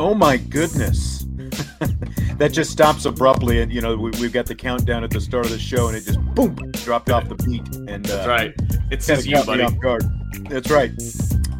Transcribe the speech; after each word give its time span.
Oh 0.00 0.14
my 0.14 0.38
goodness. 0.38 1.18
that 2.38 2.52
just 2.54 2.70
stops 2.70 3.04
abruptly, 3.04 3.60
and 3.60 3.70
you 3.70 3.82
know 3.82 3.94
we, 3.94 4.10
have 4.16 4.32
got 4.32 4.46
the 4.46 4.54
countdown 4.54 5.04
at 5.04 5.10
the 5.10 5.20
start 5.20 5.44
of 5.44 5.52
the 5.52 5.58
show, 5.58 5.88
and 5.88 5.96
it 5.96 6.06
just 6.06 6.18
boom 6.34 6.54
dropped 6.72 7.10
off 7.10 7.28
the 7.28 7.34
beat. 7.34 7.66
And 7.86 8.10
uh, 8.10 8.16
that's 8.16 8.26
right. 8.26 8.54
It's 8.90 9.06
just 9.06 9.26
you, 9.26 9.44
buddy. 9.44 9.62
Off 9.62 9.78
guard. 9.78 10.04
That's 10.48 10.70
right. 10.70 10.90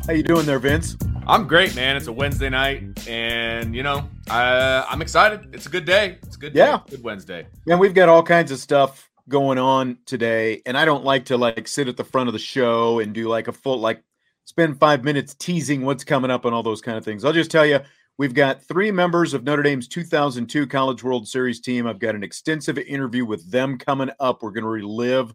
How 0.06 0.14
you 0.14 0.22
doing 0.22 0.46
there, 0.46 0.58
Vince? 0.58 0.96
I'm 1.26 1.46
great, 1.46 1.76
man. 1.76 1.98
It's 1.98 2.06
a 2.06 2.12
Wednesday 2.12 2.48
night, 2.48 3.06
and 3.06 3.76
you 3.76 3.82
know 3.82 4.08
I, 4.30 4.86
I'm 4.88 5.02
excited. 5.02 5.54
It's 5.54 5.66
a 5.66 5.70
good 5.70 5.84
day. 5.84 6.16
It's 6.22 6.36
a 6.36 6.38
good 6.38 6.54
day. 6.54 6.60
Yeah, 6.60 6.80
good 6.88 7.02
Wednesday. 7.02 7.46
And 7.66 7.78
we've 7.78 7.92
got 7.92 8.08
all 8.08 8.22
kinds 8.22 8.50
of 8.50 8.58
stuff 8.58 9.10
going 9.28 9.58
on 9.58 9.98
today, 10.06 10.62
and 10.64 10.78
I 10.78 10.86
don't 10.86 11.04
like 11.04 11.26
to 11.26 11.36
like 11.36 11.68
sit 11.68 11.88
at 11.88 11.98
the 11.98 12.04
front 12.04 12.30
of 12.30 12.32
the 12.32 12.38
show 12.38 13.00
and 13.00 13.12
do 13.12 13.28
like 13.28 13.48
a 13.48 13.52
full 13.52 13.80
like 13.80 14.02
spend 14.46 14.80
five 14.80 15.04
minutes 15.04 15.34
teasing 15.34 15.82
what's 15.82 16.04
coming 16.04 16.30
up 16.30 16.46
and 16.46 16.54
all 16.54 16.62
those 16.62 16.80
kind 16.80 16.96
of 16.96 17.04
things. 17.04 17.22
I'll 17.22 17.34
just 17.34 17.50
tell 17.50 17.66
you 17.66 17.80
We've 18.18 18.34
got 18.34 18.62
three 18.62 18.90
members 18.90 19.32
of 19.32 19.44
Notre 19.44 19.62
Dame's 19.62 19.88
2002 19.88 20.66
College 20.66 21.02
World 21.02 21.26
Series 21.26 21.60
team. 21.60 21.86
I've 21.86 21.98
got 21.98 22.14
an 22.14 22.22
extensive 22.22 22.76
interview 22.78 23.24
with 23.24 23.50
them 23.50 23.78
coming 23.78 24.10
up. 24.20 24.42
We're 24.42 24.50
going 24.50 24.64
to 24.64 24.68
relive 24.68 25.34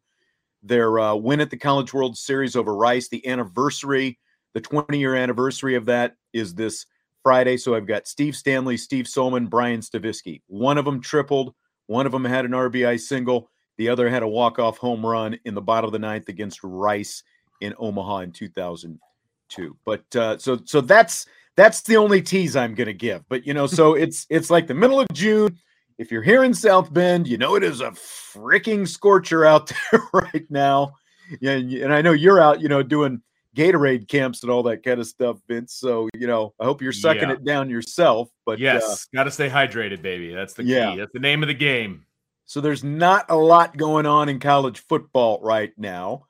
their 0.61 0.99
uh, 0.99 1.15
win 1.15 1.41
at 1.41 1.49
the 1.49 1.57
College 1.57 1.93
World 1.93 2.17
Series 2.17 2.55
over 2.55 2.75
Rice. 2.75 3.07
The 3.07 3.25
anniversary, 3.27 4.19
the 4.53 4.61
20 4.61 4.99
year 4.99 5.15
anniversary 5.15 5.75
of 5.75 5.85
that 5.87 6.15
is 6.33 6.53
this 6.53 6.85
Friday. 7.23 7.57
So 7.57 7.73
I've 7.73 7.87
got 7.87 8.07
Steve 8.07 8.35
Stanley, 8.35 8.77
Steve 8.77 9.05
Sollmann, 9.05 9.49
Brian 9.49 9.79
Stavisky. 9.79 10.41
One 10.45 10.77
of 10.77 10.85
them 10.85 11.01
tripled, 11.01 11.55
one 11.87 12.05
of 12.05 12.11
them 12.11 12.23
had 12.23 12.45
an 12.45 12.51
RBI 12.51 12.99
single, 12.99 13.49
the 13.77 13.89
other 13.89 14.09
had 14.09 14.21
a 14.21 14.27
walk 14.27 14.59
off 14.59 14.77
home 14.77 15.03
run 15.03 15.37
in 15.43 15.55
the 15.55 15.61
bottom 15.61 15.87
of 15.87 15.91
the 15.91 15.99
ninth 15.99 16.29
against 16.29 16.59
Rice 16.63 17.23
in 17.61 17.73
Omaha 17.77 18.19
in 18.19 18.31
2002. 18.31 19.77
But 19.85 20.15
uh, 20.15 20.37
so 20.37 20.59
so 20.65 20.81
that's 20.81 21.25
that's 21.55 21.81
the 21.81 21.97
only 21.97 22.21
tease 22.21 22.55
I'm 22.55 22.75
going 22.75 22.87
to 22.87 22.93
give. 22.93 23.27
But 23.29 23.45
you 23.45 23.53
know, 23.53 23.67
so 23.67 23.93
it's 23.95 24.25
it's 24.29 24.49
like 24.49 24.67
the 24.67 24.73
middle 24.73 24.99
of 24.99 25.07
June. 25.13 25.57
If 25.97 26.11
you're 26.11 26.23
here 26.23 26.43
in 26.43 26.53
South 26.53 26.91
Bend, 26.91 27.27
you 27.27 27.37
know 27.37 27.55
it 27.55 27.63
is 27.63 27.79
a 27.81 27.91
freaking 27.91 28.87
scorcher 28.87 29.45
out 29.45 29.71
there 29.91 30.01
right 30.13 30.45
now. 30.49 30.93
Yeah, 31.39 31.53
and 31.53 31.93
I 31.93 32.01
know 32.01 32.11
you're 32.11 32.39
out, 32.39 32.61
you 32.61 32.67
know, 32.67 32.83
doing 32.83 33.21
Gatorade 33.55 34.07
camps 34.07 34.43
and 34.43 34.51
all 34.51 34.63
that 34.63 34.83
kind 34.83 34.99
of 34.99 35.07
stuff, 35.07 35.39
Vince. 35.47 35.73
So 35.73 36.09
you 36.13 36.27
know, 36.27 36.53
I 36.59 36.65
hope 36.65 36.81
you're 36.81 36.91
sucking 36.91 37.29
yeah. 37.29 37.33
it 37.33 37.45
down 37.45 37.69
yourself. 37.69 38.29
But 38.45 38.59
yes, 38.59 38.83
uh, 38.83 39.17
got 39.17 39.23
to 39.23 39.31
stay 39.31 39.49
hydrated, 39.49 40.01
baby. 40.01 40.33
That's 40.33 40.53
the 40.53 40.63
yeah. 40.63 40.91
key. 40.91 40.99
That's 40.99 41.13
the 41.13 41.19
name 41.19 41.41
of 41.41 41.47
the 41.47 41.53
game. 41.53 42.05
So 42.45 42.61
there's 42.61 42.83
not 42.83 43.25
a 43.29 43.35
lot 43.35 43.75
going 43.75 44.05
on 44.05 44.29
in 44.29 44.39
college 44.39 44.79
football 44.79 45.39
right 45.41 45.73
now. 45.77 46.25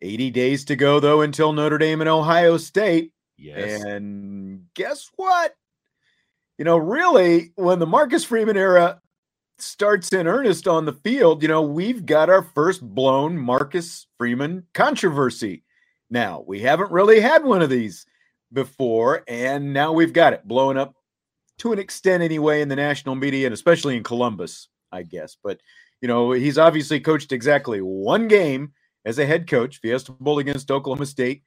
80 0.00 0.30
days 0.30 0.64
to 0.66 0.76
go 0.76 1.00
though 1.00 1.22
until 1.22 1.52
Notre 1.52 1.78
Dame 1.78 2.00
and 2.00 2.10
Ohio 2.10 2.56
State. 2.56 3.12
Yes. 3.38 3.82
And 3.84 4.64
guess 4.74 5.10
what? 5.16 5.54
You 6.58 6.64
know, 6.64 6.76
really, 6.76 7.52
when 7.54 7.78
the 7.78 7.86
Marcus 7.86 8.24
Freeman 8.24 8.56
era 8.56 9.00
starts 9.58 10.12
in 10.12 10.26
earnest 10.26 10.66
on 10.66 10.84
the 10.84 10.92
field, 10.92 11.42
you 11.42 11.48
know, 11.48 11.62
we've 11.62 12.04
got 12.04 12.28
our 12.28 12.42
first 12.42 12.82
blown 12.82 13.38
Marcus 13.38 14.06
Freeman 14.18 14.66
controversy. 14.74 15.62
Now, 16.10 16.42
we 16.46 16.60
haven't 16.60 16.90
really 16.90 17.20
had 17.20 17.44
one 17.44 17.62
of 17.62 17.70
these 17.70 18.06
before, 18.52 19.22
and 19.28 19.72
now 19.72 19.92
we've 19.92 20.12
got 20.12 20.32
it 20.32 20.48
blowing 20.48 20.76
up 20.76 20.94
to 21.58 21.72
an 21.72 21.78
extent 21.78 22.22
anyway 22.22 22.60
in 22.60 22.68
the 22.68 22.76
national 22.76 23.14
media 23.14 23.46
and 23.46 23.54
especially 23.54 23.96
in 23.96 24.02
Columbus, 24.02 24.68
I 24.90 25.02
guess. 25.02 25.36
But, 25.42 25.60
you 26.00 26.08
know, 26.08 26.32
he's 26.32 26.58
obviously 26.58 26.98
coached 26.98 27.32
exactly 27.32 27.80
one 27.80 28.26
game 28.26 28.72
as 29.04 29.18
a 29.18 29.26
head 29.26 29.46
coach, 29.48 29.78
Fiesta 29.78 30.12
Bowl 30.12 30.38
against 30.38 30.70
Oklahoma 30.70 31.06
State 31.06 31.42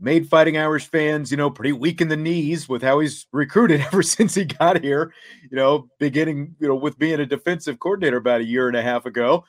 made 0.00 0.28
Fighting 0.28 0.56
Irish 0.56 0.86
fans, 0.86 1.30
you 1.30 1.36
know, 1.36 1.50
pretty 1.50 1.72
weak 1.72 2.00
in 2.00 2.08
the 2.08 2.16
knees 2.16 2.68
with 2.68 2.82
how 2.82 3.00
he's 3.00 3.26
recruited 3.32 3.80
ever 3.92 4.02
since 4.02 4.34
he 4.34 4.44
got 4.44 4.82
here. 4.82 5.12
You 5.50 5.56
know, 5.56 5.88
beginning, 5.98 6.54
you 6.60 6.68
know, 6.68 6.74
with 6.74 6.98
being 6.98 7.20
a 7.20 7.26
defensive 7.26 7.78
coordinator 7.78 8.18
about 8.18 8.40
a 8.40 8.44
year 8.44 8.68
and 8.68 8.76
a 8.76 8.82
half 8.82 9.06
ago, 9.06 9.44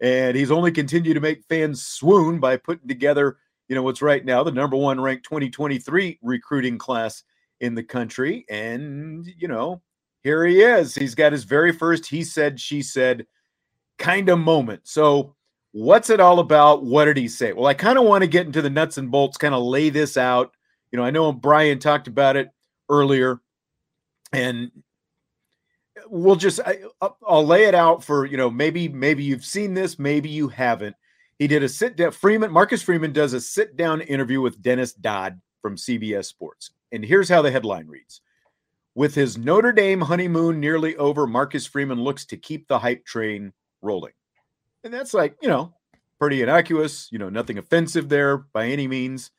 and 0.00 0.36
he's 0.36 0.50
only 0.50 0.72
continued 0.72 1.14
to 1.14 1.20
make 1.20 1.44
fans 1.48 1.84
swoon 1.84 2.40
by 2.40 2.56
putting 2.56 2.88
together, 2.88 3.36
you 3.68 3.74
know, 3.74 3.82
what's 3.82 4.02
right 4.02 4.24
now 4.24 4.42
the 4.42 4.50
number 4.50 4.76
one 4.76 5.00
ranked 5.00 5.24
2023 5.24 6.18
recruiting 6.22 6.78
class 6.78 7.22
in 7.60 7.74
the 7.74 7.82
country. 7.82 8.44
And 8.48 9.26
you 9.38 9.48
know, 9.48 9.82
here 10.22 10.44
he 10.46 10.62
is. 10.62 10.94
He's 10.94 11.14
got 11.14 11.32
his 11.32 11.44
very 11.44 11.72
first 11.72 12.06
he 12.06 12.24
said, 12.24 12.58
she 12.58 12.82
said 12.82 13.26
kind 13.98 14.28
of 14.28 14.38
moment. 14.38 14.80
So 14.84 15.36
What's 15.72 16.10
it 16.10 16.20
all 16.20 16.40
about? 16.40 16.84
What 16.84 17.04
did 17.04 17.16
he 17.16 17.28
say? 17.28 17.52
Well, 17.52 17.66
I 17.66 17.74
kind 17.74 17.98
of 17.98 18.04
want 18.04 18.22
to 18.22 18.28
get 18.28 18.46
into 18.46 18.62
the 18.62 18.70
nuts 18.70 18.98
and 18.98 19.10
bolts, 19.10 19.36
kind 19.36 19.54
of 19.54 19.62
lay 19.62 19.88
this 19.90 20.16
out. 20.16 20.52
You 20.90 20.96
know, 20.96 21.04
I 21.04 21.10
know 21.10 21.32
Brian 21.32 21.78
talked 21.78 22.08
about 22.08 22.36
it 22.36 22.50
earlier, 22.88 23.40
and 24.32 24.72
we'll 26.08 26.36
just 26.36 26.60
I, 26.60 26.80
uh, 27.00 27.10
will 27.22 27.46
lay 27.46 27.64
it 27.64 27.74
out 27.74 28.02
for 28.02 28.26
you 28.26 28.36
know 28.36 28.50
maybe 28.50 28.88
maybe 28.88 29.22
you've 29.22 29.44
seen 29.44 29.74
this, 29.74 29.98
maybe 29.98 30.28
you 30.28 30.48
haven't. 30.48 30.96
He 31.38 31.46
did 31.46 31.62
a 31.62 31.68
sit 31.68 31.96
down. 31.96 32.10
Freeman 32.10 32.50
Marcus 32.50 32.82
Freeman 32.82 33.12
does 33.12 33.32
a 33.32 33.40
sit 33.40 33.76
down 33.76 34.00
interview 34.00 34.40
with 34.40 34.60
Dennis 34.60 34.92
Dodd 34.92 35.40
from 35.62 35.76
CBS 35.76 36.26
Sports, 36.26 36.72
and 36.90 37.04
here's 37.04 37.28
how 37.28 37.42
the 37.42 37.50
headline 37.50 37.86
reads. 37.86 38.20
With 38.96 39.14
his 39.14 39.38
Notre 39.38 39.72
Dame 39.72 40.00
honeymoon 40.00 40.58
nearly 40.58 40.96
over, 40.96 41.28
Marcus 41.28 41.64
Freeman 41.64 42.02
looks 42.02 42.26
to 42.26 42.36
keep 42.36 42.66
the 42.66 42.78
hype 42.78 43.04
train 43.04 43.52
rolling. 43.82 44.12
And 44.84 44.92
that's 44.92 45.14
like, 45.14 45.36
you 45.42 45.48
know, 45.48 45.74
pretty 46.18 46.42
innocuous, 46.42 47.08
you 47.10 47.18
know, 47.18 47.28
nothing 47.28 47.58
offensive 47.58 48.08
there 48.08 48.38
by 48.38 48.66
any 48.66 48.86
means. 48.86 49.30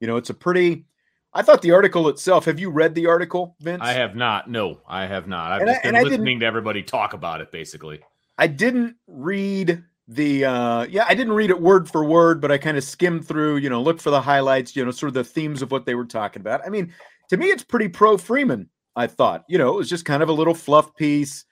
You 0.00 0.06
know, 0.06 0.16
it's 0.16 0.30
a 0.30 0.34
pretty 0.34 0.84
I 1.34 1.42
thought 1.42 1.62
the 1.62 1.72
article 1.72 2.08
itself, 2.08 2.44
have 2.44 2.60
you 2.60 2.70
read 2.70 2.94
the 2.94 3.06
article, 3.06 3.56
Vince? 3.60 3.82
I 3.82 3.92
have 3.92 4.14
not. 4.14 4.48
No, 4.48 4.80
I 4.86 5.06
have 5.06 5.26
not. 5.26 5.50
I've 5.50 5.62
and 5.62 5.70
just 5.70 5.84
I, 5.84 5.90
been 5.90 6.04
listening 6.04 6.40
to 6.40 6.46
everybody 6.46 6.82
talk 6.82 7.12
about 7.12 7.40
it 7.40 7.50
basically. 7.50 8.00
I 8.38 8.46
didn't 8.46 8.96
read 9.06 9.82
the 10.06 10.44
uh 10.44 10.82
yeah, 10.84 11.06
I 11.08 11.14
didn't 11.14 11.32
read 11.32 11.50
it 11.50 11.60
word 11.60 11.90
for 11.90 12.04
word, 12.04 12.40
but 12.40 12.52
I 12.52 12.58
kind 12.58 12.76
of 12.76 12.84
skimmed 12.84 13.26
through, 13.26 13.56
you 13.56 13.70
know, 13.70 13.82
look 13.82 14.00
for 14.00 14.10
the 14.10 14.20
highlights, 14.20 14.76
you 14.76 14.84
know, 14.84 14.90
sort 14.90 15.08
of 15.08 15.14
the 15.14 15.24
themes 15.24 15.62
of 15.62 15.70
what 15.70 15.86
they 15.86 15.94
were 15.94 16.04
talking 16.04 16.40
about. 16.40 16.64
I 16.64 16.68
mean, 16.68 16.92
to 17.30 17.36
me 17.36 17.46
it's 17.46 17.64
pretty 17.64 17.88
pro 17.88 18.16
Freeman, 18.16 18.68
I 18.94 19.08
thought. 19.08 19.44
You 19.48 19.58
know, 19.58 19.74
it 19.74 19.76
was 19.76 19.90
just 19.90 20.04
kind 20.04 20.22
of 20.22 20.28
a 20.28 20.32
little 20.32 20.54
fluff 20.54 20.94
piece. 20.94 21.46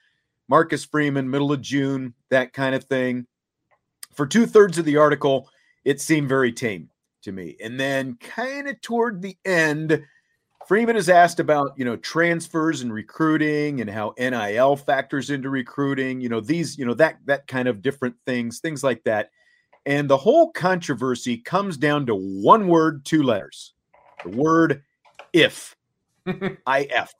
Marcus 0.49 0.85
Freeman, 0.85 1.29
middle 1.29 1.51
of 1.51 1.61
June, 1.61 2.13
that 2.29 2.53
kind 2.53 2.75
of 2.75 2.83
thing 2.83 3.25
for 4.15 4.25
two 4.25 4.45
thirds 4.45 4.77
of 4.77 4.85
the 4.85 4.97
article, 4.97 5.49
it 5.85 6.01
seemed 6.01 6.29
very 6.29 6.51
tame 6.51 6.89
to 7.23 7.31
me. 7.31 7.55
And 7.61 7.79
then, 7.79 8.17
kind 8.21 8.67
of 8.67 8.79
toward 8.81 9.21
the 9.21 9.37
end, 9.45 10.03
Freeman 10.67 10.95
is 10.95 11.09
asked 11.09 11.39
about 11.39 11.73
you 11.77 11.85
know 11.85 11.97
transfers 11.97 12.81
and 12.81 12.93
recruiting 12.93 13.81
and 13.81 13.89
how 13.89 14.13
NIL 14.17 14.75
factors 14.75 15.29
into 15.29 15.49
recruiting. 15.49 16.21
You 16.21 16.29
know 16.29 16.39
these 16.39 16.77
you 16.77 16.85
know 16.85 16.93
that 16.95 17.17
that 17.25 17.47
kind 17.47 17.67
of 17.67 17.81
different 17.81 18.15
things, 18.25 18.59
things 18.59 18.83
like 18.83 19.03
that. 19.03 19.29
And 19.85 20.09
the 20.09 20.17
whole 20.17 20.51
controversy 20.51 21.37
comes 21.37 21.75
down 21.75 22.05
to 22.05 22.15
one 22.15 22.67
word, 22.67 23.03
two 23.05 23.23
letters. 23.23 23.73
The 24.23 24.29
word 24.29 24.83
if. 25.33 25.75
if. 26.25 27.13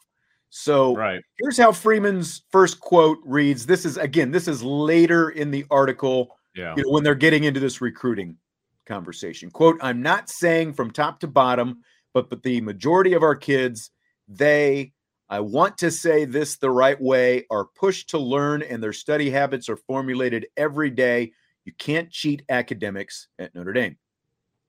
So 0.50 0.96
right. 0.96 1.22
here's 1.39 1.57
how 1.57 1.72
Freeman's 1.72 2.44
first 2.51 2.80
quote 2.80 3.18
reads. 3.25 3.66
This 3.66 3.86
is 3.86 3.98
again, 3.98 4.31
this 4.31 4.48
is 4.48 4.63
later 4.63 5.31
in 5.31 5.51
the 5.51 5.66
article 5.72 6.38
yeah. 6.55 6.73
You 6.77 6.83
know, 6.83 6.91
when 6.91 7.03
they're 7.03 7.15
getting 7.15 7.44
into 7.44 7.59
this 7.59 7.81
recruiting 7.81 8.38
conversation. 8.85 9.50
Quote, 9.50 9.77
I'm 9.81 10.01
not 10.01 10.29
saying 10.29 10.73
from 10.73 10.91
top 10.91 11.19
to 11.21 11.27
bottom, 11.27 11.81
but 12.13 12.29
but 12.29 12.44
the 12.44 12.61
majority 12.61 13.13
of 13.13 13.23
our 13.23 13.35
kids, 13.35 13.91
they 14.27 14.94
I 15.29 15.39
want 15.39 15.77
to 15.79 15.89
say 15.89 16.25
this 16.25 16.57
the 16.57 16.69
right 16.69 17.00
way, 17.00 17.45
are 17.50 17.65
pushed 17.65 18.09
to 18.09 18.19
learn 18.19 18.61
and 18.61 18.83
their 18.83 18.94
study 18.94 19.29
habits 19.29 19.67
are 19.69 19.77
formulated 19.77 20.45
every 20.57 20.89
day. 20.89 21.31
You 21.65 21.73
can't 21.73 22.11
cheat 22.11 22.44
academics 22.50 23.29
at 23.39 23.55
Notre 23.55 23.73
Dame. 23.73 23.97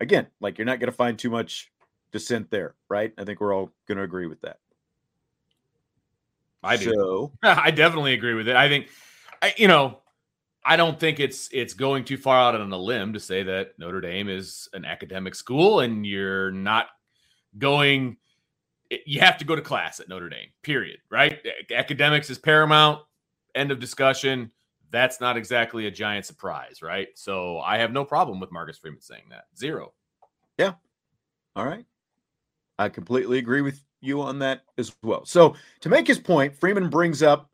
Again, 0.00 0.26
like 0.40 0.56
you're 0.58 0.64
not 0.64 0.80
going 0.80 0.90
to 0.90 0.96
find 0.96 1.18
too 1.18 1.30
much 1.30 1.70
dissent 2.12 2.50
there, 2.50 2.76
right? 2.88 3.12
I 3.18 3.24
think 3.24 3.40
we're 3.40 3.54
all 3.54 3.72
going 3.86 3.98
to 3.98 4.04
agree 4.04 4.26
with 4.26 4.40
that. 4.42 4.58
I 6.62 6.76
do. 6.76 6.92
So, 6.94 7.32
I 7.42 7.70
definitely 7.70 8.14
agree 8.14 8.34
with 8.34 8.48
it. 8.48 8.56
I 8.56 8.68
think, 8.68 8.88
I, 9.42 9.52
you 9.58 9.68
know, 9.68 9.98
I 10.64 10.76
don't 10.76 10.98
think 10.98 11.20
it's 11.20 11.48
it's 11.52 11.74
going 11.74 12.04
too 12.04 12.16
far 12.16 12.38
out 12.38 12.58
on 12.58 12.72
a 12.72 12.78
limb 12.78 13.12
to 13.12 13.20
say 13.20 13.42
that 13.42 13.78
Notre 13.78 14.00
Dame 14.00 14.28
is 14.28 14.68
an 14.72 14.84
academic 14.84 15.34
school 15.34 15.80
and 15.80 16.06
you're 16.06 16.50
not 16.50 16.86
going 17.58 18.16
eh, 18.90 18.98
you 19.04 19.20
have 19.20 19.36
to 19.38 19.44
go 19.44 19.54
to 19.54 19.62
class 19.62 20.00
at 20.00 20.08
Notre 20.08 20.28
Dame. 20.28 20.48
Period, 20.62 20.98
right? 21.10 21.38
Academics 21.70 22.30
is 22.30 22.38
paramount. 22.38 23.02
End 23.54 23.70
of 23.70 23.78
discussion. 23.78 24.50
That's 24.90 25.20
not 25.20 25.36
exactly 25.36 25.86
a 25.86 25.90
giant 25.90 26.24
surprise, 26.24 26.80
right? 26.80 27.08
So 27.14 27.58
I 27.58 27.78
have 27.78 27.92
no 27.92 28.04
problem 28.04 28.40
with 28.40 28.52
Marcus 28.52 28.78
Freeman 28.78 29.00
saying 29.00 29.24
that. 29.30 29.44
Zero. 29.56 29.92
Yeah. 30.56 30.74
All 31.56 31.66
right. 31.66 31.84
I 32.78 32.88
completely 32.88 33.38
agree 33.38 33.60
with 33.60 33.80
you 34.00 34.22
on 34.22 34.38
that 34.40 34.62
as 34.78 34.94
well. 35.02 35.24
So 35.24 35.56
to 35.80 35.88
make 35.88 36.06
his 36.06 36.18
point, 36.18 36.56
Freeman 36.56 36.88
brings 36.90 37.22
up 37.22 37.50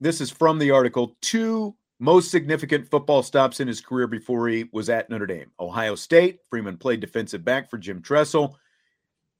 this 0.00 0.20
is 0.20 0.30
from 0.30 0.58
the 0.58 0.70
article 0.70 1.16
two 1.22 1.74
most 2.02 2.32
significant 2.32 2.90
football 2.90 3.22
stops 3.22 3.60
in 3.60 3.68
his 3.68 3.80
career 3.80 4.08
before 4.08 4.48
he 4.48 4.68
was 4.72 4.90
at 4.90 5.08
Notre 5.08 5.24
Dame. 5.24 5.52
Ohio 5.60 5.94
State, 5.94 6.40
Freeman 6.50 6.76
played 6.76 6.98
defensive 6.98 7.44
back 7.44 7.70
for 7.70 7.78
Jim 7.78 8.02
Tressel, 8.02 8.58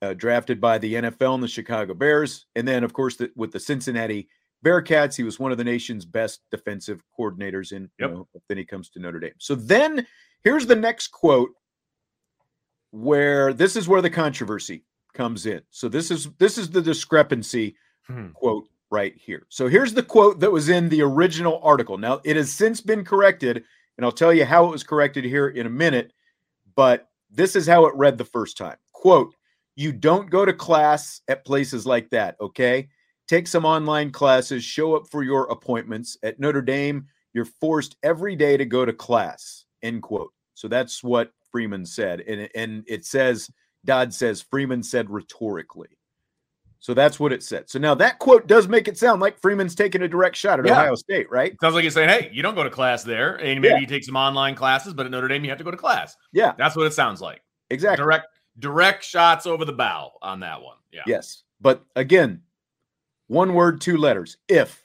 uh, 0.01 0.15
drafted 0.15 0.61
by 0.61 0.79
the 0.79 0.95
NFL 0.95 1.35
and 1.35 1.43
the 1.43 1.49
Chicago 1.49 1.93
Bears. 1.93 2.47
And 2.55 2.67
then, 2.67 2.85
of 2.85 2.93
course, 2.93 3.17
the, 3.17 3.33
with 3.35 3.51
the 3.51 3.59
Cincinnati 3.59 4.29
Bearcats, 4.65 5.17
he 5.17 5.25
was 5.25 5.41
one 5.41 5.51
of 5.51 5.59
the 5.59 5.65
nation's 5.65 6.05
best 6.05 6.43
defensive 6.53 7.03
coordinators 7.19 7.73
in, 7.73 7.91
yep. 7.99 8.11
you 8.11 8.15
know, 8.15 8.29
then 8.49 8.59
he 8.59 8.65
comes 8.65 8.91
to 8.91 9.01
Notre 9.01 9.19
Dame. 9.19 9.33
So 9.39 9.57
then 9.57 10.07
here's 10.45 10.65
the 10.67 10.77
next 10.77 11.09
quote 11.09 11.51
where 12.93 13.53
this 13.53 13.75
is 13.75 13.89
where 13.89 14.03
the 14.03 14.11
controversy 14.11 14.85
comes 15.15 15.47
in. 15.47 15.63
So 15.71 15.89
this 15.89 16.13
is 16.13 16.29
this 16.39 16.59
is 16.59 16.71
the 16.71 16.83
discrepancy 16.83 17.75
hmm. 18.07 18.29
quote 18.29 18.69
right 18.93 19.17
here. 19.17 19.47
So 19.49 19.67
here's 19.67 19.95
the 19.95 20.03
quote 20.03 20.39
that 20.41 20.53
was 20.53 20.69
in 20.69 20.91
the 20.91 21.03
original 21.03 21.59
article. 21.65 21.97
Now, 21.97 22.21
it 22.25 22.37
has 22.37 22.53
since 22.53 22.81
been 22.81 23.05
corrected, 23.05 23.65
and 23.97 24.05
I'll 24.05 24.13
tell 24.13 24.35
you 24.35 24.45
how 24.45 24.67
it 24.67 24.71
was 24.71 24.85
corrected 24.85 25.25
here 25.25 25.49
in 25.49 25.67
a 25.67 25.71
minute, 25.71 26.13
but 26.77 27.09
this 27.31 27.57
is 27.57 27.67
how 27.67 27.87
it 27.87 27.95
read 27.97 28.19
the 28.19 28.25
first 28.25 28.59
time. 28.59 28.77
Quote, 28.93 29.35
you 29.75 29.93
don't 29.93 30.31
go 30.31 30.45
to 30.45 30.53
class 30.53 31.23
at 31.29 31.47
places 31.47 31.87
like 31.87 32.11
that, 32.11 32.37
okay? 32.39 32.89
Take 33.27 33.49
some 33.49 33.65
online 33.65 34.11
classes, 34.11 34.63
show 34.63 34.95
up 34.95 35.09
for 35.09 35.23
your 35.23 35.45
appointments. 35.45 36.19
At 36.23 36.39
Notre 36.39 36.61
Dame, 36.61 37.07
you're 37.33 37.47
forced 37.47 37.97
every 38.03 38.37
day 38.37 38.59
to 38.59 38.67
go 38.67 38.85
to 38.85 38.93
class, 38.93 39.65
end 39.83 40.03
quote. 40.03 40.33
So 40.53 40.69
that's 40.69 41.03
what 41.03 41.33
Freeman 41.51 41.87
said. 41.87 42.21
And, 42.21 42.51
and 42.55 42.85
it 42.87 43.07
says, 43.07 43.51
Dodd 43.87 44.13
says, 44.13 44.43
Freeman 44.43 44.83
said 44.83 45.09
rhetorically. 45.09 45.97
So 46.83 46.95
that's 46.95 47.21
what 47.21 47.33
it 47.33 47.45
said. 47.45 47.71
So 47.71 47.79
now 47.79 47.95
that 47.95 48.19
quote 48.19 48.49
does 48.49 48.67
make 48.67 48.89
it 48.89 48.99
sound 48.99 49.21
like 49.21 49.41
Freeman's 49.41 49.77
taking 49.77 50.03
a 50.03 50.09
direct 50.09 50.35
shot 50.35 50.59
at 50.59 50.67
yeah. 50.67 50.73
Ohio 50.73 50.97
State, 50.97 51.31
right? 51.31 51.57
Sounds 51.61 51.77
like 51.77 51.85
he's 51.85 51.95
saying, 51.95 52.09
"Hey, 52.09 52.29
you 52.33 52.43
don't 52.43 52.57
go 52.57 52.65
to 52.65 52.71
class 52.71 53.05
there, 53.05 53.37
and 53.37 53.61
maybe 53.61 53.75
yeah. 53.75 53.79
you 53.79 53.87
take 53.87 54.03
some 54.03 54.17
online 54.17 54.57
classes, 54.57 54.93
but 54.93 55.07
at 55.07 55.13
Notre 55.13 55.29
Dame 55.29 55.45
you 55.45 55.51
have 55.51 55.59
to 55.59 55.65
go 55.65 55.71
to 55.71 55.77
class." 55.77 56.17
Yeah, 56.33 56.55
that's 56.59 56.75
what 56.75 56.89
it 56.89 56.93
sounds 56.93 57.21
like. 57.21 57.41
Exactly. 57.71 58.03
Direct, 58.03 58.27
direct 58.59 59.05
shots 59.05 59.47
over 59.47 59.65
the 59.65 59.73
bow 59.73 60.11
on 60.23 60.41
that 60.41 60.61
one. 60.61 60.77
Yeah. 60.91 61.03
Yes, 61.07 61.45
but 61.61 61.85
again, 61.95 62.43
one 63.29 63.55
word, 63.55 63.81
two 63.81 63.97
letters. 63.97 64.39
If 64.49 64.85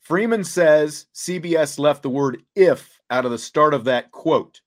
Freeman 0.00 0.42
says 0.42 1.06
CBS 1.14 1.78
left 1.78 2.02
the 2.02 2.10
word 2.10 2.42
"if" 2.56 3.00
out 3.08 3.24
of 3.24 3.30
the 3.30 3.38
start 3.38 3.72
of 3.72 3.84
that 3.84 4.10
quote, 4.10 4.60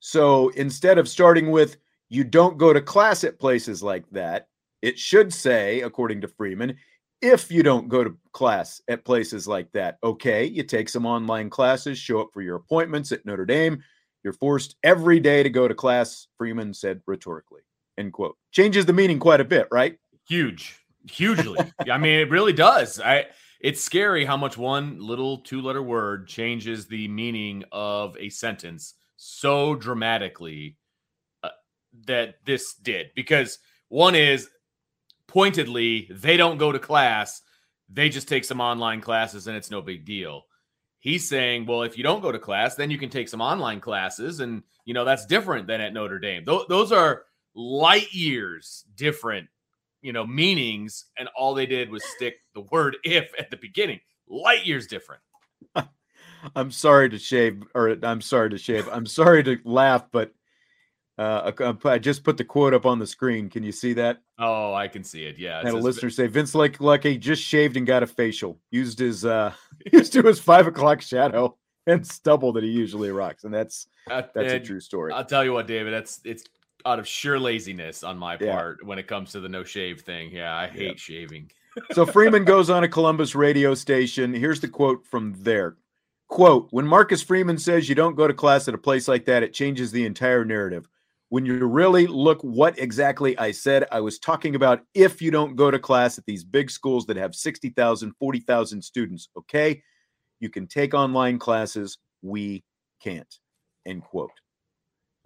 so 0.00 0.48
instead 0.50 0.96
of 0.96 1.10
starting 1.10 1.50
with 1.50 1.76
"you 2.08 2.24
don't 2.24 2.56
go 2.56 2.72
to 2.72 2.80
class 2.80 3.22
at 3.22 3.38
places 3.38 3.82
like 3.82 4.08
that," 4.12 4.48
It 4.82 4.98
should 4.98 5.32
say, 5.32 5.80
according 5.80 6.20
to 6.22 6.28
Freeman, 6.28 6.76
if 7.22 7.50
you 7.50 7.62
don't 7.62 7.88
go 7.88 8.04
to 8.04 8.16
class 8.32 8.80
at 8.88 9.04
places 9.04 9.48
like 9.48 9.72
that, 9.72 9.98
okay, 10.04 10.44
you 10.44 10.62
take 10.62 10.88
some 10.88 11.06
online 11.06 11.50
classes, 11.50 11.98
show 11.98 12.20
up 12.20 12.28
for 12.32 12.42
your 12.42 12.56
appointments 12.56 13.10
at 13.12 13.24
Notre 13.24 13.46
Dame. 13.46 13.82
You're 14.22 14.32
forced 14.32 14.76
every 14.82 15.20
day 15.20 15.42
to 15.42 15.50
go 15.50 15.66
to 15.66 15.74
class, 15.74 16.26
Freeman 16.36 16.74
said 16.74 17.00
rhetorically. 17.06 17.62
End 17.98 18.12
quote. 18.12 18.36
Changes 18.52 18.84
the 18.84 18.92
meaning 18.92 19.18
quite 19.18 19.40
a 19.40 19.44
bit, 19.44 19.68
right? 19.70 19.98
Huge, 20.28 20.78
hugely. 21.10 21.58
I 21.90 21.96
mean, 21.96 22.20
it 22.20 22.30
really 22.30 22.52
does. 22.52 23.00
I 23.00 23.26
it's 23.60 23.82
scary 23.82 24.24
how 24.24 24.36
much 24.36 24.58
one 24.58 25.00
little 25.00 25.38
two-letter 25.38 25.82
word 25.82 26.28
changes 26.28 26.86
the 26.86 27.08
meaning 27.08 27.64
of 27.72 28.16
a 28.18 28.28
sentence 28.28 28.94
so 29.16 29.74
dramatically 29.74 30.76
uh, 31.42 31.48
that 32.06 32.34
this 32.44 32.74
did. 32.74 33.10
Because 33.16 33.58
one 33.88 34.14
is 34.14 34.50
pointedly, 35.28 36.08
they 36.10 36.36
don't 36.36 36.58
go 36.58 36.72
to 36.72 36.78
class. 36.78 37.42
They 37.88 38.08
just 38.08 38.28
take 38.28 38.44
some 38.44 38.60
online 38.60 39.00
classes 39.00 39.46
and 39.46 39.56
it's 39.56 39.70
no 39.70 39.82
big 39.82 40.04
deal. 40.04 40.46
He's 40.98 41.28
saying, 41.28 41.66
well, 41.66 41.82
if 41.82 41.96
you 41.96 42.02
don't 42.02 42.22
go 42.22 42.32
to 42.32 42.38
class, 42.38 42.74
then 42.74 42.90
you 42.90 42.98
can 42.98 43.10
take 43.10 43.28
some 43.28 43.40
online 43.40 43.80
classes. 43.80 44.40
And, 44.40 44.62
you 44.84 44.94
know, 44.94 45.04
that's 45.04 45.26
different 45.26 45.66
than 45.66 45.80
at 45.80 45.92
Notre 45.92 46.18
Dame. 46.18 46.44
Th- 46.44 46.66
those 46.68 46.90
are 46.90 47.24
light 47.54 48.12
years 48.12 48.84
different, 48.96 49.48
you 50.02 50.12
know, 50.12 50.26
meanings. 50.26 51.06
And 51.18 51.28
all 51.36 51.54
they 51.54 51.66
did 51.66 51.90
was 51.90 52.04
stick 52.04 52.36
the 52.54 52.62
word 52.72 52.96
if 53.04 53.30
at 53.38 53.50
the 53.50 53.56
beginning. 53.56 54.00
Light 54.28 54.66
years 54.66 54.86
different. 54.86 55.22
I'm 56.56 56.70
sorry 56.70 57.08
to 57.10 57.18
shave, 57.18 57.62
or 57.74 57.96
I'm 58.02 58.20
sorry 58.20 58.50
to 58.50 58.58
shave. 58.58 58.88
I'm 58.90 59.06
sorry 59.06 59.42
to 59.44 59.58
laugh, 59.64 60.06
but 60.10 60.32
uh, 61.18 61.74
I 61.84 61.98
just 61.98 62.24
put 62.24 62.36
the 62.36 62.44
quote 62.44 62.74
up 62.74 62.84
on 62.84 62.98
the 62.98 63.06
screen. 63.06 63.48
Can 63.48 63.62
you 63.62 63.72
see 63.72 63.94
that? 63.94 64.20
Oh, 64.38 64.74
I 64.74 64.86
can 64.86 65.02
see 65.02 65.24
it. 65.24 65.38
Yeah. 65.38 65.60
It 65.60 65.66
had 65.66 65.74
a 65.74 65.78
listener 65.78 66.10
say 66.10 66.26
Vince 66.26 66.54
like 66.54 66.78
Lucky 66.80 67.16
just 67.16 67.42
shaved 67.42 67.76
and 67.76 67.86
got 67.86 68.02
a 68.02 68.06
facial. 68.06 68.58
Used 68.70 68.98
his 68.98 69.24
uh 69.24 69.52
used 69.92 70.12
to 70.12 70.22
his 70.22 70.38
five 70.38 70.66
o'clock 70.66 71.00
shadow 71.00 71.56
and 71.86 72.06
stubble 72.06 72.52
that 72.52 72.64
he 72.64 72.70
usually 72.70 73.10
rocks, 73.10 73.44
and 73.44 73.54
that's 73.54 73.86
uh, 74.10 74.22
that's 74.34 74.52
a 74.52 74.60
true 74.60 74.80
story. 74.80 75.12
I'll 75.12 75.24
tell 75.24 75.44
you 75.44 75.52
what, 75.52 75.66
David. 75.66 75.92
That's 75.92 76.20
it's 76.24 76.44
out 76.84 76.98
of 76.98 77.08
sheer 77.08 77.38
laziness 77.38 78.04
on 78.04 78.18
my 78.18 78.36
part 78.36 78.78
yeah. 78.80 78.86
when 78.86 78.98
it 78.98 79.06
comes 79.06 79.32
to 79.32 79.40
the 79.40 79.48
no 79.48 79.64
shave 79.64 80.02
thing. 80.02 80.30
Yeah, 80.30 80.54
I 80.54 80.66
hate 80.66 80.82
yeah. 80.86 80.94
shaving. 80.96 81.50
so 81.92 82.06
Freeman 82.06 82.44
goes 82.44 82.70
on 82.70 82.84
a 82.84 82.88
Columbus 82.88 83.34
radio 83.34 83.74
station. 83.74 84.34
Here's 84.34 84.60
the 84.60 84.68
quote 84.68 85.06
from 85.06 85.34
there. 85.38 85.76
Quote, 86.28 86.68
when 86.70 86.86
Marcus 86.86 87.22
Freeman 87.22 87.58
says 87.58 87.88
you 87.88 87.94
don't 87.94 88.16
go 88.16 88.26
to 88.26 88.34
class 88.34 88.66
at 88.66 88.74
a 88.74 88.78
place 88.78 89.06
like 89.08 89.24
that, 89.26 89.42
it 89.42 89.52
changes 89.52 89.92
the 89.92 90.04
entire 90.04 90.44
narrative 90.44 90.88
when 91.28 91.44
you 91.44 91.66
really 91.66 92.06
look 92.06 92.40
what 92.42 92.78
exactly 92.78 93.36
I 93.38 93.50
said, 93.50 93.86
I 93.90 94.00
was 94.00 94.18
talking 94.18 94.54
about 94.54 94.82
if 94.94 95.20
you 95.20 95.30
don't 95.30 95.56
go 95.56 95.70
to 95.70 95.78
class 95.78 96.18
at 96.18 96.26
these 96.26 96.44
big 96.44 96.70
schools 96.70 97.06
that 97.06 97.16
have 97.16 97.34
60,000, 97.34 98.12
40,000 98.18 98.82
students, 98.82 99.28
okay? 99.36 99.82
You 100.38 100.50
can 100.50 100.66
take 100.66 100.94
online 100.94 101.38
classes. 101.38 101.98
We 102.22 102.64
can't. 103.02 103.32
End 103.84 104.02
quote. 104.02 104.30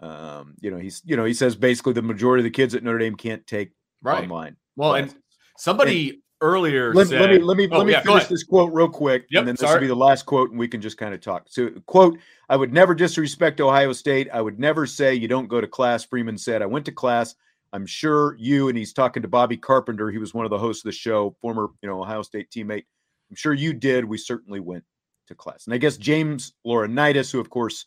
Um, 0.00 0.54
you 0.60 0.70
know, 0.70 0.78
he's, 0.78 1.02
you 1.04 1.16
know, 1.16 1.24
he 1.24 1.34
says 1.34 1.54
basically 1.54 1.92
the 1.92 2.02
majority 2.02 2.40
of 2.40 2.44
the 2.44 2.50
kids 2.50 2.74
at 2.74 2.82
Notre 2.82 2.98
Dame 2.98 3.16
can't 3.16 3.46
take 3.46 3.72
right. 4.02 4.22
online. 4.22 4.56
Well, 4.76 4.92
classes. 4.92 5.12
and 5.12 5.22
somebody 5.58 6.22
earlier 6.40 6.94
let, 6.94 7.08
said, 7.08 7.20
let 7.20 7.30
me 7.30 7.38
let 7.38 7.56
me 7.56 7.68
oh, 7.70 7.78
let 7.78 7.86
me 7.86 7.92
yeah, 7.92 8.02
finish 8.02 8.26
this 8.26 8.44
quote 8.44 8.72
real 8.72 8.88
quick 8.88 9.26
yep, 9.30 9.40
and 9.40 9.48
then 9.48 9.56
this 9.56 9.70
will 9.70 9.80
be 9.80 9.86
the 9.86 9.94
last 9.94 10.24
quote 10.24 10.50
and 10.50 10.58
we 10.58 10.68
can 10.68 10.80
just 10.80 10.96
kind 10.96 11.14
of 11.14 11.20
talk. 11.20 11.46
So 11.48 11.70
quote 11.86 12.18
i 12.48 12.56
would 12.56 12.72
never 12.72 12.94
disrespect 12.94 13.60
ohio 13.60 13.92
state. 13.92 14.28
I 14.32 14.40
would 14.40 14.58
never 14.58 14.86
say 14.86 15.14
you 15.14 15.28
don't 15.28 15.48
go 15.48 15.60
to 15.60 15.66
class 15.66 16.04
freeman 16.04 16.38
said. 16.38 16.62
I 16.62 16.66
went 16.66 16.84
to 16.86 16.92
class. 16.92 17.34
I'm 17.72 17.86
sure 17.86 18.36
you 18.38 18.68
and 18.68 18.76
he's 18.76 18.92
talking 18.92 19.22
to 19.22 19.28
bobby 19.28 19.56
carpenter. 19.56 20.10
He 20.10 20.18
was 20.18 20.34
one 20.34 20.44
of 20.44 20.50
the 20.50 20.58
hosts 20.58 20.84
of 20.84 20.88
the 20.88 20.96
show 20.96 21.36
former 21.40 21.68
you 21.82 21.88
know 21.88 22.00
ohio 22.02 22.22
state 22.22 22.50
teammate. 22.50 22.84
I'm 23.30 23.36
sure 23.36 23.54
you 23.54 23.72
did. 23.72 24.04
We 24.04 24.18
certainly 24.18 24.60
went 24.60 24.84
to 25.30 25.34
class. 25.34 25.66
And 25.66 25.74
i 25.74 25.78
guess 25.78 25.96
james 25.96 26.52
laurinaitis 26.66 27.32
who 27.32 27.40
of 27.40 27.50
course 27.50 27.86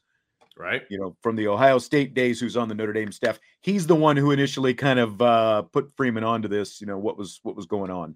right. 0.58 0.82
you 0.90 0.98
know 0.98 1.16
from 1.22 1.36
the 1.36 1.48
ohio 1.48 1.78
state 1.78 2.14
days 2.14 2.40
who's 2.40 2.58
on 2.58 2.68
the 2.68 2.76
notre 2.76 2.94
dame 2.94 3.12
staff 3.12 3.40
he's 3.62 3.86
the 3.86 3.96
one 3.96 4.18
who 4.18 4.32
initially 4.32 4.74
kind 4.74 5.00
of 5.00 5.22
uh, 5.22 5.62
put 5.62 5.92
freeman 5.96 6.24
onto 6.24 6.48
this 6.48 6.82
you 6.82 6.88
know 6.88 6.98
what 6.98 7.18
was 7.18 7.40
what 7.44 7.56
was 7.56 7.66
going 7.66 7.92
on 7.92 8.16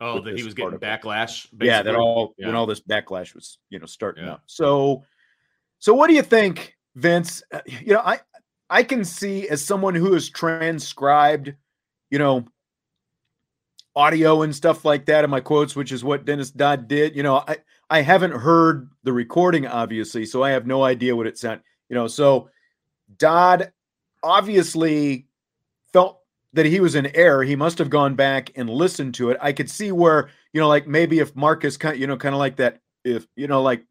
Oh, 0.00 0.20
that 0.20 0.36
he 0.36 0.44
was 0.44 0.54
getting 0.54 0.78
backlash. 0.78 1.50
Basically? 1.50 1.66
Yeah, 1.66 1.82
that 1.82 1.96
all 1.96 2.34
yeah. 2.38 2.46
when 2.46 2.54
all 2.54 2.66
this 2.66 2.80
backlash 2.80 3.34
was, 3.34 3.58
you 3.68 3.78
know, 3.78 3.86
starting 3.86 4.24
yeah. 4.24 4.34
up. 4.34 4.42
So, 4.46 5.04
so 5.78 5.92
what 5.92 6.08
do 6.08 6.14
you 6.14 6.22
think, 6.22 6.76
Vince? 6.94 7.42
Uh, 7.52 7.60
you 7.66 7.94
know, 7.94 8.02
I 8.04 8.20
I 8.70 8.82
can 8.82 9.04
see 9.04 9.48
as 9.48 9.64
someone 9.64 9.94
who 9.94 10.12
has 10.12 10.28
transcribed, 10.28 11.54
you 12.10 12.18
know, 12.18 12.46
audio 13.96 14.42
and 14.42 14.54
stuff 14.54 14.84
like 14.84 15.06
that 15.06 15.24
in 15.24 15.30
my 15.30 15.40
quotes, 15.40 15.74
which 15.74 15.90
is 15.90 16.04
what 16.04 16.24
Dennis 16.24 16.52
Dodd 16.52 16.86
did. 16.86 17.16
You 17.16 17.24
know, 17.24 17.42
I 17.48 17.56
I 17.90 18.02
haven't 18.02 18.32
heard 18.32 18.90
the 19.02 19.12
recording, 19.12 19.66
obviously, 19.66 20.26
so 20.26 20.44
I 20.44 20.50
have 20.50 20.66
no 20.66 20.84
idea 20.84 21.16
what 21.16 21.26
it 21.26 21.38
sounded. 21.38 21.64
You 21.88 21.96
know, 21.96 22.06
so 22.06 22.50
Dodd 23.16 23.72
obviously 24.22 25.26
felt 25.92 26.17
that 26.54 26.66
he 26.66 26.80
was 26.80 26.94
in 26.94 27.14
error. 27.14 27.42
He 27.42 27.56
must 27.56 27.78
have 27.78 27.90
gone 27.90 28.14
back 28.14 28.50
and 28.56 28.70
listened 28.70 29.14
to 29.14 29.30
it. 29.30 29.38
I 29.40 29.52
could 29.52 29.68
see 29.70 29.92
where, 29.92 30.30
you 30.52 30.60
know, 30.60 30.68
like 30.68 30.86
maybe 30.86 31.18
if 31.18 31.36
Marcus 31.36 31.76
kind 31.76 31.94
of, 31.94 32.00
you 32.00 32.06
know, 32.06 32.16
kind 32.16 32.34
of 32.34 32.38
like 32.38 32.56
that, 32.56 32.80
if, 33.04 33.26
you 33.36 33.46
know, 33.46 33.62
like 33.62 33.84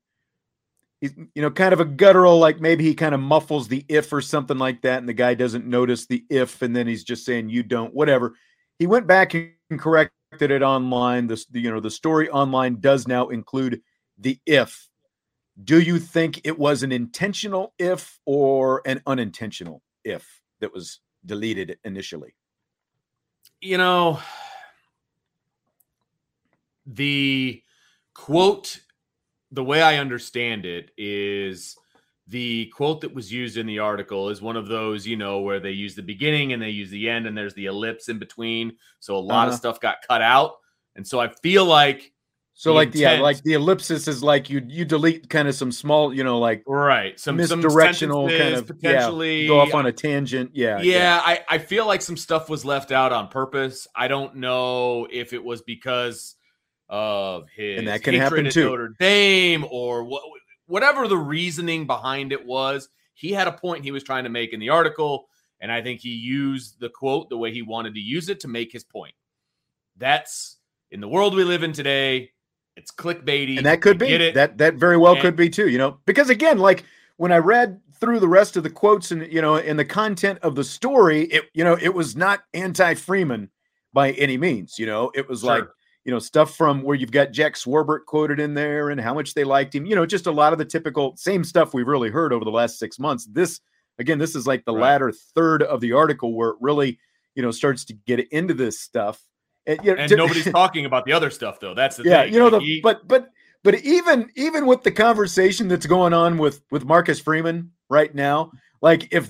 he's, 0.99 1.13
you 1.35 1.41
know, 1.41 1.51
kind 1.51 1.73
of 1.73 1.79
a 1.79 1.85
guttural, 1.85 2.39
like 2.39 2.59
maybe 2.59 2.83
he 2.83 2.95
kind 2.95 3.13
of 3.13 3.21
muffles 3.21 3.67
the 3.67 3.85
if 3.87 4.11
or 4.11 4.21
something 4.21 4.57
like 4.57 4.81
that. 4.81 4.97
And 4.97 5.07
the 5.07 5.13
guy 5.13 5.35
doesn't 5.35 5.67
notice 5.67 6.07
the 6.07 6.25
if, 6.29 6.61
and 6.61 6.75
then 6.75 6.87
he's 6.87 7.03
just 7.03 7.25
saying, 7.25 7.49
you 7.49 7.61
don't, 7.61 7.93
whatever. 7.93 8.33
He 8.79 8.87
went 8.87 9.05
back 9.05 9.33
and 9.35 9.53
corrected 9.77 10.51
it 10.51 10.63
online. 10.63 11.27
This, 11.27 11.45
you 11.53 11.71
know, 11.71 11.79
the 11.79 11.91
story 11.91 12.29
online 12.29 12.79
does 12.79 13.07
now 13.07 13.29
include 13.29 13.81
the 14.17 14.39
if. 14.45 14.89
Do 15.63 15.79
you 15.79 15.99
think 15.99 16.41
it 16.43 16.57
was 16.57 16.83
an 16.83 16.91
intentional 16.91 17.73
if 17.79 18.19
or 18.25 18.81
an 18.85 19.01
unintentional 19.07 19.81
if 20.03 20.41
that 20.59 20.73
was 20.73 20.99
deleted 21.25 21.77
initially? 21.83 22.35
You 23.61 23.77
know, 23.77 24.19
the 26.85 27.61
quote, 28.13 28.79
the 29.51 29.63
way 29.63 29.81
I 29.81 29.97
understand 29.97 30.65
it 30.65 30.91
is 30.97 31.75
the 32.27 32.67
quote 32.75 33.01
that 33.01 33.13
was 33.13 33.31
used 33.31 33.57
in 33.57 33.65
the 33.65 33.79
article 33.79 34.29
is 34.29 34.41
one 34.41 34.57
of 34.57 34.67
those, 34.67 35.07
you 35.07 35.15
know, 35.15 35.39
where 35.39 35.59
they 35.59 35.71
use 35.71 35.95
the 35.95 36.01
beginning 36.01 36.53
and 36.53 36.61
they 36.61 36.69
use 36.69 36.89
the 36.89 37.09
end 37.09 37.25
and 37.25 37.37
there's 37.37 37.53
the 37.53 37.67
ellipse 37.67 38.09
in 38.09 38.19
between. 38.19 38.75
So 38.99 39.15
a 39.15 39.17
lot 39.17 39.43
uh-huh. 39.43 39.53
of 39.53 39.57
stuff 39.57 39.79
got 39.79 39.97
cut 40.07 40.21
out. 40.21 40.57
And 40.95 41.07
so 41.07 41.19
I 41.19 41.29
feel 41.29 41.65
like 41.65 42.11
so 42.59 42.73
like 42.73 42.91
the, 42.91 42.99
yeah, 42.99 43.19
like 43.19 43.43
the 43.43 43.53
ellipsis 43.53 44.07
is 44.07 44.23
like 44.23 44.49
you 44.49 44.65
you 44.67 44.83
delete 44.83 45.29
kind 45.29 45.47
of 45.47 45.53
some 45.53 45.71
small, 45.71 46.11
you 46.11 46.23
know, 46.23 46.39
like 46.39 46.63
right, 46.65 47.17
some 47.19 47.37
misdirectional 47.37 48.27
some 48.27 48.39
kind 48.39 48.55
of 48.55 48.65
potentially 48.65 49.43
yeah, 49.43 49.47
go 49.47 49.59
off 49.59 49.75
on 49.75 49.85
a 49.85 49.91
tangent. 49.91 50.49
Yeah, 50.55 50.79
yeah, 50.79 50.97
yeah. 50.97 51.21
I 51.23 51.45
I 51.47 51.57
feel 51.59 51.85
like 51.85 52.01
some 52.01 52.17
stuff 52.17 52.49
was 52.49 52.65
left 52.65 52.91
out 52.91 53.13
on 53.13 53.27
purpose. 53.27 53.87
I 53.95 54.07
don't 54.07 54.37
know 54.37 55.07
if 55.11 55.33
it 55.33 55.43
was 55.43 55.61
because 55.61 56.35
of 56.89 57.47
his 57.55 57.77
and 57.77 57.87
that 57.89 58.01
can 58.01 58.15
happen 58.15 58.49
too. 58.49 58.69
Notre 58.69 58.95
Dame 58.99 59.63
or 59.69 60.05
what, 60.05 60.23
whatever 60.65 61.07
the 61.07 61.17
reasoning 61.17 61.85
behind 61.85 62.31
it 62.31 62.43
was. 62.43 62.89
He 63.13 63.33
had 63.33 63.47
a 63.47 63.51
point 63.51 63.83
he 63.83 63.91
was 63.91 64.03
trying 64.03 64.23
to 64.23 64.31
make 64.31 64.51
in 64.51 64.59
the 64.59 64.69
article, 64.69 65.27
and 65.61 65.71
I 65.71 65.83
think 65.83 65.99
he 65.99 66.09
used 66.09 66.79
the 66.79 66.89
quote 66.89 67.29
the 67.29 67.37
way 67.37 67.51
he 67.51 67.61
wanted 67.61 67.93
to 67.93 67.99
use 67.99 68.29
it 68.29 68.39
to 68.39 68.47
make 68.47 68.71
his 68.71 68.83
point. 68.83 69.13
That's 69.95 70.57
in 70.89 71.01
the 71.01 71.07
world 71.07 71.35
we 71.35 71.43
live 71.43 71.61
in 71.61 71.71
today 71.71 72.31
it's 72.77 72.91
clickbaity. 72.91 73.57
And 73.57 73.65
that 73.65 73.81
could 73.81 73.97
be 73.97 74.07
it. 74.07 74.35
that 74.35 74.57
that 74.59 74.75
very 74.75 74.97
well 74.97 75.13
and, 75.13 75.21
could 75.21 75.35
be 75.35 75.49
too, 75.49 75.67
you 75.67 75.77
know. 75.77 75.99
Because 76.05 76.29
again, 76.29 76.59
like 76.59 76.85
when 77.17 77.31
I 77.31 77.37
read 77.37 77.81
through 77.99 78.19
the 78.19 78.27
rest 78.27 78.55
of 78.55 78.63
the 78.63 78.69
quotes 78.69 79.11
and 79.11 79.31
you 79.31 79.41
know 79.41 79.55
in 79.55 79.75
the 79.75 79.85
content 79.85 80.39
of 80.43 80.55
the 80.55 80.63
story, 80.63 81.23
it 81.23 81.45
you 81.53 81.63
know, 81.63 81.77
it 81.81 81.93
was 81.93 82.15
not 82.15 82.43
anti-Freeman 82.53 83.49
by 83.93 84.11
any 84.11 84.37
means, 84.37 84.77
you 84.77 84.85
know. 84.85 85.11
It 85.15 85.27
was 85.27 85.41
sure. 85.41 85.49
like 85.49 85.67
you 86.05 86.11
know, 86.11 86.19
stuff 86.19 86.55
from 86.55 86.83
where 86.83 86.95
you've 86.95 87.11
got 87.11 87.33
Jack 87.33 87.55
Swarbrick 87.55 88.05
quoted 88.05 88.39
in 88.39 88.53
there 88.53 88.91
and 88.91 89.01
how 89.01 89.13
much 89.13 89.33
they 89.33 89.43
liked 89.43 89.75
him. 89.75 89.85
You 89.85 89.93
know, 89.93 90.05
just 90.05 90.25
a 90.25 90.31
lot 90.31 90.53
of 90.53 90.59
the 90.59 90.63
typical 90.63 91.17
same 91.17 91.43
stuff 91.43 91.73
we've 91.73 91.85
really 91.85 92.09
heard 92.09 92.31
over 92.31 92.45
the 92.45 92.51
last 92.51 92.79
six 92.79 92.97
months. 92.97 93.27
This, 93.29 93.59
again, 93.99 94.17
this 94.17 94.33
is 94.33 94.47
like 94.47 94.63
the 94.63 94.73
right. 94.73 94.83
latter 94.83 95.11
third 95.11 95.63
of 95.63 95.81
the 95.81 95.91
article 95.91 96.33
where 96.33 96.51
it 96.51 96.55
really, 96.61 96.97
you 97.35 97.43
know, 97.43 97.51
starts 97.51 97.83
to 97.85 97.93
get 97.93 98.25
into 98.31 98.53
this 98.53 98.79
stuff. 98.79 99.21
And, 99.67 99.79
you 99.83 99.93
know, 99.93 100.01
and 100.01 100.11
nobody's 100.15 100.45
talking 100.51 100.85
about 100.85 101.05
the 101.05 101.11
other 101.11 101.29
stuff 101.29 101.59
though. 101.59 101.73
That's 101.73 101.97
the 101.97 102.03
yeah, 102.03 102.23
thing. 102.23 102.33
you 102.33 102.39
know 102.39 102.49
the 102.49 102.59
he, 102.59 102.81
but 102.81 103.07
but 103.07 103.27
but 103.63 103.75
even 103.81 104.31
even 104.35 104.65
with 104.65 104.83
the 104.83 104.91
conversation 104.91 105.67
that's 105.67 105.85
going 105.85 106.13
on 106.13 106.37
with 106.37 106.63
with 106.71 106.85
Marcus 106.85 107.19
Freeman 107.19 107.71
right 107.89 108.13
now, 108.15 108.51
like 108.81 109.11
if 109.11 109.29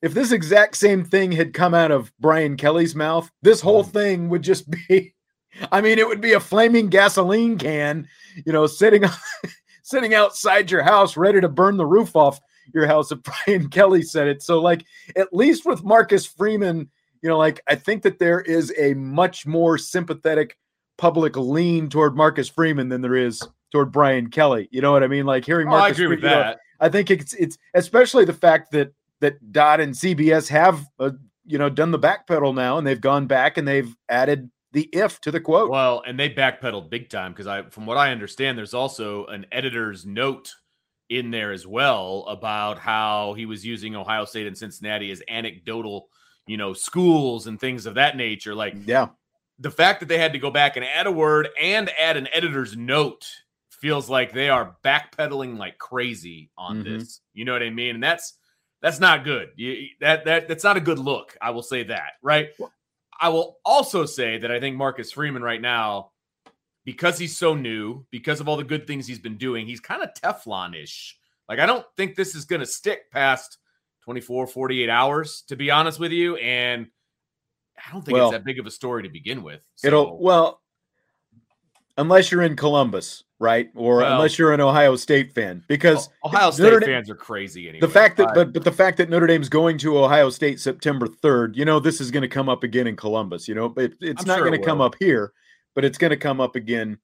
if 0.00 0.14
this 0.14 0.32
exact 0.32 0.76
same 0.76 1.04
thing 1.04 1.32
had 1.32 1.52
come 1.52 1.74
out 1.74 1.90
of 1.90 2.12
Brian 2.20 2.56
Kelly's 2.56 2.94
mouth, 2.94 3.30
this 3.42 3.60
whole 3.60 3.84
mm. 3.84 3.90
thing 3.90 4.28
would 4.28 4.42
just 4.42 4.70
be 4.88 5.14
I 5.70 5.80
mean, 5.80 5.98
it 5.98 6.06
would 6.06 6.20
be 6.20 6.32
a 6.32 6.40
flaming 6.40 6.88
gasoline 6.88 7.58
can, 7.58 8.08
you 8.44 8.52
know, 8.52 8.66
sitting 8.66 9.04
sitting 9.82 10.14
outside 10.14 10.70
your 10.70 10.82
house 10.82 11.16
ready 11.16 11.40
to 11.40 11.48
burn 11.48 11.76
the 11.76 11.86
roof 11.86 12.16
off 12.16 12.40
your 12.72 12.86
house 12.86 13.12
if 13.12 13.18
Brian 13.22 13.68
Kelly 13.68 14.02
said 14.02 14.28
it. 14.28 14.42
So 14.42 14.60
like 14.60 14.84
at 15.16 15.32
least 15.32 15.66
with 15.66 15.84
Marcus 15.84 16.26
Freeman 16.26 16.90
you 17.24 17.30
know, 17.30 17.38
like 17.38 17.62
I 17.66 17.74
think 17.74 18.02
that 18.02 18.18
there 18.18 18.42
is 18.42 18.70
a 18.78 18.92
much 18.92 19.46
more 19.46 19.78
sympathetic 19.78 20.58
public 20.98 21.36
lean 21.38 21.88
toward 21.88 22.14
Marcus 22.14 22.50
Freeman 22.50 22.90
than 22.90 23.00
there 23.00 23.16
is 23.16 23.42
toward 23.72 23.90
Brian 23.90 24.28
Kelly. 24.28 24.68
You 24.70 24.82
know 24.82 24.92
what 24.92 25.02
I 25.02 25.06
mean? 25.06 25.24
Like 25.24 25.46
hearing 25.46 25.66
Marcus. 25.66 25.82
Oh, 25.82 25.86
I 25.86 25.88
agree 25.88 26.16
Freeman, 26.18 26.22
with 26.22 26.30
that. 26.30 26.56
Know, 26.56 26.60
I 26.80 26.90
think 26.90 27.10
it's 27.10 27.32
it's 27.32 27.56
especially 27.72 28.26
the 28.26 28.34
fact 28.34 28.72
that 28.72 28.92
that 29.20 29.52
Dodd 29.52 29.80
and 29.80 29.94
CBS 29.94 30.48
have 30.48 30.86
uh, 30.98 31.12
you 31.46 31.56
know 31.56 31.70
done 31.70 31.92
the 31.92 31.98
backpedal 31.98 32.54
now, 32.54 32.76
and 32.76 32.86
they've 32.86 33.00
gone 33.00 33.26
back 33.26 33.56
and 33.56 33.66
they've 33.66 33.96
added 34.10 34.50
the 34.72 34.90
if 34.92 35.18
to 35.22 35.30
the 35.30 35.40
quote. 35.40 35.70
Well, 35.70 36.02
and 36.06 36.20
they 36.20 36.28
backpedaled 36.28 36.90
big 36.90 37.08
time 37.08 37.32
because 37.32 37.46
I, 37.46 37.62
from 37.70 37.86
what 37.86 37.96
I 37.96 38.12
understand, 38.12 38.58
there's 38.58 38.74
also 38.74 39.24
an 39.26 39.46
editor's 39.50 40.04
note 40.04 40.52
in 41.08 41.30
there 41.30 41.52
as 41.52 41.66
well 41.66 42.26
about 42.28 42.78
how 42.78 43.32
he 43.32 43.46
was 43.46 43.64
using 43.64 43.96
Ohio 43.96 44.26
State 44.26 44.46
and 44.46 44.58
Cincinnati 44.58 45.10
as 45.10 45.22
anecdotal 45.26 46.10
you 46.46 46.56
know, 46.56 46.72
schools 46.72 47.46
and 47.46 47.58
things 47.58 47.86
of 47.86 47.94
that 47.94 48.16
nature. 48.16 48.54
Like, 48.54 48.74
yeah, 48.86 49.08
the 49.58 49.70
fact 49.70 50.00
that 50.00 50.06
they 50.06 50.18
had 50.18 50.32
to 50.32 50.38
go 50.38 50.50
back 50.50 50.76
and 50.76 50.84
add 50.84 51.06
a 51.06 51.12
word 51.12 51.48
and 51.60 51.90
add 51.98 52.16
an 52.16 52.28
editor's 52.32 52.76
note 52.76 53.26
feels 53.70 54.08
like 54.08 54.32
they 54.32 54.48
are 54.48 54.76
backpedaling 54.84 55.58
like 55.58 55.78
crazy 55.78 56.50
on 56.56 56.82
mm-hmm. 56.82 56.98
this. 56.98 57.20
You 57.34 57.44
know 57.44 57.52
what 57.52 57.62
I 57.62 57.70
mean? 57.70 57.96
And 57.96 58.02
that's 58.02 58.34
that's 58.80 59.00
not 59.00 59.24
good. 59.24 59.50
You, 59.56 59.88
that 60.00 60.24
that 60.24 60.48
that's 60.48 60.64
not 60.64 60.76
a 60.76 60.80
good 60.80 60.98
look. 60.98 61.36
I 61.40 61.50
will 61.50 61.62
say 61.62 61.84
that, 61.84 62.12
right? 62.22 62.48
I 63.20 63.28
will 63.28 63.58
also 63.64 64.06
say 64.06 64.38
that 64.38 64.50
I 64.50 64.58
think 64.58 64.76
Marcus 64.76 65.12
Freeman 65.12 65.42
right 65.42 65.60
now, 65.60 66.10
because 66.84 67.18
he's 67.18 67.36
so 67.36 67.54
new, 67.54 68.04
because 68.10 68.40
of 68.40 68.48
all 68.48 68.56
the 68.56 68.64
good 68.64 68.86
things 68.86 69.06
he's 69.06 69.18
been 69.18 69.38
doing, 69.38 69.66
he's 69.66 69.80
kind 69.80 70.02
of 70.02 70.10
Teflon-ish. 70.14 71.16
Like 71.48 71.58
I 71.58 71.66
don't 71.66 71.86
think 71.96 72.16
this 72.16 72.34
is 72.34 72.44
going 72.44 72.60
to 72.60 72.66
stick 72.66 73.10
past 73.10 73.58
24, 74.04 74.46
48 74.46 74.90
hours, 74.90 75.44
to 75.48 75.56
be 75.56 75.70
honest 75.70 75.98
with 75.98 76.12
you. 76.12 76.36
And 76.36 76.86
I 77.78 77.92
don't 77.92 78.04
think 78.04 78.16
well, 78.16 78.28
it's 78.28 78.32
that 78.32 78.44
big 78.44 78.58
of 78.58 78.66
a 78.66 78.70
story 78.70 79.02
to 79.04 79.08
begin 79.08 79.42
with. 79.42 79.64
So. 79.76 79.86
It'll, 79.86 80.18
well, 80.18 80.60
unless 81.96 82.30
you're 82.30 82.42
in 82.42 82.54
Columbus, 82.54 83.24
right? 83.38 83.70
Or 83.74 83.98
well, 83.98 84.12
unless 84.14 84.38
you're 84.38 84.52
an 84.52 84.60
Ohio 84.60 84.96
State 84.96 85.32
fan, 85.32 85.64
because 85.68 86.10
Ohio 86.24 86.50
State 86.50 86.64
Notre 86.64 86.80
fans 86.86 87.08
are 87.08 87.14
crazy 87.14 87.68
anyway. 87.68 87.80
The 87.80 87.92
fact 87.92 88.16
that, 88.18 88.32
but, 88.34 88.52
but 88.52 88.64
the 88.64 88.72
fact 88.72 88.98
that 88.98 89.08
Notre 89.08 89.26
Dame's 89.26 89.48
going 89.48 89.78
to 89.78 89.98
Ohio 89.98 90.28
State 90.30 90.60
September 90.60 91.06
3rd, 91.06 91.56
you 91.56 91.64
know, 91.64 91.80
this 91.80 92.00
is 92.00 92.10
going 92.10 92.22
to 92.22 92.28
come 92.28 92.48
up 92.48 92.62
again 92.62 92.86
in 92.86 92.96
Columbus, 92.96 93.48
you 93.48 93.54
know, 93.54 93.68
but 93.68 93.92
it's 94.00 94.22
I'm 94.22 94.28
not 94.28 94.38
sure 94.38 94.46
going 94.46 94.60
to 94.60 94.64
come 94.64 94.80
up 94.80 94.94
here, 94.98 95.32
but 95.74 95.84
it's 95.84 95.98
going 95.98 96.10
to 96.10 96.16
come 96.16 96.40
up 96.40 96.56
again 96.56 96.98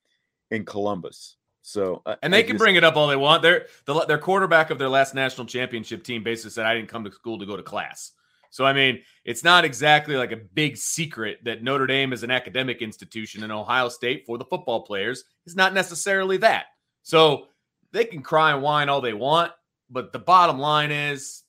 in 0.50 0.64
Columbus. 0.64 1.36
So 1.62 2.02
uh, 2.06 2.16
and 2.22 2.32
they 2.32 2.38
I 2.38 2.42
can 2.42 2.52
just, 2.52 2.58
bring 2.58 2.76
it 2.76 2.84
up 2.84 2.96
all 2.96 3.06
they 3.06 3.16
want. 3.16 3.42
Their 3.42 3.66
the, 3.84 4.04
their 4.06 4.18
quarterback 4.18 4.70
of 4.70 4.78
their 4.78 4.88
last 4.88 5.14
national 5.14 5.46
championship 5.46 6.04
team 6.04 6.22
basically 6.22 6.50
said, 6.52 6.66
"I 6.66 6.74
didn't 6.74 6.88
come 6.88 7.04
to 7.04 7.12
school 7.12 7.38
to 7.38 7.46
go 7.46 7.56
to 7.56 7.62
class." 7.62 8.12
So 8.50 8.64
I 8.64 8.72
mean, 8.72 9.00
it's 9.24 9.44
not 9.44 9.64
exactly 9.64 10.16
like 10.16 10.32
a 10.32 10.36
big 10.36 10.76
secret 10.76 11.38
that 11.44 11.62
Notre 11.62 11.86
Dame 11.86 12.12
is 12.12 12.22
an 12.22 12.30
academic 12.30 12.82
institution 12.82 13.44
and 13.44 13.52
Ohio 13.52 13.88
State 13.88 14.24
for 14.26 14.38
the 14.38 14.44
football 14.44 14.82
players 14.82 15.24
is 15.46 15.54
not 15.54 15.72
necessarily 15.72 16.36
that. 16.38 16.66
So 17.02 17.46
they 17.92 18.04
can 18.04 18.22
cry 18.22 18.52
and 18.52 18.62
whine 18.62 18.88
all 18.88 19.00
they 19.00 19.12
want, 19.12 19.52
but 19.88 20.12
the 20.12 20.18
bottom 20.18 20.58
line 20.58 20.90
is 20.90 21.44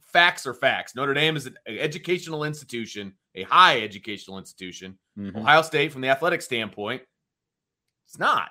facts 0.00 0.46
are 0.46 0.54
facts. 0.54 0.94
Notre 0.94 1.14
Dame 1.14 1.36
is 1.36 1.46
an 1.46 1.56
educational 1.66 2.44
institution, 2.44 3.14
a 3.34 3.42
high 3.42 3.82
educational 3.82 4.38
institution. 4.38 4.98
Mm-hmm. 5.18 5.38
Ohio 5.38 5.62
State, 5.62 5.92
from 5.92 6.00
the 6.00 6.08
athletic 6.08 6.42
standpoint, 6.42 7.02
it's 8.06 8.18
not. 8.18 8.50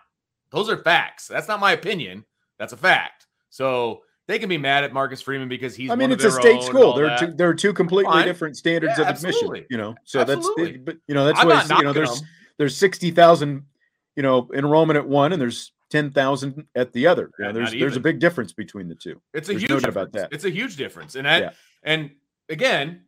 Those 0.51 0.69
are 0.69 0.77
facts. 0.77 1.27
That's 1.27 1.47
not 1.47 1.59
my 1.59 1.73
opinion. 1.73 2.25
That's 2.57 2.73
a 2.73 2.77
fact. 2.77 3.27
So 3.49 4.01
they 4.27 4.39
can 4.39 4.49
be 4.49 4.57
mad 4.57 4.83
at 4.83 4.93
Marcus 4.93 5.21
Freeman 5.21 5.49
because 5.49 5.75
he's. 5.75 5.89
I 5.89 5.95
mean, 5.95 6.11
it's 6.11 6.23
a 6.23 6.31
state 6.31 6.61
school. 6.61 6.93
There 6.93 7.09
are 7.09 7.17
two, 7.17 7.31
there 7.33 7.49
are 7.49 7.53
two 7.53 7.73
completely 7.73 8.13
Fine. 8.13 8.25
different 8.25 8.57
standards 8.57 8.93
yeah, 8.97 9.09
of 9.09 9.15
admission. 9.15 9.65
You 9.69 9.77
know, 9.77 9.95
so 10.03 10.19
absolutely. 10.19 10.73
that's 10.73 10.83
but 10.83 10.97
you 11.07 11.15
know 11.15 11.25
that's 11.25 11.43
why 11.43 11.77
you 11.77 11.83
know 11.83 11.93
there's 11.93 12.19
them. 12.19 12.29
there's 12.57 12.75
sixty 12.75 13.11
thousand 13.11 13.65
you 14.15 14.23
know 14.23 14.47
enrollment 14.53 14.97
at 14.97 15.07
one 15.07 15.33
and 15.33 15.41
there's 15.41 15.71
ten 15.89 16.11
thousand 16.11 16.65
at 16.75 16.93
the 16.93 17.07
other. 17.07 17.31
You 17.39 17.45
know, 17.45 17.53
there's 17.53 17.71
there's 17.71 17.95
a 17.95 17.99
big 17.99 18.19
difference 18.19 18.53
between 18.53 18.87
the 18.87 18.95
two. 18.95 19.21
It's 19.33 19.49
a 19.49 19.53
there's 19.53 19.63
huge 19.63 19.69
no 19.69 19.75
difference. 19.77 19.95
about 19.95 20.11
that. 20.13 20.29
It's 20.31 20.45
a 20.45 20.51
huge 20.51 20.75
difference, 20.75 21.15
and 21.15 21.27
I, 21.27 21.39
yeah. 21.39 21.49
and 21.83 22.11
again, 22.49 23.05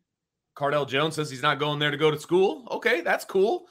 Cardale 0.55 0.87
Jones 0.87 1.15
says 1.15 1.29
he's 1.29 1.41
not 1.41 1.59
going 1.59 1.79
there 1.79 1.91
to 1.91 1.97
go 1.97 2.11
to 2.11 2.19
school. 2.19 2.67
Okay, 2.71 3.01
that's 3.01 3.25
cool. 3.25 3.65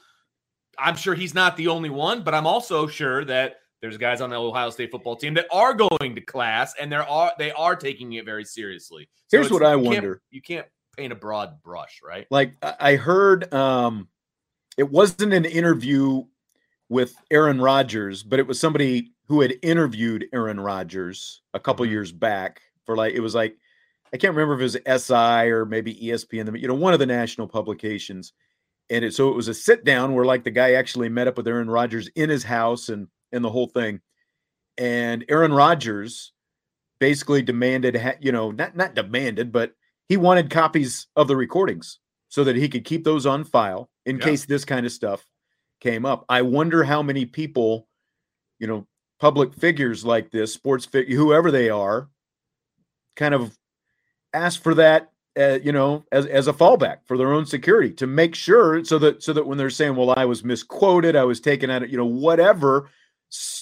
I'm 0.79 0.95
sure 0.95 1.15
he's 1.15 1.33
not 1.33 1.57
the 1.57 1.67
only 1.67 1.89
one, 1.89 2.23
but 2.23 2.33
I'm 2.33 2.47
also 2.47 2.87
sure 2.87 3.25
that 3.25 3.57
there's 3.81 3.97
guys 3.97 4.21
on 4.21 4.29
the 4.29 4.35
Ohio 4.35 4.69
State 4.69 4.91
football 4.91 5.15
team 5.15 5.33
that 5.33 5.47
are 5.51 5.73
going 5.73 6.15
to 6.15 6.21
class 6.21 6.73
and 6.79 6.91
there 6.91 7.07
are 7.07 7.33
they 7.37 7.51
are 7.51 7.75
taking 7.75 8.13
it 8.13 8.25
very 8.25 8.45
seriously. 8.45 9.09
So 9.27 9.37
Here's 9.37 9.51
what 9.51 9.65
I 9.65 9.73
you 9.73 9.79
wonder. 9.79 10.13
Can't, 10.15 10.21
you 10.29 10.41
can't 10.41 10.67
paint 10.97 11.11
a 11.11 11.15
broad 11.15 11.61
brush, 11.63 12.01
right? 12.03 12.27
Like 12.29 12.53
I 12.61 12.95
heard 12.95 13.51
um 13.53 14.07
it 14.77 14.89
wasn't 14.89 15.33
an 15.33 15.45
interview 15.45 16.23
with 16.89 17.15
Aaron 17.31 17.59
Rodgers, 17.59 18.23
but 18.23 18.39
it 18.39 18.47
was 18.47 18.59
somebody 18.59 19.13
who 19.27 19.41
had 19.41 19.55
interviewed 19.61 20.27
Aaron 20.33 20.59
Rodgers 20.59 21.41
a 21.53 21.59
couple 21.59 21.85
mm-hmm. 21.85 21.93
years 21.93 22.11
back 22.11 22.61
for 22.85 22.95
like 22.95 23.13
it 23.13 23.21
was 23.21 23.33
like 23.33 23.57
I 24.13 24.17
can't 24.17 24.35
remember 24.35 24.55
if 24.55 24.75
it 24.75 24.83
was 24.85 25.03
SI 25.03 25.49
or 25.49 25.65
maybe 25.65 25.95
ESPN, 25.95 26.59
you 26.59 26.67
know, 26.67 26.73
one 26.73 26.93
of 26.93 26.99
the 26.99 27.05
national 27.05 27.47
publications. 27.47 28.33
And 28.89 29.05
it, 29.05 29.13
so 29.13 29.29
it 29.29 29.35
was 29.35 29.47
a 29.47 29.53
sit 29.53 29.85
down 29.85 30.13
where 30.13 30.25
like 30.25 30.43
the 30.43 30.51
guy 30.51 30.73
actually 30.73 31.07
met 31.07 31.27
up 31.27 31.37
with 31.37 31.47
Aaron 31.47 31.69
Rodgers 31.69 32.09
in 32.09 32.29
his 32.29 32.43
house 32.43 32.89
and 32.89 33.07
and 33.31 33.43
the 33.43 33.49
whole 33.49 33.67
thing. 33.67 34.01
And 34.77 35.25
Aaron 35.29 35.53
Rodgers 35.53 36.33
basically 36.99 37.41
demanded, 37.41 37.99
you 38.21 38.31
know, 38.31 38.51
not 38.51 38.75
not 38.75 38.95
demanded, 38.95 39.51
but 39.51 39.73
he 40.07 40.17
wanted 40.17 40.49
copies 40.49 41.07
of 41.15 41.27
the 41.27 41.35
recordings 41.35 41.99
so 42.29 42.43
that 42.43 42.55
he 42.55 42.69
could 42.69 42.85
keep 42.85 43.03
those 43.03 43.25
on 43.25 43.43
file 43.43 43.89
in 44.05 44.17
yeah. 44.17 44.25
case 44.25 44.45
this 44.45 44.65
kind 44.65 44.85
of 44.85 44.91
stuff 44.91 45.25
came 45.81 46.05
up. 46.05 46.25
I 46.29 46.43
wonder 46.43 46.83
how 46.83 47.01
many 47.01 47.25
people, 47.25 47.87
you 48.59 48.67
know, 48.67 48.87
public 49.19 49.53
figures 49.53 50.05
like 50.05 50.31
this, 50.31 50.53
sports 50.53 50.85
figure, 50.85 51.15
whoever 51.15 51.51
they 51.51 51.69
are, 51.69 52.09
kind 53.15 53.33
of 53.33 53.57
ask 54.33 54.61
for 54.61 54.73
that, 54.75 55.11
uh, 55.37 55.59
you 55.63 55.71
know, 55.71 56.05
as, 56.11 56.25
as 56.25 56.47
a 56.47 56.53
fallback 56.53 56.99
for 57.05 57.17
their 57.17 57.33
own 57.33 57.45
security 57.45 57.91
to 57.91 58.07
make 58.07 58.35
sure 58.35 58.83
so 58.83 58.97
that 58.99 59.23
so 59.23 59.33
that 59.33 59.45
when 59.45 59.57
they're 59.57 59.69
saying, 59.69 59.95
"Well, 59.95 60.13
I 60.17 60.25
was 60.25 60.43
misquoted, 60.43 61.15
I 61.15 61.23
was 61.23 61.39
taken 61.39 61.69
out 61.69 61.83
of," 61.83 61.89
you 61.89 61.97
know, 61.97 62.05
whatever, 62.05 62.89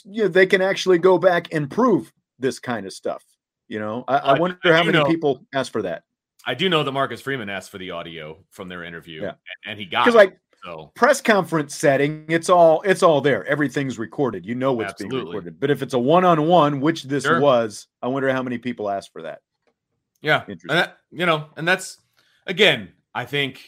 you 0.06 0.24
know, 0.24 0.28
they 0.28 0.46
can 0.46 0.62
actually 0.62 0.98
go 0.98 1.18
back 1.18 1.54
and 1.54 1.70
prove 1.70 2.12
this 2.40 2.60
kind 2.60 2.86
of 2.86 2.94
stuff. 2.94 3.24
You 3.68 3.80
know, 3.80 4.04
I, 4.08 4.18
I 4.18 4.40
wonder 4.40 4.58
how 4.74 4.84
many 4.84 4.98
know, 4.98 5.06
people 5.06 5.46
ask 5.54 5.72
for 5.72 5.84
that. 5.84 6.04
I 6.46 6.56
do 6.56 6.70
know 6.70 6.84
that 6.84 6.92
Marcus 6.92 7.22
Freeman 7.22 7.50
asked 7.50 7.70
for 7.70 7.78
the 7.78 7.92
audio 7.92 8.38
from 8.50 8.68
their 8.68 8.84
interview, 8.84 9.22
yeah. 9.22 9.30
and, 9.30 9.38
and 9.68 9.80
he 9.80 9.86
got 9.86 10.06
because 10.06 10.16
like 10.16 10.40
so 10.64 10.92
press 10.96 11.22
conference 11.22 11.76
setting, 11.76 12.26
it's 12.30 12.50
all 12.50 12.82
it's 12.82 13.04
all 13.04 13.22
there. 13.22 13.46
Everything's 13.46 14.00
recorded. 14.00 14.46
You 14.46 14.56
know 14.56 14.74
what's 14.74 14.92
Absolutely. 14.92 15.18
being 15.18 15.28
recorded. 15.28 15.60
But 15.60 15.70
if 15.70 15.84
it's 15.84 15.94
a 15.94 16.00
one 16.00 16.26
on 16.26 16.48
one, 16.48 16.82
which 16.82 17.04
this 17.04 17.24
sure. 17.24 17.40
was, 17.40 17.88
I 18.02 18.08
wonder 18.08 18.32
how 18.32 18.42
many 18.42 18.58
people 18.58 18.90
asked 18.90 19.12
for 19.12 19.24
that. 19.24 19.42
Yeah, 20.22 20.44
and 20.48 20.60
that, 20.70 20.98
you 21.12 21.26
know, 21.26 21.48
and 21.56 21.68
that's 21.68 21.98
again, 22.48 22.90
I 23.14 23.26
think 23.26 23.62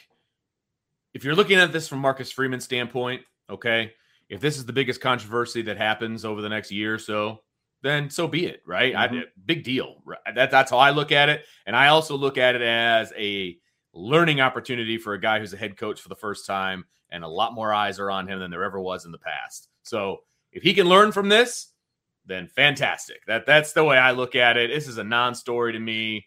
if 1.13 1.23
you're 1.23 1.35
looking 1.35 1.59
at 1.59 1.71
this 1.71 1.87
from 1.87 1.99
Marcus 1.99 2.31
Freeman's 2.31 2.63
standpoint, 2.63 3.21
okay, 3.49 3.93
if 4.31 4.39
this 4.39 4.57
is 4.57 4.65
the 4.65 4.73
biggest 4.73 5.01
controversy 5.01 5.61
that 5.63 5.77
happens 5.77 6.23
over 6.23 6.41
the 6.41 6.47
next 6.47 6.71
year 6.71 6.95
or 6.95 6.97
so, 6.97 7.41
then 7.83 8.09
so 8.09 8.29
be 8.29 8.45
it, 8.45 8.61
right? 8.65 8.93
Mm-hmm. 8.93 9.17
I, 9.17 9.23
big 9.45 9.65
deal. 9.65 9.97
Right? 10.05 10.19
That, 10.33 10.49
that's 10.49 10.71
how 10.71 10.77
I 10.77 10.91
look 10.91 11.11
at 11.11 11.27
it, 11.27 11.43
and 11.65 11.75
I 11.75 11.89
also 11.89 12.15
look 12.15 12.37
at 12.37 12.55
it 12.55 12.61
as 12.61 13.11
a 13.17 13.57
learning 13.93 14.39
opportunity 14.39 14.97
for 14.97 15.13
a 15.13 15.19
guy 15.19 15.39
who's 15.39 15.53
a 15.53 15.57
head 15.57 15.75
coach 15.75 15.99
for 15.99 16.07
the 16.07 16.15
first 16.15 16.47
time, 16.47 16.85
and 17.11 17.25
a 17.25 17.27
lot 17.27 17.53
more 17.53 17.73
eyes 17.73 17.99
are 17.99 18.09
on 18.09 18.25
him 18.25 18.39
than 18.39 18.49
there 18.49 18.63
ever 18.63 18.79
was 18.79 19.03
in 19.05 19.11
the 19.11 19.17
past. 19.17 19.67
So 19.83 20.19
if 20.53 20.63
he 20.63 20.73
can 20.73 20.87
learn 20.87 21.11
from 21.11 21.27
this, 21.27 21.67
then 22.25 22.47
fantastic. 22.47 23.25
That 23.27 23.45
that's 23.45 23.73
the 23.73 23.83
way 23.83 23.97
I 23.97 24.11
look 24.11 24.35
at 24.35 24.55
it. 24.55 24.71
This 24.73 24.87
is 24.87 24.97
a 24.97 25.03
non-story 25.03 25.73
to 25.73 25.79
me. 25.79 26.25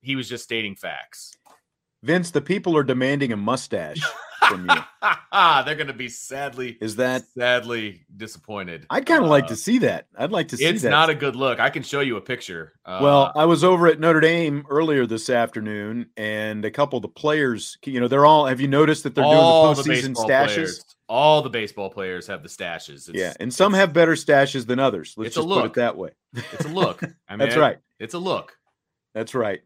He 0.00 0.16
was 0.16 0.28
just 0.28 0.42
stating 0.42 0.74
facts. 0.74 1.36
Vince, 2.02 2.32
the 2.32 2.40
people 2.40 2.76
are 2.76 2.82
demanding 2.82 3.32
a 3.32 3.36
mustache 3.36 4.02
from 4.48 4.68
you. 4.68 4.76
They're 5.64 5.74
going 5.74 5.88
to 5.88 5.92
be 5.92 6.08
sadly 6.08 6.78
is 6.80 6.96
that 6.96 7.24
sadly 7.36 8.04
disappointed. 8.16 8.86
I'd 8.90 9.06
kind 9.06 9.20
of 9.20 9.26
uh, 9.26 9.30
like 9.30 9.48
to 9.48 9.56
see 9.56 9.78
that. 9.78 10.06
I'd 10.16 10.32
like 10.32 10.48
to 10.48 10.56
see. 10.56 10.64
It's 10.64 10.82
that. 10.82 10.90
not 10.90 11.10
a 11.10 11.14
good 11.14 11.36
look. 11.36 11.60
I 11.60 11.70
can 11.70 11.82
show 11.82 12.00
you 12.00 12.16
a 12.16 12.20
picture. 12.20 12.72
Uh, 12.84 13.00
well, 13.02 13.32
I 13.34 13.44
was 13.44 13.64
over 13.64 13.86
at 13.86 14.00
Notre 14.00 14.20
Dame 14.20 14.64
earlier 14.68 15.06
this 15.06 15.30
afternoon, 15.30 16.06
and 16.16 16.64
a 16.64 16.70
couple 16.70 16.96
of 16.96 17.02
the 17.02 17.08
players. 17.08 17.78
You 17.84 18.00
know, 18.00 18.08
they're 18.08 18.26
all. 18.26 18.46
Have 18.46 18.60
you 18.60 18.68
noticed 18.68 19.04
that 19.04 19.14
they're 19.14 19.24
doing 19.24 19.36
the 19.36 19.42
postseason 19.42 20.14
the 20.14 20.24
stashes? 20.24 20.54
Players, 20.54 20.84
all 21.08 21.42
the 21.42 21.50
baseball 21.50 21.90
players 21.90 22.26
have 22.26 22.42
the 22.42 22.48
stashes. 22.48 23.08
It's, 23.08 23.10
yeah, 23.14 23.34
and 23.40 23.52
some 23.52 23.74
have 23.74 23.92
better 23.92 24.12
stashes 24.12 24.66
than 24.66 24.78
others. 24.78 25.14
Let's 25.16 25.34
just 25.34 25.48
put 25.48 25.64
it 25.64 25.74
that 25.74 25.96
way. 25.96 26.10
It's 26.34 26.64
a 26.64 26.68
look. 26.68 27.02
I 27.28 27.32
mean, 27.32 27.40
That's 27.40 27.56
right. 27.56 27.78
It's 27.98 28.14
a 28.14 28.18
look. 28.18 28.56
That's 29.14 29.34
right 29.34 29.62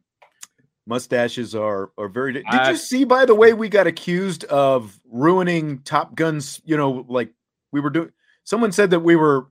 mustaches 0.88 1.54
are 1.54 1.90
are 1.98 2.08
very 2.08 2.32
did 2.32 2.44
I, 2.48 2.70
you 2.70 2.76
see 2.76 3.04
by 3.04 3.24
the 3.26 3.34
way 3.34 3.52
we 3.52 3.68
got 3.68 3.86
accused 3.86 4.44
of 4.44 4.98
ruining 5.04 5.80
top 5.80 6.14
guns 6.14 6.60
you 6.64 6.76
know 6.76 7.04
like 7.08 7.30
we 7.72 7.80
were 7.80 7.90
doing 7.90 8.10
someone 8.44 8.72
said 8.72 8.90
that 8.90 9.00
we 9.00 9.14
were 9.14 9.48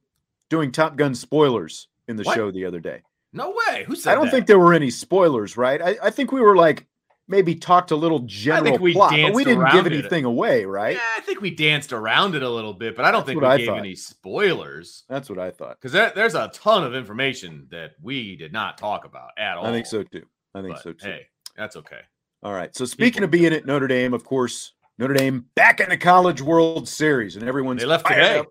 doing 0.50 0.72
top 0.72 0.96
gun 0.96 1.14
spoilers 1.14 1.88
in 2.08 2.16
the 2.16 2.24
what? 2.24 2.36
show 2.36 2.52
the 2.52 2.66
other 2.66 2.80
day 2.80 3.02
no 3.34 3.52
way 3.52 3.84
who 3.86 3.96
said 3.96 4.12
i 4.12 4.16
don't 4.16 4.26
that? 4.26 4.32
think 4.32 4.48
there 4.48 4.60
were 4.60 4.74
any 4.74 4.90
spoilers 4.90 5.56
right 5.56 5.82
i, 5.82 5.98
I 6.04 6.10
think 6.10 6.32
we 6.32 6.42
were 6.42 6.56
like 6.56 6.88
maybe 7.30 7.54
talked 7.56 7.92
a 7.92 7.96
little 7.96 8.20
general 8.20 8.78
we 8.78 8.94
plot 8.94 9.12
but 9.12 9.34
we 9.34 9.44
didn't 9.44 9.70
give 9.72 9.86
anything 9.86 10.24
it. 10.24 10.28
away 10.28 10.66
right 10.66 10.96
yeah 10.96 11.02
i 11.18 11.22
think 11.22 11.42
we 11.42 11.52
danced 11.52 11.94
around 11.94 12.34
it 12.36 12.42
a 12.42 12.50
little 12.50 12.74
bit 12.74 12.96
but 12.96 13.06
i 13.06 13.12
don't 13.12 13.20
That's 13.22 13.28
think 13.28 13.42
we 13.42 13.48
I 13.48 13.58
gave 13.58 13.68
thought. 13.68 13.80
any 13.80 13.96
spoilers 13.96 15.04
That's 15.08 15.30
what 15.30 15.38
I 15.38 15.52
thought. 15.52 15.78
Because 15.80 15.92
there, 15.92 16.12
there's 16.16 16.36
a 16.36 16.50
ton 16.54 16.84
of 16.84 16.96
information 16.96 17.68
that 17.70 17.92
we 18.02 18.36
did 18.38 18.54
not 18.54 18.78
talk 18.78 19.06
about 19.06 19.32
at 19.38 19.58
all. 19.58 19.66
I 19.66 19.72
think 19.72 19.86
so 19.86 20.04
too. 20.04 20.26
I 20.54 20.62
think 20.62 20.76
but, 20.76 20.84
so 20.84 20.94
too. 20.94 21.08
Hey, 21.08 21.28
that's 21.56 21.76
okay. 21.76 22.02
All 22.44 22.54
right. 22.54 22.76
So 22.76 22.86
speaking 22.86 23.22
People. 23.22 23.26
of 23.26 23.32
being 23.32 23.54
at 23.54 23.66
Notre 23.66 23.88
Dame, 23.88 24.14
of 24.14 24.24
course, 24.24 24.74
Notre 24.98 25.14
Dame 25.14 25.46
back 25.56 25.80
in 25.80 25.90
the 25.90 25.98
College 25.98 26.42
World 26.42 26.88
Series, 26.88 27.36
and 27.36 27.48
everyone's 27.48 27.82
they 27.82 27.88
left 27.88 28.08
today, 28.08 28.40
up. 28.40 28.48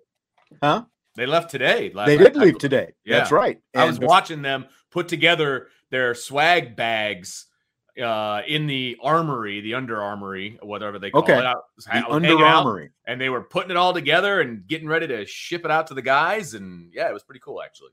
huh? 0.62 0.84
They 1.16 1.26
left 1.26 1.50
today. 1.50 1.92
They 1.94 2.18
did 2.18 2.36
leave 2.36 2.58
today. 2.58 2.92
Yeah. 3.04 3.18
That's 3.18 3.32
right. 3.32 3.58
And 3.74 3.82
I 3.82 3.86
was 3.86 3.98
watching 3.98 4.42
them 4.42 4.66
put 4.90 5.08
together 5.08 5.68
their 5.90 6.14
swag 6.14 6.76
bags 6.76 7.46
uh, 8.00 8.42
in 8.46 8.66
the 8.66 8.96
armory, 9.02 9.60
the 9.60 9.74
Under 9.74 10.02
Armory, 10.02 10.58
whatever 10.62 10.98
they 10.98 11.10
call 11.10 11.22
okay. 11.22 11.38
it. 11.38 11.44
Out, 11.44 11.64
the 11.78 12.04
Under 12.08 12.44
Armory, 12.44 12.90
and 13.06 13.20
they 13.20 13.30
were 13.30 13.42
putting 13.42 13.70
it 13.70 13.76
all 13.76 13.94
together 13.94 14.40
and 14.40 14.66
getting 14.66 14.88
ready 14.88 15.06
to 15.06 15.24
ship 15.26 15.64
it 15.64 15.70
out 15.70 15.86
to 15.86 15.94
the 15.94 16.02
guys. 16.02 16.54
And 16.54 16.92
yeah, 16.92 17.08
it 17.08 17.12
was 17.14 17.22
pretty 17.22 17.40
cool, 17.40 17.62
actually. 17.62 17.92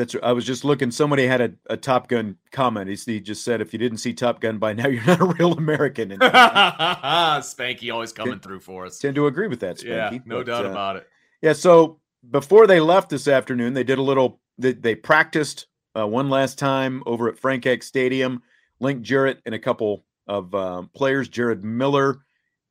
That's 0.00 0.16
I 0.22 0.32
was 0.32 0.46
just 0.46 0.64
looking. 0.64 0.90
Somebody 0.90 1.26
had 1.26 1.42
a, 1.42 1.52
a 1.66 1.76
Top 1.76 2.08
Gun 2.08 2.38
comment. 2.52 2.88
He, 2.88 2.96
he, 3.12 3.20
just 3.20 3.44
said, 3.44 3.60
"If 3.60 3.74
you 3.74 3.78
didn't 3.78 3.98
see 3.98 4.14
Top 4.14 4.40
Gun 4.40 4.56
by 4.56 4.72
now, 4.72 4.88
you're 4.88 5.04
not 5.04 5.20
a 5.20 5.26
real 5.26 5.52
American." 5.52 6.12
And 6.12 6.22
Spanky 6.22 7.92
always 7.92 8.10
coming 8.10 8.40
through 8.40 8.60
for 8.60 8.86
us. 8.86 8.98
Tend 8.98 9.14
to 9.16 9.26
agree 9.26 9.46
with 9.46 9.60
that, 9.60 9.76
Spanky. 9.76 10.12
Yeah, 10.12 10.18
no 10.24 10.38
but, 10.38 10.46
doubt 10.46 10.64
uh, 10.64 10.70
about 10.70 10.96
it. 10.96 11.08
Yeah. 11.42 11.52
So 11.52 12.00
before 12.30 12.66
they 12.66 12.80
left 12.80 13.10
this 13.10 13.28
afternoon, 13.28 13.74
they 13.74 13.84
did 13.84 13.98
a 13.98 14.02
little. 14.02 14.40
They, 14.56 14.72
they 14.72 14.94
practiced 14.94 15.66
uh, 15.94 16.06
one 16.06 16.30
last 16.30 16.58
time 16.58 17.02
over 17.04 17.28
at 17.28 17.38
Frank 17.38 17.66
Eck 17.66 17.82
Stadium. 17.82 18.42
Link 18.80 19.02
Jarrett 19.02 19.42
and 19.44 19.54
a 19.54 19.58
couple 19.58 20.06
of 20.26 20.54
um, 20.54 20.88
players, 20.94 21.28
Jared 21.28 21.62
Miller 21.62 22.20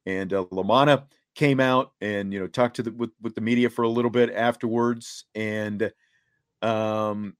and 0.07 0.33
uh, 0.33 0.45
Lamanna, 0.45 1.03
came 1.35 1.59
out 1.59 1.91
and 2.01 2.33
you 2.33 2.39
know 2.39 2.47
talked 2.47 2.77
to 2.77 2.81
the 2.81 2.91
with, 2.91 3.11
with 3.21 3.35
the 3.35 3.41
media 3.41 3.69
for 3.69 3.83
a 3.83 3.89
little 3.89 4.09
bit 4.09 4.33
afterwards 4.33 5.25
and. 5.35 5.91
Um, 6.61 7.35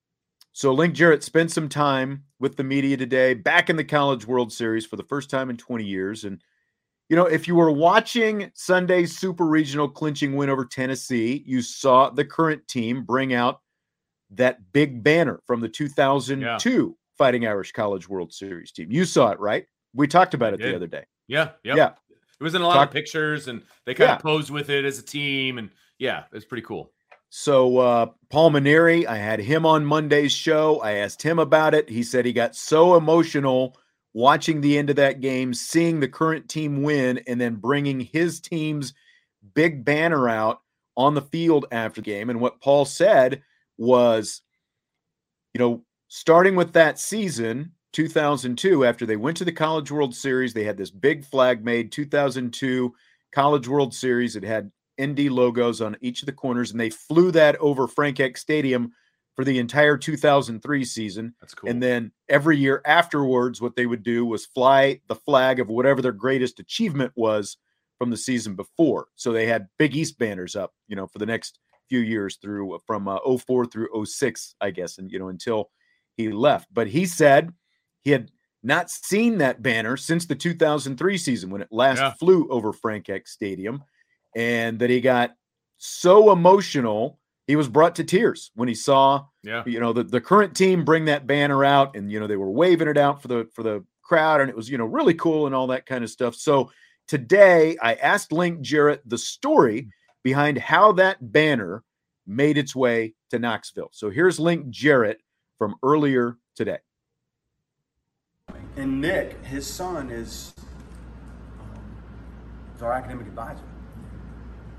So 0.51 0.73
Link 0.73 0.93
Jarrett 0.93 1.23
spent 1.23 1.51
some 1.51 1.69
time 1.69 2.23
with 2.39 2.57
the 2.57 2.63
media 2.63 2.97
today, 2.97 3.33
back 3.33 3.69
in 3.69 3.75
the 3.75 3.83
College 3.83 4.25
World 4.25 4.51
Series 4.51 4.85
for 4.85 4.95
the 4.95 5.03
first 5.03 5.29
time 5.29 5.49
in 5.49 5.57
20 5.57 5.85
years. 5.85 6.23
And, 6.23 6.41
you 7.07 7.15
know, 7.15 7.25
if 7.25 7.47
you 7.47 7.55
were 7.55 7.71
watching 7.71 8.51
Sunday's 8.55 9.17
Super 9.17 9.45
Regional 9.45 9.87
clinching 9.87 10.35
win 10.35 10.49
over 10.49 10.65
Tennessee, 10.65 11.43
you 11.45 11.61
saw 11.61 12.09
the 12.09 12.25
current 12.25 12.67
team 12.67 13.03
bring 13.03 13.33
out 13.33 13.61
that 14.31 14.71
big 14.73 15.03
banner 15.03 15.39
from 15.45 15.59
the 15.59 15.69
2002 15.69 16.69
yeah. 16.69 16.93
Fighting 17.17 17.45
Irish 17.45 17.71
College 17.73 18.07
World 18.07 18.33
Series 18.33 18.71
team. 18.71 18.91
You 18.91 19.03
saw 19.03 19.31
it, 19.31 19.39
right? 19.39 19.65
We 19.93 20.07
talked 20.07 20.33
about 20.33 20.53
it 20.53 20.61
the 20.61 20.75
other 20.75 20.87
day. 20.87 21.03
Yeah. 21.27 21.49
Yep. 21.63 21.77
Yeah. 21.77 21.91
It 22.39 22.43
was 22.43 22.55
in 22.55 22.61
a 22.61 22.67
lot 22.67 22.75
Talk- 22.75 22.87
of 22.89 22.93
pictures 22.93 23.49
and 23.49 23.61
they 23.85 23.93
kind 23.93 24.09
yeah. 24.09 24.15
of 24.15 24.21
posed 24.21 24.49
with 24.51 24.69
it 24.69 24.85
as 24.85 24.99
a 24.99 25.03
team. 25.03 25.57
And 25.57 25.69
yeah, 25.97 26.19
it 26.19 26.33
was 26.33 26.45
pretty 26.45 26.63
cool. 26.63 26.91
So 27.29 27.77
uh, 27.77 28.07
Paul 28.29 28.51
Mainieri, 28.51 29.05
I 29.05 29.17
had 29.17 29.39
him 29.39 29.65
on 29.65 29.85
Monday's 29.85 30.31
show. 30.31 30.79
I 30.81 30.93
asked 30.93 31.21
him 31.21 31.39
about 31.39 31.73
it. 31.75 31.89
He 31.89 32.03
said 32.03 32.25
he 32.25 32.33
got 32.33 32.55
so 32.55 32.95
emotional 32.95 33.77
watching 34.13 34.61
the 34.61 34.77
end 34.77 34.89
of 34.89 34.95
that 34.95 35.21
game, 35.21 35.53
seeing 35.53 35.99
the 35.99 36.07
current 36.07 36.49
team 36.49 36.81
win, 36.81 37.21
and 37.27 37.39
then 37.39 37.55
bringing 37.55 37.99
his 37.99 38.39
team's 38.39 38.93
big 39.53 39.85
banner 39.85 40.27
out 40.27 40.61
on 40.97 41.13
the 41.13 41.21
field 41.21 41.65
after 41.71 42.01
the 42.01 42.05
game. 42.05 42.29
And 42.29 42.41
what 42.41 42.61
Paul 42.61 42.85
said 42.85 43.43
was, 43.77 44.41
you 45.53 45.59
know, 45.59 45.83
starting 46.07 46.55
with 46.55 46.73
that 46.73 46.97
season, 46.99 47.73
2002, 47.93 48.85
after 48.85 49.05
they 49.05 49.15
went 49.15 49.37
to 49.37 49.45
the 49.45 49.51
College 49.51 49.91
World 49.91 50.15
Series, 50.15 50.53
they 50.53 50.63
had 50.63 50.77
this 50.77 50.91
big 50.91 51.23
flag 51.23 51.63
made. 51.63 51.91
2002 51.91 52.93
College 53.31 53.67
World 53.67 53.93
Series. 53.93 54.35
It 54.35 54.43
had 54.43 54.71
ND 55.01 55.31
logos 55.31 55.81
on 55.81 55.97
each 56.01 56.21
of 56.21 56.25
the 56.25 56.33
corners, 56.33 56.71
and 56.71 56.79
they 56.79 56.89
flew 56.89 57.31
that 57.31 57.55
over 57.57 57.87
Frank 57.87 58.19
Eck 58.19 58.37
Stadium 58.37 58.91
for 59.35 59.45
the 59.45 59.59
entire 59.59 59.97
2003 59.97 60.83
season. 60.83 61.33
That's 61.39 61.53
cool. 61.53 61.69
And 61.69 61.81
then 61.81 62.11
every 62.27 62.57
year 62.57 62.81
afterwards, 62.85 63.61
what 63.61 63.75
they 63.75 63.85
would 63.85 64.03
do 64.03 64.25
was 64.25 64.45
fly 64.45 64.99
the 65.07 65.15
flag 65.15 65.59
of 65.59 65.69
whatever 65.69 66.01
their 66.01 66.11
greatest 66.11 66.59
achievement 66.59 67.13
was 67.15 67.57
from 67.97 68.09
the 68.09 68.17
season 68.17 68.55
before. 68.55 69.07
So 69.15 69.31
they 69.31 69.45
had 69.45 69.67
Big 69.77 69.95
East 69.95 70.17
banners 70.17 70.55
up, 70.55 70.73
you 70.87 70.95
know, 70.95 71.07
for 71.07 71.19
the 71.19 71.25
next 71.25 71.59
few 71.89 71.99
years 71.99 72.37
through 72.41 72.75
uh, 72.75 72.79
from 72.85 73.07
uh, 73.07 73.19
04 73.37 73.65
through 73.65 74.05
06, 74.05 74.55
I 74.61 74.71
guess, 74.71 74.97
and 74.97 75.11
you 75.11 75.19
know 75.19 75.29
until 75.29 75.69
he 76.17 76.29
left. 76.29 76.67
But 76.73 76.87
he 76.87 77.05
said 77.05 77.51
he 78.01 78.11
had 78.11 78.31
not 78.61 78.89
seen 78.89 79.37
that 79.37 79.61
banner 79.61 79.97
since 79.97 80.25
the 80.25 80.35
2003 80.35 81.17
season 81.17 81.49
when 81.49 81.61
it 81.61 81.69
last 81.71 81.99
yeah. 81.99 82.11
flew 82.11 82.47
over 82.49 82.73
Frank 82.73 83.09
Eck 83.09 83.27
Stadium 83.27 83.83
and 84.35 84.79
that 84.79 84.89
he 84.89 85.01
got 85.01 85.35
so 85.77 86.31
emotional 86.31 87.19
he 87.49 87.55
was 87.55 87.67
brought 87.67 87.95
to 87.95 88.03
tears 88.03 88.51
when 88.53 88.67
he 88.67 88.75
saw 88.75 89.25
yeah. 89.41 89.63
you 89.65 89.79
know 89.79 89.91
the, 89.91 90.03
the 90.03 90.21
current 90.21 90.55
team 90.55 90.85
bring 90.85 91.05
that 91.05 91.25
banner 91.25 91.65
out 91.65 91.95
and 91.95 92.11
you 92.11 92.19
know 92.19 92.27
they 92.27 92.35
were 92.35 92.51
waving 92.51 92.87
it 92.87 92.97
out 92.97 93.23
for 93.23 93.27
the 93.27 93.49
for 93.55 93.63
the 93.63 93.83
crowd 94.03 94.39
and 94.39 94.51
it 94.51 94.55
was 94.55 94.69
you 94.69 94.77
know 94.77 94.85
really 94.85 95.15
cool 95.15 95.47
and 95.47 95.55
all 95.55 95.65
that 95.67 95.87
kind 95.87 96.03
of 96.03 96.11
stuff. 96.11 96.35
So 96.35 96.71
today 97.07 97.75
i 97.81 97.95
asked 97.95 98.31
link 98.31 98.61
jarrett 98.61 99.01
the 99.03 99.17
story 99.17 99.89
behind 100.21 100.59
how 100.59 100.91
that 100.91 101.17
banner 101.31 101.83
made 102.27 102.55
its 102.55 102.75
way 102.75 103.15
to 103.31 103.39
knoxville. 103.39 103.89
So 103.93 104.11
here's 104.11 104.39
link 104.39 104.69
jarrett 104.69 105.19
from 105.57 105.75
earlier 105.81 106.37
today. 106.55 106.77
And 108.77 109.01
nick 109.01 109.43
his 109.43 109.65
son 109.65 110.11
is, 110.11 110.53
um, 111.59 111.81
is 112.75 112.83
our 112.83 112.93
academic 112.93 113.25
advisor 113.25 113.63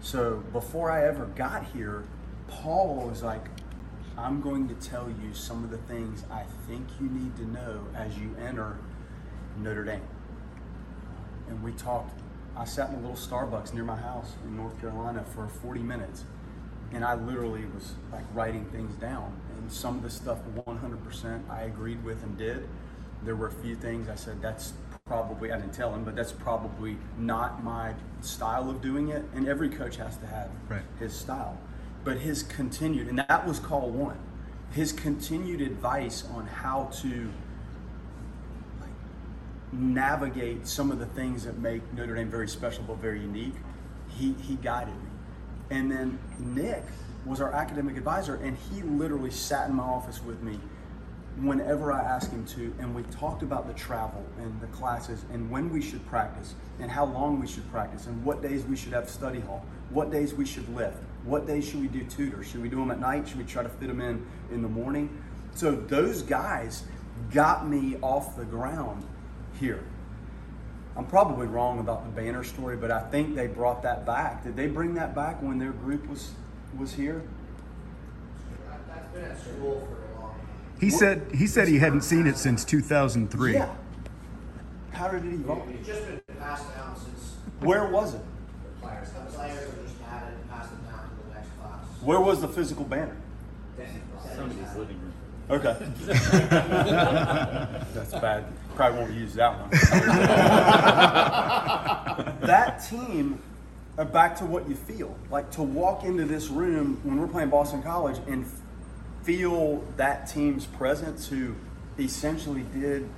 so 0.01 0.43
before 0.53 0.91
I 0.91 1.07
ever 1.07 1.27
got 1.27 1.65
here, 1.67 2.05
Paul 2.49 3.09
was 3.09 3.23
like, 3.23 3.47
I'm 4.17 4.41
going 4.41 4.69
to 4.69 4.75
tell 4.75 5.09
you 5.09 5.35
some 5.35 5.65
of 5.65 5.71
the 5.71 5.79
things 5.79 6.25
I 6.31 6.45
think 6.67 6.87
you 7.01 7.09
need 7.09 7.37
to 7.37 7.47
know 7.47 7.87
as 7.95 8.19
you 8.19 8.35
enter 8.39 8.79
Notre 9.59 9.85
Dame. 9.85 10.03
And 11.49 11.63
we 11.63 11.73
talked, 11.73 12.19
I 12.57 12.65
sat 12.65 12.91
in 12.91 12.97
a 12.97 13.01
little 13.01 13.17
Starbucks 13.17 13.73
near 13.73 13.85
my 13.85 13.97
house 13.97 14.35
in 14.45 14.57
North 14.57 14.79
Carolina 14.81 15.25
for 15.35 15.49
40 15.49 15.81
minutes. 15.81 16.25
And 16.93 17.05
I 17.05 17.15
literally 17.15 17.65
was 17.75 17.93
like 18.13 18.25
writing 18.35 18.65
things 18.67 18.95
down. 18.97 19.39
And 19.57 19.71
some 19.71 19.97
of 19.97 20.03
the 20.03 20.11
stuff 20.11 20.39
100% 20.67 21.51
I 21.51 21.63
agreed 21.63 22.03
with 22.05 22.23
and 22.23 22.37
did. 22.37 22.69
There 23.23 23.37
were 23.37 23.49
a 23.49 23.53
few 23.53 23.77
things 23.77 24.09
I 24.09 24.17
said, 24.17 24.41
that's 24.43 24.73
probably, 25.11 25.51
I 25.51 25.57
didn't 25.57 25.75
tell 25.75 25.92
him, 25.92 26.05
but 26.05 26.14
that's 26.14 26.31
probably 26.31 26.96
not 27.18 27.64
my 27.64 27.94
style 28.20 28.70
of 28.70 28.81
doing 28.81 29.09
it. 29.09 29.25
And 29.35 29.49
every 29.49 29.68
coach 29.68 29.96
has 29.96 30.16
to 30.18 30.27
have 30.27 30.49
right. 30.68 30.83
his 31.01 31.12
style. 31.12 31.59
But 32.05 32.18
his 32.18 32.44
continued, 32.44 33.09
and 33.09 33.18
that 33.18 33.44
was 33.44 33.59
call 33.59 33.90
one, 33.90 34.16
his 34.73 34.92
continued 34.92 35.62
advice 35.62 36.23
on 36.33 36.46
how 36.46 36.90
to 37.03 37.29
like, 38.81 38.90
navigate 39.73 40.68
some 40.68 40.92
of 40.92 41.01
the 41.01 41.07
things 41.07 41.42
that 41.42 41.59
make 41.59 41.83
Notre 41.92 42.14
Dame 42.14 42.31
very 42.31 42.46
special 42.46 42.85
but 42.85 42.99
very 42.99 43.20
unique, 43.20 43.57
he, 44.11 44.35
he 44.35 44.55
guided 44.55 44.94
me. 44.94 45.11
And 45.70 45.90
then 45.90 46.20
Nick 46.38 46.85
was 47.27 47.40
our 47.40 47.53
academic 47.53 47.96
advisor, 47.96 48.37
and 48.37 48.57
he 48.57 48.83
literally 48.83 49.33
sat 49.33 49.68
in 49.68 49.75
my 49.75 49.83
office 49.83 50.23
with 50.23 50.40
me 50.40 50.61
whenever 51.37 51.93
I 51.93 52.01
ask 52.01 52.31
him 52.31 52.45
to, 52.47 52.75
and 52.79 52.95
we 52.95 53.03
talked 53.05 53.43
about 53.43 53.66
the 53.66 53.75
travel 53.75 54.25
and 54.38 54.61
the 54.61 54.66
classes 54.69 55.25
and 55.33 55.51
when 55.51 55.71
we 55.71 55.81
should 55.81 56.05
practice 56.07 56.55
and 56.81 56.90
how 56.90 57.07
long 57.07 57.40
we 57.40 57.47
should 57.47 57.71
practice 57.71 58.07
and 58.07 58.25
what 58.25 58.43
days 58.43 58.64
we 58.64 58.77
should 58.77 58.93
have 58.93 59.09
study 59.09 59.40
hall, 59.40 59.64
what 59.90 60.11
days 60.11 60.35
we 60.35 60.45
should 60.45 60.69
lift, 60.75 60.99
what 61.25 61.47
days 61.47 61.69
should 61.69 61.81
we 61.81 61.88
do 61.88 62.05
tutors, 62.05 62.49
should 62.49 62.62
we 62.62 62.69
do 62.69 62.77
them 62.77 62.90
at 62.90 63.01
night, 63.01 63.29
should 63.29 63.38
we 63.38 63.45
try 63.45 63.62
to 63.62 63.69
fit 63.69 63.88
them 63.88 64.01
in 64.01 64.27
in 64.51 64.62
the 64.62 64.69
morning. 64.69 65.09
So 65.55 65.73
those 65.73 66.23
guys 66.23 66.85
got 67.33 67.69
me 67.69 67.97
off 68.03 68.37
the 68.37 68.45
ground 68.45 69.05
here. 69.59 69.83
I'm 70.97 71.07
probably 71.07 71.47
wrong 71.47 71.79
about 71.79 72.05
the 72.05 72.11
banner 72.11 72.45
story, 72.45 72.77
but 72.77 72.90
I 72.90 73.01
think 73.01 73.35
they 73.35 73.47
brought 73.47 73.83
that 73.83 74.05
back. 74.05 74.43
Did 74.45 74.57
they 74.57 74.66
bring 74.66 74.95
that 74.95 75.14
back 75.14 75.40
when 75.40 75.59
their 75.59 75.73
group 75.73 76.07
was 76.09 76.33
was 76.79 76.93
here? 76.93 77.23
That's 78.88 79.09
been 79.12 79.25
at 79.25 79.40
school 79.40 79.88
for 79.88 80.00
he 80.81 80.90
said 80.90 81.23
he 81.35 81.47
said 81.47 81.69
he 81.69 81.79
hadn't 81.79 82.03
seen 82.03 82.27
it 82.27 82.37
since 82.38 82.64
2003. 82.64 83.55
Yeah. 83.55 83.69
How 84.93 85.09
did 85.09 85.25
it 85.25 85.33
evolve? 85.35 85.69
It's 85.71 85.87
just 85.87 86.07
been 86.07 86.21
passed 86.38 86.75
down 86.75 86.97
since. 86.97 87.37
Where 87.61 87.87
was 87.88 88.14
it? 88.14 88.21
The 88.64 88.71
players. 88.87 89.09
The 89.11 89.21
players 89.37 89.69
are 89.69 89.83
just 89.83 89.99
had 90.01 90.29
and 90.29 90.51
passed 90.51 90.73
it 90.73 90.90
down 90.90 91.09
to 91.09 91.29
the 91.29 91.35
next 91.35 91.51
class. 91.59 91.85
Where 92.03 92.21
was 92.21 92.40
the 92.40 92.49
physical 92.49 92.85
banner? 92.85 93.16
Somebody's 94.35 94.75
living 94.77 94.99
room. 95.01 95.12
Okay. 95.51 95.77
That's 97.93 98.12
bad. 98.12 98.45
Probably 98.77 98.99
won't 99.01 99.12
use 99.12 99.35
that 99.35 99.59
one. 99.59 99.71
that 102.40 102.79
team, 102.88 103.40
uh, 103.99 104.05
back 104.05 104.37
to 104.37 104.47
what 104.47 104.69
you 104.69 104.77
feel. 104.77 105.16
Like 105.31 105.51
to 105.53 105.62
walk 105.62 106.05
into 106.05 106.25
this 106.25 106.49
room 106.49 107.01
when 107.03 107.21
we're 107.21 107.27
playing 107.27 107.51
Boston 107.51 107.83
College 107.83 108.19
and 108.29 108.47
feel 109.23 109.85
that 109.97 110.29
team's 110.29 110.67
presence 110.67 111.29
who 111.29 111.55
essentially 111.99 112.65
did 112.75 113.09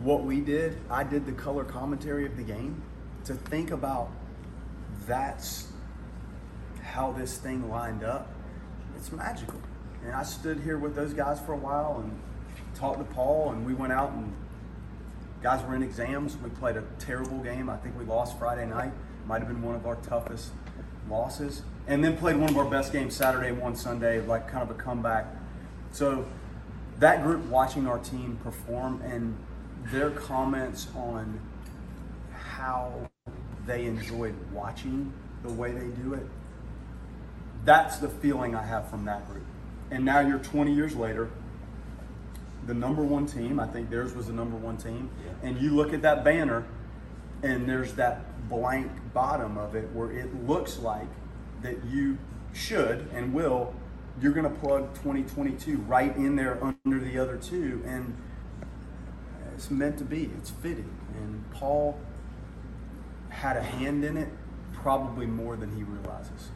what 0.00 0.24
we 0.24 0.40
did. 0.40 0.78
I 0.90 1.04
did 1.04 1.26
the 1.26 1.32
color 1.32 1.64
commentary 1.64 2.26
of 2.26 2.36
the 2.36 2.42
game. 2.42 2.82
To 3.26 3.34
think 3.34 3.70
about 3.70 4.10
that's 5.06 5.68
how 6.82 7.12
this 7.12 7.38
thing 7.38 7.68
lined 7.70 8.02
up, 8.02 8.28
it's 8.96 9.12
magical. 9.12 9.60
And 10.04 10.12
I 10.12 10.24
stood 10.24 10.60
here 10.60 10.78
with 10.78 10.96
those 10.96 11.12
guys 11.14 11.40
for 11.40 11.52
a 11.52 11.56
while 11.56 12.00
and 12.02 12.18
talked 12.74 12.98
to 12.98 13.14
Paul, 13.14 13.52
and 13.52 13.64
we 13.64 13.74
went 13.74 13.92
out 13.92 14.10
and 14.10 14.32
guys 15.42 15.64
were 15.64 15.76
in 15.76 15.82
exams. 15.82 16.36
We 16.36 16.50
played 16.50 16.76
a 16.76 16.84
terrible 16.98 17.38
game. 17.38 17.68
I 17.68 17.76
think 17.76 17.96
we 17.98 18.04
lost 18.04 18.38
Friday 18.38 18.66
night. 18.66 18.92
Might 19.26 19.38
have 19.38 19.48
been 19.48 19.62
one 19.62 19.76
of 19.76 19.86
our 19.86 19.96
toughest 19.96 20.50
losses 21.08 21.62
and 21.86 22.02
then 22.02 22.16
played 22.16 22.36
one 22.36 22.50
of 22.50 22.56
our 22.56 22.64
best 22.64 22.92
games 22.92 23.14
Saturday, 23.14 23.52
one 23.52 23.74
Sunday, 23.74 24.20
like 24.20 24.48
kind 24.48 24.62
of 24.62 24.70
a 24.70 24.80
comeback. 24.80 25.26
So 25.90 26.26
that 26.98 27.22
group 27.22 27.44
watching 27.46 27.86
our 27.86 27.98
team 27.98 28.38
perform 28.42 29.02
and 29.02 29.36
their 29.90 30.10
comments 30.10 30.88
on 30.94 31.40
how 32.32 33.10
they 33.66 33.86
enjoyed 33.86 34.34
watching 34.52 35.12
the 35.42 35.52
way 35.52 35.72
they 35.72 35.88
do 36.02 36.14
it, 36.14 36.26
that's 37.64 37.98
the 37.98 38.08
feeling 38.08 38.54
I 38.54 38.62
have 38.62 38.88
from 38.88 39.04
that 39.06 39.28
group. 39.28 39.44
And 39.90 40.04
now 40.04 40.20
you're 40.20 40.38
20 40.38 40.72
years 40.72 40.94
later, 40.94 41.30
the 42.66 42.74
number 42.74 43.02
one 43.02 43.26
team, 43.26 43.58
I 43.58 43.66
think 43.66 43.90
theirs 43.90 44.14
was 44.14 44.28
the 44.28 44.32
number 44.32 44.56
one 44.56 44.76
team, 44.76 45.10
yeah. 45.24 45.48
and 45.48 45.60
you 45.60 45.74
look 45.74 45.92
at 45.92 46.02
that 46.02 46.24
banner 46.24 46.64
and 47.42 47.68
there's 47.68 47.94
that 47.94 48.48
blank 48.48 48.90
bottom 49.12 49.58
of 49.58 49.74
it 49.74 49.90
where 49.92 50.12
it 50.12 50.46
looks 50.46 50.78
like 50.78 51.08
that 51.62 51.84
you 51.84 52.18
should 52.52 53.08
and 53.14 53.32
will, 53.32 53.74
you're 54.20 54.32
going 54.32 54.50
to 54.50 54.60
plug 54.60 54.94
2022 54.94 55.78
right 55.78 56.14
in 56.16 56.36
there 56.36 56.62
under 56.62 56.98
the 56.98 57.18
other 57.18 57.36
two. 57.36 57.82
And 57.86 58.16
it's 59.54 59.70
meant 59.70 59.98
to 59.98 60.04
be, 60.04 60.30
it's 60.38 60.50
fitting. 60.50 60.94
And 61.16 61.50
Paul 61.52 61.98
had 63.28 63.56
a 63.56 63.62
hand 63.62 64.04
in 64.04 64.16
it, 64.16 64.28
probably 64.72 65.26
more 65.26 65.56
than 65.56 65.74
he 65.74 65.82
realizes. 65.82 66.50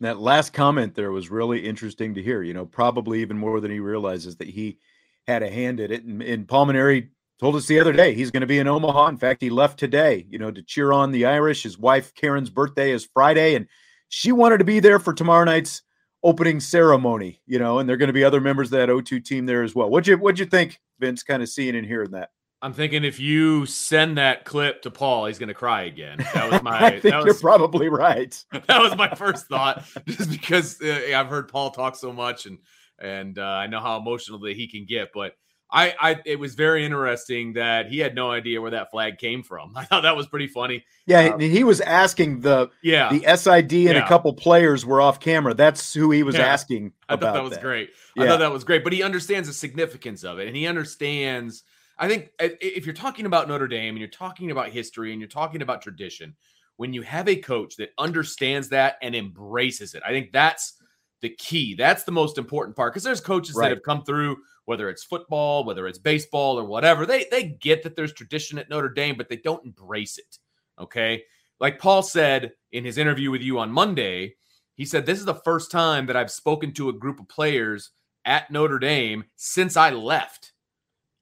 That 0.00 0.18
last 0.18 0.52
comment 0.52 0.94
there 0.94 1.12
was 1.12 1.30
really 1.30 1.64
interesting 1.64 2.14
to 2.14 2.22
hear. 2.22 2.42
You 2.42 2.54
know, 2.54 2.66
probably 2.66 3.20
even 3.20 3.38
more 3.38 3.60
than 3.60 3.70
he 3.70 3.78
realizes 3.78 4.36
that 4.36 4.48
he 4.48 4.78
had 5.26 5.42
a 5.42 5.50
hand 5.50 5.78
in 5.78 5.92
it. 5.92 6.02
And, 6.02 6.22
and 6.22 6.48
Paul 6.48 6.66
Mainieri 6.66 7.08
told 7.38 7.54
us 7.54 7.66
the 7.66 7.78
other 7.78 7.92
day 7.92 8.14
he's 8.14 8.30
going 8.30 8.40
to 8.40 8.46
be 8.46 8.58
in 8.58 8.66
Omaha. 8.66 9.08
In 9.08 9.16
fact, 9.16 9.42
he 9.42 9.50
left 9.50 9.78
today, 9.78 10.26
you 10.28 10.38
know, 10.38 10.50
to 10.50 10.62
cheer 10.62 10.92
on 10.92 11.12
the 11.12 11.26
Irish. 11.26 11.62
His 11.62 11.78
wife 11.78 12.14
Karen's 12.14 12.50
birthday 12.50 12.90
is 12.90 13.08
Friday, 13.12 13.54
and 13.54 13.68
she 14.14 14.30
wanted 14.30 14.58
to 14.58 14.64
be 14.64 14.78
there 14.78 14.98
for 14.98 15.14
tomorrow 15.14 15.44
night's 15.44 15.80
opening 16.22 16.60
ceremony. 16.60 17.40
You 17.46 17.58
know, 17.58 17.78
and 17.78 17.88
there 17.88 17.94
are 17.94 17.98
going 17.98 18.08
to 18.08 18.12
be 18.12 18.24
other 18.24 18.42
members 18.42 18.68
of 18.68 18.72
that 18.72 18.90
O2 18.90 19.24
team 19.24 19.46
there 19.46 19.62
as 19.62 19.74
well. 19.74 19.88
What'd 19.88 20.06
you 20.06 20.18
What'd 20.18 20.38
you 20.38 20.44
think, 20.44 20.80
Vince? 21.00 21.22
Kind 21.22 21.42
of 21.42 21.48
seeing 21.48 21.74
and 21.74 21.86
hearing 21.86 22.10
that. 22.10 22.28
I'm 22.60 22.74
thinking 22.74 23.04
if 23.04 23.18
you 23.18 23.64
send 23.66 24.18
that 24.18 24.44
clip 24.44 24.82
to 24.82 24.90
Paul, 24.90 25.26
he's 25.26 25.38
going 25.38 25.48
to 25.48 25.54
cry 25.54 25.84
again. 25.84 26.18
That 26.34 26.52
was 26.52 26.62
my. 26.62 26.78
I 26.78 26.90
think 26.90 27.02
that 27.04 27.16
was, 27.16 27.26
you're 27.26 27.34
probably 27.40 27.88
right. 27.88 28.44
that 28.52 28.80
was 28.80 28.94
my 28.96 29.12
first 29.14 29.46
thought, 29.46 29.82
just 30.06 30.30
because 30.30 30.80
uh, 30.82 31.12
I've 31.16 31.28
heard 31.28 31.48
Paul 31.48 31.70
talk 31.70 31.96
so 31.96 32.12
much, 32.12 32.44
and 32.44 32.58
and 33.00 33.38
uh, 33.38 33.42
I 33.42 33.66
know 33.66 33.80
how 33.80 33.98
emotional 33.98 34.38
that 34.40 34.54
he 34.54 34.68
can 34.68 34.84
get. 34.86 35.08
But 35.14 35.32
I, 35.74 35.94
I, 35.98 36.20
it 36.26 36.38
was 36.38 36.54
very 36.54 36.84
interesting 36.84 37.54
that 37.54 37.86
he 37.88 37.98
had 37.98 38.14
no 38.14 38.30
idea 38.30 38.60
where 38.60 38.72
that 38.72 38.90
flag 38.90 39.16
came 39.18 39.42
from. 39.42 39.72
I 39.76 39.84
thought 39.84 40.02
that 40.02 40.16
was 40.16 40.26
pretty 40.26 40.46
funny. 40.48 40.84
Yeah, 41.06 41.30
Um, 41.34 41.40
he 41.40 41.64
was 41.64 41.80
asking 41.80 42.40
the 42.40 42.70
Yeah, 42.82 43.08
the 43.10 43.24
SID 43.36 43.72
and 43.88 43.96
Yeah. 43.96 44.04
a 44.04 44.08
couple 44.08 44.32
players 44.34 44.84
were 44.84 45.00
off 45.00 45.18
camera. 45.18 45.54
That's 45.54 45.94
who 45.94 46.10
he 46.10 46.22
was 46.22 46.34
Yeah. 46.36 46.42
asking 46.46 46.92
I 47.08 47.14
about. 47.14 47.34
thought 47.34 47.34
that 47.44 47.50
was 47.50 47.58
great. 47.58 47.90
I 48.18 48.24
Yeah. 48.24 48.30
thought 48.30 48.40
that 48.40 48.52
was 48.52 48.64
great. 48.64 48.84
But 48.84 48.92
he 48.92 49.02
understands 49.02 49.48
the 49.48 49.54
significance 49.54 50.24
of 50.24 50.38
it, 50.38 50.46
and 50.46 50.56
he 50.56 50.66
understands. 50.66 51.64
I 51.98 52.08
think 52.08 52.30
if 52.38 52.84
you're 52.84 52.94
talking 52.94 53.26
about 53.26 53.48
Notre 53.48 53.68
Dame 53.68 53.90
and 53.90 53.98
you're 53.98 54.08
talking 54.08 54.50
about 54.50 54.70
history 54.70 55.12
and 55.12 55.20
you're 55.20 55.28
talking 55.28 55.62
about 55.62 55.82
tradition, 55.82 56.34
when 56.76 56.92
you 56.92 57.02
have 57.02 57.28
a 57.28 57.36
coach 57.36 57.76
that 57.76 57.90
understands 57.98 58.68
that 58.70 58.96
and 59.02 59.14
embraces 59.14 59.94
it, 59.94 60.02
I 60.04 60.10
think 60.10 60.32
that's 60.32 60.74
the 61.20 61.28
key. 61.30 61.74
That's 61.74 62.02
the 62.02 62.10
most 62.12 62.38
important 62.38 62.76
part 62.76 62.92
because 62.92 63.04
there's 63.04 63.20
coaches 63.20 63.54
Right. 63.54 63.68
that 63.68 63.76
have 63.76 63.82
come 63.84 64.02
through, 64.04 64.36
whether 64.64 64.88
it's 64.88 65.04
football, 65.04 65.64
whether 65.64 65.86
it's 65.88 65.98
baseball 65.98 66.58
or 66.58 66.64
whatever. 66.64 67.06
They 67.06 67.26
they 67.30 67.44
get 67.44 67.82
that 67.82 67.96
there's 67.96 68.12
tradition 68.12 68.58
at 68.58 68.70
Notre 68.70 68.88
Dame, 68.88 69.16
but 69.16 69.28
they 69.28 69.36
don't 69.36 69.64
embrace 69.64 70.18
it. 70.18 70.38
Okay, 70.80 71.22
like 71.60 71.78
Paul 71.78 72.02
said 72.02 72.52
in 72.72 72.84
his 72.84 72.98
interview 72.98 73.30
with 73.30 73.42
you 73.42 73.58
on 73.58 73.70
Monday, 73.70 74.34
he 74.74 74.84
said 74.84 75.04
this 75.06 75.18
is 75.18 75.24
the 75.24 75.34
first 75.34 75.70
time 75.70 76.06
that 76.06 76.16
I've 76.16 76.30
spoken 76.30 76.72
to 76.74 76.88
a 76.88 76.92
group 76.92 77.20
of 77.20 77.28
players 77.28 77.90
at 78.24 78.50
Notre 78.50 78.78
Dame 78.78 79.24
since 79.36 79.76
I 79.76 79.90
left. 79.90 80.52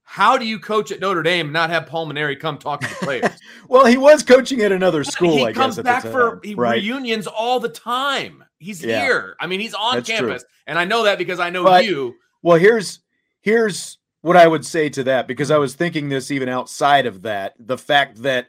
How 0.02 0.36
do 0.36 0.44
you 0.44 0.58
coach 0.58 0.90
at 0.90 0.98
Notre 1.00 1.22
Dame 1.22 1.46
and 1.46 1.52
not 1.52 1.70
have 1.70 1.86
Paul 1.86 2.08
Mainieri 2.08 2.38
come 2.38 2.58
talk 2.58 2.80
to 2.80 2.88
the 2.88 2.94
players? 2.96 3.30
Well, 3.68 3.86
he 3.86 3.96
was 3.96 4.24
coaching 4.24 4.62
at 4.62 4.72
another 4.72 5.04
school. 5.04 5.36
he 5.36 5.44
I 5.44 5.52
comes 5.52 5.76
guess, 5.76 5.84
back 5.84 6.02
for 6.02 6.40
right. 6.56 6.82
reunions 6.82 7.28
all 7.28 7.60
the 7.60 7.68
time. 7.68 8.42
He's 8.58 8.82
Yeah. 8.82 9.00
here. 9.02 9.36
I 9.38 9.46
mean, 9.46 9.60
he's 9.60 9.74
on 9.74 9.94
That's 9.94 10.08
true. 10.08 10.16
campus, 10.16 10.44
and 10.66 10.76
I 10.76 10.84
know 10.84 11.04
that 11.04 11.18
because 11.18 11.38
I 11.38 11.50
know 11.50 11.62
But- 11.62 11.84
you. 11.84 12.16
Well, 12.42 12.58
here's 12.58 12.98
here's 13.42 13.98
what 14.22 14.36
I 14.36 14.46
would 14.46 14.64
say 14.66 14.88
to 14.90 15.04
that 15.04 15.26
because 15.26 15.50
I 15.50 15.58
was 15.58 15.74
thinking 15.74 16.08
this 16.08 16.30
even 16.30 16.48
outside 16.48 17.06
of 17.06 17.22
that. 17.22 17.54
The 17.58 17.78
fact 17.78 18.22
that 18.22 18.48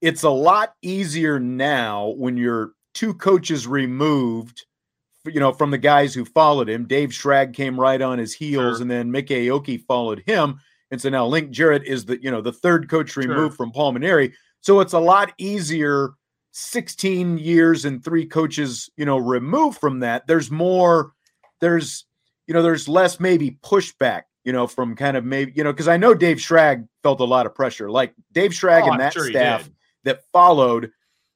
it's 0.00 0.24
a 0.24 0.30
lot 0.30 0.74
easier 0.82 1.38
now 1.38 2.08
when 2.16 2.36
you're 2.36 2.72
two 2.94 3.14
coaches 3.14 3.66
removed, 3.66 4.66
you 5.24 5.38
know, 5.40 5.52
from 5.52 5.70
the 5.70 5.78
guys 5.78 6.12
who 6.12 6.24
followed 6.24 6.68
him. 6.68 6.86
Dave 6.86 7.10
Schrag 7.10 7.54
came 7.54 7.78
right 7.78 8.02
on 8.02 8.18
his 8.18 8.34
heels, 8.34 8.76
Sure. 8.76 8.82
and 8.82 8.90
then 8.90 9.10
Mik 9.10 9.28
Aoki 9.28 9.80
followed 9.84 10.22
him. 10.26 10.58
And 10.90 11.00
so 11.00 11.08
now 11.08 11.24
Link 11.26 11.50
Jarrett 11.50 11.84
is 11.84 12.04
the 12.04 12.20
you 12.22 12.30
know 12.30 12.40
the 12.42 12.52
third 12.52 12.90
coach 12.90 13.16
removed 13.16 13.56
from 13.56 13.70
Paul 13.70 13.94
Mainieri. 13.94 14.32
So 14.60 14.80
it's 14.80 14.92
a 14.92 14.98
lot 14.98 15.32
easier 15.38 16.10
16 16.52 17.38
years 17.38 17.84
and 17.84 18.04
three 18.04 18.26
coaches, 18.26 18.90
you 18.96 19.04
know, 19.06 19.16
removed 19.18 19.78
from 19.78 20.00
that. 20.00 20.26
There's 20.26 20.50
more, 20.50 21.12
there's, 21.60 22.04
you 22.46 22.52
know, 22.54 22.62
there's 22.62 22.88
less 22.88 23.18
maybe 23.18 23.58
pushback, 23.64 24.22
you 24.44 24.52
know, 24.52 24.66
from 24.66 24.96
kind 24.96 25.16
of 25.16 25.24
maybe, 25.24 25.52
you 25.54 25.64
know, 25.64 25.72
because 25.72 25.88
I 25.88 25.96
know 25.96 26.14
Dave 26.14 26.38
Schrag 26.38 26.86
felt 27.02 27.20
a 27.20 27.24
lot 27.24 27.46
of 27.46 27.54
pressure. 27.54 27.90
Like 27.90 28.14
Dave 28.32 28.50
Schrag 28.52 28.82
Oh, 28.84 28.90
and 28.92 29.00
that 29.00 29.12
sure 29.12 29.26
staff 29.26 29.70
that 30.04 30.24
followed, 30.32 30.90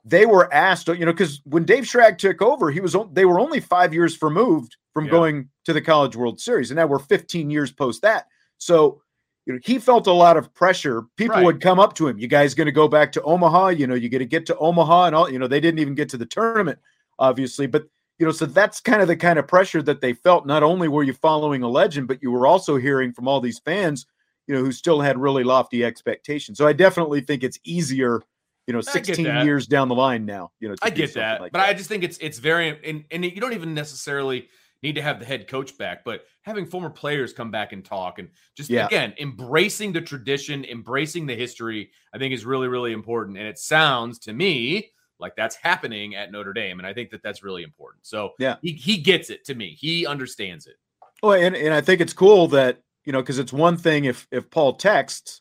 they 0.04 0.26
were 0.26 0.52
asked, 0.52 0.88
you 0.88 1.04
know, 1.04 1.12
because 1.12 1.40
when 1.44 1.64
Dave 1.64 1.84
Schrag 1.84 2.18
took 2.18 2.42
over, 2.42 2.70
he 2.70 2.80
was 2.80 2.96
they 3.12 3.24
were 3.24 3.40
only 3.40 3.60
five 3.60 3.92
years 3.94 4.20
removed 4.22 4.76
from 4.92 5.04
Yeah. 5.06 5.10
going 5.10 5.48
to 5.64 5.72
the 5.72 5.80
College 5.82 6.16
World 6.16 6.40
Series, 6.40 6.70
and 6.70 6.76
now 6.78 6.86
we're 6.86 6.98
15 6.98 7.50
years 7.50 7.72
post 7.72 8.02
that. 8.02 8.26
So, 8.58 9.02
you 9.44 9.52
know, 9.52 9.60
he 9.62 9.78
felt 9.78 10.06
a 10.06 10.12
lot 10.12 10.36
of 10.36 10.52
pressure. 10.54 11.02
People 11.16 11.36
Right. 11.36 11.44
would 11.44 11.60
come 11.60 11.78
up 11.78 11.94
to 11.94 12.08
him. 12.08 12.18
You 12.18 12.26
guys 12.26 12.54
going 12.54 12.66
to 12.66 12.72
go 12.72 12.88
back 12.88 13.12
to 13.12 13.22
Omaha? 13.22 13.68
You 13.68 13.86
know, 13.86 13.94
you 13.94 14.08
got 14.08 14.18
to 14.18 14.24
get 14.26 14.46
to 14.46 14.56
Omaha 14.56 15.06
and 15.06 15.14
all. 15.14 15.30
You 15.30 15.38
know, 15.38 15.46
they 15.46 15.60
didn't 15.60 15.78
even 15.78 15.94
get 15.94 16.08
to 16.10 16.16
the 16.16 16.26
tournament, 16.26 16.78
obviously, 17.18 17.66
but 17.66 17.86
you 18.18 18.26
know, 18.26 18.32
so 18.32 18.46
that's 18.46 18.80
kind 18.80 19.02
of 19.02 19.08
the 19.08 19.16
kind 19.16 19.38
of 19.38 19.46
pressure 19.46 19.82
that 19.82 20.00
they 20.00 20.14
felt. 20.14 20.46
Not 20.46 20.62
only 20.62 20.88
were 20.88 21.02
you 21.02 21.12
following 21.12 21.62
a 21.62 21.68
legend, 21.68 22.08
but 22.08 22.22
you 22.22 22.30
were 22.30 22.46
also 22.46 22.76
hearing 22.76 23.12
from 23.12 23.28
all 23.28 23.40
these 23.40 23.58
fans, 23.58 24.06
you 24.46 24.54
know, 24.54 24.60
who 24.62 24.72
still 24.72 25.00
had 25.00 25.18
really 25.18 25.44
lofty 25.44 25.84
expectations. 25.84 26.58
So 26.58 26.66
I 26.66 26.72
definitely 26.72 27.20
think 27.20 27.42
it's 27.44 27.58
easier, 27.64 28.22
you 28.66 28.72
know, 28.72 28.80
16 28.80 29.36
years 29.36 29.66
down 29.66 29.88
the 29.88 29.94
line 29.94 30.24
now. 30.24 30.50
You 30.60 30.68
know, 30.68 30.74
to 30.76 30.86
I 30.86 30.90
get 30.90 31.14
that, 31.14 31.40
like 31.40 31.52
but 31.52 31.60
I 31.60 31.74
just 31.74 31.88
think 31.88 32.04
it's 32.04 32.18
it's 32.18 32.38
very 32.38 32.78
and, 32.88 33.04
and 33.10 33.24
you 33.24 33.40
don't 33.40 33.52
even 33.52 33.74
necessarily 33.74 34.48
need 34.82 34.94
to 34.94 35.02
have 35.02 35.18
the 35.18 35.24
head 35.26 35.48
coach 35.48 35.76
back, 35.78 36.04
but 36.04 36.24
having 36.42 36.66
former 36.66 36.90
players 36.90 37.32
come 37.32 37.50
back 37.50 37.72
and 37.72 37.84
talk 37.84 38.18
and 38.18 38.28
just 38.56 38.70
Yeah. 38.70 38.86
again 38.86 39.14
embracing 39.18 39.92
the 39.92 40.00
tradition, 40.00 40.64
embracing 40.64 41.26
the 41.26 41.34
history, 41.34 41.90
I 42.14 42.18
think 42.18 42.32
is 42.32 42.44
really 42.44 42.68
really 42.68 42.92
important. 42.92 43.36
And 43.38 43.46
it 43.46 43.58
sounds 43.58 44.18
to 44.20 44.32
me 44.32 44.90
like 45.18 45.34
that's 45.36 45.56
happening 45.56 46.14
at 46.14 46.30
Notre 46.32 46.52
Dame, 46.52 46.78
and 46.78 46.86
I 46.86 46.92
think 46.94 47.10
that 47.10 47.22
that's 47.22 47.42
really 47.42 47.62
important. 47.62 48.06
So 48.06 48.32
Yeah. 48.38 48.56
he 48.62 48.72
he 48.72 48.98
gets 48.98 49.30
it 49.30 49.44
to 49.46 49.54
me. 49.54 49.76
He 49.78 50.06
understands 50.06 50.66
it. 50.66 50.76
Well, 51.22 51.32
and, 51.32 51.56
and 51.56 51.72
I 51.72 51.80
think 51.80 52.00
it's 52.02 52.12
cool 52.12 52.48
that, 52.48 52.82
you 53.04 53.12
know, 53.12 53.22
because 53.22 53.38
it's 53.38 53.52
one 53.52 53.76
thing 53.76 54.04
if 54.04 54.26
if 54.30 54.50
Paul 54.50 54.74
texts, 54.74 55.40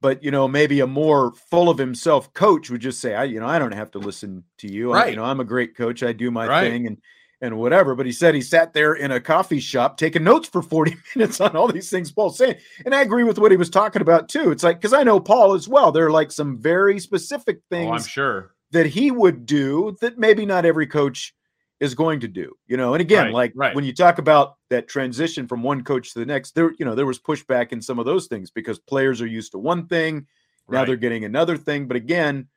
but 0.00 0.22
you 0.24 0.30
know, 0.30 0.48
maybe 0.48 0.80
a 0.80 0.86
more 0.86 1.32
full 1.50 1.68
of 1.68 1.76
himself 1.76 2.32
coach 2.32 2.70
would 2.70 2.80
just 2.80 3.00
say, 3.00 3.14
I, 3.14 3.24
you 3.24 3.38
know, 3.40 3.46
I 3.46 3.58
don't 3.58 3.72
have 3.72 3.90
to 3.92 3.98
listen 3.98 4.44
to 4.58 4.72
you. 4.72 4.92
I, 4.92 5.08
you 5.08 5.16
know, 5.16 5.24
I'm 5.24 5.40
a 5.40 5.44
great 5.44 5.76
coach. 5.76 6.02
I 6.02 6.12
do 6.12 6.30
my 6.30 6.46
Right. 6.46 6.70
thing 6.70 6.86
and 6.86 6.96
and 7.42 7.56
whatever. 7.58 7.94
But 7.94 8.06
he 8.06 8.12
said 8.12 8.34
he 8.34 8.40
sat 8.42 8.72
there 8.74 8.94
in 8.94 9.10
a 9.12 9.20
coffee 9.20 9.60
shop 9.60 9.96
taking 9.98 10.24
notes 10.24 10.48
for 10.48 10.60
40 10.62 10.94
minutes 11.16 11.40
on 11.40 11.54
all 11.56 11.68
these 11.68 11.90
things 11.90 12.10
Paul's 12.12 12.38
saying. 12.38 12.56
And 12.86 12.94
I 12.94 13.02
agree 13.02 13.24
with 13.24 13.38
what 13.38 13.50
he 13.50 13.56
was 13.58 13.70
talking 13.70 14.00
about 14.02 14.28
too. 14.30 14.50
It's 14.52 14.62
like 14.62 14.78
because 14.78 14.92
I 14.94 15.02
know 15.02 15.20
Paul 15.20 15.52
as 15.54 15.68
well. 15.68 15.92
There 15.92 16.06
are 16.06 16.10
like 16.10 16.32
some 16.32 16.58
very 16.58 16.98
specific 16.98 17.60
things 17.70 17.90
Oh, 17.90 17.94
I'm 17.94 18.02
sure. 18.02 18.54
That 18.72 18.86
he 18.86 19.10
would 19.10 19.46
do 19.46 19.96
that 20.00 20.18
maybe 20.18 20.46
not 20.46 20.64
every 20.64 20.86
coach 20.86 21.34
is 21.80 21.94
going 21.94 22.20
to 22.20 22.28
do 22.28 22.52
you 22.66 22.76
know 22.76 22.92
and 22.94 23.00
again 23.00 23.26
Right, 23.26 23.32
like 23.34 23.52
right. 23.54 23.74
when 23.74 23.84
you 23.84 23.92
talk 23.94 24.18
about 24.18 24.56
that 24.68 24.86
transition 24.88 25.48
from 25.48 25.62
one 25.62 25.82
coach 25.82 26.12
to 26.12 26.18
the 26.18 26.26
next 26.26 26.54
there 26.54 26.72
you 26.78 26.84
know 26.84 26.94
there 26.94 27.06
was 27.06 27.18
pushback 27.18 27.72
in 27.72 27.80
some 27.80 27.98
of 27.98 28.04
those 28.06 28.26
things 28.26 28.50
because 28.50 28.78
players 28.78 29.20
are 29.22 29.26
used 29.26 29.52
to 29.52 29.58
one 29.58 29.86
thing 29.86 30.26
now 30.68 30.78
Right. 30.80 30.86
they're 30.86 30.96
getting 30.96 31.24
another 31.24 31.56
thing 31.56 31.86
but 31.88 31.96
again 31.96 32.48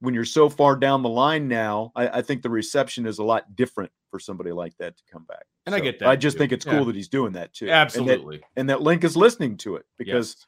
when 0.00 0.14
you're 0.14 0.24
so 0.24 0.48
far 0.48 0.74
down 0.76 1.02
the 1.02 1.08
line 1.08 1.46
now 1.48 1.92
i, 1.94 2.08
I 2.18 2.22
think 2.22 2.42
the 2.42 2.50
reception 2.50 3.06
is 3.06 3.18
a 3.18 3.24
lot 3.24 3.54
different 3.54 3.92
for 4.10 4.18
somebody 4.18 4.50
like 4.52 4.76
that 4.78 4.96
to 4.96 5.02
come 5.10 5.24
back 5.24 5.44
And 5.64 5.74
I 5.76 5.80
get 5.80 6.00
that 6.00 6.08
i 6.08 6.16
just 6.16 6.34
too. 6.34 6.38
think 6.40 6.52
it's 6.52 6.66
Yeah. 6.66 6.72
cool 6.72 6.84
that 6.86 6.96
he's 6.96 7.08
doing 7.08 7.32
that 7.34 7.54
too 7.54 7.66
and 7.66 7.70
that- 7.70 7.82
Absolutely. 7.82 8.42
and 8.56 8.68
that 8.68 8.82
link 8.82 9.04
is 9.04 9.16
listening 9.16 9.56
to 9.58 9.76
it 9.76 9.86
because 9.96 10.34
Yes. 10.38 10.46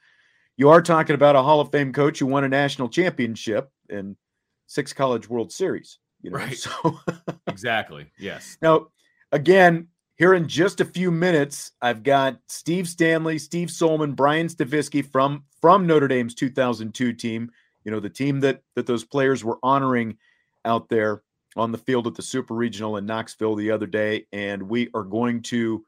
you 0.57 0.69
are 0.71 0.83
talking 0.83 1.15
about 1.15 1.37
a 1.37 1.43
Hall 1.43 1.61
of 1.61 1.71
Fame 1.71 1.93
coach 1.93 2.19
who 2.19 2.27
won 2.27 2.43
a 2.45 2.49
national 2.49 2.89
championship 2.89 3.71
and 3.89 4.17
six 4.67 4.93
college 4.93 5.29
World 5.29 5.53
Series. 5.53 5.99
You 6.23 6.31
know, 6.31 6.39
Right. 6.39 6.57
so 6.57 7.01
exactly. 7.47 8.11
Yes. 8.19 8.57
now 8.63 8.87
again, 9.33 9.89
here 10.17 10.35
in 10.35 10.47
just 10.49 10.81
a 10.81 10.85
few 10.85 11.11
minutes, 11.11 11.73
I've 11.83 12.03
got 12.05 12.39
Steve 12.49 12.89
Stanley, 12.89 13.39
Steve 13.39 13.69
Sollmann, 13.69 14.15
Brian 14.15 14.47
Stavisky 14.47 15.05
from 15.05 15.45
from 15.61 15.87
Notre 15.87 16.09
Dame's 16.09 16.35
2002 16.35 17.13
team. 17.15 17.51
You 17.85 17.91
know, 17.91 18.01
the 18.01 18.09
team 18.11 18.41
that 18.41 18.63
that 18.77 18.87
those 18.87 19.05
players 19.05 19.45
were 19.45 19.59
honoring 19.63 20.17
out 20.65 20.89
there 20.89 21.23
on 21.57 21.71
the 21.73 21.79
field 21.79 22.07
at 22.07 22.15
the 22.15 22.23
Super 22.23 22.55
Regional 22.55 22.97
in 22.97 23.07
Knoxville 23.07 23.55
the 23.57 23.71
other 23.71 23.87
day, 23.87 24.27
and 24.33 24.63
we 24.63 24.89
are 24.95 25.05
going 25.05 25.43
to 25.43 25.85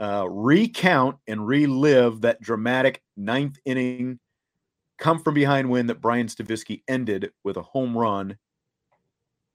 uh, 0.00 0.26
recount 0.28 1.16
and 1.26 1.46
relive 1.46 2.20
that 2.22 2.40
dramatic 2.40 3.02
ninth 3.16 3.56
inning 3.64 4.18
come 4.98 5.18
from 5.18 5.34
behind 5.34 5.70
win 5.70 5.86
that 5.88 6.00
Brian 6.00 6.26
Stavisky 6.26 6.82
ended 6.88 7.32
with 7.44 7.56
a 7.56 7.62
home 7.62 7.96
run 7.96 8.38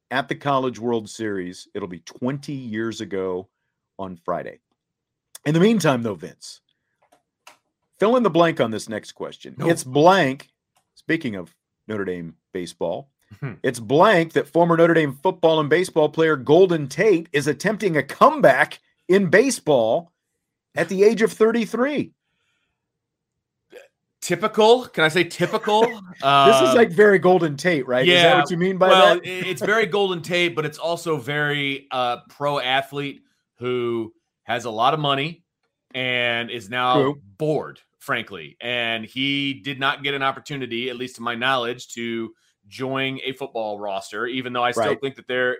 at 0.09 0.27
the 0.27 0.35
College 0.35 0.79
World 0.79 1.09
Series. 1.09 1.67
It'll 1.73 1.87
be 1.87 1.99
20 1.99 2.51
years 2.53 3.01
ago 3.01 3.49
on 3.97 4.17
Friday. 4.17 4.59
In 5.45 5.53
the 5.53 5.59
meantime, 5.59 6.03
though, 6.03 6.15
Vince, 6.15 6.61
fill 7.99 8.15
in 8.15 8.23
the 8.23 8.29
blank 8.29 8.59
on 8.59 8.71
this 8.71 8.89
next 8.89 9.13
question. 9.13 9.55
No. 9.57 9.67
It's 9.69 9.83
blank. 9.83 10.49
Speaking 10.95 11.35
of 11.35 11.55
Notre 11.87 12.05
Dame 12.05 12.35
baseball, 12.53 13.09
Hmm. 13.39 13.53
it's 13.63 13.79
blank 13.79 14.33
that 14.33 14.47
former 14.49 14.75
Notre 14.75 14.93
Dame 14.93 15.13
football 15.13 15.61
and 15.61 15.69
baseball 15.69 16.09
player 16.09 16.35
Golden 16.35 16.87
Tate 16.89 17.29
is 17.31 17.47
attempting 17.47 17.95
a 17.95 18.03
comeback 18.03 18.79
in 19.07 19.29
baseball 19.29 20.11
at 20.75 20.89
the 20.89 21.03
age 21.03 21.21
of 21.21 21.31
33. 21.31 22.11
Typical. 24.21 24.85
Can 24.85 25.03
I 25.03 25.07
say 25.09 25.23
typical? 25.23 25.81
this 25.87 26.23
Uh, 26.23 26.65
is 26.69 26.75
like 26.75 26.91
very 26.91 27.19
Golden 27.19 27.57
Tate, 27.57 27.87
right? 27.87 28.07
is 28.07 28.13
that 28.21 28.29
yeah, 28.29 28.39
what 28.39 28.49
you 28.51 28.57
mean 28.57 28.77
by 28.77 28.89
well, 28.89 29.15
that? 29.15 29.25
it- 29.25 29.47
it's 29.47 29.61
very 29.61 29.85
Golden 29.85 30.21
Tate, 30.21 30.55
but 30.55 30.65
it's 30.65 30.77
also 30.77 31.17
very 31.17 31.87
uh, 31.91 32.17
pro 32.29 32.59
athlete 32.59 33.23
who 33.57 34.13
has 34.43 34.65
a 34.65 34.71
lot 34.71 34.93
of 34.93 34.99
money 34.99 35.43
and 35.93 36.49
is 36.49 36.69
now 36.69 36.95
True. 37.01 37.21
bored, 37.37 37.79
frankly. 37.99 38.57
And 38.61 39.05
he 39.05 39.53
did 39.55 39.79
not 39.79 40.03
get 40.03 40.13
an 40.13 40.23
opportunity, 40.23 40.89
at 40.89 40.95
least 40.95 41.17
to 41.17 41.21
my 41.21 41.35
knowledge, 41.35 41.89
to 41.95 42.33
join 42.67 43.19
a 43.25 43.33
football 43.33 43.79
roster, 43.79 44.25
even 44.27 44.53
though 44.53 44.63
I 44.63 44.71
still 44.71 44.85
Right. 44.85 45.01
think 45.01 45.15
that 45.15 45.27
there 45.27 45.57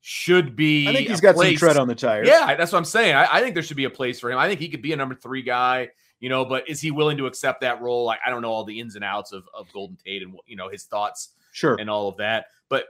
should 0.00 0.56
be. 0.56 0.88
I 0.88 0.92
think 0.94 1.08
he's 1.08 1.20
got 1.20 1.36
some 1.36 1.54
tread 1.56 1.76
on 1.76 1.88
the 1.88 1.94
tires. 1.94 2.26
yeah, 2.28 2.54
that's 2.56 2.72
what 2.72 2.78
I'm 2.78 2.84
saying. 2.84 3.14
I, 3.14 3.36
I 3.36 3.40
think 3.40 3.54
there 3.54 3.62
should 3.62 3.76
be 3.76 3.84
a 3.84 3.90
place 3.90 4.18
for 4.20 4.30
him. 4.30 4.38
I 4.38 4.48
think 4.48 4.60
he 4.60 4.68
could 4.68 4.82
be 4.82 4.92
a 4.92 4.96
number 4.96 5.14
three 5.14 5.42
guy, 5.42 5.88
you 6.20 6.28
know, 6.28 6.44
but 6.44 6.68
is 6.68 6.80
he 6.80 6.90
willing 6.90 7.16
to 7.18 7.26
accept 7.26 7.60
that 7.60 7.80
role? 7.80 8.04
Like, 8.04 8.20
I 8.24 8.30
don't 8.30 8.42
know 8.42 8.50
all 8.50 8.64
the 8.64 8.80
ins 8.80 8.96
and 8.96 9.04
outs 9.04 9.32
of, 9.32 9.48
of 9.54 9.72
Golden 9.72 9.96
Tate 9.96 10.22
and, 10.22 10.34
you 10.46 10.56
know, 10.56 10.68
his 10.68 10.84
thoughts 10.84 11.30
sure. 11.52 11.76
and 11.78 11.88
all 11.88 12.08
of 12.08 12.16
that. 12.16 12.46
But 12.68 12.86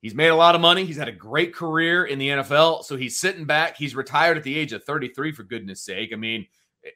he's 0.00 0.14
made 0.14 0.28
a 0.28 0.36
lot 0.36 0.54
of 0.54 0.60
money. 0.60 0.84
He's 0.84 0.96
had 0.96 1.08
a 1.08 1.12
great 1.12 1.54
career 1.54 2.04
in 2.04 2.18
the 2.18 2.28
NFL. 2.28 2.84
So 2.84 2.96
he's 2.96 3.18
sitting 3.18 3.44
back. 3.44 3.76
He's 3.76 3.94
retired 3.94 4.36
at 4.36 4.42
the 4.42 4.56
age 4.56 4.72
of 4.72 4.84
33, 4.84 5.32
for 5.32 5.44
goodness 5.44 5.82
sake. 5.82 6.10
I 6.12 6.16
mean, 6.16 6.46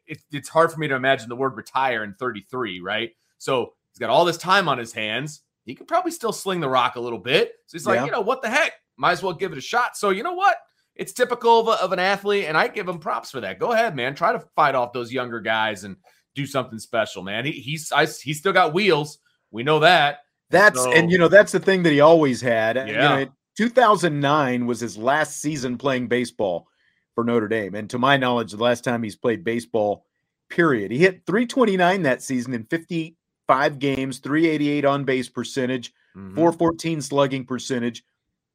it, 0.06 0.18
it's 0.32 0.48
hard 0.48 0.72
for 0.72 0.78
me 0.78 0.88
to 0.88 0.94
imagine 0.94 1.28
the 1.28 1.36
word 1.36 1.56
retire 1.56 2.02
in 2.02 2.14
33, 2.14 2.80
right? 2.80 3.10
So 3.38 3.74
he's 3.92 3.98
got 3.98 4.10
all 4.10 4.24
this 4.24 4.38
time 4.38 4.68
on 4.68 4.78
his 4.78 4.92
hands. 4.92 5.42
He 5.64 5.74
could 5.74 5.88
probably 5.88 6.12
still 6.12 6.32
sling 6.32 6.60
the 6.60 6.68
rock 6.68 6.96
a 6.96 7.00
little 7.00 7.18
bit. 7.18 7.52
So 7.66 7.76
he's 7.76 7.86
like, 7.86 7.96
Yeah. 7.96 8.06
you 8.06 8.10
know, 8.10 8.20
what 8.20 8.42
the 8.42 8.48
heck? 8.48 8.72
Might 8.96 9.12
as 9.12 9.22
well 9.22 9.32
give 9.32 9.52
it 9.52 9.58
a 9.58 9.62
shot. 9.62 9.96
So 9.96 10.10
you 10.10 10.22
know 10.22 10.32
what? 10.34 10.56
It's 10.96 11.12
typical 11.12 11.60
of, 11.60 11.68
a, 11.68 11.82
of 11.84 11.92
an 11.92 11.98
athlete, 11.98 12.46
and 12.46 12.56
I 12.56 12.68
give 12.68 12.88
him 12.88 12.98
props 12.98 13.30
for 13.30 13.40
that. 13.40 13.58
Go 13.58 13.72
ahead, 13.72 13.94
man. 13.94 14.14
Try 14.14 14.32
to 14.32 14.40
fight 14.56 14.74
off 14.74 14.92
those 14.92 15.12
younger 15.12 15.40
guys 15.40 15.84
and 15.84 15.96
do 16.34 16.46
something 16.46 16.78
special, 16.78 17.22
man. 17.22 17.44
He, 17.44 17.52
he's 17.52 17.92
I, 17.92 18.06
he's 18.06 18.38
still 18.38 18.52
got 18.52 18.72
wheels. 18.74 19.18
We 19.50 19.62
know 19.62 19.78
that. 19.80 20.20
That's 20.50 20.82
So- 20.82 20.92
and 20.92 21.10
you 21.10 21.18
know 21.18 21.28
that's 21.28 21.52
the 21.52 21.60
thing 21.60 21.82
that 21.84 21.92
he 21.92 22.00
always 22.00 22.40
had. 22.40 22.76
You 22.88 22.94
Yeah. 22.94 23.24
know, 23.24 23.26
2009 23.56 24.66
was 24.66 24.80
his 24.80 24.96
last 24.98 25.40
season 25.40 25.78
playing 25.78 26.08
baseball 26.08 26.66
for 27.14 27.24
Notre 27.24 27.48
Dame, 27.48 27.74
and 27.74 27.88
to 27.90 27.98
my 27.98 28.16
knowledge, 28.16 28.52
the 28.52 28.62
last 28.62 28.84
time 28.84 29.02
he's 29.02 29.16
played 29.16 29.44
baseball. 29.44 30.04
Period. 30.48 30.92
He 30.92 30.98
hit 30.98 31.22
329 31.26 32.02
that 32.02 32.22
season 32.22 32.54
in 32.54 32.62
55 32.64 33.78
games, 33.80 34.18
388 34.18 34.84
on 34.84 35.04
base 35.04 35.28
percentage, 35.28 35.92
Mhm. 36.16 36.36
414 36.36 37.00
slugging 37.00 37.44
percentage, 37.44 38.04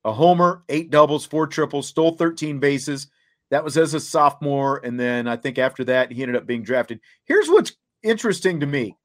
a 0.03 0.11
homer, 0.11 0.63
eight 0.69 0.89
doubles, 0.89 1.25
four 1.25 1.47
triples, 1.47 1.87
stole 1.87 2.15
13 2.15 2.59
bases. 2.59 3.07
That 3.49 3.63
was 3.63 3.77
as 3.77 3.93
a 3.93 3.99
sophomore. 3.99 4.81
And 4.83 4.99
then 4.99 5.27
I 5.27 5.35
think 5.35 5.57
after 5.57 5.83
that, 5.85 6.11
he 6.11 6.21
ended 6.21 6.37
up 6.37 6.47
being 6.47 6.63
drafted. 6.63 6.99
Here's 7.25 7.49
what's 7.49 7.73
interesting 8.03 8.59
to 8.61 8.65
me 8.65 8.95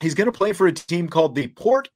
he's 0.00 0.14
going 0.14 0.26
to 0.26 0.32
play 0.32 0.52
for 0.52 0.66
a 0.66 0.72
team 0.72 1.08
called 1.08 1.34
the 1.34 1.48
Port 1.48 1.88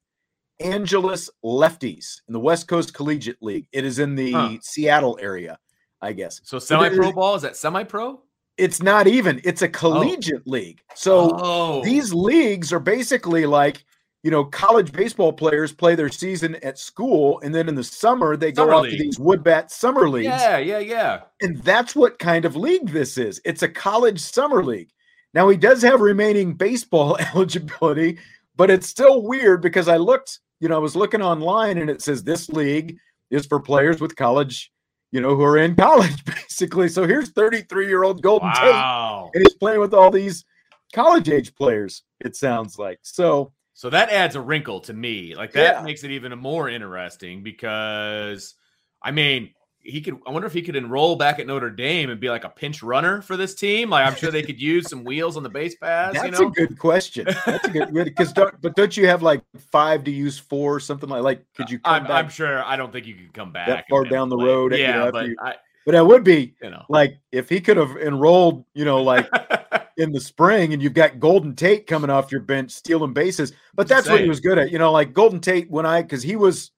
Angeles 0.61 1.31
Lefties 1.45 2.21
in 2.29 2.33
the 2.33 2.41
West 2.41 2.69
Coast 2.69 2.95
Collegiate 2.95 3.43
League. 3.43 3.67
It 3.73 3.85
is 3.85 3.99
in 3.99 4.15
the 4.15 4.33
Huh. 4.33 4.59
Seattle 4.61 5.19
area, 5.21 5.59
I 6.01 6.13
guess. 6.13 6.41
So 6.45 6.59
semi-pro 6.59 7.09
is- 7.09 7.15
ball 7.15 7.35
is 7.35 7.43
that 7.43 7.57
semi-pro? 7.57 8.21
It's 8.57 8.81
not 8.81 9.09
even, 9.09 9.41
it's 9.43 9.63
a 9.63 9.67
oh. 9.67 9.71
collegiate 9.71 10.47
league. 10.47 10.81
So 10.95 11.37
oh, 11.43 11.83
these 11.83 12.15
leagues 12.15 12.73
are 12.73 12.79
basically 12.79 13.47
like 13.47 13.85
you 14.25 14.31
know 14.31 14.45
college 14.45 14.91
baseball 14.91 15.33
players 15.33 15.73
play 15.73 15.95
their 15.95 16.09
season 16.09 16.57
at 16.65 16.79
school 16.79 17.39
and 17.45 17.55
then 17.55 17.69
in 17.69 17.77
the 17.77 17.85
summer 17.85 18.37
they 18.37 18.51
go 18.51 18.63
Summer 18.63 18.75
off 18.75 18.85
to 18.87 18.91
league. 18.91 19.01
these 19.01 19.19
woodbat 19.19 19.71
summer 19.71 20.09
leagues. 20.09 20.27
yeah, 20.27 20.59
yeah, 20.59 20.79
yeah. 20.81 21.21
and 21.43 21.63
that's 21.63 21.95
what 21.95 22.19
kind 22.19 22.45
of 22.45 22.57
league 22.57 22.89
this 22.89 23.17
is. 23.19 23.41
It's 23.45 23.63
a 23.63 23.69
college 23.69 24.19
summer 24.19 24.65
league. 24.65 24.91
Now 25.35 25.49
he 25.49 25.57
does 25.57 25.83
have 25.83 26.01
remaining 26.01 26.55
baseball 26.55 27.17
eligibility 27.35 28.19
but 28.57 28.71
it's 28.71 28.89
still 28.89 29.23
weird 29.23 29.61
because 29.63 29.89
i 29.89 29.97
looked 29.97 30.41
you 30.61 30.69
know 30.69 30.77
i 30.77 30.79
was 30.79 30.97
looking 30.97 31.23
online 31.23 31.79
and 31.79 31.91
it 31.91 32.01
says 32.03 32.23
this 32.25 32.49
league 32.49 32.97
is 33.31 33.47
for 33.47 33.61
players 33.61 34.01
with 34.01 34.17
college 34.17 34.73
you 35.11 35.21
know 35.21 35.37
who 35.37 35.43
are 35.43 35.59
in 35.59 35.77
college 35.89 36.25
basically. 36.25 36.89
So 36.89 37.07
here's 37.07 37.31
33 37.31 37.87
year 37.87 38.03
old 38.03 38.21
golden 38.23 38.53
tate 38.53 38.75
and 38.75 39.45
he's 39.47 39.55
playing 39.55 39.81
with 39.81 39.95
all 39.95 40.11
these 40.11 40.45
college 40.93 41.29
age 41.29 41.55
players 41.55 42.03
it 42.21 42.35
sounds 42.37 42.79
like. 42.79 42.99
So 43.03 43.53
So 43.75 43.91
that 43.91 44.11
adds 44.11 44.37
a 44.37 44.41
wrinkle 44.41 44.81
to 44.81 44.93
me. 44.93 45.35
Like 45.35 45.53
that 45.53 45.77
Yeah. 45.79 45.83
makes 45.83 46.05
it 46.05 46.13
even 46.13 46.37
more 46.39 46.69
interesting 46.69 47.43
because 47.43 48.55
I 49.03 49.11
mean, 49.11 49.51
he 49.81 50.01
could 50.01 50.17
I 50.27 50.31
wonder 50.31 50.47
if 50.47 50.53
he 50.55 50.63
could 50.63 50.77
enroll 50.77 51.17
back 51.17 51.39
at 51.41 51.47
Notre 51.47 51.71
Dame 51.71 52.09
and 52.09 52.19
be 52.21 52.31
like 52.31 52.45
a 52.45 52.49
pinch 52.49 52.83
runner 52.83 53.21
for 53.21 53.37
this 53.37 53.55
team. 53.55 53.91
Like 53.91 54.07
I'm 54.07 54.15
sure 54.15 54.31
they 54.31 54.43
could 54.43 54.61
use 54.61 54.89
some 54.89 55.05
wheels 55.05 55.37
on 55.37 55.43
the 55.43 55.51
base 55.51 55.75
pass, 55.75 56.15
that's 56.15 56.25
you 56.25 56.31
know. 56.31 56.47
a 56.47 56.51
good 56.53 56.79
question 56.79 57.27
that's 57.47 57.67
a 57.69 57.71
good 57.71 57.93
because 57.93 58.33
don't 58.33 58.59
but 58.63 58.75
don't 58.77 58.97
you 58.97 59.07
have 59.07 59.23
like 59.23 59.43
five 59.71 60.05
to 60.05 60.11
use 60.11 60.39
four 60.39 60.81
something 60.81 61.09
like 61.11 61.23
like 61.23 61.45
could 61.55 61.69
you 61.69 61.79
come 61.81 61.95
I'm, 61.97 62.05
back 62.05 62.25
I'm 62.25 62.31
sure 62.31 62.65
I 62.65 62.77
don't 62.77 62.93
think 62.93 63.07
you 63.07 63.15
could 63.15 63.35
come 63.35 63.53
back 63.53 63.67
that 63.67 63.85
far 63.91 64.05
down 64.05 64.29
the 64.31 64.37
play. 64.37 64.47
road, 64.47 64.73
you 64.73 64.79
Yeah, 64.79 64.93
know, 65.05 65.13
but 65.13 65.27
you- 65.27 65.37
I, 65.43 65.55
but 65.85 65.93
that 65.93 66.07
would 66.07 66.25
be 66.25 66.55
you 66.63 66.71
know. 66.71 66.85
like 66.89 67.19
if 67.33 67.49
he 67.51 67.61
could 67.61 67.77
have 67.77 67.97
enrolled 67.99 68.65
you 68.73 68.85
know 68.87 69.03
like 69.03 69.29
in 69.97 70.13
the 70.13 70.21
spring 70.21 70.73
and 70.73 70.83
you've 70.83 70.95
got 70.95 71.21
golden 71.21 71.55
tate 71.55 71.87
coming 71.87 72.11
off 72.11 72.33
your 72.33 72.41
bench 72.41 72.71
stealing 72.71 73.13
bases 73.13 73.53
but 73.75 73.87
that's 73.87 74.09
what 74.09 74.21
he 74.21 74.29
was 74.29 74.41
good 74.41 74.59
at 74.59 74.71
you 74.71 74.79
know 74.79 74.91
like 74.91 75.13
golden 75.13 75.41
tate 75.41 75.71
when 75.71 75.87
i 75.87 76.03
because 76.03 76.23
he 76.23 76.37
was 76.37 76.73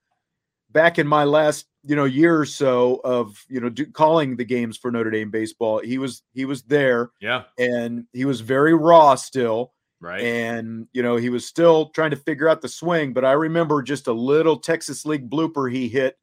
back 0.70 0.98
in 0.98 1.06
my 1.06 1.24
last 1.24 1.66
you 1.84 1.96
know 1.96 2.04
year 2.04 2.38
or 2.38 2.44
so 2.44 3.00
of 3.04 3.42
you 3.48 3.60
know 3.60 3.68
do, 3.68 3.86
calling 3.86 4.36
the 4.36 4.44
games 4.44 4.76
for 4.76 4.90
notre 4.90 5.10
dame 5.10 5.30
baseball 5.30 5.80
he 5.80 5.98
was 5.98 6.22
he 6.32 6.44
was 6.44 6.62
there 6.64 7.10
yeah, 7.20 7.44
and 7.58 8.04
he 8.12 8.24
was 8.24 8.40
very 8.40 8.74
raw 8.74 9.14
still 9.14 9.72
right. 10.00 10.20
and 10.20 10.86
you 10.92 11.02
know 11.02 11.16
he 11.16 11.30
was 11.30 11.46
still 11.46 11.90
trying 11.90 12.10
to 12.10 12.16
figure 12.16 12.48
out 12.48 12.60
the 12.60 12.68
swing 12.68 13.12
but 13.12 13.24
i 13.24 13.32
remember 13.32 13.82
just 13.82 14.08
a 14.08 14.12
little 14.12 14.58
texas 14.58 15.06
league 15.06 15.30
blooper 15.30 15.72
he 15.72 15.88
hit 15.88 16.18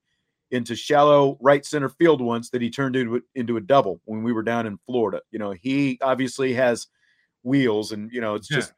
into 0.53 0.75
shallow 0.75 1.37
right 1.41 1.65
center 1.65 1.89
field 1.89 2.21
once 2.21 2.49
that 2.51 2.61
he 2.61 2.69
turned 2.69 2.95
into, 2.95 3.21
into 3.35 3.57
a 3.57 3.61
double 3.61 3.99
when 4.05 4.23
we 4.23 4.31
were 4.31 4.43
down 4.43 4.65
in 4.67 4.77
florida. 4.85 5.19
You 5.31 5.39
know 5.39 5.51
he 5.51 5.99
obviously 6.01 6.53
has 6.53 6.87
wheels 7.43 7.91
and 7.91 8.09
you 8.13 8.21
know 8.21 8.35
it's 8.35 8.49
Yeah. 8.49 8.57
just 8.57 8.73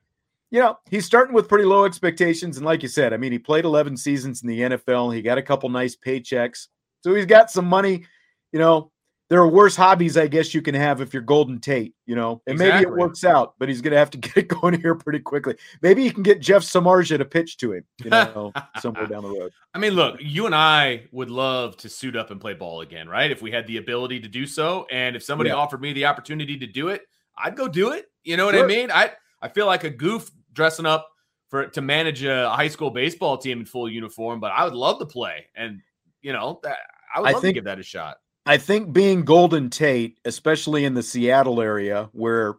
you 0.52 0.60
know 0.62 0.78
he's 0.90 1.06
starting 1.06 1.36
with 1.36 1.48
pretty 1.48 1.66
low 1.66 1.86
expectations. 1.86 2.58
And 2.58 2.66
like 2.66 2.82
you 2.82 2.90
said 2.90 3.14
i 3.14 3.18
mean 3.18 3.32
he 3.32 3.40
played 3.40 3.66
11 3.66 3.98
seasons 3.98 4.42
in 4.42 4.48
the 4.50 4.60
nfl 4.62 5.14
he 5.14 5.22
got 5.22 5.38
a 5.38 5.44
couple 5.44 5.70
nice 5.70 5.96
paychecks. 5.96 6.68
So 7.02 7.14
he's 7.14 7.26
got 7.28 7.52
some 7.52 7.66
money 7.66 8.06
you 8.52 8.60
know 8.60 8.92
there 9.30 9.40
are 9.40 9.48
worse 9.48 9.76
hobbies 9.76 10.18
i 10.18 10.28
guess 10.28 10.54
you 10.54 10.62
can 10.62 10.76
have 10.76 11.02
if 11.02 11.14
you're 11.14 11.22
golden 11.24 11.60
tate 11.60 11.94
you 12.06 12.16
know 12.16 12.42
and 12.48 12.58
maybe 12.60 12.78
it 12.84 12.92
works 12.92 13.24
out 13.24 13.54
but 13.60 13.68
he's 13.68 13.82
gonna 13.82 13.98
have 13.98 14.10
to 14.12 14.18
get 14.20 14.38
it 14.38 14.48
going 14.48 14.80
here 14.80 14.94
pretty 14.96 15.20
quickly 15.20 15.56
maybe 15.82 16.04
you 16.04 16.12
can 16.14 16.24
get 16.24 16.40
jeff 16.40 16.62
samardzija 16.62 17.18
to 17.18 17.26
pitch 17.26 17.58
to 17.58 17.74
him 17.74 17.84
you 18.04 18.10
know 18.10 18.54
somewhere 18.80 19.08
down 19.08 19.24
the 19.24 19.30
road 19.30 19.52
I 19.74 19.78
mean, 19.78 19.92
look, 19.92 20.16
you 20.22 20.46
and 20.46 20.56
I 20.56 21.04
would 21.12 21.30
love 21.30 21.76
to 21.80 21.90
suit 21.90 22.16
up 22.16 22.32
and 22.32 22.40
play 22.40 22.54
ball 22.54 22.80
again, 22.80 23.10
right? 23.10 23.30
If 23.30 23.42
we 23.42 23.52
had 23.52 23.68
the 23.68 23.76
ability 23.76 24.22
to 24.22 24.30
do 24.30 24.48
so, 24.48 24.88
and 24.90 25.18
if 25.18 25.24
somebody 25.24 25.50
Yeah. 25.50 25.58
offered 25.58 25.82
me 25.82 25.92
the 25.92 26.06
opportunity 26.06 26.58
to 26.60 26.66
do 26.66 26.88
it, 26.88 27.02
I'd 27.38 27.58
go 27.58 27.68
do 27.68 27.92
it. 27.92 28.06
You 28.24 28.38
know 28.38 28.46
what 28.46 28.56
I 28.56 28.66
mean? 28.66 28.90
I 28.90 29.12
I 29.42 29.50
feel 29.50 29.66
like 29.66 29.84
a 29.84 29.90
goof 29.90 30.32
dressing 30.54 30.86
up 30.86 31.10
for 31.50 31.68
to 31.68 31.82
manage 31.82 32.24
a 32.24 32.50
high 32.52 32.70
school 32.70 32.90
baseball 32.90 33.38
team 33.38 33.60
in 33.60 33.66
full 33.66 33.90
uniform, 33.90 34.40
but 34.40 34.54
I 34.54 34.64
would 34.64 34.74
love 34.76 34.98
to 35.00 35.06
play, 35.06 35.46
and 35.58 35.82
you 36.22 36.32
know, 36.32 36.62
that, 36.64 36.78
I 37.14 37.20
would 37.20 37.30
I 37.30 37.32
love 37.34 37.42
think- 37.42 37.56
to 37.56 37.60
give 37.60 37.66
that 37.66 37.78
a 37.80 37.84
shot. 37.84 38.16
I 38.46 38.58
think 38.58 38.94
being 38.94 39.24
Golden 39.26 39.70
Tate, 39.70 40.20
especially 40.26 40.86
in 40.86 40.94
the 40.94 41.04
Seattle 41.04 41.62
area 41.62 42.10
where 42.14 42.56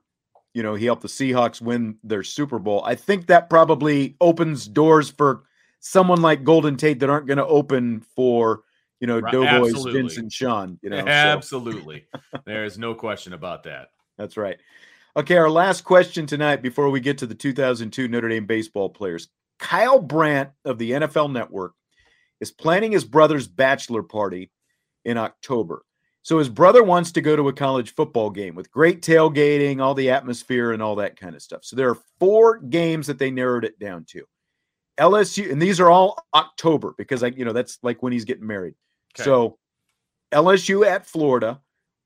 you 0.55 0.63
know 0.63 0.75
he 0.75 0.87
helped 0.87 1.03
the 1.03 1.09
Seahawks 1.09 1.61
win 1.61 1.97
their 2.03 2.23
Super 2.23 2.59
Bowl, 2.59 2.83
I 2.85 2.95
think 2.95 3.27
that 3.27 3.49
probably 3.49 4.17
opens 4.21 4.67
doors 4.67 5.11
for 5.11 5.45
someone 5.81 6.23
like 6.23 6.45
Golden 6.45 6.77
Tate 6.77 7.01
that 7.01 7.11
aren't 7.11 7.27
going 7.27 7.39
to 7.39 7.47
open 7.47 8.01
for 8.01 8.63
you 9.01 9.07
know 9.07 9.21
Right, 9.21 9.33
Doughboys, 9.33 9.71
absolutely. 9.71 10.03
Vince 10.03 10.17
and 10.17 10.33
Sean. 10.33 10.79
You 10.83 10.91
know, 10.91 11.01
so 11.01 11.07
Absolutely, 11.07 12.07
there 12.45 12.65
is 12.65 12.79
no 12.79 12.95
question 12.95 13.33
about 13.33 13.63
that. 13.65 13.89
that's 14.19 14.37
right. 14.37 14.57
Okay, 15.17 15.37
our 15.37 15.51
last 15.51 15.83
question 15.83 16.27
tonight 16.27 16.63
before 16.63 16.91
we 16.91 17.01
get 17.01 17.19
to 17.19 17.27
the 17.27 17.35
2002 17.35 18.09
Notre 18.09 18.29
Dame 18.29 18.47
baseball 18.47 18.91
players. 18.91 19.29
Kyle 19.59 20.01
Brandt 20.01 20.51
of 20.67 20.77
the 20.77 20.91
NFL 20.91 21.33
Network 21.33 21.73
is 22.41 22.51
planning 22.51 22.93
his 22.93 23.05
brother's 23.05 23.49
bachelor 23.49 24.03
party 24.03 24.51
in 25.07 25.17
October. 25.17 25.83
So 26.21 26.39
his 26.39 26.49
brother 26.49 26.83
wants 26.83 27.13
to 27.13 27.21
go 27.21 27.37
to 27.37 27.49
a 27.49 27.53
college 27.53 27.95
football 27.95 28.31
game 28.31 28.57
with 28.57 28.71
great 28.73 29.01
tailgating, 29.01 29.81
all 29.81 29.95
the 29.95 30.11
atmosphere, 30.11 30.73
and 30.73 30.83
all 30.83 30.97
that 30.97 31.17
kind 31.17 31.37
of 31.37 31.41
stuff. 31.41 31.65
So 31.65 31.77
there 31.77 31.89
are 31.89 31.99
four 32.19 32.59
games 32.59 33.07
that 33.07 33.19
they 33.19 33.31
narrowed 33.31 33.65
it 33.65 33.79
down 33.79 34.05
to. 34.09 34.25
LSU, 34.99 35.53
and 35.53 35.63
these 35.63 35.79
are 35.79 35.89
all 35.89 36.27
October 36.35 36.95
because 36.99 37.23
I, 37.23 37.29
you 37.29 37.45
know, 37.45 37.53
that's 37.53 37.79
like 37.83 38.03
when 38.03 38.13
he's 38.13 38.25
getting 38.25 38.47
married. 38.47 38.75
Okay. 39.15 39.23
So 39.23 39.59
LSU 40.33 40.85
at 40.85 41.07
Florida, 41.07 41.61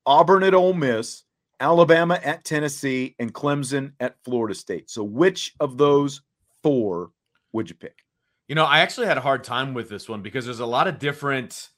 Auburn 0.05 0.43
at 0.43 0.53
Ole 0.53 0.73
Miss, 0.73 1.23
Alabama 1.59 2.19
at 2.23 2.43
Tennessee, 2.45 3.15
and 3.17 3.33
Clemson 3.33 3.93
at 3.99 4.17
Florida 4.23 4.53
State. 4.53 4.91
So 4.91 5.03
which 5.03 5.55
of 5.59 5.77
those 5.77 6.21
four 6.61 7.09
would 7.53 7.69
you 7.69 7.75
pick? 7.75 7.97
You 8.47 8.53
know, 8.53 8.65
I 8.65 8.81
actually 8.81 9.07
had 9.07 9.17
a 9.17 9.21
hard 9.21 9.43
time 9.43 9.73
with 9.73 9.89
this 9.89 10.07
one 10.07 10.21
because 10.21 10.45
there's 10.45 10.59
a 10.59 10.65
lot 10.65 10.87
of 10.87 10.99
different 10.99 11.70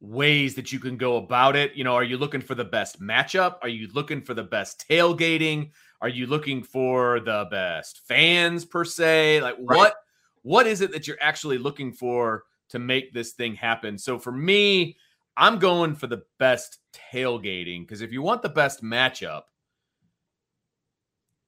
ways 0.00 0.54
that 0.54 0.72
you 0.72 0.78
can 0.78 0.96
go 0.96 1.16
about 1.16 1.56
it. 1.56 1.74
You 1.74 1.84
know, 1.84 1.94
are 1.94 2.04
you 2.04 2.18
looking 2.18 2.40
for 2.40 2.54
the 2.54 2.64
best 2.64 3.00
matchup? 3.00 3.56
Are 3.62 3.68
you 3.68 3.88
looking 3.92 4.20
for 4.20 4.34
the 4.34 4.42
best 4.44 4.84
tailgating? 4.88 5.70
Are 6.00 6.08
you 6.08 6.26
looking 6.26 6.62
for 6.62 7.20
the 7.20 7.46
best 7.50 8.02
fans 8.06 8.64
per 8.64 8.84
se? 8.84 9.40
Like 9.40 9.56
Right. 9.58 9.76
what 9.76 9.94
what 10.42 10.66
is 10.66 10.80
it 10.80 10.92
that 10.92 11.08
you're 11.08 11.16
actually 11.20 11.58
looking 11.58 11.92
for 11.92 12.44
to 12.68 12.78
make 12.78 13.12
this 13.12 13.32
thing 13.32 13.54
happen? 13.54 13.98
So 13.98 14.18
for 14.18 14.30
me, 14.32 14.96
I'm 15.36 15.58
going 15.58 15.94
for 15.94 16.06
the 16.06 16.22
best 16.38 16.78
tailgating 17.12 17.80
because 17.82 18.00
if 18.02 18.12
you 18.12 18.22
want 18.22 18.42
the 18.42 18.48
best 18.48 18.82
matchup, 18.82 19.42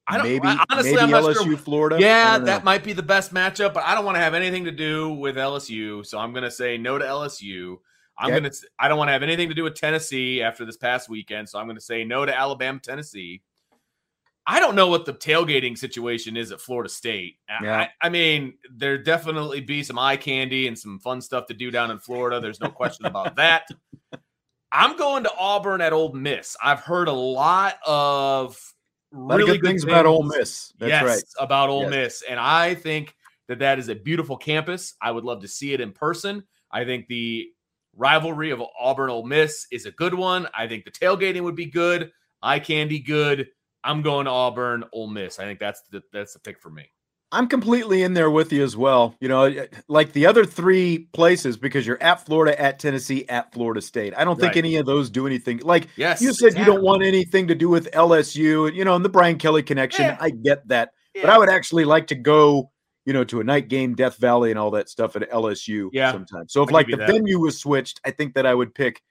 I 0.07 0.17
don't 0.17 0.27
maybe 0.27 0.49
I- 0.49 0.65
honestly 0.71 0.93
maybe 0.93 1.03
I'm 1.03 1.11
not 1.11 1.25
LSU 1.25 1.45
sure. 1.45 1.57
Florida. 1.59 2.01
Yeah, 2.01 2.39
that 2.39 2.65
might 2.65 2.83
be 2.83 2.95
the 2.95 3.03
best 3.03 3.33
matchup, 3.35 3.75
but 3.75 3.85
I 3.85 3.95
don't 3.95 4.07
want 4.07 4.17
to 4.17 4.21
have 4.23 4.33
anything 4.35 4.65
to 4.65 4.71
do 4.73 5.11
with 5.11 5.37
LSU, 5.37 6.05
so 6.05 6.19
I'm 6.19 6.33
going 6.33 6.45
to 6.45 6.51
say 6.51 6.79
no 6.79 6.97
to 6.99 7.05
LSU. 7.05 7.77
I'm 8.19 8.31
going 8.31 8.43
to 8.45 8.53
I 8.79 8.89
don't 8.89 8.99
want 8.99 9.09
to 9.09 9.13
have 9.13 9.23
anything 9.23 9.49
to 9.49 9.55
do 9.55 9.63
with 9.65 9.75
Tennessee 9.75 10.43
after 10.43 10.65
this 10.65 10.77
past 10.77 11.09
weekend, 11.09 11.49
so 11.49 11.59
I'm 11.59 11.67
going 11.67 11.77
to 11.77 11.83
say 11.83 12.05
no 12.05 12.27
to 12.27 12.37
Alabama, 12.37 12.81
Tennessee. 12.81 13.43
I 14.51 14.61
don't 14.61 14.75
know 14.75 14.87
what 14.89 15.05
the 15.05 15.13
tailgating 15.13 15.77
situation 15.77 16.35
is 16.37 16.53
at 16.53 16.61
Florida 16.61 16.89
State. 16.89 17.37
I- 17.51 17.65
Yeah. 17.65 17.79
I, 17.81 17.91
I 18.07 18.09
mean, 18.09 18.55
there 18.71 18.97
definitely 18.97 19.61
be 19.61 19.83
some 19.83 19.99
eye 19.99 20.17
candy 20.17 20.69
and 20.69 20.79
some 20.79 20.99
fun 20.99 21.21
stuff 21.21 21.47
to 21.49 21.55
do 21.55 21.71
down 21.71 21.91
in 21.91 21.99
Florida. 21.99 22.41
There's 22.41 22.61
no 22.61 22.71
question 22.71 23.05
about 23.07 23.37
that. 23.37 23.69
I'm 24.73 24.97
going 24.97 25.25
to 25.25 25.31
Auburn 25.39 25.81
at 25.81 25.93
Ole 25.93 26.13
Miss. 26.13 26.57
I've 26.63 26.81
heard 26.81 27.09
a 27.09 27.13
lot 27.13 27.77
of 27.87 28.59
lot 29.13 29.37
really 29.37 29.53
of 29.57 29.61
good 29.61 29.69
things 29.69 29.85
about 29.85 30.07
Ole 30.07 30.23
Miss. 30.23 30.73
That's 30.79 30.91
yes, 30.91 31.05
right. 31.05 31.23
about 31.39 31.69
Ole 31.71 31.83
Yes. 31.83 31.91
Miss, 31.91 32.23
and 32.29 32.39
I 32.41 32.75
think 32.75 33.15
that 33.49 33.59
that 33.61 33.79
is 33.79 33.89
a 33.89 33.95
beautiful 33.95 34.37
campus. 34.37 34.95
I 35.01 35.11
would 35.11 35.25
love 35.25 35.41
to 35.43 35.49
see 35.49 35.73
it 35.73 35.81
in 35.81 35.93
person. 35.93 36.43
I 36.71 36.85
think 36.85 37.07
the 37.07 37.49
rivalry 37.99 38.51
of 38.51 38.63
Auburn 38.81 39.11
Ole 39.11 39.27
Miss 39.27 39.67
is 39.71 39.85
a 39.87 39.91
good 39.91 40.15
one. 40.15 40.47
I 40.57 40.67
think 40.67 40.85
the 40.85 40.91
tailgating 40.91 41.43
would 41.43 41.57
be 41.57 41.67
good. 41.67 42.11
Eye 42.43 42.61
candy 42.61 43.01
good. 43.01 43.49
I'm 43.85 44.03
going 44.03 44.25
to 44.27 44.31
Auburn 44.31 44.85
Ole 44.93 45.09
Miss. 45.09 45.39
I 45.39 45.45
think 45.45 45.59
that's 45.59 45.83
the 45.91 46.03
that's 46.13 46.33
the 46.33 46.41
pick 46.41 46.61
for 46.61 46.71
me. 46.71 46.91
I'm 47.31 47.47
completely 47.47 48.05
in 48.05 48.15
there 48.15 48.31
with 48.31 48.53
you 48.55 48.63
as 48.65 48.75
well. 48.75 49.15
You 49.21 49.29
know, 49.29 49.43
eh, 49.45 49.67
like 49.87 50.13
the 50.13 50.25
other 50.25 50.47
three 50.47 51.09
places 51.13 51.59
because 51.59 51.87
you're 51.87 52.03
at 52.03 52.25
Florida, 52.25 52.59
at 52.59 52.79
Tennessee, 52.79 53.29
at 53.29 53.53
Florida 53.53 53.83
State. 53.83 54.15
I 54.17 54.25
don't 54.25 54.41
think 54.41 54.55
Right. 54.55 54.65
any 54.65 54.77
of 54.77 54.87
those 54.87 55.11
do 55.11 55.27
anything. 55.27 55.59
Like 55.59 55.89
Yes, 55.97 56.23
you 56.23 56.33
said, 56.33 56.57
you 56.57 56.65
don't 56.65 56.83
want 56.83 57.03
anything 57.03 57.49
to 57.49 57.55
do 57.55 57.69
with 57.69 57.91
LSU, 57.93 58.73
you 58.75 58.83
know, 58.83 58.95
and 58.97 59.05
the 59.05 59.11
Brian 59.11 59.37
Kelly 59.37 59.63
connection. 59.63 60.07
Yeah. 60.07 60.17
I 60.19 60.31
get 60.31 60.67
that, 60.69 60.91
but 61.15 61.29
I 61.29 61.37
would 61.37 61.51
actually 61.51 61.85
like 61.85 62.07
to 62.07 62.15
go, 62.15 62.71
you 63.09 63.15
know, 63.15 63.25
to 63.25 63.41
a 63.41 63.45
night 63.45 63.69
game, 63.69 63.95
Death 63.95 64.19
Valley, 64.19 64.51
and 64.51 64.59
all 64.59 64.71
that 64.73 64.91
stuff 64.91 65.17
at 65.17 65.31
LSU. 65.31 65.89
Yeah. 65.95 66.13
sometimes. 66.13 66.53
So 66.53 66.63
if 66.63 66.69
I'll 66.69 66.75
like 66.75 66.89
the 66.89 66.99
that. 66.99 67.09
venue 67.09 67.39
was 67.39 67.57
switched, 67.57 68.03
I 68.05 68.11
think 68.11 68.35
that 68.35 68.45
I 68.45 68.53
would 68.53 68.75
pick 68.75 69.03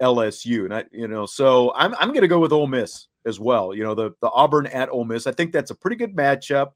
LSU, 0.00 0.66
and 0.66 0.72
I, 0.72 0.84
you 0.92 1.08
know, 1.08 1.26
so 1.26 1.72
I'm 1.74 1.92
I'm 1.96 2.10
going 2.10 2.20
to 2.20 2.28
go 2.28 2.38
with 2.38 2.52
Ole 2.52 2.68
Miss 2.68 3.08
as 3.26 3.40
well. 3.40 3.74
You 3.74 3.82
know, 3.82 3.96
the 3.96 4.12
the 4.20 4.30
Auburn 4.30 4.68
at 4.68 4.88
Ole 4.90 5.04
Miss. 5.04 5.26
I 5.26 5.32
think 5.32 5.50
that's 5.50 5.72
a 5.72 5.74
pretty 5.74 5.96
good 5.96 6.14
matchup. 6.14 6.74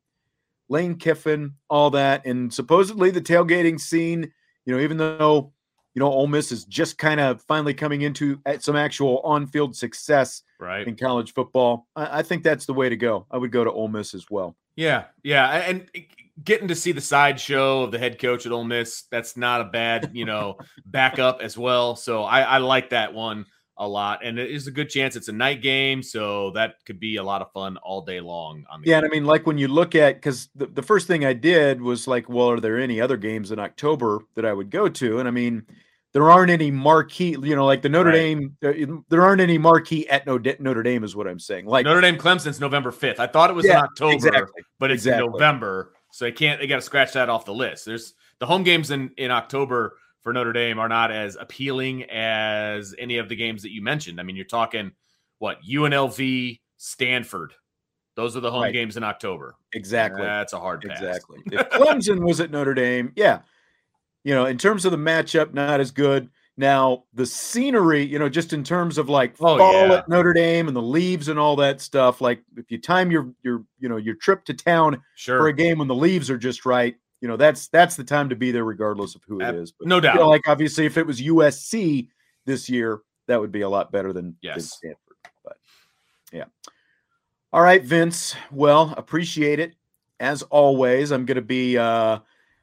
Lane 0.69 0.97
Kiffin, 0.97 1.55
all 1.71 1.91
that, 1.91 2.27
and 2.27 2.53
supposedly 2.53 3.13
the 3.13 3.23
tailgating 3.23 3.79
scene. 3.79 4.33
You 4.67 4.75
know, 4.75 4.81
even 4.81 4.97
though 4.97 5.53
you 5.95 6.01
know 6.01 6.11
Ole 6.11 6.27
Miss 6.27 6.51
is 6.51 6.65
just 6.65 6.99
kind 6.99 7.21
of 7.21 7.41
finally 7.43 7.75
coming 7.75 8.03
into 8.03 8.41
some 8.59 8.75
actual 8.75 9.21
on-field 9.21 9.77
success 9.77 10.43
right. 10.59 10.89
in 10.89 10.97
college 10.97 11.35
football, 11.35 11.87
I, 11.95 12.19
I 12.19 12.23
think 12.23 12.43
that's 12.43 12.67
the 12.67 12.75
way 12.75 12.89
to 12.89 12.97
go. 12.97 13.27
I 13.31 13.39
would 13.39 13.53
go 13.53 13.63
to 13.63 13.71
Ole 13.71 13.87
Miss 13.87 14.13
as 14.13 14.29
well. 14.29 14.57
Yeah, 14.77 15.05
yeah, 15.23 15.49
and 15.69 15.89
getting 16.43 16.69
to 16.69 16.75
see 16.75 16.93
the 16.93 17.01
sideshow 17.01 17.83
of 17.83 17.93
the 17.93 17.99
head 17.99 18.19
coach 18.19 18.47
at 18.47 18.53
Ole 18.53 18.65
Miss, 18.65 19.05
that's 19.11 19.37
not 19.37 19.61
a 19.61 19.65
bad, 19.65 20.11
you 20.13 20.25
know, 20.25 20.57
backup 20.87 21.41
as 21.41 21.57
well. 21.57 21.97
So 21.97 22.25
I, 22.25 22.41
I 22.41 22.59
like 22.59 22.91
that 22.91 23.13
one 23.15 23.47
a 23.77 23.87
lot, 23.87 24.25
and 24.25 24.39
it 24.39 24.51
is 24.51 24.67
a 24.67 24.71
good 24.71 24.89
chance 24.89 25.17
it's 25.17 25.29
a 25.29 25.33
night 25.33 25.61
game, 25.61 26.03
so 26.03 26.51
that 26.53 26.77
could 26.87 27.01
be 27.01 27.17
a 27.17 27.23
lot 27.23 27.43
of 27.43 27.53
fun 27.53 27.77
all 27.79 28.03
day 28.03 28.21
long. 28.21 28.65
On 28.71 28.81
the 28.81 28.89
Yeah, 28.89 28.99
and 28.99 29.07
I 29.07 29.09
mean, 29.09 29.25
like 29.25 29.47
when 29.47 29.59
you 29.59 29.69
look 29.69 29.95
at 29.95 30.17
because 30.17 30.49
the, 30.55 30.67
the 30.67 30.83
first 30.83 31.07
thing 31.07 31.25
I 31.25 31.33
did 31.33 31.81
was 31.81 32.07
like, 32.07 32.29
well, 32.29 32.51
are 32.51 32.61
there 32.61 32.79
any 32.79 33.01
other 33.01 33.17
games 33.17 33.51
in 33.51 33.59
October 33.59 34.21
that 34.35 34.45
I 34.45 34.53
would 34.53 34.71
go 34.71 34.89
to? 34.89 35.19
And 35.19 35.27
I 35.27 35.33
mean, 35.33 35.65
there 36.15 36.31
aren't 36.31 36.51
any 36.51 36.71
marquee, 36.71 37.37
you 37.43 37.57
know, 37.57 37.67
like 37.67 37.83
the 37.83 37.89
Notre 37.89 38.11
Right. 38.11 38.17
Dame. 38.17 38.57
Uh, 38.65 38.73
there, 38.73 38.99
there 39.09 39.23
aren't 39.23 39.41
any 39.41 39.59
marquee 39.59 40.09
at 40.09 40.27
Notre 40.27 40.55
Notre 40.61 40.83
Dame, 40.85 41.03
is 41.03 41.17
what 41.17 41.27
I'm 41.27 41.41
saying. 41.41 41.67
Like, 41.67 41.85
Notre 41.85 42.01
Dame 42.01 42.17
Clemson's 42.17 42.61
November 42.61 42.93
fifth. 42.93 43.19
I 43.19 43.27
thought 43.27 43.51
it 43.51 43.55
was 43.55 43.67
in 43.67 43.73
October, 43.73 44.15
exactly, 44.15 44.63
but 44.79 44.93
it's 44.93 45.05
exactly. 45.05 45.29
November, 45.29 45.94
so 46.15 46.25
they 46.27 46.33
can't. 46.33 46.61
They 46.61 46.69
got 46.69 46.77
to 46.77 46.83
scratch 46.83 47.13
that 47.15 47.29
off 47.29 47.45
the 47.45 47.53
list. 47.53 47.85
There's 47.87 48.15
the 48.39 48.47
home 48.47 48.63
games 48.63 48.93
in 48.93 49.11
in 49.17 49.33
October 49.33 49.97
for 50.23 50.33
Notre 50.33 50.53
Dame 50.53 50.79
are 50.79 50.89
not 50.89 51.11
as 51.11 51.37
appealing 51.39 52.05
as 52.05 52.95
any 53.01 53.19
of 53.19 53.29
the 53.29 53.35
games 53.35 53.63
that 53.63 53.73
you 53.73 53.83
mentioned. 53.83 54.21
I 54.21 54.23
mean, 54.23 54.37
you're 54.37 54.45
talking 54.45 54.93
what 55.39 55.59
UNLV, 55.69 56.61
Stanford. 56.77 57.53
Those 58.15 58.37
are 58.37 58.41
the 58.41 58.51
home 58.51 58.63
Right. 58.63 58.73
games 58.73 58.97
in 58.97 59.03
October. 59.03 59.57
exactly, 59.73 60.23
That's 60.23 60.53
a 60.53 60.61
hard 60.61 60.83
pass. 60.83 60.99
exactly. 61.03 61.41
if 61.47 61.69
Clemson 61.71 62.21
was 62.25 62.39
at 62.41 62.53
Notre 62.53 62.75
Dame, 62.75 63.13
yeah, 63.17 63.41
you 64.23 64.35
know, 64.37 64.47
in 64.47 64.57
terms 64.57 64.85
of 64.85 64.93
the 64.93 64.97
matchup, 64.99 65.53
not 65.53 65.81
as 65.81 65.91
good. 65.91 66.31
Now 66.57 67.05
the 67.15 67.27
scenery, 67.27 68.05
you 68.05 68.19
know, 68.19 68.29
just 68.29 68.53
in 68.53 68.63
terms 68.63 68.97
of 68.97 69.09
like 69.09 69.35
Oh, 69.41 69.59
fall 69.59 69.73
yeah. 69.73 69.95
at 69.95 70.09
Notre 70.09 70.33
Dame 70.33 70.69
and 70.69 70.77
the 70.77 70.83
leaves 70.83 71.29
and 71.29 71.39
all 71.39 71.57
that 71.57 71.81
stuff. 71.81 72.21
Like 72.21 72.43
if 72.57 72.71
you 72.71 72.79
time 72.79 73.11
your 73.11 73.33
your 73.43 73.65
you 73.81 73.89
know 73.89 73.97
your 73.97 74.15
trip 74.15 74.45
to 74.45 74.55
town 74.55 75.03
for 75.41 75.49
a 75.49 75.53
game 75.53 75.79
when 75.79 75.89
the 75.89 75.95
leaves 75.97 76.31
are 76.31 76.39
just 76.39 76.65
right, 76.65 76.95
you 77.21 77.27
know, 77.27 77.37
that's 77.37 77.67
that's 77.69 77.97
the 77.97 78.05
time 78.05 78.29
to 78.29 78.37
be 78.37 78.53
there 78.53 78.65
regardless 78.65 79.17
of 79.17 79.23
who 79.27 79.41
it 79.41 79.55
is. 79.57 79.73
But 79.73 79.89
no 79.89 79.97
you 79.97 80.03
doubt. 80.03 80.15
know, 80.17 80.29
like 80.29 80.49
obviously 80.49 80.87
if 80.87 80.97
it 80.97 81.07
was 81.07 81.21
USC 81.21 82.09
this 82.45 82.69
year, 82.71 83.01
that 83.27 83.41
would 83.41 83.51
be 83.51 83.63
a 83.63 83.69
lot 83.69 83.91
better 83.91 84.13
than, 84.13 84.27
than 84.27 84.37
Yes. 84.43 84.75
Stanford. 84.75 84.99
But 85.45 85.57
yeah. 86.33 86.45
All 87.53 87.63
right, 87.63 87.83
Vince. 87.83 88.37
Well, 88.53 88.95
appreciate 88.97 89.59
it. 89.59 89.75
As 90.21 90.43
always, 90.45 91.11
I'm 91.11 91.25
gonna 91.25 91.41
be 91.41 91.77
uh 91.79 92.21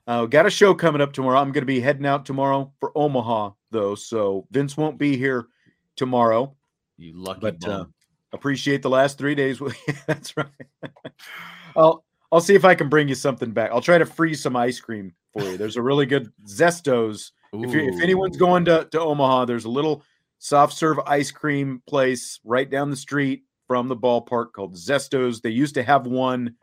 uh, 0.08 0.26
got 0.26 0.46
a 0.48 0.50
show 0.50 0.74
coming 0.74 1.00
up 1.02 1.14
tomorrow. 1.14 1.38
I'm 1.40 1.52
going 1.52 1.62
to 1.62 1.66
be 1.68 1.80
heading 1.80 2.08
out 2.08 2.26
tomorrow 2.26 2.74
for 2.80 2.92
Omaha, 2.98 3.52
though, 3.72 3.96
so 3.96 4.48
Vince 4.52 4.78
won't 4.78 4.98
be 4.98 5.18
here 5.18 5.48
tomorrow. 5.96 6.56
you 6.98 7.14
lucky 7.16 7.40
But 7.42 7.68
uh, 7.68 7.86
appreciate 8.34 8.82
the 8.82 8.90
last 8.90 9.18
three 9.18 9.36
days. 9.36 9.62
That's 10.08 10.36
right. 10.38 10.48
I'll 11.76 12.04
I'll 12.32 12.42
see 12.42 12.56
if 12.56 12.66
I 12.66 12.76
can 12.76 12.90
bring 12.90 13.10
you 13.10 13.16
something 13.16 13.52
back. 13.52 13.72
I'll 13.72 13.82
try 13.82 13.98
to 13.98 14.06
freeze 14.06 14.42
some 14.42 14.56
ice 14.56 14.80
cream 14.80 15.14
for 15.34 15.44
you. 15.44 15.58
There's 15.58 15.78
a 15.78 15.82
really 15.82 16.06
good 16.06 16.32
Zestos. 16.48 17.32
If 17.54 17.74
you 17.74 17.82
if 17.82 18.02
anyone's 18.02 18.38
going 18.38 18.64
to, 18.66 18.88
to 18.92 19.00
Omaha, 19.02 19.46
there's 19.46 19.66
a 19.66 19.70
little 19.70 20.04
soft 20.40 20.74
serve 20.74 21.00
ice 21.06 21.32
cream 21.32 21.84
place 21.86 22.40
right 22.46 22.70
down 22.70 22.90
the 22.90 22.96
street 22.96 23.44
from 23.68 23.90
the 23.90 23.96
ballpark 23.96 24.54
called 24.54 24.76
Zestos. 24.76 25.42
They 25.42 25.50
used 25.50 25.76
to 25.76 25.84
have 25.84 26.08
one 26.08 26.56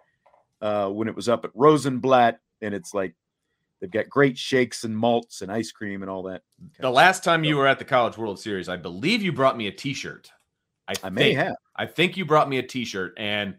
uh, 0.63 0.89
when 0.89 1.09
it 1.09 1.15
was 1.15 1.29
up 1.29 1.45
at 1.45 1.51
Rosenblatt, 1.55 2.41
and 2.63 2.75
it's 2.75 2.95
like 2.95 3.15
they've 3.81 3.91
got 3.91 4.09
great 4.09 4.37
shakes 4.37 4.85
and 4.85 4.97
malts 4.97 5.43
and 5.43 5.51
ice 5.51 5.73
cream 5.73 6.03
and 6.03 6.11
all 6.11 6.23
that. 6.25 6.43
the 6.81 6.91
last 6.91 7.25
time 7.25 7.45
you 7.45 7.57
were 7.57 7.67
at 7.67 7.79
the 7.79 7.85
College 7.85 8.17
World 8.17 8.39
Series, 8.41 8.69
I 8.69 8.77
believe 8.77 9.23
you 9.23 9.33
brought 9.33 9.57
me 9.57 9.67
a 9.67 9.73
T-shirt. 9.73 10.31
I, 10.89 10.95
I 11.03 11.11
may 11.11 11.35
think. 11.35 11.39
have. 11.39 11.57
I 11.77 11.87
think 11.87 12.17
you 12.17 12.25
brought 12.25 12.49
me 12.49 12.59
a 12.59 12.63
T-shirt, 12.63 13.15
and 13.19 13.57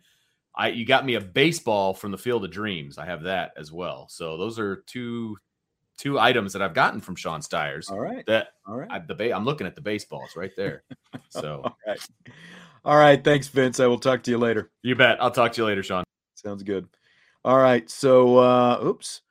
I 0.55 0.69
you 0.69 0.85
got 0.85 1.05
me 1.05 1.15
a 1.15 1.21
baseball 1.21 1.93
from 1.93 2.11
the 2.11 2.17
Field 2.17 2.43
of 2.43 2.51
Dreams. 2.51 2.97
I 2.97 3.05
have 3.05 3.23
that 3.23 3.51
as 3.57 3.71
well. 3.71 4.07
So 4.09 4.37
those 4.37 4.59
are 4.59 4.83
two 4.87 5.37
two 5.97 6.17
items 6.17 6.53
that 6.53 6.61
I've 6.61 6.73
gotten 6.73 7.01
from 7.01 7.15
Sean 7.15 7.41
Stires. 7.41 7.89
All 7.89 7.99
right. 7.99 8.25
That 8.25 8.49
All 8.67 8.77
right. 8.77 8.89
I, 8.89 8.99
the 8.99 9.13
ba- 9.13 9.35
I'm 9.35 9.45
looking 9.45 9.67
at 9.67 9.75
the 9.75 9.81
baseballs 9.81 10.35
right 10.35 10.51
there. 10.55 10.83
So 11.31 11.61
All 11.63 11.77
right. 11.87 11.99
All 12.85 12.97
right. 12.97 13.23
Thanks, 13.23 13.47
Vince. 13.47 13.79
I 13.79 13.87
will 13.87 13.99
talk 13.99 14.23
to 14.23 14.31
you 14.31 14.37
later. 14.37 14.71
you 14.81 14.95
bet. 14.95 15.21
I'll 15.21 15.31
talk 15.31 15.51
to 15.53 15.61
you 15.61 15.65
later, 15.65 15.83
Sean. 15.83 16.03
Sounds 16.35 16.63
good. 16.63 16.87
All 17.43 17.57
right. 17.57 17.87
So, 17.89 18.37
uh, 18.37 18.79
oops. 18.83 19.21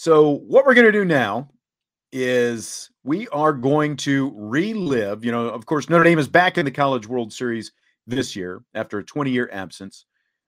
So, 0.00 0.36
what 0.46 0.64
we're 0.64 0.74
going 0.74 0.86
to 0.86 0.92
do 0.92 1.04
now 1.04 1.50
is 2.12 2.88
we 3.02 3.26
are 3.30 3.52
going 3.52 3.96
to 3.96 4.32
relive. 4.36 5.24
You 5.24 5.32
know, 5.32 5.48
of 5.48 5.66
course, 5.66 5.88
Notre 5.88 6.04
Dame 6.04 6.20
is 6.20 6.28
back 6.28 6.56
in 6.56 6.64
the 6.64 6.70
College 6.70 7.08
World 7.08 7.32
Series 7.32 7.72
this 8.06 8.36
year 8.36 8.62
after 8.74 9.00
a 9.00 9.04
20 9.04 9.32
year 9.32 9.50
absence. 9.52 10.04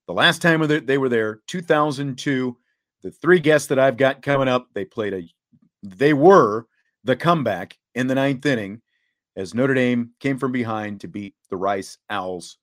The 0.07 0.13
last 0.13 0.41
time 0.41 0.65
they 0.87 0.99
were 0.99 1.09
there, 1.09 1.41
2002. 1.49 2.57
The 3.03 3.11
three 3.11 3.41
guests 3.41 3.67
that 3.67 3.81
I've 3.81 3.97
got 3.97 4.23
coming 4.23 4.47
up, 4.47 4.69
they 4.73 4.85
played 4.85 5.15
a, 5.15 5.23
they 5.83 6.13
were 6.13 6.69
the 7.03 7.17
comeback 7.17 7.77
in 7.97 8.07
the 8.07 8.15
ninth 8.15 8.47
inning 8.47 8.81
as 9.35 9.53
Notre 9.53 9.75
Dame 9.75 10.11
came 10.21 10.39
from 10.39 10.53
behind 10.53 11.01
to 11.01 11.09
beat 11.09 11.35
the 11.49 11.57
Rice 11.57 11.99
Owls 12.09 12.57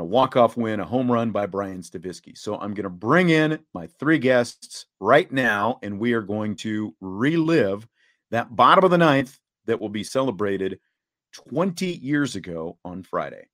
a 0.00 0.04
walk-off 0.04 0.56
win, 0.56 0.80
a 0.80 0.84
home 0.84 1.10
run 1.10 1.30
by 1.30 1.46
Brian 1.46 1.80
Stavisky. 1.80 2.36
So 2.36 2.54
I'm 2.56 2.74
going 2.74 2.84
to 2.84 2.90
bring 2.90 3.30
in 3.30 3.58
my 3.74 3.86
three 3.98 4.18
guests 4.18 4.86
right 5.00 5.30
now, 5.30 5.78
and 5.82 5.98
we 5.98 6.12
are 6.12 6.22
going 6.22 6.56
to 6.56 6.94
relive 7.00 7.86
that 8.30 8.54
bottom 8.54 8.84
of 8.84 8.90
the 8.90 8.98
ninth 8.98 9.38
that 9.66 9.80
will 9.80 9.88
be 9.88 10.04
celebrated 10.04 10.78
20 11.32 11.86
years 11.86 12.36
ago 12.36 12.78
on 12.84 13.02
Friday. 13.02 13.46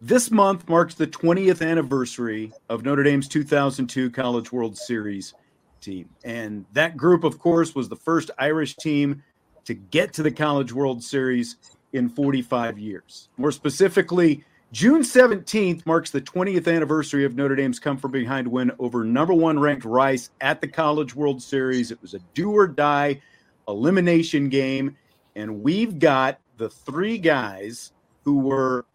This 0.00 0.32
month 0.32 0.68
marks 0.68 0.94
the 0.94 1.06
20th 1.06 1.64
anniversary 1.64 2.52
of 2.68 2.84
Notre 2.84 3.04
Dame's 3.04 3.28
2002 3.28 4.10
College 4.10 4.50
World 4.50 4.76
Series 4.76 5.34
team. 5.80 6.08
And 6.24 6.64
that 6.72 6.96
group, 6.96 7.22
of 7.22 7.38
course, 7.38 7.74
was 7.74 7.88
the 7.88 7.96
first 7.96 8.30
Irish 8.38 8.74
team 8.76 9.22
to 9.64 9.74
get 9.74 10.12
to 10.14 10.22
the 10.24 10.30
College 10.32 10.72
World 10.72 11.04
Series 11.04 11.56
in 11.92 12.08
45 12.08 12.78
years. 12.78 13.28
More 13.36 13.52
specifically, 13.52 14.44
June 14.72 15.02
17th 15.02 15.84
marks 15.84 16.10
the 16.10 16.20
20th 16.22 16.66
anniversary 16.66 17.26
of 17.26 17.36
Notre 17.36 17.54
Dame's 17.54 17.78
come 17.78 17.98
from 17.98 18.10
behind 18.10 18.48
win 18.48 18.72
over 18.78 19.04
number 19.04 19.34
one 19.34 19.60
ranked 19.60 19.84
Rice 19.84 20.30
at 20.40 20.62
the 20.62 20.66
College 20.66 21.14
World 21.14 21.42
Series. 21.42 21.90
It 21.90 22.00
was 22.00 22.14
a 22.14 22.20
do 22.32 22.50
or 22.50 22.66
die 22.66 23.20
elimination 23.68 24.48
game. 24.48 24.96
And 25.36 25.62
we've 25.62 25.98
got 25.98 26.40
the 26.56 26.70
three 26.70 27.18
guys 27.18 27.92
who 28.24 28.38
were 28.38 28.86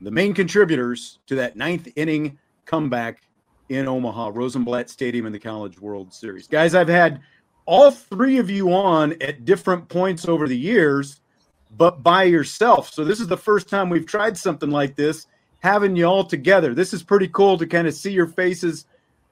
the 0.00 0.10
main 0.10 0.32
contributors 0.32 1.18
to 1.26 1.34
that 1.34 1.54
ninth 1.54 1.86
inning 1.96 2.38
comeback 2.64 3.20
in 3.68 3.86
Omaha, 3.86 4.30
Rosenblatt 4.32 4.88
Stadium 4.88 5.26
in 5.26 5.32
the 5.32 5.38
College 5.38 5.78
World 5.78 6.14
Series. 6.14 6.48
Guys, 6.48 6.74
I've 6.74 6.88
had 6.88 7.20
all 7.66 7.90
three 7.90 8.38
of 8.38 8.48
you 8.48 8.72
on 8.72 9.14
at 9.20 9.44
different 9.44 9.88
points 9.90 10.26
over 10.26 10.48
the 10.48 10.56
years, 10.56 11.20
but 11.76 12.02
by 12.02 12.24
yourself. 12.24 12.92
So 12.92 13.04
this 13.04 13.20
is 13.20 13.26
the 13.26 13.36
first 13.36 13.68
time 13.68 13.90
we've 13.90 14.06
tried 14.06 14.36
something 14.36 14.70
like 14.70 14.96
this, 14.96 15.26
having 15.60 15.96
you 15.96 16.04
all 16.04 16.24
together. 16.24 16.74
This 16.74 16.94
is 16.94 17.02
pretty 17.02 17.28
cool 17.28 17.58
to 17.58 17.66
kind 17.66 17.86
of 17.86 17.94
see 17.94 18.12
your 18.12 18.26
faces 18.26 18.86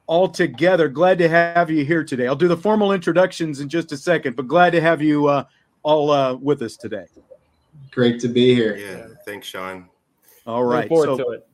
all 0.07 0.29
together. 0.29 0.89
Glad 0.89 1.19
to 1.19 1.29
have 1.29 1.71
you 1.71 1.85
here 1.85 2.05
today. 2.05 2.27
I'll 2.27 2.37
do 2.37 2.49
the 2.49 2.57
formal 2.57 2.93
introductions 2.93 3.61
in 3.61 3.69
just 3.69 3.93
a 3.93 3.97
second, 3.97 4.37
but 4.37 4.49
glad 4.49 4.71
to 4.71 4.81
have 4.81 5.01
you 5.01 5.29
uh, 5.29 5.45
all 5.83 6.11
uh, 6.11 6.35
with 6.35 6.63
us 6.63 6.77
today. 6.77 7.07
Great 7.91 8.21
to 8.21 8.29
be 8.29 8.55
here. 8.55 8.77
Yeah, 8.77 9.07
thanks, 9.25 9.47
Sean. 9.47 9.89
All 10.47 10.65
right. 10.65 10.89
forward 10.89 11.07
so, 11.07 11.17
to 11.17 11.31
it. 11.31 11.47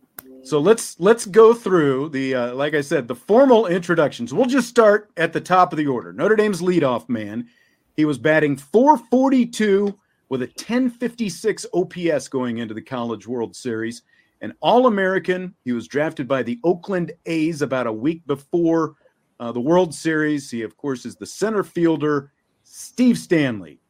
So 0.42 0.58
let's 0.58 0.98
let's 0.98 1.26
go 1.26 1.52
through 1.52 2.08
the 2.08 2.34
uh, 2.34 2.54
like 2.54 2.74
I 2.74 2.80
said 2.80 3.08
the 3.08 3.14
formal 3.14 3.66
introductions. 3.66 4.32
We'll 4.32 4.46
just 4.46 4.68
start 4.68 5.10
at 5.16 5.32
the 5.32 5.40
top 5.40 5.72
of 5.72 5.76
the 5.76 5.86
order. 5.86 6.12
Notre 6.12 6.36
Dame's 6.36 6.62
leadoff 6.62 7.08
man. 7.08 7.48
He 7.94 8.04
was 8.04 8.16
batting 8.16 8.56
442 8.56 9.98
with 10.30 10.42
a 10.42 10.46
1056 10.46 11.66
OPS 11.74 12.28
going 12.28 12.58
into 12.58 12.72
the 12.72 12.80
College 12.80 13.26
World 13.26 13.54
Series. 13.54 14.02
An 14.40 14.54
All 14.60 14.86
American. 14.86 15.54
He 15.64 15.72
was 15.72 15.86
drafted 15.86 16.26
by 16.26 16.42
the 16.42 16.58
Oakland 16.64 17.12
A's 17.26 17.60
about 17.60 17.86
a 17.86 17.92
week 17.92 18.26
before 18.26 18.94
uh, 19.38 19.52
the 19.52 19.60
World 19.60 19.94
Series. 19.94 20.50
He, 20.50 20.62
of 20.62 20.76
course, 20.78 21.04
is 21.04 21.16
the 21.16 21.26
center 21.26 21.62
fielder, 21.62 22.32
Steve 22.62 23.18
Stanley. 23.18 23.80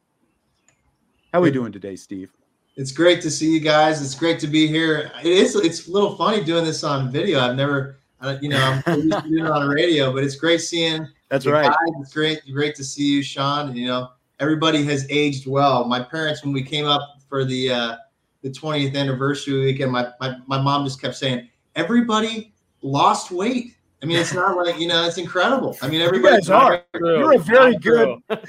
How 1.31 1.39
are 1.39 1.43
we 1.43 1.51
doing 1.51 1.71
today, 1.71 1.95
Steve? 1.95 2.31
It's 2.75 2.91
great 2.91 3.21
to 3.21 3.31
see 3.31 3.53
you 3.53 3.59
guys. 3.59 4.01
It's 4.01 4.15
great 4.15 4.39
to 4.39 4.47
be 4.47 4.67
here. 4.67 5.11
It 5.23 5.27
is. 5.27 5.55
It's 5.55 5.87
a 5.87 5.91
little 5.91 6.17
funny 6.17 6.43
doing 6.43 6.65
this 6.65 6.83
on 6.83 7.11
video. 7.11 7.39
I've 7.39 7.55
never, 7.55 7.99
uh, 8.19 8.37
you 8.41 8.49
know, 8.49 8.81
I'm 8.87 9.01
used 9.03 9.23
to 9.23 9.29
doing 9.29 9.45
it 9.45 9.51
on 9.51 9.69
radio, 9.69 10.11
but 10.11 10.23
it's 10.23 10.35
great 10.35 10.59
seeing. 10.59 11.07
That's 11.29 11.45
right. 11.45 11.67
guys. 11.67 11.75
It's 12.01 12.13
great. 12.13 12.41
Great 12.51 12.75
to 12.75 12.83
see 12.83 13.05
you, 13.05 13.23
Sean. 13.23 13.75
You 13.75 13.87
know, 13.87 14.09
everybody 14.41 14.83
has 14.83 15.05
aged 15.09 15.47
well. 15.47 15.85
My 15.85 16.01
parents, 16.01 16.43
when 16.43 16.51
we 16.51 16.63
came 16.63 16.85
up 16.85 17.01
for 17.29 17.45
the 17.45 17.71
uh, 17.71 17.95
the 18.41 18.49
20th 18.49 18.95
anniversary 18.95 19.61
weekend, 19.61 19.91
my, 19.91 20.09
my 20.19 20.35
my 20.47 20.59
mom 20.59 20.83
just 20.83 20.99
kept 20.99 21.15
saying, 21.15 21.47
everybody 21.75 22.53
lost 22.81 23.31
weight. 23.31 23.75
I 24.03 24.07
mean, 24.07 24.17
it's 24.17 24.33
not 24.33 24.57
like 24.57 24.79
you 24.79 24.87
know, 24.87 25.05
it's 25.05 25.19
incredible. 25.19 25.77
I 25.81 25.87
mean, 25.87 26.01
You 26.01 26.07
everybody. 26.07 26.37
guys 26.37 26.49
are. 26.49 26.83
You're 26.95 27.35
a 27.35 27.37
very 27.37 27.77
good. 27.77 28.17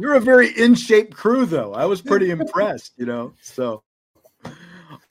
You're 0.00 0.14
a 0.14 0.20
very 0.20 0.56
in 0.56 0.76
shape 0.76 1.12
crew, 1.12 1.44
though. 1.44 1.74
I 1.74 1.84
was 1.84 2.00
pretty 2.00 2.30
impressed, 2.30 2.92
you 2.96 3.04
know. 3.04 3.34
So, 3.42 3.82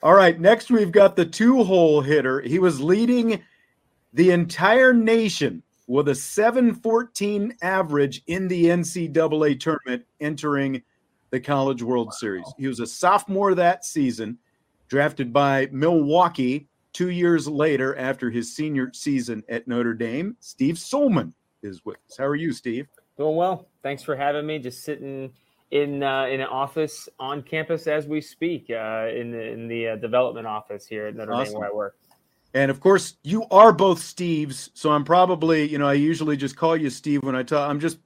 all 0.02 0.14
right. 0.14 0.40
Next, 0.40 0.70
we've 0.70 0.90
got 0.90 1.14
the 1.14 1.26
two 1.26 1.62
hole 1.62 2.00
hitter. 2.00 2.40
He 2.40 2.58
was 2.58 2.80
leading 2.80 3.42
the 4.14 4.30
entire 4.30 4.94
nation 4.94 5.62
with 5.88 6.08
a 6.08 6.14
714 6.14 7.56
average 7.62 8.22
in 8.26 8.46
the 8.46 8.66
NCAA 8.66 9.58
tournament 9.58 10.04
entering 10.20 10.82
the 11.30 11.40
College 11.40 11.82
World 11.82 12.12
Series. 12.12 12.44
He 12.58 12.68
was 12.68 12.78
a 12.78 12.86
sophomore 12.86 13.54
that 13.54 13.84
season, 13.84 14.38
drafted 14.88 15.32
by 15.32 15.68
Milwaukee 15.72 16.68
two 16.92 17.10
years 17.10 17.48
later 17.48 17.96
after 17.96 18.30
his 18.30 18.54
senior 18.54 18.90
season 18.92 19.42
at 19.48 19.66
Notre 19.66 19.94
Dame. 19.94 20.36
Steve 20.40 20.76
Sollmann 20.76 21.32
is 21.62 21.84
with 21.84 21.96
us. 22.08 22.18
How 22.18 22.26
are 22.26 22.36
you, 22.36 22.52
Steve? 22.52 22.86
Doing 23.16 23.36
well. 23.36 23.66
Thanks 23.82 24.02
for 24.02 24.14
having 24.14 24.46
me. 24.46 24.58
Just 24.58 24.84
sitting 24.84 25.32
in 25.70 26.02
uh, 26.02 26.26
in 26.26 26.40
an 26.40 26.46
office 26.46 27.08
on 27.18 27.42
campus 27.42 27.86
as 27.86 28.06
we 28.06 28.20
speak, 28.20 28.70
uh, 28.70 29.08
in 29.14 29.30
the 29.30 29.42
in 29.52 29.68
the 29.68 29.88
uh, 29.88 29.96
development 29.96 30.46
office 30.46 30.86
here 30.86 31.06
at 31.06 31.16
Notre 31.16 31.44
Dame 31.44 31.54
where 31.54 31.68
I 31.68 31.72
work. 31.72 31.96
And 32.54 32.70
of 32.70 32.80
course, 32.80 33.16
you 33.22 33.44
are 33.50 33.72
both 33.72 34.00
Steves. 34.00 34.70
So 34.74 34.90
I'm 34.90 35.04
probably, 35.04 35.68
you 35.68 35.78
know, 35.78 35.86
I 35.86 35.94
usually 35.94 36.36
just 36.36 36.56
call 36.56 36.76
you 36.76 36.90
Steve 36.90 37.22
when 37.22 37.36
I 37.36 37.42
talk. 37.42 37.68
I'm 37.68 37.78
just, 37.78 37.98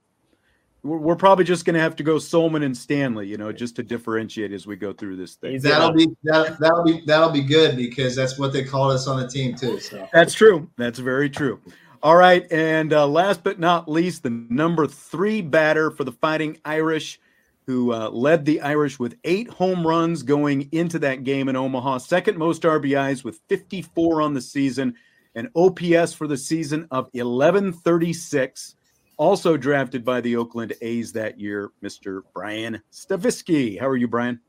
we're, 0.83 0.97
we're 0.97 1.15
probably 1.15 1.45
just 1.45 1.63
going 1.65 1.75
to 1.75 1.79
have 1.79 1.95
to 1.95 2.03
go 2.03 2.15
Sollmann 2.15 2.63
and 2.63 2.75
Stanley, 2.75 3.27
you 3.27 3.37
know, 3.37 3.51
just 3.51 3.75
to 3.77 3.83
differentiate 3.83 4.51
as 4.51 4.67
we 4.67 4.75
go 4.75 4.91
through 4.91 5.15
this 5.15 5.35
thing. 5.35 5.59
That'll 5.59 5.89
enough. 5.89 5.97
be 5.97 6.07
that, 6.23 6.59
that'll 6.59 6.83
be 6.83 7.01
that'll 7.05 7.31
be 7.31 7.41
good 7.41 7.77
because 7.77 8.15
that's 8.15 8.37
what 8.37 8.51
they 8.51 8.63
called 8.63 8.91
us 8.91 9.07
on 9.07 9.19
the 9.19 9.27
team 9.27 9.55
too. 9.55 9.79
So 9.79 10.07
That's 10.11 10.33
true. 10.33 10.69
That's 10.77 10.99
very 10.99 11.29
true. 11.29 11.59
All 12.03 12.17
right. 12.17 12.45
And 12.51 12.91
uh, 12.91 13.07
last 13.07 13.43
but 13.43 13.59
not 13.59 13.89
least, 13.89 14.23
the 14.23 14.29
number 14.29 14.87
three 14.87 15.41
batter 15.41 15.89
for 15.89 16.03
the 16.03 16.11
Fighting 16.11 16.57
Irish, 16.65 17.17
who 17.65 17.93
uh, 17.93 18.09
led 18.09 18.45
the 18.45 18.61
Irish 18.61 18.99
with 18.99 19.15
eight 19.23 19.49
home 19.49 19.85
runs 19.85 20.23
going 20.23 20.69
into 20.71 20.99
that 20.99 21.23
game 21.23 21.49
in 21.49 21.55
Omaha, 21.55 21.99
second 21.99 22.37
most 22.37 22.63
RBIs 22.63 23.23
with 23.23 23.39
54 23.49 24.21
on 24.21 24.33
the 24.33 24.41
season, 24.41 24.95
an 25.35 25.49
OPS 25.55 26.13
for 26.13 26.27
the 26.27 26.37
season 26.37 26.87
of 26.91 27.05
1136. 27.13 28.75
Also 29.17 29.55
drafted 29.55 30.03
by 30.03 30.19
the 30.21 30.35
Oakland 30.35 30.73
A's 30.81 31.13
that 31.13 31.39
year, 31.39 31.71
Mr. 31.83 32.21
Brian 32.33 32.81
Stavisky. 32.91 33.79
How 33.79 33.87
are 33.87 33.95
you, 33.95 34.07
Brian? 34.07 34.39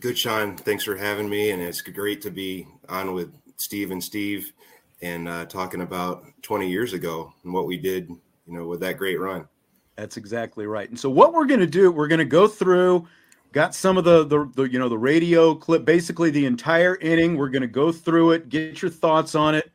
Good, 0.00 0.18
Sean. 0.18 0.56
Thanks 0.56 0.84
for 0.84 0.96
having 0.96 1.28
me, 1.28 1.50
and 1.52 1.62
it's 1.62 1.80
great 1.80 2.20
to 2.22 2.30
be 2.30 2.66
on 2.88 3.14
with 3.14 3.32
Steve 3.56 3.92
and 3.92 4.02
Steve 4.02 4.52
and 5.00 5.28
uh, 5.28 5.44
talking 5.46 5.82
about 5.82 6.24
20 6.42 6.68
years 6.68 6.92
ago 6.92 7.32
and 7.44 7.52
what 7.52 7.66
we 7.66 7.76
did, 7.76 8.08
you 8.08 8.18
know, 8.52 8.66
with 8.66 8.80
that 8.80 8.98
great 8.98 9.20
run. 9.20 9.46
That's 9.96 10.16
exactly 10.16 10.66
right. 10.66 10.88
And 10.88 10.98
so 10.98 11.10
what 11.10 11.32
we're 11.32 11.46
going 11.46 11.60
to 11.60 11.66
do, 11.66 11.90
we're 11.92 12.08
going 12.08 12.18
to 12.18 12.24
go 12.24 12.48
through 12.48 13.06
got 13.52 13.74
some 13.74 13.98
of 13.98 14.04
the, 14.04 14.24
the 14.24 14.50
the 14.56 14.62
you 14.64 14.78
know 14.78 14.88
the 14.88 14.98
radio 14.98 15.54
clip 15.54 15.84
basically 15.84 16.30
the 16.30 16.46
entire 16.46 16.96
inning. 16.96 17.36
We're 17.36 17.50
going 17.50 17.62
to 17.62 17.68
go 17.68 17.92
through 17.92 18.32
it 18.32 18.48
get 18.48 18.82
your 18.82 18.90
thoughts 18.90 19.34
on 19.34 19.54
it. 19.54 19.70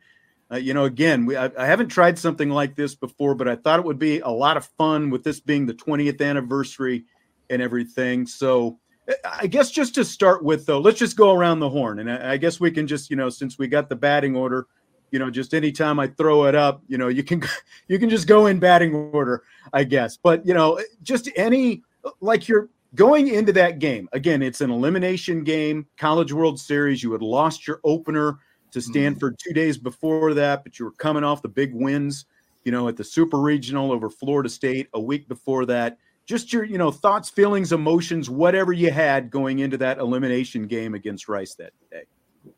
Uh, 0.50 0.56
you 0.56 0.74
know 0.74 0.84
again 0.84 1.26
we 1.26 1.36
I, 1.36 1.50
I 1.58 1.66
haven't 1.66 1.88
tried 1.88 2.18
something 2.18 2.48
like 2.48 2.74
this 2.74 2.94
before 2.94 3.34
but 3.34 3.46
i 3.48 3.54
thought 3.54 3.80
it 3.80 3.84
would 3.84 3.98
be 3.98 4.20
a 4.20 4.30
lot 4.30 4.56
of 4.56 4.64
fun 4.78 5.10
with 5.10 5.22
this 5.22 5.40
being 5.40 5.66
the 5.66 5.74
20th 5.74 6.26
anniversary 6.26 7.04
and 7.50 7.62
everything. 7.62 8.26
So 8.26 8.78
uh, 9.08 9.14
i 9.24 9.46
guess 9.46 9.70
just 9.70 9.94
to 9.94 10.04
start 10.04 10.42
with 10.42 10.66
though 10.66 10.80
let's 10.80 10.98
just 10.98 11.16
go 11.16 11.32
around 11.32 11.60
the 11.60 11.70
horn. 11.70 12.00
And 12.00 12.10
i, 12.10 12.32
I 12.32 12.36
guess 12.36 12.58
we 12.60 12.70
can 12.70 12.86
just 12.86 13.10
you 13.10 13.16
know 13.16 13.28
since 13.28 13.58
we 13.58 13.68
got 13.68 13.88
the 13.88 13.96
batting 13.96 14.36
order 14.36 14.66
you 15.10 15.18
know 15.18 15.30
just 15.30 15.54
anytime 15.54 15.98
i 15.98 16.06
throw 16.06 16.46
it 16.46 16.54
up 16.54 16.82
you 16.88 16.98
know 16.98 17.08
you 17.08 17.22
can 17.22 17.42
you 17.88 17.98
can 17.98 18.08
just 18.08 18.26
go 18.26 18.46
in 18.46 18.58
batting 18.58 18.94
order 18.94 19.42
i 19.72 19.84
guess. 19.84 20.16
But 20.16 20.46
you 20.46 20.54
know 20.54 20.80
just 21.02 21.30
any 21.36 21.82
like 22.20 22.48
you're 22.48 22.68
going 22.94 23.28
into 23.28 23.52
that 23.52 23.78
game 23.78 24.08
again 24.12 24.42
it's 24.42 24.60
an 24.60 24.70
elimination 24.70 25.44
game 25.44 25.86
college 25.96 26.32
world 26.32 26.58
series 26.58 27.02
you 27.02 27.12
had 27.12 27.20
lost 27.20 27.66
your 27.66 27.80
opener 27.84 28.38
to 28.70 28.78
mm-hmm. 28.78 28.90
stanford 28.90 29.38
two 29.38 29.52
days 29.52 29.76
before 29.76 30.32
that 30.32 30.64
but 30.64 30.78
you 30.78 30.86
were 30.86 30.92
coming 30.92 31.22
off 31.22 31.42
the 31.42 31.48
big 31.48 31.74
wins 31.74 32.24
you 32.64 32.72
know 32.72 32.88
at 32.88 32.96
the 32.96 33.04
super 33.04 33.38
regional 33.38 33.92
over 33.92 34.08
florida 34.08 34.48
state 34.48 34.88
a 34.94 35.00
week 35.00 35.28
before 35.28 35.66
that. 35.66 35.98
Just 36.26 36.52
your 36.52 36.64
you 36.64 36.76
know 36.76 36.90
thoughts 36.90 37.30
feelings 37.30 37.72
emotions 37.72 38.28
whatever 38.28 38.72
you 38.72 38.90
had 38.90 39.30
going 39.30 39.60
into 39.60 39.78
that 39.78 39.98
elimination 39.98 40.66
game 40.66 40.94
against 40.94 41.28
rice 41.28 41.54
that 41.54 41.72
day. 41.90 42.02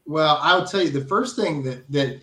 Well, 0.06 0.38
I'll 0.42 0.66
tell 0.66 0.82
you 0.82 0.90
the 0.90 1.04
first 1.04 1.36
thing 1.36 1.62
that 1.62 1.90
that 1.92 2.20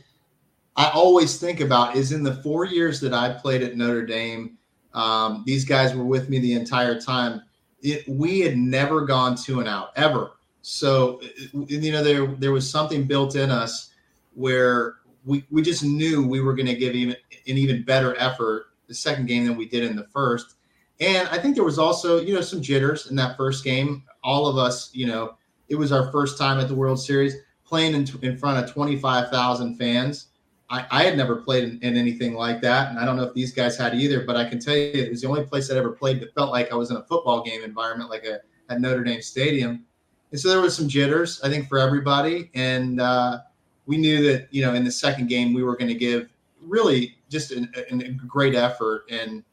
I 0.78 0.90
always 0.92 1.40
think 1.40 1.60
about 1.60 1.96
is 1.96 2.12
in 2.12 2.24
the 2.24 2.36
four 2.36 2.64
years 2.64 3.02
that 3.02 3.14
I 3.14 3.34
played 3.34 3.64
at 3.64 3.76
Notre 3.76 4.06
Dame. 4.06 4.58
Um, 4.94 5.44
these 5.46 5.66
guys 5.66 5.96
were 5.96 6.06
with 6.06 6.30
me 6.30 6.40
the 6.40 6.54
entire 6.54 7.02
time. 7.02 7.42
It, 7.82 8.08
we 8.08 8.40
had 8.40 8.58
never 8.58 9.02
gone 9.02 9.36
two 9.36 9.60
and 9.60 9.68
out 9.68 9.90
ever. 9.96 10.34
So 10.62 11.22
you 11.54 11.92
know 11.92 12.04
there 12.04 12.28
there 12.28 12.52
was 12.52 12.70
something 12.70 13.06
built 13.06 13.36
in 13.36 13.50
us 13.50 13.92
where 14.34 14.98
we 15.26 15.46
we 15.50 15.62
just 15.62 15.84
knew 15.84 16.28
we 16.28 16.42
were 16.42 16.54
going 16.54 16.68
to 16.68 16.76
give 16.76 16.94
even 16.94 17.16
an 17.48 17.58
even 17.58 17.84
better 17.84 18.18
effort 18.20 18.68
the 18.88 18.94
second 18.94 19.28
game 19.28 19.46
than 19.46 19.58
we 19.58 19.68
did 19.68 19.84
in 19.84 19.96
the 19.96 20.08
first. 20.08 20.56
And 21.00 21.28
I 21.30 21.38
think 21.38 21.56
there 21.56 21.64
was 21.64 21.80
also 21.80 22.20
you 22.20 22.34
know 22.34 22.42
some 22.42 22.62
jitters 22.62 23.10
in 23.10 23.16
that 23.16 23.38
first 23.38 23.64
game. 23.64 24.04
All 24.24 24.48
of 24.48 24.58
us, 24.58 24.90
you 24.94 25.08
know, 25.08 25.38
it 25.70 25.76
was 25.76 25.92
our 25.92 26.12
first 26.12 26.38
time 26.38 26.60
at 26.60 26.68
the 26.68 26.76
World 26.76 27.00
Series 27.00 27.36
playing 27.64 27.94
in, 27.94 28.08
in 28.22 28.38
front 28.38 28.64
of 28.64 28.74
25,000 28.74 29.78
fans. 29.78 30.28
I, 30.70 30.86
I, 30.92 31.04
had 31.04 31.16
never 31.16 31.38
played 31.38 31.64
in, 31.64 31.80
in, 31.82 31.96
anything 31.96 32.34
like 32.34 32.62
that. 32.62 32.90
And 32.90 33.00
I 33.00 33.06
don't 33.06 33.16
know 33.16 33.24
if 33.24 33.34
these 33.34 33.54
guys 33.54 33.78
had 33.78 33.96
either, 33.96 34.26
but 34.26 34.36
I 34.36 34.46
can 34.46 34.60
tell 34.60 34.76
you 34.76 34.92
it 34.94 35.10
was 35.10 35.22
the 35.22 35.28
only 35.28 35.46
place 35.46 35.72
I'd 35.72 35.78
ever 35.78 35.92
played 35.92 36.20
that 36.22 36.34
felt 36.34 36.52
like 36.52 36.72
I 36.72 36.76
was 36.76 36.92
in 36.92 36.98
a 36.98 37.04
football 37.04 37.42
game 37.42 37.64
environment, 37.64 38.10
like 38.10 38.26
a, 38.26 38.42
at 38.70 38.82
Notre 38.82 39.04
Dame 39.04 39.22
Stadium. 39.22 39.86
And 40.32 40.40
so 40.40 40.50
there 40.50 40.60
was 40.60 40.76
some 40.76 40.90
jitters, 40.90 41.42
I 41.42 41.50
think, 41.50 41.70
for 41.70 41.80
everybody. 41.80 42.52
And 42.54 43.00
uh, 43.00 43.40
we 43.86 43.98
knew 43.98 44.22
that, 44.30 44.48
you 44.52 44.62
know, 44.62 44.74
in 44.74 44.84
the 44.84 44.92
second 44.92 45.28
game, 45.28 45.54
we 45.54 45.64
were 45.64 45.78
going 45.78 45.88
to 45.88 45.96
give 45.96 46.28
really 46.62 47.18
just 47.30 47.52
an, 47.52 47.72
an, 47.90 48.02
a 48.02 48.10
great 48.10 48.54
effort. 48.54 49.06
And 49.10 49.44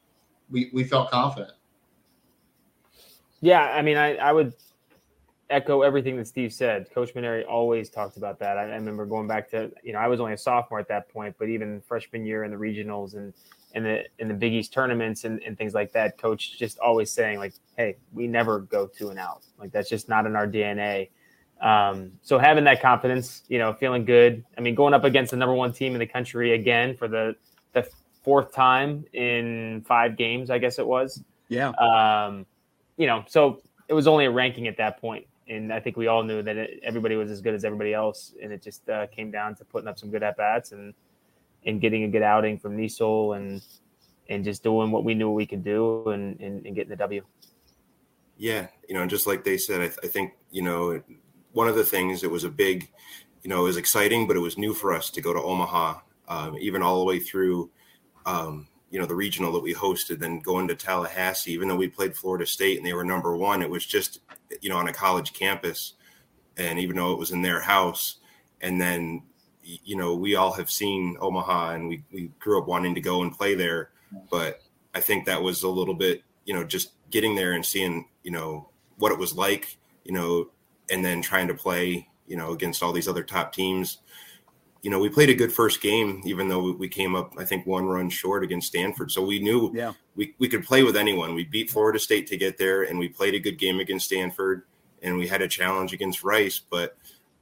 we, 0.50 0.70
we 0.72 0.82
felt 0.82 1.10
confident. 1.10 1.52
Yeah. 3.40 3.62
I 3.62 3.82
mean, 3.82 3.96
I, 3.96 4.16
I 4.16 4.32
would 4.32 4.52
echo 5.50 5.82
everything 5.82 6.16
that 6.16 6.26
Steve 6.26 6.52
said. 6.52 6.90
Coach 6.92 7.14
Mainieri 7.14 7.46
always 7.48 7.90
talked 7.90 8.16
about 8.16 8.38
that. 8.38 8.56
I, 8.56 8.62
I, 8.62 8.74
remember 8.74 9.06
going 9.06 9.26
back 9.26 9.50
to 9.50 9.70
you 9.82 9.92
know 9.92 9.98
I 9.98 10.08
was 10.08 10.20
only 10.20 10.32
a 10.32 10.38
sophomore 10.38 10.78
at 10.78 10.88
that 10.88 11.08
point, 11.08 11.36
but 11.38 11.48
even 11.48 11.80
freshman 11.82 12.24
year 12.24 12.44
in 12.44 12.50
the 12.50 12.56
regionals 12.56 13.14
and 13.14 13.32
in 13.74 13.82
the 13.82 14.04
in 14.18 14.28
the 14.28 14.34
Big 14.34 14.52
East 14.52 14.72
tournaments 14.72 15.24
and, 15.24 15.42
and 15.42 15.58
things 15.58 15.74
like 15.74 15.92
that, 15.92 16.18
Coach 16.18 16.58
just 16.58 16.78
always 16.78 17.10
saying 17.10 17.38
like, 17.38 17.54
"Hey, 17.76 17.96
we 18.12 18.26
never 18.26 18.60
go 18.60 18.86
two 18.86 19.10
and 19.10 19.18
out. 19.18 19.44
Like 19.58 19.72
that's 19.72 19.88
just 19.88 20.08
not 20.08 20.26
in 20.26 20.36
our 20.36 20.46
DNA." 20.46 21.08
Um, 21.60 22.12
so 22.22 22.38
having 22.38 22.64
that 22.64 22.82
confidence, 22.82 23.42
you 23.48 23.58
know, 23.58 23.72
feeling 23.72 24.04
good. 24.04 24.44
I 24.58 24.60
mean, 24.60 24.74
going 24.74 24.94
up 24.94 25.04
against 25.04 25.30
the 25.30 25.36
number 25.36 25.54
one 25.54 25.72
team 25.72 25.94
in 25.94 25.98
the 25.98 26.06
country 26.06 26.52
again 26.52 26.96
for 26.96 27.08
the 27.08 27.36
the 27.72 27.88
fourth 28.22 28.52
time 28.52 29.04
in 29.12 29.84
five 29.86 30.16
games, 30.16 30.50
I 30.50 30.58
guess 30.58 30.78
it 30.78 30.86
was. 30.86 31.22
Yeah. 31.48 31.70
Um, 31.70 32.46
you 32.96 33.06
know, 33.06 33.24
so 33.28 33.60
it 33.88 33.94
was 33.94 34.06
only 34.06 34.24
a 34.24 34.30
ranking 34.30 34.66
at 34.66 34.76
that 34.78 35.00
point, 35.00 35.26
and 35.48 35.72
I 35.72 35.80
think 35.80 35.96
we 35.96 36.06
all 36.06 36.22
knew 36.22 36.42
that 36.42 36.56
it, 36.56 36.80
everybody 36.82 37.16
was 37.16 37.30
as 37.30 37.40
good 37.40 37.54
as 37.54 37.64
everybody 37.64 37.94
else, 37.94 38.34
and 38.42 38.52
it 38.52 38.62
just 38.62 38.88
uh, 38.88 39.06
came 39.08 39.30
down 39.30 39.54
to 39.56 39.64
putting 39.64 39.88
up 39.88 39.98
some 39.98 40.10
good 40.10 40.22
at 40.22 40.36
bats 40.36 40.72
and 40.72 40.94
and 41.66 41.80
getting 41.80 42.04
a 42.04 42.08
good 42.08 42.22
outing 42.22 42.58
from 42.58 42.76
Niesel 42.76 43.36
and 43.36 43.62
and 44.28 44.44
just 44.44 44.62
doing 44.62 44.90
what 44.90 45.04
we 45.04 45.14
knew 45.14 45.30
we 45.30 45.46
could 45.46 45.62
do 45.62 46.08
and, 46.10 46.40
and, 46.40 46.64
and 46.64 46.74
getting 46.74 46.90
the 46.90 46.96
W. 46.96 47.22
Yeah, 48.38 48.68
you 48.88 48.94
know, 48.94 49.02
and 49.02 49.10
just 49.10 49.26
like 49.26 49.44
they 49.44 49.58
said, 49.58 49.80
I, 49.80 49.86
th- 49.86 49.98
I 50.02 50.08
think 50.08 50.32
you 50.50 50.62
know 50.62 51.02
one 51.52 51.68
of 51.68 51.76
the 51.76 51.84
things 51.84 52.22
it 52.22 52.30
was 52.30 52.44
a 52.44 52.50
big, 52.50 52.90
you 53.42 53.48
know, 53.48 53.60
it 53.60 53.64
was 53.64 53.76
exciting, 53.76 54.26
but 54.26 54.36
it 54.36 54.40
was 54.40 54.58
new 54.58 54.74
for 54.74 54.92
us 54.92 55.08
to 55.10 55.20
go 55.20 55.32
to 55.32 55.40
Omaha, 55.40 56.00
um, 56.28 56.58
even 56.58 56.82
all 56.82 56.98
the 56.98 57.04
way 57.04 57.20
through, 57.20 57.70
um, 58.26 58.66
you 58.90 58.98
know, 58.98 59.06
the 59.06 59.14
regional 59.14 59.52
that 59.52 59.62
we 59.62 59.74
hosted, 59.74 60.18
then 60.18 60.40
going 60.40 60.68
to 60.68 60.74
Tallahassee. 60.74 61.52
Even 61.52 61.68
though 61.68 61.76
we 61.76 61.88
played 61.88 62.16
Florida 62.16 62.46
State 62.46 62.76
and 62.76 62.86
they 62.86 62.92
were 62.92 63.04
number 63.04 63.36
one, 63.36 63.62
it 63.62 63.70
was 63.70 63.84
just, 63.84 64.20
you 64.60 64.68
know, 64.68 64.76
on 64.76 64.88
a 64.88 64.92
college 64.92 65.32
campus, 65.32 65.94
and 66.56 66.78
even 66.78 66.96
though 66.96 67.12
it 67.12 67.18
was 67.18 67.32
in 67.32 67.42
their 67.42 67.60
house, 67.60 68.18
and 68.60 68.80
then, 68.80 69.22
you 69.62 69.96
know, 69.96 70.14
we 70.14 70.36
all 70.36 70.52
have 70.52 70.70
seen 70.70 71.16
Omaha, 71.20 71.72
and 71.72 71.88
we 71.88 72.04
we 72.12 72.30
grew 72.38 72.60
up 72.60 72.68
wanting 72.68 72.94
to 72.94 73.00
go 73.00 73.22
and 73.22 73.36
play 73.36 73.54
there, 73.54 73.90
but 74.30 74.60
I 74.94 75.00
think 75.00 75.26
that 75.26 75.42
was 75.42 75.62
a 75.62 75.68
little 75.68 75.94
bit, 75.94 76.22
you 76.44 76.54
know, 76.54 76.62
just 76.62 76.92
getting 77.10 77.34
there 77.34 77.52
and 77.52 77.66
seeing, 77.66 78.08
you 78.22 78.30
know, 78.30 78.68
what 78.98 79.12
it 79.12 79.18
was 79.18 79.34
like, 79.34 79.76
you 80.04 80.12
know, 80.12 80.50
and 80.90 81.04
then 81.04 81.20
trying 81.20 81.48
to 81.48 81.54
play, 81.54 82.08
you 82.26 82.36
know, 82.36 82.52
against 82.52 82.82
all 82.82 82.92
these 82.92 83.08
other 83.08 83.24
top 83.24 83.52
teams. 83.52 83.98
You 84.84 84.90
know, 84.90 84.98
we 84.98 85.08
played 85.08 85.30
a 85.30 85.34
good 85.34 85.52
first 85.52 85.80
game, 85.80 86.20
even 86.24 86.46
though 86.48 86.72
we 86.72 86.88
came 86.88 87.14
up, 87.14 87.32
I 87.38 87.44
think, 87.44 87.66
one 87.66 87.86
run 87.86 88.10
short 88.10 88.44
against 88.44 88.68
Stanford. 88.68 89.10
So 89.10 89.24
we 89.24 89.38
knew 89.38 89.72
yeah. 89.74 89.92
we, 90.14 90.34
we 90.38 90.48
could 90.48 90.64
play 90.64 90.82
with 90.82 90.96
anyone. 90.96 91.34
We 91.34 91.44
beat 91.44 91.70
Florida 91.70 91.98
State 91.98 92.26
to 92.28 92.36
get 92.36 92.58
there, 92.58 92.82
and 92.82 92.98
we 92.98 93.08
played 93.08 93.34
a 93.34 93.40
good 93.40 93.58
game 93.58 93.80
against 93.80 94.06
Stanford, 94.06 94.62
and 95.02 95.16
we 95.16 95.26
had 95.26 95.42
a 95.42 95.48
challenge 95.48 95.92
against 95.92 96.22
Rice. 96.22 96.58
But 96.58 96.96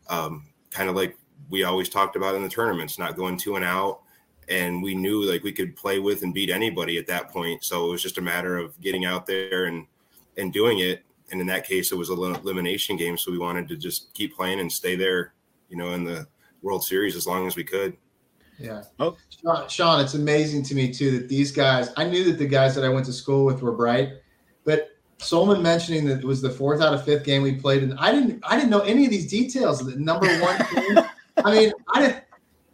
um, 0.09 0.47
kind 0.71 0.89
of 0.89 0.97
like 0.97 1.17
we 1.51 1.65
always 1.65 1.89
talked 1.89 2.17
about 2.17 2.35
in 2.35 2.43
the 2.43 2.49
tournaments, 2.49 2.99
not 2.99 3.17
going 3.17 3.37
two 3.37 3.57
and 3.57 3.65
out. 3.65 4.03
And 4.49 4.83
we 4.83 4.95
knew 4.95 5.23
like 5.23 5.45
we 5.45 5.53
could 5.53 5.77
play 5.77 5.99
with 5.99 6.23
and 6.23 6.35
beat 6.35 6.51
anybody 6.51 6.99
at 6.99 7.07
that 7.07 7.31
point. 7.31 7.65
So 7.65 7.87
it 7.87 7.91
was 7.91 8.03
just 8.03 8.19
a 8.19 8.23
matter 8.23 8.57
of 8.57 8.79
getting 8.81 9.05
out 9.05 9.27
there 9.27 9.67
and 9.67 9.87
and 10.37 10.53
doing 10.53 10.79
it 10.81 11.05
and 11.33 11.41
in 11.41 11.47
that 11.47 11.67
case, 11.67 11.91
it 11.91 11.97
was 11.97 12.11
a 12.11 12.13
elimination 12.13 12.97
game. 12.97 13.17
So 13.17 13.33
we 13.33 13.39
wanted 13.39 13.67
to 13.69 13.77
just 13.77 14.13
keep 14.13 14.37
playing 14.37 14.61
and 14.61 14.71
stay 14.71 14.95
there, 14.95 15.33
you 15.71 15.77
know, 15.77 15.95
in 15.95 16.05
the 16.05 16.29
World 16.63 16.85
Series 16.85 17.17
as 17.17 17.27
long 17.27 17.47
as 17.47 17.57
we 17.57 17.65
could. 17.65 17.97
Yeah. 18.59 18.83
Oh, 18.99 19.17
Sean, 19.29 19.69
Sean, 19.69 20.01
it's 20.01 20.15
amazing 20.15 20.63
to 20.65 20.75
me 20.75 20.93
too 20.93 21.19
that 21.19 21.29
these 21.29 21.51
guys. 21.51 21.91
I 21.97 22.05
knew 22.05 22.25
that 22.25 22.39
the 22.39 22.47
guys 22.47 22.75
that 22.75 22.85
I 22.85 22.89
went 22.89 23.07
to 23.07 23.13
school 23.13 23.45
with 23.45 23.63
were 23.63 23.73
bright, 23.73 24.11
but 24.65 24.91
Sollmann 25.19 25.63
mentioning 25.63 26.05
that 26.07 26.19
it 26.19 26.25
was 26.25 26.41
the 26.43 26.51
fourth 26.51 26.81
out 26.81 26.95
of 26.95 27.05
fifth 27.05 27.25
game 27.25 27.43
we 27.43 27.55
played, 27.55 27.83
and 27.83 27.95
I 27.99 28.13
didn't. 28.13 28.43
I 28.47 28.57
didn't 28.57 28.71
know 28.71 28.81
any 28.81 29.05
of 29.05 29.11
these 29.11 29.29
details. 29.29 29.85
The 29.85 29.97
number 29.97 30.29
one. 30.41 30.57
team, 30.75 30.99
I 31.45 31.53
mean, 31.55 31.73
I 31.95 32.01
didn't 32.01 32.25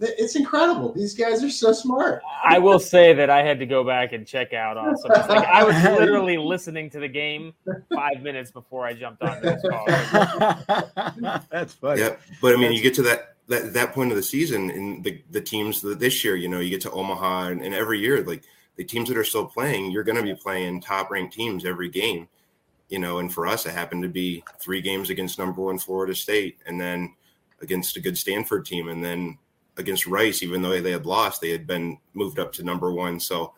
it's 0.01 0.36
incredible. 0.36 0.93
These 0.93 1.14
guys 1.14 1.43
are 1.43 1.51
so 1.51 1.72
smart. 1.72 2.22
I 2.45 2.59
will 2.59 2.78
say 2.78 3.12
that 3.14 3.30
I 3.30 3.43
had 3.43 3.59
to 3.59 3.66
go 3.66 3.82
back 3.82 4.12
and 4.12 4.26
check 4.26 4.53
out 4.53 4.76
on 4.76 4.97
some. 4.97 5.11
Like 5.11 5.47
I 5.47 5.64
was 5.64 5.74
literally 5.99 6.39
listening 6.39 6.89
to 6.91 7.01
the 7.01 7.09
game 7.09 7.53
five 7.95 8.22
minutes 8.22 8.51
before 8.51 8.86
I 8.86 8.95
jumped 8.95 9.22
on 9.22 9.41
this 9.43 9.61
call. 9.68 9.86
That's 11.51 11.74
funny. 11.74 12.03
Yeah, 12.03 12.16
but 12.41 12.55
I 12.55 12.57
mean, 12.57 12.72
you 12.72 12.80
get 12.80 12.95
to 12.95 13.03
that 13.03 13.36
that 13.49 13.72
that 13.72 13.92
point 13.92 14.11
of 14.11 14.16
the 14.16 14.22
season, 14.22 14.70
and 14.70 15.03
the 15.03 15.22
the 15.30 15.40
teams 15.40 15.80
that 15.82 15.99
this 15.99 16.24
year, 16.24 16.36
you 16.36 16.49
know, 16.49 16.61
you 16.61 16.70
get 16.70 16.82
to 16.82 16.90
Omaha, 16.90 17.49
and, 17.49 17.62
and 17.62 17.74
every 17.74 17.99
year, 17.99 18.22
like 18.22 18.44
the 18.76 18.84
teams 18.84 19.09
that 19.09 19.18
are 19.18 19.24
still 19.24 19.46
playing, 19.46 19.90
you're 19.90 20.05
going 20.05 20.16
to 20.16 20.22
be 20.22 20.34
playing 20.34 20.80
top 20.80 21.11
ranked 21.11 21.34
teams 21.34 21.64
every 21.64 21.88
game. 21.88 22.28
You 22.88 22.99
know, 22.99 23.18
and 23.18 23.32
for 23.32 23.46
us, 23.46 23.66
it 23.66 23.72
happened 23.72 24.03
to 24.05 24.09
be 24.09 24.42
three 24.61 24.80
games 24.80 25.11
against 25.11 25.38
number 25.38 25.61
one 25.61 25.78
Florida 25.78 26.14
State, 26.14 26.59
and 26.66 26.80
then 26.80 27.14
against 27.61 27.96
a 27.96 28.01
good 28.01 28.16
Stanford 28.16 28.64
team, 28.64 28.88
and 28.88 29.05
then 29.05 29.36
against 29.76 30.07
Rice, 30.07 30.42
even 30.42 30.62
though 30.62 30.80
they 30.80 30.90
had 30.90 31.07
lost, 31.07 31.40
they 31.40 31.51
had 31.51 31.66
been 31.66 31.99
moved 32.14 32.38
up 32.38 32.53
to 32.55 32.62
number 32.64 32.92
one. 32.92 33.20
So, 33.20 33.55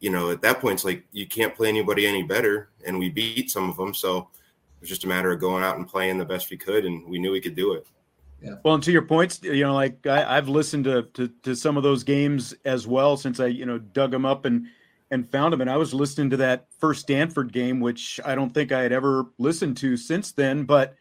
you 0.00 0.10
know, 0.10 0.30
at 0.30 0.42
that 0.42 0.60
point, 0.60 0.74
it's 0.74 0.84
like 0.84 1.04
you 1.12 1.26
can't 1.26 1.54
play 1.54 1.68
anybody 1.68 2.06
any 2.06 2.22
better, 2.22 2.70
and 2.86 2.98
we 2.98 3.10
beat 3.10 3.50
some 3.50 3.68
of 3.68 3.76
them. 3.76 3.94
So 3.94 4.18
it 4.18 4.80
was 4.80 4.88
just 4.88 5.04
a 5.04 5.08
matter 5.08 5.32
of 5.32 5.40
going 5.40 5.64
out 5.64 5.76
and 5.76 5.88
playing 5.88 6.18
the 6.18 6.24
best 6.24 6.50
we 6.50 6.56
could, 6.56 6.84
and 6.84 7.08
we 7.08 7.18
knew 7.18 7.32
we 7.32 7.40
could 7.40 7.56
do 7.56 7.74
it. 7.74 7.86
Yeah. 8.42 8.54
Well, 8.64 8.74
and 8.74 8.82
to 8.84 8.92
your 8.92 9.02
points, 9.02 9.40
you 9.42 9.64
know, 9.64 9.74
like 9.74 10.06
I, 10.06 10.36
have 10.36 10.48
listened 10.48 10.84
to, 10.84 11.02
to, 11.14 11.28
to 11.42 11.56
some 11.56 11.76
of 11.76 11.82
those 11.82 12.04
games 12.04 12.54
as 12.64 12.86
well 12.86 13.16
since 13.16 13.40
I 13.40 13.46
you 13.46 13.66
know 13.66 13.78
dug 13.78 14.12
them 14.12 14.24
up 14.24 14.44
and 14.44 14.66
and 15.10 15.28
found 15.30 15.52
them, 15.52 15.60
and 15.60 15.70
I 15.70 15.76
was 15.76 15.94
listening 15.94 16.30
to 16.30 16.36
that 16.38 16.66
first 16.78 17.00
Stanford 17.00 17.52
game, 17.52 17.80
which 17.80 18.20
I 18.24 18.34
don't 18.34 18.52
think 18.52 18.72
I 18.72 18.82
had 18.82 18.92
ever 18.92 19.26
listened 19.38 19.76
to 19.78 19.96
since 19.96 20.32
then. 20.32 20.64
But 20.64 20.94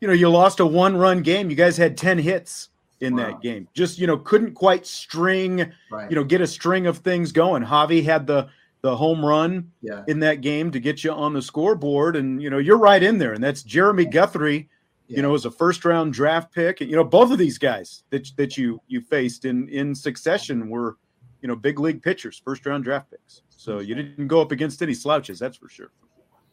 you 0.00 0.08
know, 0.08 0.14
you 0.14 0.28
lost 0.28 0.60
a 0.60 0.66
one 0.66 0.96
run 0.96 1.22
game. 1.22 1.48
You 1.48 1.56
guys 1.56 1.76
had 1.76 1.96
ten 1.96 2.18
hits 2.18 2.68
in 3.00 3.16
wow. 3.16 3.26
that 3.26 3.40
game. 3.40 3.68
Just 3.74 3.98
you 3.98 4.06
know, 4.06 4.18
couldn't 4.18 4.54
quite 4.54 4.86
string, 4.86 5.72
right. 5.90 6.10
you 6.10 6.16
know, 6.16 6.24
get 6.24 6.40
a 6.40 6.46
string 6.46 6.86
of 6.86 6.98
things 6.98 7.32
going. 7.32 7.64
Javi 7.64 8.04
had 8.04 8.26
the 8.26 8.48
the 8.82 8.96
home 8.96 9.24
run 9.24 9.70
yeah. 9.80 10.02
in 10.08 10.18
that 10.20 10.40
game 10.40 10.72
to 10.72 10.80
get 10.80 11.04
you 11.04 11.12
on 11.12 11.32
the 11.32 11.42
scoreboard, 11.42 12.16
and 12.16 12.42
you 12.42 12.50
know, 12.50 12.58
you're 12.58 12.78
right 12.78 13.02
in 13.02 13.18
there. 13.18 13.32
And 13.32 13.42
that's 13.42 13.62
Jeremy 13.62 14.04
Guthrie. 14.04 14.68
Yeah. 15.08 15.16
You 15.16 15.22
know, 15.22 15.34
as 15.34 15.44
a 15.44 15.50
first 15.50 15.84
round 15.84 16.12
draft 16.12 16.54
pick, 16.54 16.80
and 16.80 16.88
you 16.88 16.96
know, 16.96 17.04
both 17.04 17.30
of 17.30 17.38
these 17.38 17.58
guys 17.58 18.04
that 18.10 18.30
that 18.36 18.56
you 18.56 18.80
you 18.86 19.00
faced 19.00 19.44
in 19.44 19.68
in 19.68 19.94
succession 19.94 20.68
were, 20.68 20.96
you 21.40 21.48
know, 21.48 21.56
big 21.56 21.78
league 21.78 22.02
pitchers, 22.02 22.40
first 22.44 22.64
round 22.66 22.84
draft 22.84 23.10
picks. 23.10 23.42
So 23.50 23.80
you 23.80 23.94
didn't 23.94 24.28
go 24.28 24.40
up 24.40 24.52
against 24.52 24.82
any 24.82 24.94
slouches, 24.94 25.38
that's 25.38 25.56
for 25.56 25.68
sure. 25.68 25.90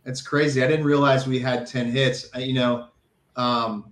It's 0.06 0.22
crazy. 0.22 0.64
I 0.64 0.68
didn't 0.68 0.86
realize 0.86 1.28
we 1.28 1.40
had 1.40 1.68
ten 1.68 1.92
hits. 1.92 2.30
You 2.36 2.54
know, 2.54 2.88
um, 3.36 3.92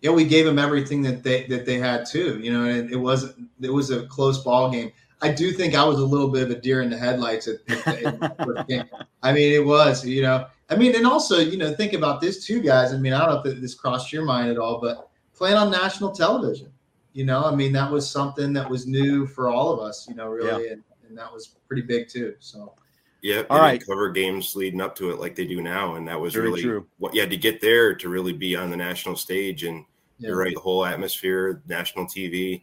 yeah, 0.00 0.10
we 0.10 0.24
gave 0.24 0.44
them 0.44 0.58
everything 0.58 1.02
that 1.02 1.22
they 1.22 1.46
that 1.46 1.66
they 1.66 1.78
had 1.78 2.06
too. 2.06 2.38
You 2.40 2.52
know, 2.52 2.64
and 2.64 2.90
it 2.90 2.96
wasn't 2.96 3.48
it 3.60 3.72
was 3.72 3.90
a 3.90 4.06
close 4.06 4.38
ball 4.38 4.70
game. 4.70 4.92
I 5.20 5.32
do 5.32 5.52
think 5.52 5.74
I 5.74 5.84
was 5.84 5.98
a 5.98 6.04
little 6.04 6.28
bit 6.28 6.44
of 6.44 6.50
a 6.50 6.60
deer 6.60 6.82
in 6.82 6.90
the 6.90 6.96
headlights 6.96 7.48
at, 7.48 7.86
at, 7.88 8.22
at 8.22 8.88
I 9.22 9.32
mean, 9.32 9.52
it 9.52 9.64
was, 9.64 10.04
you 10.06 10.22
know. 10.22 10.46
I 10.70 10.76
mean, 10.76 10.94
and 10.94 11.06
also, 11.06 11.38
you 11.38 11.56
know, 11.56 11.72
think 11.74 11.94
about 11.94 12.20
this 12.20 12.44
too, 12.44 12.60
guys. 12.60 12.92
I 12.92 12.98
mean, 12.98 13.12
I 13.12 13.24
don't 13.24 13.44
know 13.44 13.50
if 13.50 13.60
this 13.60 13.74
crossed 13.74 14.12
your 14.12 14.24
mind 14.24 14.50
at 14.50 14.58
all, 14.58 14.80
but 14.80 15.08
playing 15.34 15.56
on 15.56 15.70
national 15.70 16.12
television, 16.12 16.70
you 17.14 17.24
know, 17.24 17.44
I 17.44 17.54
mean, 17.54 17.72
that 17.72 17.90
was 17.90 18.08
something 18.08 18.52
that 18.52 18.68
was 18.68 18.86
new 18.86 19.26
for 19.26 19.48
all 19.48 19.72
of 19.72 19.80
us, 19.80 20.06
you 20.08 20.14
know, 20.14 20.28
really, 20.28 20.66
yeah. 20.66 20.72
and, 20.72 20.82
and 21.08 21.16
that 21.16 21.32
was 21.32 21.56
pretty 21.66 21.82
big 21.82 22.08
too. 22.08 22.34
So. 22.38 22.74
Yeah, 23.22 23.42
all 23.50 23.58
right. 23.58 23.84
Cover 23.84 24.10
games 24.10 24.54
leading 24.54 24.80
up 24.80 24.94
to 24.96 25.10
it 25.10 25.18
like 25.18 25.34
they 25.34 25.46
do 25.46 25.60
now, 25.60 25.96
and 25.96 26.06
that 26.06 26.20
was 26.20 26.34
Very 26.34 26.50
really 26.50 26.62
true. 26.62 26.86
what 26.98 27.14
you 27.14 27.20
had 27.20 27.30
to 27.30 27.36
get 27.36 27.60
there 27.60 27.94
to 27.94 28.08
really 28.08 28.32
be 28.32 28.54
on 28.54 28.70
the 28.70 28.76
national 28.76 29.16
stage. 29.16 29.64
And 29.64 29.84
yeah. 30.18 30.28
you're 30.28 30.38
right, 30.38 30.54
the 30.54 30.60
whole 30.60 30.84
atmosphere, 30.84 31.62
national 31.66 32.06
TV. 32.06 32.62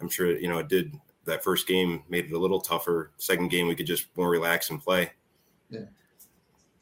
I'm 0.00 0.08
sure 0.08 0.38
you 0.38 0.48
know 0.48 0.58
it 0.58 0.68
did. 0.68 0.94
That 1.24 1.42
first 1.42 1.66
game 1.66 2.04
made 2.08 2.26
it 2.26 2.32
a 2.32 2.38
little 2.38 2.60
tougher. 2.60 3.10
Second 3.16 3.48
game, 3.48 3.66
we 3.66 3.74
could 3.74 3.86
just 3.86 4.06
more 4.16 4.30
relax 4.30 4.70
and 4.70 4.80
play. 4.80 5.10
Yeah. 5.70 5.86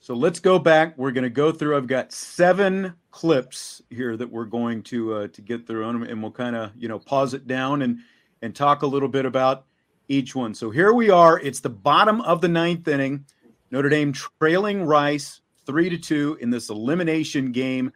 So 0.05 0.13
let's 0.13 0.39
go 0.39 0.59
back. 0.59 0.99
We're 0.99 1.13
going 1.13 1.25
to 1.25 1.31
go 1.31 1.51
through. 1.51 1.79
I've 1.79 1.87
got 1.87 2.13
seven 2.13 2.93
clips 3.11 3.81
here 3.89 4.19
that 4.19 4.31
we're 4.31 4.45
going 4.45 4.83
to 4.83 5.15
uh, 5.15 5.29
to 5.29 5.41
get 5.41 5.67
through, 5.67 5.89
and 5.89 6.21
we'll 6.21 6.31
kind 6.31 6.55
of 6.55 6.73
you 6.77 6.89
know 6.89 6.99
pause 6.99 7.33
it 7.33 7.47
down 7.47 7.81
and 7.81 8.01
and 8.43 8.55
talk 8.55 8.83
a 8.83 8.87
little 8.87 9.09
bit 9.09 9.25
about 9.25 9.65
each 10.09 10.35
one. 10.35 10.53
So 10.53 10.69
here 10.69 10.93
we 10.93 11.09
are. 11.09 11.41
It's 11.41 11.61
the 11.61 11.71
bottom 11.71 12.21
of 12.21 12.43
the 12.43 12.49
ninth 12.49 12.87
inning. 12.87 13.25
Notre 13.71 13.89
Dame 13.89 14.13
trailing 14.13 14.85
Rice 14.85 15.41
three 15.65 15.89
to 15.89 15.97
two 15.97 16.37
in 16.39 16.51
this 16.51 16.69
elimination 16.69 17.51
game, 17.51 17.91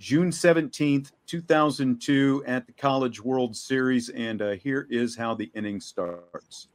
June 0.00 0.32
17th, 0.32 1.12
2002, 1.28 2.42
at 2.44 2.66
the 2.66 2.72
College 2.72 3.22
World 3.22 3.56
Series. 3.56 4.08
And 4.08 4.42
uh, 4.42 4.50
here 4.54 4.88
is 4.90 5.14
how 5.14 5.36
the 5.36 5.48
inning 5.54 5.80
starts. 5.80 6.66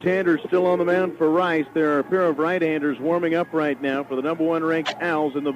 Handers 0.00 0.40
still 0.46 0.66
on 0.66 0.78
the 0.78 0.84
mound 0.84 1.16
for 1.16 1.30
Rice. 1.30 1.64
There 1.72 1.96
are 1.96 2.00
a 2.00 2.04
pair 2.04 2.26
of 2.26 2.38
right-handers 2.38 2.98
warming 3.00 3.34
up 3.34 3.52
right 3.52 3.80
now 3.80 4.04
for 4.04 4.16
the 4.16 4.22
number 4.22 4.44
one 4.44 4.62
ranked 4.62 4.94
Owls 5.00 5.34
in 5.34 5.44
the 5.44 5.54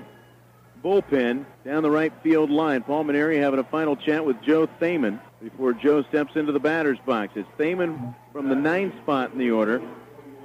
bullpen 0.82 1.44
down 1.66 1.82
the 1.82 1.90
right 1.90 2.12
field 2.22 2.48
line. 2.48 2.82
Paul 2.82 3.04
Mainieri 3.04 3.38
having 3.40 3.60
a 3.60 3.64
final 3.64 3.94
chat 3.94 4.24
with 4.24 4.40
Joe 4.40 4.66
Thaman 4.80 5.20
before 5.42 5.74
Joe 5.74 6.02
steps 6.04 6.34
into 6.34 6.52
the 6.52 6.60
batter's 6.60 6.98
box. 7.04 7.32
It's 7.36 7.48
Thaman 7.58 8.14
from 8.32 8.48
the 8.48 8.54
ninth 8.54 8.94
spot 9.02 9.32
in 9.32 9.38
the 9.38 9.50
order. 9.50 9.82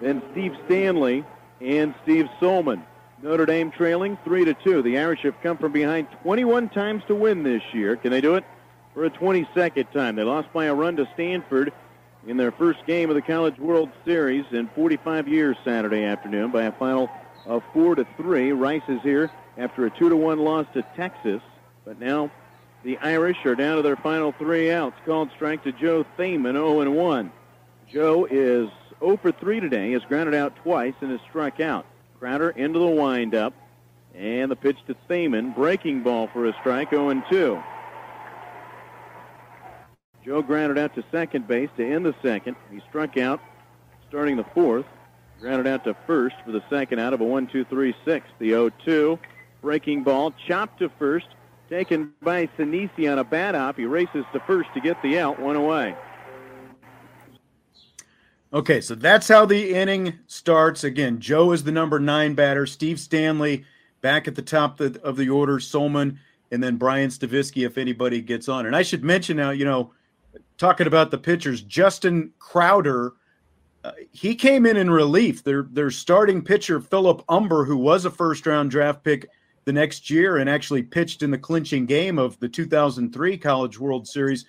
Then 0.02 0.22
Steve 0.34 0.52
Stanley 0.66 1.24
and 1.62 1.96
Steve 2.04 2.28
Sollmann. 2.42 2.84
Notre 3.22 3.46
Dame 3.46 3.72
trailing 3.72 4.18
3 4.26 4.44
to 4.46 4.54
2. 4.54 4.82
The 4.82 5.00
Irish 5.00 5.22
have 5.22 5.40
come 5.42 5.58
from 5.58 5.72
behind 5.72 6.08
21 6.24 6.70
times 6.70 7.04
to 7.08 7.16
win 7.16 7.44
this 7.44 7.64
year. 7.72 7.96
Can 7.96 8.12
they 8.12 8.20
do 8.20 8.36
it? 8.36 8.44
For 8.94 9.06
a 9.06 9.10
22nd 9.10 9.92
time. 9.94 10.18
They 10.18 10.24
lost 10.24 10.52
by 10.52 10.66
a 10.66 10.74
run 10.74 10.98
to 10.98 11.08
Stanford 11.14 11.72
in 12.28 12.38
their 12.38 12.52
first 12.52 12.86
game 12.86 13.10
of 13.10 13.16
the 13.16 13.22
College 13.22 13.60
World 13.60 13.90
Series 14.06 14.46
in 14.52 14.70
45 14.70 15.28
years 15.28 15.58
Saturday 15.64 16.04
afternoon 16.04 16.52
by 16.52 16.64
a 16.64 16.72
final 16.72 17.10
of 17.46 17.64
4 17.74 17.96
to 17.96 18.06
3. 18.18 18.52
Rice 18.54 18.82
is 18.88 19.02
here 19.02 19.30
after 19.58 19.86
a 19.86 19.90
2 19.90 20.10
to 20.10 20.16
1 20.16 20.40
loss 20.40 20.66
to 20.74 20.82
Texas, 20.96 21.42
but 21.86 22.00
now 22.00 22.32
the 22.84 22.98
Irish 23.00 23.46
are 23.46 23.56
down 23.56 23.78
to 23.78 23.82
their 23.82 23.98
final 23.98 24.32
three 24.32 24.72
outs. 24.72 24.96
Called 25.06 25.30
strike 25.36 25.64
to 25.64 25.72
Joe 25.72 26.06
Thaman, 26.18 26.54
0 26.54 26.82
and 26.82 26.96
1. 26.96 27.32
Joe 27.92 28.26
is 28.26 28.70
0 29.00 29.18
for 29.18 29.32
3 29.32 29.60
today, 29.60 29.92
has 29.92 30.04
grounded 30.04 30.36
out 30.36 30.56
twice 30.58 30.94
and 31.02 31.12
has 31.12 31.20
struck 31.30 31.60
out. 31.60 31.86
Crowder 32.20 32.52
into 32.52 32.80
the 32.80 32.88
windup, 32.88 33.54
and 34.16 34.50
the 34.50 34.56
pitch 34.56 34.78
to 34.88 34.96
Thaman, 35.10 35.54
breaking 35.56 36.04
ball 36.04 36.28
for 36.28 36.46
a 36.46 36.54
strike, 36.62 36.92
0 36.92 37.10
and 37.10 37.24
2. 37.30 37.62
Joe 40.26 40.42
grounded 40.42 40.78
out 40.78 40.96
to 40.96 41.04
second 41.12 41.48
base 41.48 41.70
to 41.78 41.86
end 41.86 42.06
the 42.06 42.16
second. 42.22 42.56
He 42.72 42.82
struck 42.90 43.18
out 43.18 43.42
starting 44.08 44.38
the 44.38 44.46
fourth. 44.54 44.86
Grounded 45.42 45.68
out 45.68 45.84
to 45.84 45.96
first 46.08 46.36
for 46.46 46.54
the 46.54 46.64
second 46.70 47.00
out 47.00 47.14
of 47.14 47.20
a 47.20 47.26
1 47.26 47.48
2 47.48 47.66
3 47.66 47.96
6. 48.06 48.28
The 48.40 48.50
0 48.50 48.70
2. 48.86 49.20
Breaking 49.62 50.04
ball 50.04 50.34
chopped 50.48 50.80
to 50.80 50.90
first. 50.98 51.28
Taken 51.70 52.14
by 52.22 52.48
Sinisi 52.58 53.12
on 53.12 53.20
a 53.20 53.24
bat 53.24 53.56
hop. 53.56 53.78
He 53.78 53.86
races 53.86 54.24
to 54.32 54.40
first 54.42 54.70
to 54.76 54.82
get 54.82 55.02
the 55.02 55.20
out. 55.20 55.40
One 55.40 55.56
away. 55.56 55.96
Okay, 58.54 58.80
so 58.82 58.94
that's 58.94 59.28
how 59.28 59.46
the 59.46 59.74
inning 59.74 60.20
starts. 60.28 60.84
Again, 60.84 61.20
Joe 61.20 61.52
is 61.52 61.64
the 61.64 61.72
number 61.72 62.00
nine 62.00 62.36
batter. 62.36 62.66
Steve 62.68 63.00
Stanley 63.00 63.66
back 64.02 64.28
at 64.28 64.36
the 64.36 64.44
top 64.44 64.80
of 64.80 64.94
the, 64.94 65.02
of 65.02 65.18
the 65.18 65.30
order. 65.30 65.58
Sollmann, 65.58 66.20
and 66.52 66.64
then 66.64 66.78
Brian 66.78 67.10
Stavisky 67.10 67.66
if 67.66 67.78
anybody 67.78 68.22
gets 68.22 68.48
on. 68.48 68.68
And 68.68 68.76
I 68.76 68.84
should 68.84 69.04
mention 69.04 69.38
now, 69.38 69.50
you 69.50 69.66
know, 69.66 69.92
talking 70.58 70.88
about 70.88 71.12
the 71.12 71.18
pitchers, 71.18 71.62
Justin 71.62 72.32
Crowder, 72.40 73.14
uh, 73.84 73.92
he 74.12 74.36
came 74.36 74.66
in 74.66 74.78
in 74.78 74.90
relief. 74.90 75.44
Their 75.44 75.64
their 75.64 75.92
starting 75.92 76.42
pitcher 76.42 76.80
Philip 76.80 77.24
Humber, 77.28 77.66
who 77.66 77.78
was 77.78 78.06
a 78.06 78.12
first 78.12 78.46
round 78.46 78.72
draft 78.72 79.04
pick 79.04 79.28
the 79.66 79.74
next 79.74 80.10
year 80.10 80.38
and 80.38 80.50
actually 80.50 80.84
pitched 80.84 81.24
in 81.24 81.32
the 81.32 81.38
clinching 81.38 81.86
game 81.86 82.20
of 82.20 82.40
the 82.40 82.50
2003 82.50 83.38
College 83.38 83.80
World 83.80 84.08
Series, 84.08 84.46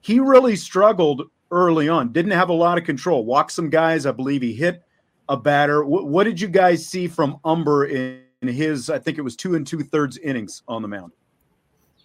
he 0.00 0.20
really 0.20 0.56
struggled 0.56 1.22
early 1.50 1.88
on. 1.88 2.12
Didn't 2.12 2.32
have 2.32 2.48
a 2.48 2.54
lot 2.54 2.78
of 2.78 2.84
control. 2.84 3.24
Walked 3.24 3.52
some 3.52 3.70
guys. 3.70 4.06
I 4.06 4.12
believe 4.12 4.42
he 4.42 4.52
hit 4.52 4.82
a 5.28 5.36
batter. 5.36 5.84
what, 5.84 6.06
what 6.06 6.24
did 6.24 6.40
you 6.40 6.48
guys 6.48 6.86
see 6.86 7.08
from 7.08 7.38
Humber 7.44 7.86
in, 7.86 8.20
in 8.42 8.48
his? 8.48 8.90
I 8.90 8.98
think 8.98 9.18
it 9.18 9.22
was 9.22 9.36
two 9.36 9.54
and 9.54 9.66
two 9.66 9.82
thirds 9.82 10.18
innings 10.18 10.62
on 10.68 10.82
the 10.82 10.88
mound. 10.88 11.12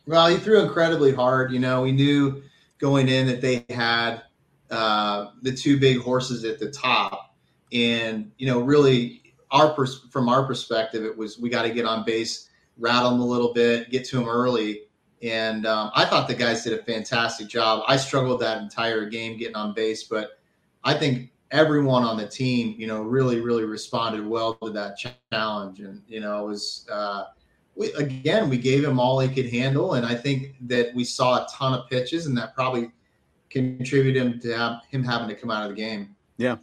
Well, 0.08 0.28
he 0.28 0.38
threw 0.38 0.62
incredibly 0.62 1.14
hard. 1.14 1.52
You 1.52 1.60
know, 1.60 1.84
we 1.84 1.92
knew 1.92 2.42
going 2.82 3.08
in 3.08 3.28
that 3.28 3.40
they 3.40 3.66
had 3.70 4.24
uh, 4.70 5.28
the 5.44 5.54
two 5.54 5.80
big 5.80 6.00
horses 6.00 6.44
at 6.44 6.60
the 6.60 6.70
top, 6.70 7.36
and 7.72 8.32
you 8.38 8.48
know, 8.48 8.60
really, 8.60 9.22
our 9.52 9.74
pers- 9.74 10.08
from 10.10 10.28
our 10.28 10.46
perspective, 10.46 11.06
it 11.06 11.16
was 11.16 11.40
we 11.40 11.50
got 11.50 11.62
to 11.62 11.70
get 11.70 11.86
on 11.86 12.04
base, 12.04 12.50
rattle 12.78 13.12
them 13.12 13.22
a 13.22 13.26
little 13.26 13.54
bit, 13.54 13.90
get 13.92 14.04
to 14.06 14.18
them 14.18 14.28
early. 14.28 14.82
And 15.24 15.68
um, 15.68 15.92
I 15.94 16.06
thought 16.06 16.28
the 16.28 16.34
guys 16.34 16.64
did 16.64 16.74
a 16.74 16.84
fantastic 16.84 17.48
job. 17.48 17.84
I 17.88 17.96
struggled 17.98 18.42
that 18.42 18.62
entire 18.62 19.06
game 19.06 19.38
getting 19.38 19.56
on 19.56 19.76
base, 19.76 20.04
but 20.04 20.40
I 20.84 20.96
think 20.96 21.32
everyone 21.52 22.04
on 22.04 22.18
the 22.18 22.28
team, 22.28 22.74
you 22.78 22.88
know, 22.88 23.04
really, 23.04 23.40
really 23.40 23.64
responded 23.64 24.26
well 24.26 24.56
to 24.56 24.72
that 24.72 24.98
challenge. 25.32 25.80
And, 25.80 26.02
you 26.08 26.22
know, 26.22 26.44
it 26.44 26.48
was, 26.48 26.88
uh, 26.92 27.26
we, 27.82 27.92
again, 27.94 28.48
we 28.48 28.60
gave 28.60 28.84
him 28.84 29.00
all 29.00 29.20
he 29.20 29.28
could 29.28 29.52
handle, 29.52 29.96
and 29.96 30.06
I 30.06 30.14
think 30.14 30.56
that 30.68 30.94
we 30.94 31.04
saw 31.04 31.38
a 31.38 31.48
ton 31.52 31.74
of 31.74 31.90
pitches, 31.90 32.28
and 32.28 32.38
that 32.38 32.54
probably 32.54 32.92
contributed 33.50 34.22
him 34.22 34.40
to 34.42 34.56
have, 34.56 34.82
him 34.92 35.04
having 35.04 35.28
to 35.30 35.34
come 35.34 35.50
out 35.50 35.64
of 35.64 35.76
the 35.76 35.82
game. 35.82 36.16
Yeah, 36.38 36.58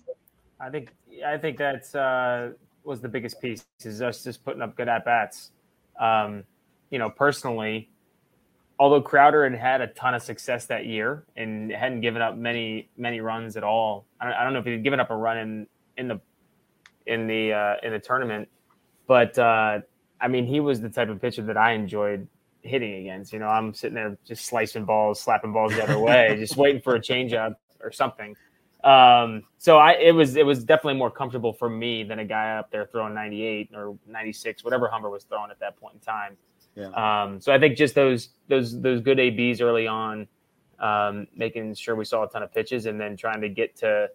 I 0.60 0.70
think 0.70 0.92
I 1.26 1.36
think 1.36 1.58
that's 1.58 1.96
uh, 1.96 2.52
was 2.84 3.00
the 3.00 3.08
biggest 3.08 3.40
piece 3.40 3.66
is 3.82 4.00
us 4.00 4.22
just 4.22 4.44
putting 4.44 4.62
up 4.62 4.76
good 4.76 4.88
at 4.88 5.04
bats. 5.04 5.50
Um, 5.98 6.44
you 6.90 7.00
know, 7.00 7.10
personally, 7.10 7.90
although 8.78 9.02
Crowder 9.02 9.42
had 9.42 9.58
had 9.58 9.80
a 9.80 9.88
ton 9.88 10.14
of 10.14 10.22
success 10.22 10.66
that 10.66 10.86
year 10.86 11.24
and 11.34 11.72
hadn't 11.72 12.00
given 12.00 12.22
up 12.22 12.36
many 12.36 12.90
many 12.96 13.20
runs 13.20 13.56
at 13.56 13.64
all, 13.64 14.06
I 14.20 14.26
don't, 14.26 14.34
I 14.34 14.44
don't 14.44 14.52
know 14.52 14.60
if 14.60 14.66
he'd 14.66 14.84
given 14.84 15.00
up 15.00 15.10
a 15.10 15.16
run 15.16 15.36
in 15.36 15.66
in 15.96 16.06
the 16.06 16.20
in 17.06 17.26
the 17.26 17.54
uh, 17.54 17.74
in 17.82 17.92
the 17.92 17.98
tournament, 17.98 18.48
but 19.08 19.36
uh, 19.36 19.80
I 20.20 20.28
mean, 20.28 20.46
he 20.46 20.60
was 20.60 20.80
the 20.80 20.88
type 20.88 21.08
of 21.08 21.20
pitcher 21.20 21.42
that 21.42 21.56
I 21.56 21.72
enjoyed 21.72 22.26
hitting 22.62 22.94
against. 22.94 23.32
You 23.32 23.38
know, 23.38 23.48
I'm 23.48 23.74
sitting 23.74 23.94
there 23.94 24.18
just 24.24 24.46
slicing 24.46 24.84
balls, 24.84 25.20
slapping 25.20 25.52
balls 25.52 25.74
the 25.74 25.82
other 25.82 25.98
way, 26.08 26.36
just 26.38 26.56
waiting 26.56 26.82
for 26.82 26.94
a 26.94 27.00
changeup 27.00 27.54
or 27.80 27.92
something. 27.92 28.36
Um, 28.84 29.42
so 29.58 29.78
I 29.78 29.92
it 29.94 30.12
was 30.12 30.36
it 30.36 30.46
was 30.46 30.62
definitely 30.64 30.98
more 30.98 31.10
comfortable 31.10 31.52
for 31.52 31.68
me 31.68 32.04
than 32.04 32.20
a 32.20 32.24
guy 32.24 32.56
up 32.56 32.70
there 32.70 32.86
throwing 32.86 33.14
98 33.14 33.70
or 33.74 33.98
96, 34.06 34.64
whatever 34.64 34.88
Humber 34.88 35.10
was 35.10 35.24
throwing 35.24 35.50
at 35.50 35.58
that 35.60 35.78
point 35.80 35.94
in 35.94 36.00
time. 36.00 36.36
Yeah. 36.76 36.90
Um, 36.90 37.40
so 37.40 37.52
I 37.52 37.58
think 37.58 37.76
just 37.76 37.94
those 37.94 38.30
those 38.46 38.80
those 38.80 39.00
good 39.00 39.18
ABs 39.18 39.60
early 39.60 39.88
on, 39.88 40.28
um, 40.78 41.26
making 41.34 41.74
sure 41.74 41.96
we 41.96 42.04
saw 42.04 42.22
a 42.22 42.28
ton 42.28 42.44
of 42.44 42.54
pitches, 42.54 42.86
and 42.86 43.00
then 43.00 43.16
trying 43.16 43.40
to 43.40 43.48
get 43.48 43.74
to 43.78 44.10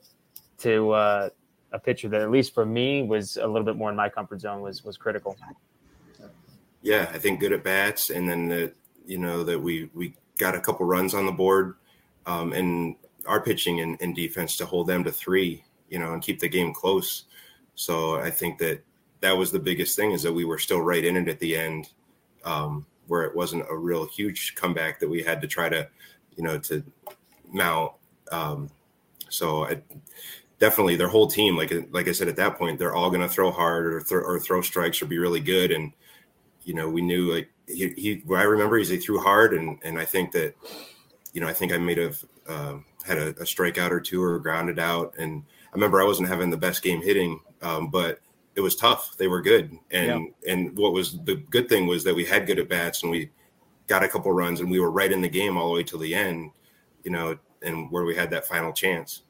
to 0.60 0.92
uh, 0.92 1.30
a 1.74 1.80
pitcher 1.80 2.08
that 2.08 2.22
at 2.22 2.32
least 2.32 2.54
for 2.54 2.66
me 2.66 3.04
was 3.04 3.36
a 3.36 3.46
little 3.46 3.66
bit 3.66 3.76
more 3.76 3.90
in 3.90 3.98
my 3.98 4.08
comfort 4.08 4.40
zone 4.40 4.62
was 4.62 4.86
was 4.86 4.96
critical 4.96 5.36
yeah, 6.84 7.10
I 7.14 7.18
think 7.18 7.40
good 7.40 7.54
at 7.54 7.64
bats, 7.64 8.10
and 8.10 8.30
then 8.30 8.50
that 8.50 8.76
you 9.06 9.18
know 9.18 9.44
that 9.44 9.60
we 9.60 9.90
we 9.94 10.16
got 10.38 10.54
a 10.54 10.60
couple 10.60 10.86
runs 10.86 11.14
on 11.14 11.26
the 11.26 11.32
board, 11.32 11.76
um, 12.26 12.52
and 12.54 12.96
our 13.26 13.42
pitching 13.42 13.80
and, 13.80 14.00
and, 14.02 14.14
defense 14.14 14.58
to 14.58 14.66
hold 14.66 14.88
them 14.88 15.02
to 15.06 15.12
three, 15.12 15.64
you 15.90 15.98
know, 15.98 16.12
and 16.12 16.22
keep 16.22 16.40
the 16.40 16.50
game 16.50 16.74
close. 16.74 17.24
So 17.76 18.16
I 18.16 18.30
think 18.30 18.58
that 18.58 18.84
that 19.22 19.38
was 19.38 19.50
the 19.50 19.60
biggest 19.60 19.96
thing 19.96 20.12
is 20.12 20.24
that 20.24 20.34
we 20.34 20.44
were 20.44 20.60
still 20.60 20.82
right 20.82 21.06
in 21.06 21.16
it 21.16 21.30
at 21.30 21.40
the 21.40 21.56
end, 21.56 21.90
um, 22.44 22.86
where 23.08 23.24
it 23.24 23.34
wasn't 23.34 23.66
a 23.70 23.78
real 23.78 24.06
huge 24.06 24.56
comeback 24.56 25.00
that 25.00 25.10
we 25.10 25.24
had 25.24 25.40
to 25.40 25.48
try 25.48 25.70
to, 25.70 25.88
you 26.36 26.44
know, 26.44 26.60
to 26.60 26.84
mount. 27.50 27.94
Um, 28.30 28.70
so 29.30 29.64
I 29.64 29.82
definitely 30.60 30.98
their 30.98 31.08
whole 31.08 31.28
team, 31.28 31.56
like 31.56 31.72
like 31.92 32.10
I 32.10 32.12
said 32.12 32.28
at 32.28 32.36
that 32.36 32.58
point, 32.58 32.78
they're 32.78 32.96
all 32.96 33.10
going 33.10 33.22
to 33.22 33.30
throw 33.30 33.52
hard 33.52 33.86
or, 33.86 34.02
th- 34.02 34.12
or 34.26 34.38
throw 34.38 34.62
strikes 34.62 35.02
or 35.02 35.06
be 35.06 35.18
really 35.18 35.40
good 35.40 35.72
and 35.72 35.94
you 36.66 36.74
know, 36.74 36.90
we 36.90 37.02
knew 37.02 37.34
like 37.34 37.50
he, 37.68 37.90
he 37.90 38.24
I 38.36 38.44
remember 38.44 38.78
he 38.78 38.98
threw 38.98 39.20
hard, 39.20 39.54
and 39.54 39.80
and 39.84 40.00
I 40.00 40.06
think 40.06 40.32
that, 40.34 40.56
you 41.34 41.42
know, 41.42 41.48
I 41.48 41.54
think 41.54 41.72
I 41.72 41.78
may 41.78 41.96
have 41.96 42.24
um, 42.48 42.86
had 43.06 43.18
a, 43.18 43.30
a, 43.30 43.44
strikeout 43.44 43.92
or 43.92 44.00
two 44.00 44.22
or 44.22 44.40
grounded 44.40 44.80
out, 44.80 45.14
and 45.18 45.44
I 45.68 45.76
remember 45.76 46.02
I 46.02 46.06
wasn't 46.06 46.30
having 46.30 46.50
the 46.50 46.58
best 46.58 46.82
game 46.82 47.02
hitting, 47.02 47.40
um, 47.62 47.90
but 47.90 48.20
it 48.56 48.62
was 48.62 48.76
tough. 48.76 49.16
They 49.18 49.28
were 49.28 49.42
good, 49.42 49.78
and 49.92 50.30
yeah. 50.46 50.54
and 50.54 50.78
what 50.78 50.94
was 50.94 51.18
the 51.24 51.36
good 51.36 51.70
thing 51.70 51.88
was 51.88 52.04
that 52.04 52.16
we 52.16 52.26
had 52.26 52.48
good 52.48 52.60
at 52.60 52.70
bats, 52.70 53.04
and 53.04 53.12
we 53.12 53.30
got 53.88 54.04
a 54.04 54.08
couple 54.08 54.32
runs, 54.32 54.60
and 54.60 54.70
we 54.70 54.80
were 54.80 54.92
right 54.92 55.12
in 55.12 55.22
the 55.22 55.30
game 55.30 55.58
all 55.58 55.70
the 55.70 55.76
way 55.76 55.84
till 55.84 56.00
the 56.00 56.16
end, 56.16 56.52
you 57.04 57.12
know, 57.12 57.38
and 57.62 57.92
where 57.92 58.04
we 58.04 58.16
had 58.16 58.30
that 58.32 58.46
final 58.46 58.74
chance. 58.74 59.24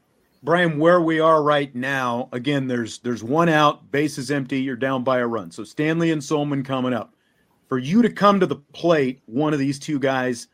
Brian, 0.44 0.78
where 0.78 1.00
we 1.00 1.22
are 1.22 1.42
right 1.42 1.74
now, 1.74 2.28
again, 2.34 2.68
there's 2.68 3.00
there's 3.00 3.24
one 3.24 3.48
out, 3.48 3.90
base 3.92 4.18
is 4.18 4.30
empty, 4.30 4.62
you're 4.62 4.76
down 4.76 5.04
by 5.04 5.20
a 5.20 5.28
run. 5.28 5.52
So 5.52 5.64
Stanley 5.64 6.12
and 6.12 6.22
Sollmann 6.22 6.66
coming 6.66 6.94
up 6.94 7.14
for 7.74 7.80
you 7.80 8.03
to 8.03 8.09
come 8.11 8.39
to 8.39 8.45
the 8.45 8.57
plate, 8.57 9.19
one 9.26 9.51
of 9.51 9.57
these 9.57 9.80
two 9.80 9.97
guys 9.97 10.47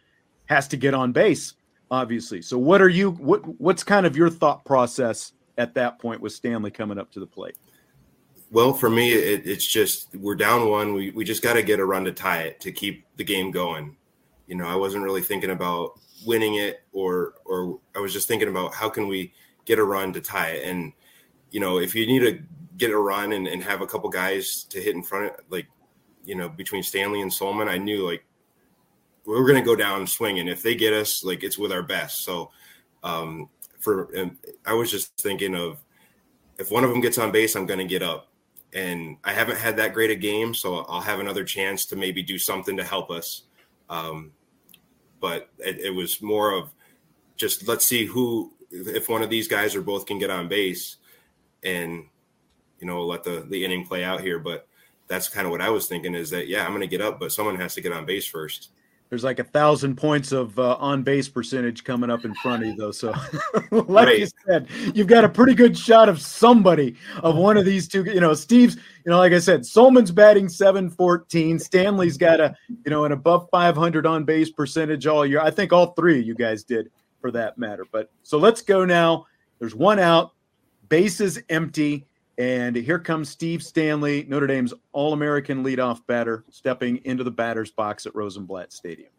has 0.45 0.69
to 0.69 0.77
get 0.77 0.93
on 0.93 1.11
base, 1.11 1.53
obviously. 1.91 2.41
So 2.41 2.57
what 2.57 2.81
are 2.81 2.87
you 2.87 3.11
what 3.11 3.41
what's 3.59 3.83
kind 3.83 4.05
of 4.05 4.15
your 4.15 4.29
thought 4.29 4.63
process 4.63 5.33
at 5.57 5.73
that 5.73 5.99
point 5.99 6.21
with 6.21 6.31
Stanley 6.31 6.71
coming 6.71 6.97
up 6.97 7.11
to 7.11 7.19
the 7.19 7.27
plate? 7.27 7.57
Well, 8.51 8.71
for 8.71 8.89
me, 8.89 9.11
it, 9.11 9.45
it's 9.45 9.69
just 9.69 10.15
we're 10.15 10.35
down 10.35 10.69
one. 10.69 10.93
We 10.93 11.11
we 11.11 11.25
just 11.25 11.43
got 11.43 11.55
to 11.55 11.61
get 11.61 11.81
a 11.81 11.85
run 11.85 12.05
to 12.05 12.13
tie 12.13 12.43
it 12.43 12.61
to 12.61 12.71
keep 12.71 13.05
the 13.17 13.25
game 13.25 13.51
going. 13.51 13.97
You 14.47 14.55
know, 14.55 14.65
I 14.65 14.75
wasn't 14.75 15.03
really 15.03 15.21
thinking 15.21 15.49
about 15.49 15.99
winning 16.25 16.55
it, 16.55 16.85
or 16.93 17.33
or 17.43 17.81
I 17.97 17.99
was 17.99 18.13
just 18.13 18.29
thinking 18.29 18.47
about 18.47 18.73
how 18.73 18.87
can 18.87 19.09
we 19.09 19.33
get 19.65 19.77
a 19.77 19.83
run 19.83 20.13
to 20.13 20.21
tie 20.21 20.51
it. 20.51 20.65
And 20.65 20.93
you 21.51 21.59
know, 21.59 21.79
if 21.79 21.93
you 21.95 22.07
need 22.07 22.19
to 22.19 22.41
get 22.77 22.91
a 22.91 22.97
run 22.97 23.33
and, 23.33 23.45
and 23.45 23.61
have 23.61 23.81
a 23.81 23.87
couple 23.87 24.09
guys 24.09 24.63
to 24.69 24.79
hit 24.79 24.95
in 24.95 25.03
front 25.03 25.33
of 25.33 25.39
like 25.49 25.67
you 26.25 26.35
know, 26.35 26.49
between 26.49 26.83
Stanley 26.83 27.21
and 27.21 27.31
Sollmann, 27.31 27.69
I 27.69 27.77
knew 27.77 28.07
like 28.07 28.23
we 29.25 29.35
are 29.35 29.43
going 29.43 29.55
to 29.55 29.65
go 29.65 29.75
down 29.75 30.07
swinging. 30.07 30.47
If 30.47 30.63
they 30.63 30.75
get 30.75 30.93
us, 30.93 31.23
like 31.23 31.43
it's 31.43 31.57
with 31.57 31.71
our 31.71 31.83
best. 31.83 32.23
So, 32.23 32.51
um, 33.03 33.49
for 33.79 34.09
I 34.65 34.73
was 34.73 34.91
just 34.91 35.17
thinking 35.17 35.55
of 35.55 35.83
if 36.57 36.71
one 36.71 36.83
of 36.83 36.89
them 36.89 37.01
gets 37.01 37.17
on 37.17 37.31
base, 37.31 37.55
I'm 37.55 37.65
going 37.65 37.79
to 37.79 37.85
get 37.85 38.03
up. 38.03 38.27
And 38.73 39.17
I 39.23 39.33
haven't 39.33 39.57
had 39.57 39.77
that 39.77 39.93
great 39.93 40.11
a 40.11 40.15
game, 40.15 40.53
so 40.53 40.85
I'll 40.87 41.01
have 41.01 41.19
another 41.19 41.43
chance 41.43 41.85
to 41.87 41.95
maybe 41.95 42.21
do 42.21 42.37
something 42.37 42.77
to 42.77 42.83
help 42.83 43.09
us. 43.09 43.43
Um, 43.89 44.33
but 45.19 45.49
it, 45.57 45.79
it 45.79 45.89
was 45.89 46.21
more 46.21 46.51
of 46.51 46.69
just 47.35 47.67
let's 47.67 47.85
see 47.85 48.05
who 48.05 48.53
if 48.69 49.09
one 49.09 49.23
of 49.23 49.29
these 49.29 49.47
guys 49.47 49.75
or 49.75 49.81
both 49.81 50.05
can 50.05 50.19
get 50.19 50.29
on 50.29 50.47
base 50.47 50.97
and 51.63 52.05
you 52.79 52.87
know, 52.87 53.05
let 53.05 53.23
the 53.23 53.45
the 53.49 53.63
inning 53.63 53.85
play 53.85 54.03
out 54.03 54.21
here. 54.21 54.39
But 54.39 54.67
that's 55.09 55.27
kind 55.27 55.45
of 55.45 55.51
what 55.51 55.61
I 55.61 55.69
was 55.69 55.87
thinking 55.87 56.15
is 56.15 56.29
that 56.29 56.47
yeah, 56.47 56.63
I'm 56.63 56.69
going 56.69 56.81
to 56.81 56.87
get 56.87 57.01
up, 57.01 57.19
but 57.19 57.31
someone 57.31 57.55
has 57.57 57.73
to 57.75 57.81
get 57.81 57.91
on 57.91 58.05
base 58.05 58.25
first. 58.25 58.69
There's 59.09 59.23
like 59.23 59.39
a 59.39 59.43
thousand 59.43 59.95
points 59.95 60.31
of 60.31 60.57
uh, 60.59 60.75
on 60.75 61.01
base 61.01 61.27
percentage 61.27 61.83
coming 61.83 62.11
up 62.11 62.25
in 62.25 62.35
front 62.35 62.61
of 62.61 62.69
you, 62.69 62.75
though. 62.75 62.91
So, 62.91 63.11
like 63.71 64.05
Right. 64.05 64.19
you 64.19 64.27
said, 64.45 64.67
you've 64.93 65.07
got 65.07 65.25
a 65.25 65.29
pretty 65.29 65.55
good 65.55 65.75
shot 65.75 66.09
of 66.09 66.21
somebody 66.21 66.95
of 67.23 67.35
one 67.35 67.57
of 67.57 67.65
these 67.65 67.87
two. 67.87 68.03
You 68.03 68.19
know, 68.19 68.35
Steve's. 68.35 68.75
You 68.75 69.09
know, 69.11 69.17
like 69.17 69.33
I 69.33 69.39
said, 69.39 69.61
Sollmann's 69.61 70.11
batting 70.11 70.47
714. 70.47 71.57
Stanley's 71.57 72.17
got 72.17 72.39
a 72.39 72.55
you 72.69 72.91
know 72.91 73.05
an 73.05 73.11
above 73.11 73.47
500 73.49 74.05
on 74.05 74.25
base 74.25 74.51
percentage 74.51 75.07
all 75.07 75.25
year. 75.25 75.41
I 75.41 75.49
think 75.49 75.73
all 75.73 75.93
three 75.93 76.19
of 76.19 76.27
you 76.27 76.35
guys 76.35 76.63
did 76.63 76.91
for 77.19 77.31
that 77.31 77.57
matter. 77.57 77.85
But 77.91 78.11
so 78.21 78.37
let's 78.37 78.61
go 78.61 78.85
now. 78.85 79.25
There's 79.57 79.73
one 79.73 79.97
out, 79.97 80.33
base 80.87 81.19
is 81.19 81.41
empty, 81.49 82.05
and 82.39 82.73
here 82.73 82.99
comes 82.99 83.27
Steve 83.27 83.61
Stanley, 83.61 84.25
Notre 84.27 84.47
Dame's 84.47 84.73
All 84.93 85.11
American 85.11 85.61
leadoff 85.61 86.07
batter, 86.07 86.45
stepping 86.49 87.01
into 87.03 87.25
the 87.25 87.31
batter's 87.31 87.69
box 87.69 88.05
at 88.05 88.15
Rosenblatt 88.15 88.71
Stadium. 88.71 89.09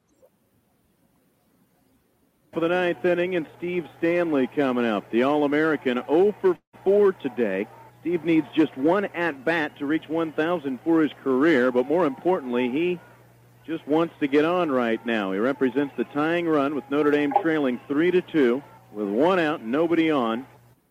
For 2.55 2.61
the 2.61 2.69
ninth 2.69 3.05
inning, 3.05 3.37
and 3.37 3.47
Steve 3.59 3.87
Stanley 3.99 4.49
coming 4.57 4.87
up, 4.87 5.09
the 5.11 5.23
All 5.23 5.45
American 5.45 6.03
0 6.09 6.35
for 6.41 6.59
4 6.83 7.13
today. 7.13 7.69
Steve 8.01 8.25
needs 8.25 8.47
just 8.57 8.75
one 8.79 9.05
at 9.05 9.45
bat 9.45 9.77
to 9.79 9.85
reach 9.85 10.09
1,000 10.09 10.81
for 10.83 11.03
his 11.03 11.13
career, 11.23 11.71
but 11.71 11.87
more 11.87 12.07
importantly, 12.07 12.71
he 12.71 12.99
just 13.67 13.87
wants 13.87 14.15
to 14.21 14.29
get 14.29 14.47
on 14.47 14.71
right 14.71 15.05
now. 15.05 15.31
He 15.33 15.39
represents 15.39 15.95
the 15.99 16.05
tying 16.05 16.49
run 16.49 16.75
with 16.75 16.85
Notre 16.91 17.11
Dame 17.11 17.35
trailing 17.43 17.79
3 17.87 18.11
to 18.13 18.23
2 18.23 18.63
with 18.95 19.09
one 19.09 19.39
out 19.39 19.63
nobody 19.63 20.11
on 20.11 20.47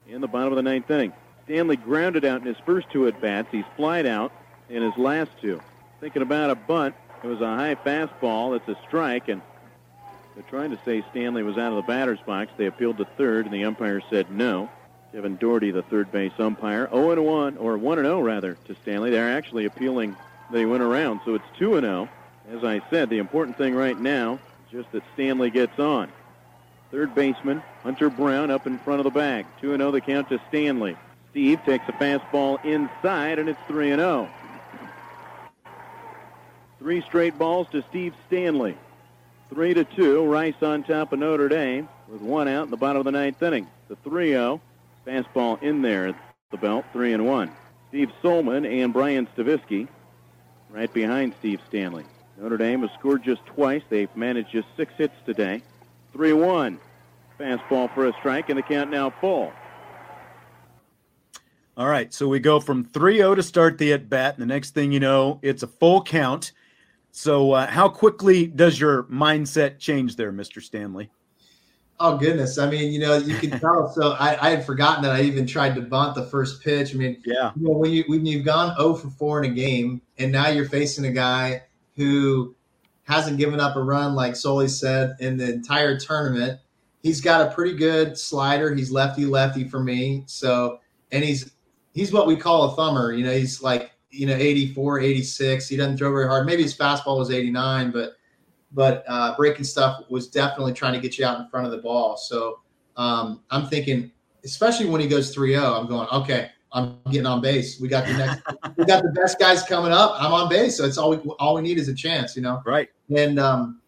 in 0.08 0.22
the 0.22 0.28
bottom 0.28 0.54
of 0.54 0.56
the 0.56 0.62
ninth 0.62 0.90
inning. 0.92 1.12
Stanley 1.50 1.78
grounded 1.78 2.26
out 2.26 2.42
in 2.42 2.46
his 2.46 2.60
first 2.64 2.92
two 2.92 3.08
at 3.08 3.20
bats. 3.20 3.48
He's 3.52 3.66
flied 3.76 4.06
out 4.06 4.32
in 4.70 4.84
his 4.84 4.96
last 4.98 5.32
two. 5.42 5.60
Thinking 6.00 6.22
about 6.22 6.52
a 6.52 6.56
bunt. 6.56 6.94
It 7.24 7.28
was 7.28 7.42
a 7.42 7.56
high 7.56 7.74
fastball. 7.74 8.56
It's 8.56 8.68
a 8.68 8.80
strike, 8.88 9.30
and 9.30 9.42
they're 10.36 10.44
trying 10.44 10.70
to 10.70 10.80
say 10.86 11.04
Stanley 11.10 11.42
was 11.42 11.58
out 11.58 11.72
of 11.72 11.78
the 11.78 11.82
batter's 11.82 12.20
box. 12.20 12.52
They 12.56 12.68
appealed 12.68 13.00
to 13.00 13.06
third, 13.18 13.46
and 13.46 13.54
the 13.54 13.66
umpire 13.66 14.00
said 14.12 14.30
no. 14.30 14.70
Kevin 15.12 15.38
Doherty, 15.38 15.72
the 15.72 15.82
third 15.82 16.12
base 16.12 16.34
umpire, 16.38 16.88
0 16.92 17.12
and 17.14 17.26
1 17.26 17.58
or 17.58 17.80
1 17.80 17.98
and 17.98 18.06
0 18.06 18.22
rather 18.22 18.56
to 18.68 18.76
Stanley. 18.84 19.10
They're 19.10 19.36
actually 19.36 19.66
appealing. 19.66 20.16
They 20.52 20.68
went 20.68 20.84
around, 20.84 21.22
so 21.26 21.34
it's 21.34 21.58
2 21.58 21.78
and 21.78 21.84
0. 21.84 22.10
As 22.52 22.64
I 22.64 22.80
said, 22.92 23.10
the 23.10 23.18
important 23.18 23.58
thing 23.58 23.74
right 23.74 24.00
now 24.00 24.36
is 24.36 24.72
just 24.72 24.92
that 24.92 25.02
Stanley 25.16 25.50
gets 25.50 25.80
on. 25.80 26.12
Third 26.92 27.16
baseman 27.16 27.64
Hunter 27.82 28.12
Brown 28.12 28.52
up 28.52 28.68
in 28.68 28.78
front 28.78 29.00
of 29.00 29.04
the 29.06 29.20
bag. 29.20 29.48
2 29.62 29.76
0 29.76 29.90
the 29.90 30.00
count 30.00 30.30
to 30.30 30.40
Stanley. 30.50 30.96
Steve 31.32 31.60
takes 31.66 31.88
a 31.88 31.94
fastball 31.94 32.64
inside, 32.66 33.40
and 33.40 33.50
it's 33.50 33.60
3 33.68 33.92
and 33.92 34.00
0. 34.00 34.30
Three 36.80 37.02
straight 37.02 37.38
balls 37.38 37.68
to 37.72 37.84
Steve 37.90 38.14
Stanley. 38.28 38.78
Three 39.50 39.74
to 39.74 39.84
two. 39.84 40.26
Rice 40.26 40.62
on 40.62 40.84
top 40.84 41.12
of 41.12 41.20
Notre 41.20 41.50
Dame 41.50 41.90
with 42.08 42.22
one 42.22 42.48
out 42.48 42.66
in 42.66 42.72
the 42.72 42.78
bottom 42.78 43.00
of 43.00 43.06
the 43.06 43.12
ninth 43.12 43.42
inning. 43.44 43.68
The 43.90 43.96
3-0 43.98 44.62
fastball 45.06 45.62
in 45.62 45.82
there 45.82 46.08
at 46.08 46.16
the 46.52 46.58
belt. 46.58 46.86
Three 46.94 47.14
and 47.14 47.26
one. 47.26 47.52
Steve 47.90 48.12
Sollmann 48.24 48.66
and 48.66 48.94
Brian 48.94 49.28
Stavisky 49.36 49.88
right 50.70 50.94
behind 50.94 51.34
Steve 51.40 51.60
Stanley. 51.68 52.06
Notre 52.38 52.58
Dame 52.58 52.82
has 52.82 52.92
scored 52.98 53.24
just 53.24 53.46
twice. 53.46 53.82
They've 53.90 54.16
managed 54.16 54.52
just 54.52 54.68
six 54.78 54.94
hits 54.98 55.16
today. 55.26 55.62
3-1. 56.16 56.78
Fastball 57.40 57.94
for 57.94 58.08
a 58.08 58.14
strike, 58.14 58.50
and 58.50 58.58
the 58.58 58.64
count 58.64 58.92
now 58.92 59.10
full. 59.10 59.52
All 61.80 61.88
right, 61.88 62.14
so 62.14 62.28
we 62.28 62.42
go 62.42 62.60
from 62.60 62.84
3-0 62.84 63.38
to 63.38 63.42
start 63.42 63.78
the 63.78 63.94
at 63.94 64.10
bat, 64.10 64.34
and 64.34 64.42
the 64.42 64.54
next 64.54 64.72
thing 64.72 64.92
you 64.92 65.00
know, 65.00 65.40
it's 65.42 65.64
a 65.64 65.68
full 65.68 66.04
count. 66.04 66.52
So, 67.12 67.54
uh, 67.54 67.68
how 67.68 67.88
quickly 67.88 68.48
does 68.48 68.78
your 68.78 69.04
mindset 69.04 69.80
change 69.80 70.18
there, 70.18 70.34
Mr. 70.34 70.62
Stanley? 70.62 71.10
Oh 72.02 72.18
goodness! 72.18 72.58
I 72.58 72.70
mean, 72.70 72.92
you 72.92 73.00
know, 73.00 73.16
you 73.16 73.34
can 73.36 73.58
tell. 73.62 73.90
So 73.94 74.12
I, 74.12 74.48
I 74.48 74.50
had 74.50 74.66
forgotten 74.66 75.04
that 75.04 75.14
I 75.14 75.22
even 75.22 75.48
tried 75.48 75.74
to 75.76 75.82
bunt 75.82 76.16
the 76.16 76.26
first 76.26 76.62
pitch. 76.62 76.94
I 76.94 76.98
mean, 76.98 77.22
yeah. 77.26 77.52
You 77.56 77.68
know, 77.68 77.78
when 77.78 77.92
you 77.92 78.04
when 78.08 78.26
you've 78.26 78.46
gone 78.46 78.76
0 78.76 78.96
for 78.96 79.10
4 79.10 79.46
in 79.46 79.52
a 79.52 79.56
game, 79.56 80.02
and 80.18 80.34
now 80.34 80.50
you're 80.50 80.68
facing 80.68 81.06
a 81.06 81.12
guy 81.12 81.64
who 81.96 82.56
hasn't 83.04 83.38
given 83.38 83.62
up 83.62 83.78
a 83.78 83.82
run, 83.82 84.16
like 84.16 84.36
Soley 84.36 84.68
said, 84.68 85.16
in 85.22 85.38
the 85.38 85.54
entire 85.54 85.98
tournament. 85.98 86.60
He's 87.04 87.22
got 87.22 87.48
a 87.48 87.54
pretty 87.56 87.78
good 87.78 88.18
slider. 88.18 88.76
He's 88.76 88.92
lefty 88.92 89.26
lefty 89.26 89.64
for 89.64 89.82
me. 89.82 90.24
So, 90.28 90.82
and 91.12 91.24
he's 91.24 91.54
he's 91.94 92.12
what 92.12 92.28
we 92.28 92.36
call 92.36 92.72
a 92.72 92.76
thumber. 92.76 93.14
You 93.14 93.26
know, 93.26 93.34
he's 93.34 93.62
like 93.62 93.92
you 94.12 94.26
know 94.26 94.36
84, 94.36 95.00
86. 95.00 95.68
He 95.68 95.78
doesn't 95.78 95.98
throw 95.98 96.12
very 96.12 96.28
hard. 96.28 96.46
Maybe 96.46 96.64
his 96.64 96.76
fastball 96.76 97.18
was 97.18 97.32
89, 97.32 97.92
but 97.92 98.14
but 98.72 99.04
uh, 99.08 99.36
breaking 99.36 99.66
stuff 99.66 100.04
was 100.10 100.28
definitely 100.28 100.74
trying 100.74 100.94
to 100.94 101.00
get 101.00 101.18
you 101.18 101.26
out 101.26 101.40
in 101.40 101.48
front 101.48 101.66
of 101.66 101.72
the 101.72 101.80
ball. 101.80 102.18
So 102.18 102.60
um, 102.98 103.42
I'm 103.50 103.68
thinking, 103.68 104.12
especially 104.44 104.86
when 104.86 105.02
he 105.02 105.08
goes 105.08 105.36
3-0, 105.36 105.80
I'm 105.80 105.88
going, 105.88 106.08
okay, 106.10 106.52
I'm 106.72 107.00
getting 107.06 107.26
on 107.26 107.42
base. 107.42 107.80
We 107.80 107.88
got 107.88 108.06
the 108.06 108.14
next, 108.14 108.42
we 108.78 108.86
got 108.86 109.02
the 109.02 109.12
best 109.12 109.40
guys 109.40 109.64
coming 109.64 109.92
up. 109.92 110.16
I'm 110.20 110.32
on 110.32 110.50
base, 110.50 110.78
so 110.78 110.86
it's 110.86 110.98
all 110.98 111.10
we 111.10 111.18
all 111.40 111.56
we 111.56 111.62
need 111.62 111.80
is 111.80 111.88
a 111.88 111.96
chance, 111.96 112.36
you 112.36 112.42
know. 112.42 112.62
Right. 112.66 112.90
And 113.16 113.40
um, 113.40 113.82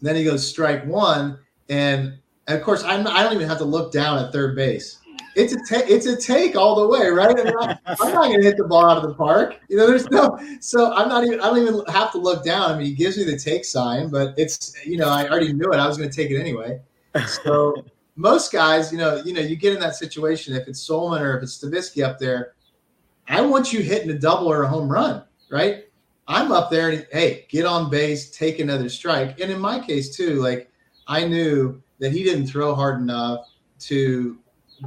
then 0.00 0.14
he 0.14 0.22
goes 0.22 0.46
strike 0.46 0.84
one, 0.86 1.38
and, 1.68 2.18
and 2.46 2.58
of 2.58 2.62
course 2.62 2.84
I'm, 2.84 3.06
I 3.08 3.24
don't 3.24 3.34
even 3.34 3.48
have 3.48 3.58
to 3.58 3.64
look 3.64 3.92
down 3.92 4.24
at 4.24 4.32
third 4.32 4.54
base. 4.54 4.98
It's 5.34 5.52
a 5.52 5.56
ta- 5.56 5.86
it's 5.86 6.06
a 6.06 6.16
take 6.16 6.56
all 6.56 6.74
the 6.74 6.88
way, 6.88 7.08
right? 7.08 7.30
I 7.38 7.44
mean, 7.44 7.54
I, 7.58 7.78
I'm 7.86 8.12
not 8.12 8.24
going 8.24 8.40
to 8.40 8.46
hit 8.46 8.56
the 8.56 8.64
ball 8.64 8.88
out 8.88 8.98
of 8.98 9.02
the 9.02 9.14
park. 9.14 9.58
You 9.68 9.76
know, 9.76 9.86
there's 9.86 10.10
no. 10.10 10.38
So 10.60 10.92
I'm 10.92 11.08
not 11.08 11.24
even. 11.24 11.40
I 11.40 11.44
don't 11.44 11.58
even 11.58 11.82
have 11.88 12.12
to 12.12 12.18
look 12.18 12.44
down. 12.44 12.70
I 12.70 12.76
mean, 12.76 12.86
he 12.86 12.92
gives 12.92 13.16
me 13.16 13.24
the 13.24 13.38
take 13.38 13.64
sign, 13.64 14.08
but 14.10 14.34
it's 14.36 14.74
you 14.84 14.98
know 14.98 15.08
I 15.08 15.28
already 15.28 15.52
knew 15.52 15.72
it. 15.72 15.76
I 15.76 15.86
was 15.86 15.96
going 15.96 16.10
to 16.10 16.14
take 16.14 16.30
it 16.30 16.38
anyway. 16.38 16.80
So 17.44 17.74
most 18.16 18.52
guys, 18.52 18.92
you 18.92 18.98
know, 18.98 19.22
you 19.24 19.32
know, 19.32 19.40
you 19.40 19.56
get 19.56 19.72
in 19.72 19.80
that 19.80 19.96
situation. 19.96 20.54
If 20.54 20.68
it's 20.68 20.86
Sollmann 20.86 21.20
or 21.20 21.36
if 21.36 21.42
it's 21.42 21.62
Stavisky 21.62 22.04
up 22.04 22.18
there, 22.18 22.52
I 23.28 23.40
want 23.40 23.72
you 23.72 23.80
hitting 23.80 24.10
a 24.10 24.18
double 24.18 24.50
or 24.50 24.62
a 24.62 24.68
home 24.68 24.90
run, 24.90 25.24
right? 25.50 25.84
I'm 26.28 26.52
up 26.52 26.70
there 26.70 26.90
and 26.90 27.06
hey, 27.10 27.46
get 27.48 27.66
on 27.66 27.90
base, 27.90 28.30
take 28.30 28.58
another 28.58 28.88
strike. 28.88 29.40
And 29.40 29.50
in 29.50 29.60
my 29.60 29.80
case 29.80 30.14
too, 30.14 30.40
like 30.42 30.70
I 31.06 31.26
knew 31.26 31.82
that 31.98 32.12
he 32.12 32.22
didn't 32.22 32.46
throw 32.46 32.74
hard 32.74 33.00
enough 33.00 33.48
to 33.80 34.38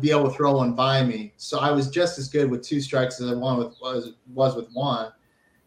be 0.01 0.11
able 0.11 0.29
to 0.29 0.31
throw 0.31 0.57
one 0.57 0.73
by 0.73 1.03
me. 1.03 1.33
So 1.37 1.59
I 1.59 1.71
was 1.71 1.89
just 1.89 2.17
as 2.17 2.27
good 2.27 2.49
with 2.49 2.63
two 2.63 2.81
strikes 2.81 3.21
as 3.21 3.31
I 3.31 3.33
won 3.33 3.57
with 3.57 3.75
was 3.81 4.13
was 4.33 4.55
with 4.55 4.69
one. 4.73 5.11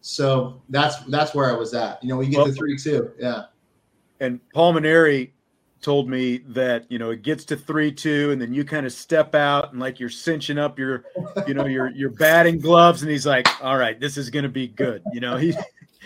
So 0.00 0.62
that's 0.68 0.96
that's 1.04 1.34
where 1.34 1.50
I 1.50 1.56
was 1.56 1.74
at. 1.74 2.02
You 2.02 2.08
know, 2.10 2.16
we 2.16 2.28
get 2.28 2.38
Well- 2.38 2.46
to 2.46 2.52
three 2.52 2.76
two. 2.76 3.10
Yeah. 3.18 3.44
And 4.20 4.40
Paul 4.52 4.74
Mainieri 4.74 5.30
told 5.80 6.08
me 6.08 6.38
that 6.48 6.90
you 6.90 6.98
know 6.98 7.10
it 7.10 7.22
gets 7.22 7.44
to 7.46 7.56
three 7.56 7.92
two, 7.92 8.32
and 8.32 8.42
then 8.42 8.52
you 8.52 8.64
kind 8.64 8.84
of 8.84 8.92
step 8.92 9.34
out 9.34 9.72
and 9.72 9.80
like 9.80 10.00
you're 10.00 10.08
cinching 10.08 10.58
up 10.58 10.76
your, 10.78 11.04
you 11.46 11.54
know, 11.54 11.66
your 11.66 11.90
your 11.90 12.10
batting 12.10 12.58
gloves, 12.58 13.02
and 13.02 13.10
he's 13.10 13.26
like, 13.26 13.46
"All 13.62 13.76
right, 13.76 13.98
this 14.00 14.16
is 14.16 14.28
going 14.28 14.42
to 14.42 14.48
be 14.48 14.66
good." 14.66 15.02
You 15.12 15.20
know, 15.20 15.36
he 15.36 15.54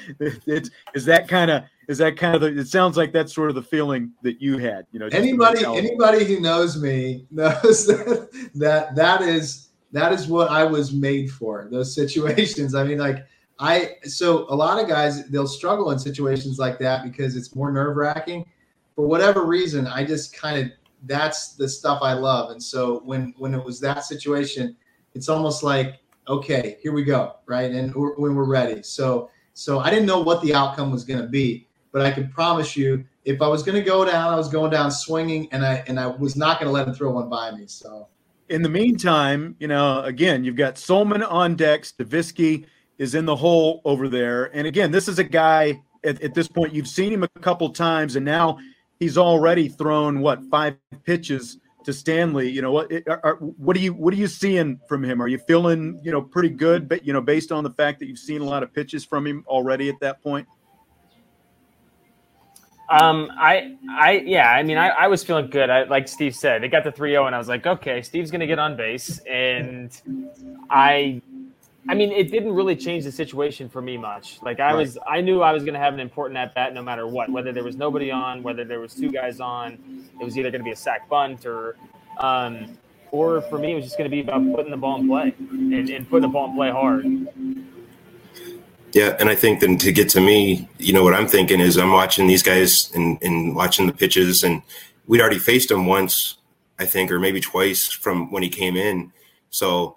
it's 0.20 0.70
is 0.94 1.05
that 1.05 1.28
kind 1.28 1.50
of 1.50 1.64
is 1.88 1.98
that 1.98 2.16
kind 2.16 2.34
of 2.34 2.40
the, 2.40 2.59
it 2.59 2.68
sounds 2.68 2.96
like 2.96 3.12
that's 3.12 3.34
sort 3.34 3.48
of 3.48 3.55
the 3.55 3.62
feeling 3.62 4.12
that 4.22 4.40
you 4.40 4.59
had. 4.59 4.86
You 4.92 5.00
know, 5.00 5.09
anybody 5.12 5.64
anybody 5.64 6.24
who 6.24 6.40
knows 6.40 6.80
me 6.80 7.26
knows 7.30 7.86
that, 7.86 8.50
that 8.55 8.94
that 8.94 9.22
is 9.22 9.68
that 9.92 10.12
is 10.12 10.26
what 10.26 10.50
I 10.50 10.64
was 10.64 10.92
made 10.92 11.30
for 11.30 11.68
those 11.70 11.94
situations. 11.94 12.74
I 12.74 12.84
mean, 12.84 12.98
like 12.98 13.26
I 13.59 13.96
so 14.05 14.46
a 14.48 14.55
lot 14.55 14.82
of 14.82 14.88
guys 14.88 15.28
they'll 15.28 15.46
struggle 15.46 15.90
in 15.90 15.98
situations 15.98 16.59
like 16.59 16.78
that 16.78 17.05
because 17.05 17.36
it's 17.36 17.55
more 17.55 17.70
nerve 17.70 17.96
wracking. 17.96 18.46
For 18.94 19.07
whatever 19.07 19.44
reason, 19.44 19.86
I 19.86 20.05
just 20.05 20.36
kind 20.36 20.59
of 20.59 20.72
that's 21.05 21.55
the 21.55 21.68
stuff 21.68 22.00
I 22.03 22.12
love. 22.12 22.50
And 22.50 22.62
so 22.62 23.00
when 23.05 23.34
when 23.38 23.55
it 23.55 23.64
was 23.64 23.80
that 23.80 24.05
situation, 24.05 24.76
it's 25.14 25.28
almost 25.28 25.62
like 25.62 25.98
okay, 26.28 26.78
here 26.80 26.92
we 26.92 27.03
go, 27.03 27.36
right? 27.46 27.70
And 27.70 27.92
we're, 27.94 28.14
when 28.14 28.34
we're 28.34 28.44
ready. 28.44 28.82
So 28.82 29.30
so 29.55 29.80
I 29.80 29.90
didn't 29.90 30.07
know 30.07 30.20
what 30.20 30.42
the 30.42 30.55
outcome 30.55 30.90
was 30.90 31.05
going 31.05 31.20
to 31.20 31.28
be, 31.28 31.68
but 31.92 32.03
I 32.03 32.11
can 32.11 32.28
promise 32.28 32.76
you, 32.76 33.05
if 33.24 33.40
I 33.40 33.48
was 33.48 33.62
going 33.62 33.76
to 33.76 33.88
go 33.88 34.05
down, 34.05 34.32
I 34.32 34.36
was 34.36 34.48
going 34.48 34.70
down 34.70 34.90
swinging, 34.90 35.48
and 35.53 35.64
I 35.64 35.84
and 35.86 36.00
I 36.00 36.07
was 36.07 36.36
not 36.36 36.59
going 36.59 36.68
to 36.68 36.72
let 36.72 36.88
him 36.88 36.94
throw 36.94 37.12
one 37.12 37.28
by 37.28 37.50
me. 37.53 37.66
So 37.66 38.09
in 38.48 38.62
the 38.62 38.68
meantime, 38.68 39.57
you 39.59 39.68
know, 39.68 40.03
again, 40.03 40.44
you've 40.44 40.57
got 40.57 40.74
Sollmann 40.74 41.26
on 41.30 41.55
deck. 41.55 41.82
Stavisky 41.82 42.66
is 42.98 43.14
in 43.14 43.24
the 43.24 43.36
hole 43.36 43.80
over 43.84 44.09
there. 44.09 44.55
And 44.57 44.66
again, 44.66 44.90
this 44.90 45.09
is 45.09 45.18
a 45.18 45.24
guy 45.24 45.80
at, 46.05 46.20
at 46.22 46.34
this 46.34 46.48
point, 46.48 46.74
you've 46.74 46.88
seen 46.88 47.12
him 47.12 47.22
a 47.22 47.28
couple 47.40 47.70
times, 47.70 48.16
and 48.16 48.24
now 48.24 48.59
he's 48.98 49.16
already 49.16 49.68
thrown 49.68 50.20
what 50.20 50.42
five 50.50 50.76
pitches 51.05 51.59
to 51.85 51.93
Stanley. 51.93 52.51
You 52.51 52.62
know 52.62 52.72
what? 52.72 52.91
Are, 53.07 53.37
what 53.37 53.76
are 53.76 53.80
you 53.80 53.93
what 53.93 54.12
are 54.14 54.16
you 54.16 54.26
seeing 54.26 54.80
from 54.89 55.05
him? 55.05 55.20
Are 55.20 55.28
you 55.28 55.39
feeling 55.39 56.01
you 56.03 56.12
know 56.12 56.22
pretty 56.22 56.51
good? 56.51 56.89
But 56.89 57.07
you 57.07 57.12
know, 57.12 57.20
based 57.20 57.53
on 57.53 57.64
the 57.64 57.70
fact 57.70 58.01
that 58.01 58.07
you've 58.07 58.18
seen 58.18 58.41
a 58.41 58.45
lot 58.45 58.62
of 58.62 58.72
pitches 58.72 59.05
from 59.05 59.26
him 59.26 59.45
already 59.47 59.89
at 59.89 60.01
that 60.01 60.22
point. 60.22 60.47
Um, 62.93 63.30
I, 63.39 63.76
I, 63.91 64.22
yeah, 64.26 64.51
I 64.51 64.62
mean, 64.62 64.76
I, 64.76 64.89
I 64.89 65.07
was 65.07 65.24
feeling 65.24 65.49
good. 65.49 65.70
I, 65.70 65.85
like 65.85 66.09
Steve 66.09 66.35
said, 66.35 66.62
they 66.62 66.68
got 66.68 66.85
the 66.85 66.93
3 66.93 67.12
0, 67.12 67.24
and 67.24 67.35
I 67.35 67.39
was 67.39 67.49
like, 67.49 67.66
okay, 67.66 68.03
Steve's 68.03 68.30
going 68.30 68.41
to 68.41 68.47
get 68.47 68.59
on 68.59 68.76
base. 68.76 69.18
And 69.20 69.91
I 70.68 71.22
I 71.89 71.95
mean, 71.95 72.12
it 72.12 72.30
didn't 72.30 72.53
really 72.53 72.76
change 72.76 73.05
the 73.05 73.12
situation 73.12 73.68
for 73.68 73.83
me 73.83 73.97
much. 73.97 74.39
Like 74.43 74.61
I 74.61 74.72
Right. 74.72 74.76
was, 74.80 74.99
I 75.07 75.20
knew 75.20 75.43
I 75.43 75.53
was 75.53 75.64
going 75.64 75.74
to 75.74 75.80
have 75.80 75.95
an 75.95 76.01
important 76.01 76.39
at 76.39 76.55
bat 76.55 76.74
no 76.74 76.83
matter 76.83 77.07
what, 77.07 77.30
whether 77.30 77.53
there 77.53 77.64
was 77.64 77.76
nobody 77.76 78.11
on, 78.11 78.43
whether 78.43 78.64
there 78.64 78.80
was 78.80 78.95
two 78.95 79.11
guys 79.11 79.41
on. 79.41 79.78
It 80.20 80.24
was 80.24 80.39
either 80.39 80.51
going 80.51 80.61
to 80.61 80.64
be 80.64 80.72
a 80.72 80.76
sack 80.76 81.09
bunt 81.09 81.45
or, 81.45 81.76
um, 82.18 82.78
or 83.11 83.43
for 83.43 83.59
me, 83.59 83.72
it 83.72 83.74
was 83.74 83.85
just 83.85 83.99
going 83.99 84.09
to 84.11 84.14
be 84.14 84.20
about 84.20 84.45
putting 84.55 84.70
the 84.70 84.76
ball 84.76 85.01
in 85.01 85.09
play 85.09 85.35
and, 85.39 85.91
and 85.91 86.09
putting 86.09 86.22
the 86.22 86.28
ball 86.28 86.51
in 86.51 86.55
play 86.57 86.70
hard. 86.70 87.07
Yeah, 88.93 89.16
and 89.18 89.28
I 89.28 89.35
think 89.35 89.61
then 89.61 89.78
to 89.78 89.93
get 89.93 90.09
to 90.11 90.20
me, 90.20 90.68
you 90.78 90.93
know 90.93 91.03
what 91.03 91.14
I'm 91.14 91.26
thinking 91.26 91.61
is 91.61 91.78
I'm 91.78 91.93
watching 91.93 92.26
these 92.26 92.43
guys 92.43 92.93
and, 92.95 93.22
and 93.22 93.57
watching 93.57 93.87
the 93.87 93.93
pitches, 93.93 94.43
and 94.43 94.62
we'd 95.07 95.20
already 95.20 95.39
faced 95.39 95.70
him 95.70 95.87
once, 95.87 96.37
I 96.78 96.85
think, 96.87 97.11
or 97.11 97.18
maybe 97.18 97.41
twice 97.41 97.89
from 97.89 98.30
when 98.30 98.43
he 98.43 98.51
came 98.51 98.76
in. 98.76 99.12
So, 99.51 99.97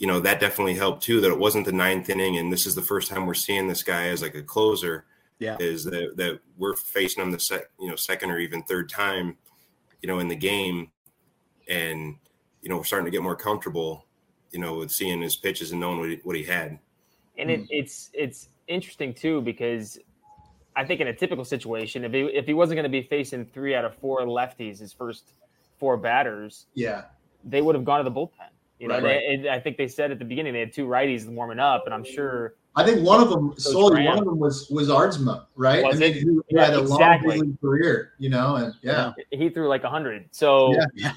you 0.00 0.06
know, 0.06 0.20
that 0.20 0.40
definitely 0.40 0.74
helped 0.74 1.02
too. 1.02 1.20
That 1.20 1.30
it 1.32 1.38
wasn't 1.38 1.66
the 1.66 1.72
ninth 1.72 2.08
inning, 2.08 2.38
and 2.38 2.52
this 2.52 2.66
is 2.66 2.74
the 2.74 2.82
first 2.82 3.08
time 3.10 3.26
we're 3.26 3.34
seeing 3.34 3.68
this 3.68 3.82
guy 3.82 4.08
as 4.08 4.22
like 4.22 4.34
a 4.34 4.42
closer. 4.42 5.04
Yeah. 5.40 5.56
is 5.60 5.84
that 5.84 6.16
that 6.16 6.40
we're 6.56 6.74
facing 6.74 7.22
him 7.22 7.30
the 7.30 7.38
sec, 7.38 7.70
you 7.78 7.88
know, 7.88 7.94
second 7.94 8.32
or 8.32 8.38
even 8.40 8.64
third 8.64 8.88
time, 8.88 9.36
you 10.02 10.08
know, 10.08 10.18
in 10.18 10.26
the 10.26 10.34
game, 10.34 10.90
and 11.68 12.16
you 12.62 12.68
know 12.68 12.76
we're 12.78 12.84
starting 12.84 13.04
to 13.04 13.10
get 13.12 13.22
more 13.22 13.36
comfortable, 13.36 14.06
you 14.50 14.58
know, 14.58 14.78
with 14.78 14.90
seeing 14.90 15.20
his 15.22 15.36
pitches 15.36 15.70
and 15.70 15.80
knowing 15.80 16.00
what 16.00 16.08
he, 16.08 16.20
what 16.24 16.34
he 16.34 16.42
had. 16.42 16.78
And 17.38 17.50
it, 17.50 17.66
it's 17.70 18.10
it's 18.14 18.48
interesting 18.66 19.14
too 19.14 19.40
because 19.42 19.96
I 20.74 20.84
think 20.84 21.00
in 21.00 21.06
a 21.06 21.14
typical 21.14 21.44
situation, 21.44 22.04
if 22.04 22.12
he 22.12 22.20
if 22.22 22.46
he 22.46 22.54
wasn't 22.54 22.76
going 22.76 22.90
to 22.90 23.00
be 23.00 23.02
facing 23.02 23.44
three 23.46 23.76
out 23.76 23.84
of 23.84 23.94
four 23.96 24.20
lefties 24.22 24.80
his 24.80 24.92
first 24.92 25.34
four 25.78 25.96
batters, 25.96 26.66
Yeah. 26.74 27.04
they 27.44 27.62
would 27.62 27.76
have 27.76 27.84
gone 27.84 28.02
to 28.02 28.10
the 28.10 28.10
bullpen. 28.10 28.50
You 28.78 28.88
know, 28.88 28.94
Right. 28.94 29.02
they, 29.02 29.34
and 29.34 29.48
I 29.48 29.58
think 29.60 29.76
they 29.76 29.88
said 29.88 30.10
at 30.12 30.18
the 30.18 30.24
beginning 30.24 30.52
they 30.52 30.60
had 30.60 30.72
two 30.72 30.86
righties 30.86 31.26
warming 31.28 31.58
up, 31.58 31.84
and 31.86 31.94
I'm 31.94 32.04
sure 32.04 32.54
I 32.76 32.84
think 32.84 33.04
one 33.04 33.20
of 33.20 33.28
them, 33.28 33.50
Coach 33.50 33.60
solely 33.60 34.04
one 34.04 34.18
of 34.18 34.24
them 34.24 34.38
was 34.38 34.70
was 34.70 34.88
Aardsma, 34.88 35.46
right? 35.56 35.82
Was 35.82 35.96
I 35.96 35.98
mean, 35.98 36.16
it? 36.16 36.22
who 36.22 36.44
Yeah, 36.48 36.66
had 36.66 36.74
a 36.74 36.80
exactly. 36.82 37.38
long 37.38 37.58
career, 37.60 38.12
you 38.18 38.28
know, 38.30 38.56
and 38.56 38.74
yeah, 38.82 39.12
he 39.30 39.48
threw 39.48 39.68
like 39.68 39.82
hundred. 39.82 40.28
So 40.30 40.76
Yeah. 40.94 41.12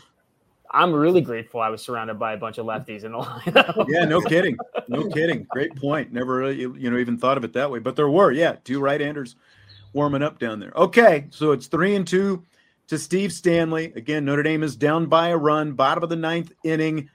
I'm 0.73 0.93
really 0.93 1.19
grateful 1.21 1.59
I 1.59 1.67
was 1.69 1.81
surrounded 1.81 2.17
by 2.17 2.31
a 2.33 2.37
bunch 2.37 2.57
of 2.57 2.65
lefties 2.65 3.03
in 3.03 3.11
the 3.11 3.17
lineup. 3.19 3.87
Yeah, 3.89 4.05
no 4.05 4.21
kidding. 4.33 4.57
No 4.87 5.05
kidding. 5.09 5.45
Great 5.51 5.75
point. 5.75 6.13
Never 6.13 6.35
really, 6.37 6.61
you 6.61 6.89
know, 6.89 6.97
even 6.97 7.17
thought 7.17 7.35
of 7.37 7.43
it 7.43 7.51
that 7.53 7.69
way. 7.69 7.79
But 7.79 7.97
there 7.97 8.09
were, 8.09 8.31
yeah, 8.31 8.55
two 8.63 8.79
right-handers 8.79 9.35
warming 9.91 10.23
up 10.23 10.39
down 10.39 10.61
there. 10.61 10.71
Okay, 10.73 11.27
so 11.29 11.51
it's 11.51 11.67
three 11.67 11.93
and 11.95 12.07
two 12.07 12.43
to 12.87 12.97
Steve 12.97 13.33
Stanley. 13.33 13.91
Again, 13.97 14.23
Notre 14.23 14.43
Dame 14.43 14.63
is 14.63 14.77
down 14.77 15.07
by 15.07 15.27
a 15.29 15.37
run, 15.37 15.73
bottom 15.73 16.03
of 16.03 16.09
the 16.09 16.15
ninth 16.15 16.53
inning, 16.63 17.09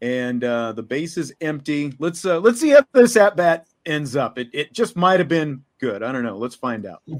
and 0.00 0.42
uh, 0.44 0.72
the 0.72 0.82
base 0.82 1.16
is 1.16 1.32
empty. 1.40 1.94
Let's 1.98 2.24
uh, 2.24 2.40
let's 2.40 2.60
see 2.60 2.72
if 2.72 2.84
this 2.92 3.16
at 3.16 3.36
bat 3.36 3.66
ends 3.84 4.16
up. 4.16 4.38
It 4.38 4.48
it 4.52 4.72
just 4.72 4.96
might 4.96 5.20
have 5.20 5.28
been 5.28 5.64
good. 5.80 6.02
I 6.02 6.12
don't 6.12 6.24
know. 6.24 6.36
Let's 6.36 6.54
find 6.54 6.86
out. 6.86 7.02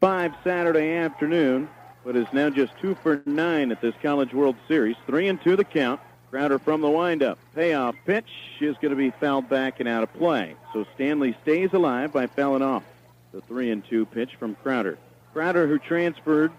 Five 0.00 0.32
Saturday 0.42 0.92
afternoon, 0.94 1.68
but 2.04 2.16
is 2.16 2.26
now 2.32 2.48
just 2.48 2.72
two 2.80 2.94
for 3.02 3.22
nine 3.26 3.70
at 3.70 3.80
this 3.80 3.94
College 4.02 4.32
World 4.32 4.56
Series. 4.66 4.96
Three 5.06 5.28
and 5.28 5.40
two 5.42 5.56
the 5.56 5.64
count. 5.64 6.00
Crowder 6.30 6.60
from 6.60 6.80
the 6.80 6.88
windup. 6.88 7.38
Payoff 7.56 7.96
pitch 8.06 8.30
is 8.60 8.76
going 8.76 8.90
to 8.90 8.96
be 8.96 9.10
fouled 9.10 9.48
back 9.48 9.80
and 9.80 9.88
out 9.88 10.04
of 10.04 10.12
play. 10.14 10.54
So 10.72 10.86
Stanley 10.94 11.36
stays 11.42 11.72
alive 11.72 12.12
by 12.12 12.28
fouling 12.28 12.62
off 12.62 12.84
the 13.32 13.40
three 13.42 13.72
and 13.72 13.84
two 13.84 14.06
pitch 14.06 14.36
from 14.38 14.54
Crowder. 14.62 14.96
Crowder, 15.32 15.66
who 15.66 15.78
transferred 15.80 16.52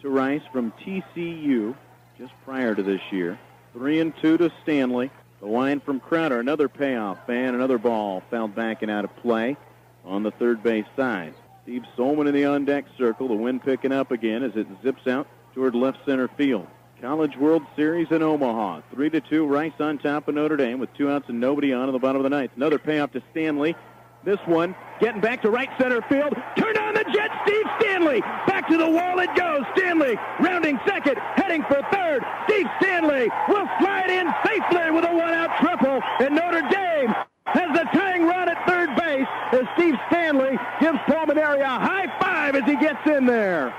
to 0.00 0.08
Rice 0.08 0.42
from 0.50 0.72
TCU 0.82 1.76
just 2.18 2.32
prior 2.44 2.74
to 2.74 2.82
this 2.82 3.00
year. 3.10 3.38
Three 3.72 4.00
and 4.00 4.12
two 4.20 4.36
to 4.38 4.50
Stanley. 4.62 5.10
The 5.40 5.46
line 5.46 5.80
from 5.80 6.00
Crowder, 6.00 6.40
another 6.40 6.68
payoff 6.68 7.18
and 7.28 7.54
another 7.54 7.78
ball 7.78 8.22
fouled 8.30 8.54
back 8.54 8.82
and 8.82 8.90
out 8.90 9.04
of 9.04 9.16
play 9.16 9.56
on 10.04 10.22
the 10.22 10.32
third 10.32 10.62
base 10.62 10.84
side. 10.96 11.34
Steve 11.62 11.84
Sollmann 11.96 12.26
in 12.26 12.34
the 12.34 12.44
on 12.44 12.64
deck 12.64 12.84
circle. 12.98 13.28
The 13.28 13.34
wind 13.34 13.62
picking 13.62 13.92
up 13.92 14.10
again 14.10 14.42
as 14.42 14.56
it 14.56 14.66
zips 14.82 15.06
out 15.06 15.26
toward 15.54 15.74
left 15.74 15.98
center 16.04 16.28
field. 16.28 16.66
College 17.00 17.36
World 17.38 17.62
Series 17.76 18.08
in 18.10 18.22
Omaha. 18.22 18.82
Three 18.92 19.08
to 19.08 19.20
two, 19.20 19.46
Rice 19.46 19.72
on 19.78 19.98
top 19.98 20.28
of 20.28 20.34
Notre 20.34 20.56
Dame 20.56 20.78
with 20.78 20.92
two 20.94 21.10
outs 21.10 21.28
and 21.28 21.40
nobody 21.40 21.72
on 21.72 21.88
in 21.88 21.92
the 21.92 21.98
bottom 21.98 22.16
of 22.16 22.24
the 22.24 22.28
ninth. 22.28 22.50
Another 22.56 22.78
payoff 22.78 23.12
to 23.12 23.22
Stanley. 23.30 23.74
This 24.22 24.38
one 24.44 24.74
getting 25.00 25.20
back 25.20 25.40
to 25.42 25.50
right 25.50 25.70
center 25.80 26.02
field. 26.02 26.34
Turn 26.56 26.76
on 26.76 26.94
the 26.94 27.04
jet, 27.04 27.30
Steve 27.46 27.64
Stanley. 27.80 28.20
Back 28.46 28.68
to 28.68 28.76
the 28.76 28.88
wall 28.88 29.18
it 29.18 29.34
goes. 29.34 29.62
Stanley 29.74 30.16
rounding 30.40 30.78
second, 30.86 31.16
heading 31.36 31.62
for 31.62 31.80
third. 31.90 32.22
Steve 32.44 32.66
Stanley 32.80 33.30
will 33.48 33.66
slide 33.80 34.10
in 34.10 34.28
safely 34.44 34.90
with 34.90 35.04
a 35.04 35.12
one-out 35.12 35.56
triple, 35.58 36.02
and 36.20 36.34
Notre 36.34 36.60
Dame 36.68 37.14
has 37.46 37.76
the 37.76 37.84
tying 37.98 38.24
run 38.24 38.48
at 38.50 38.68
third 38.68 38.94
base 38.94 39.26
as 39.52 39.62
Steve 39.74 39.94
Stanley 40.08 40.58
gives 40.80 40.98
Paul 41.06 41.26
Mainieri 41.26 41.62
a 41.62 41.80
high 41.80 42.06
five 42.20 42.54
as 42.54 42.64
he 42.64 42.76
gets 42.76 43.06
in 43.06 43.24
there. 43.24 43.74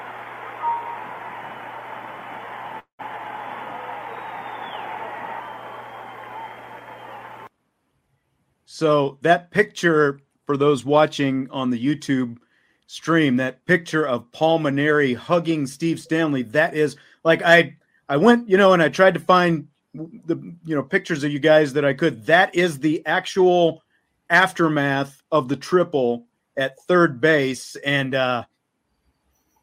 So 8.65 9.19
that 9.21 9.51
picture 9.51 10.19
for 10.51 10.57
those 10.57 10.83
watching 10.83 11.49
on 11.49 11.69
the 11.69 11.79
YouTube 11.79 12.37
stream, 12.85 13.37
that 13.37 13.65
picture 13.65 14.05
of 14.05 14.29
Paul 14.33 14.59
Mainieri 14.59 15.15
hugging 15.15 15.65
Steve 15.65 15.97
Stanley, 15.97 16.41
that 16.41 16.75
is 16.75 16.97
like 17.23 17.41
I 17.41 17.77
I 18.09 18.17
went, 18.17 18.49
you 18.49 18.57
know, 18.57 18.73
and 18.73 18.83
I 18.83 18.89
tried 18.89 19.13
to 19.13 19.21
find 19.21 19.69
the 19.93 20.35
you 20.65 20.75
know 20.75 20.83
pictures 20.83 21.23
of 21.23 21.31
you 21.31 21.39
guys 21.39 21.71
that 21.71 21.85
I 21.85 21.93
could. 21.93 22.25
That 22.25 22.53
is 22.53 22.79
the 22.79 23.01
actual 23.05 23.81
aftermath 24.29 25.21
of 25.31 25.47
the 25.47 25.55
triple 25.55 26.25
at 26.57 26.77
third 26.81 27.21
base, 27.21 27.77
and 27.77 28.13
uh 28.13 28.43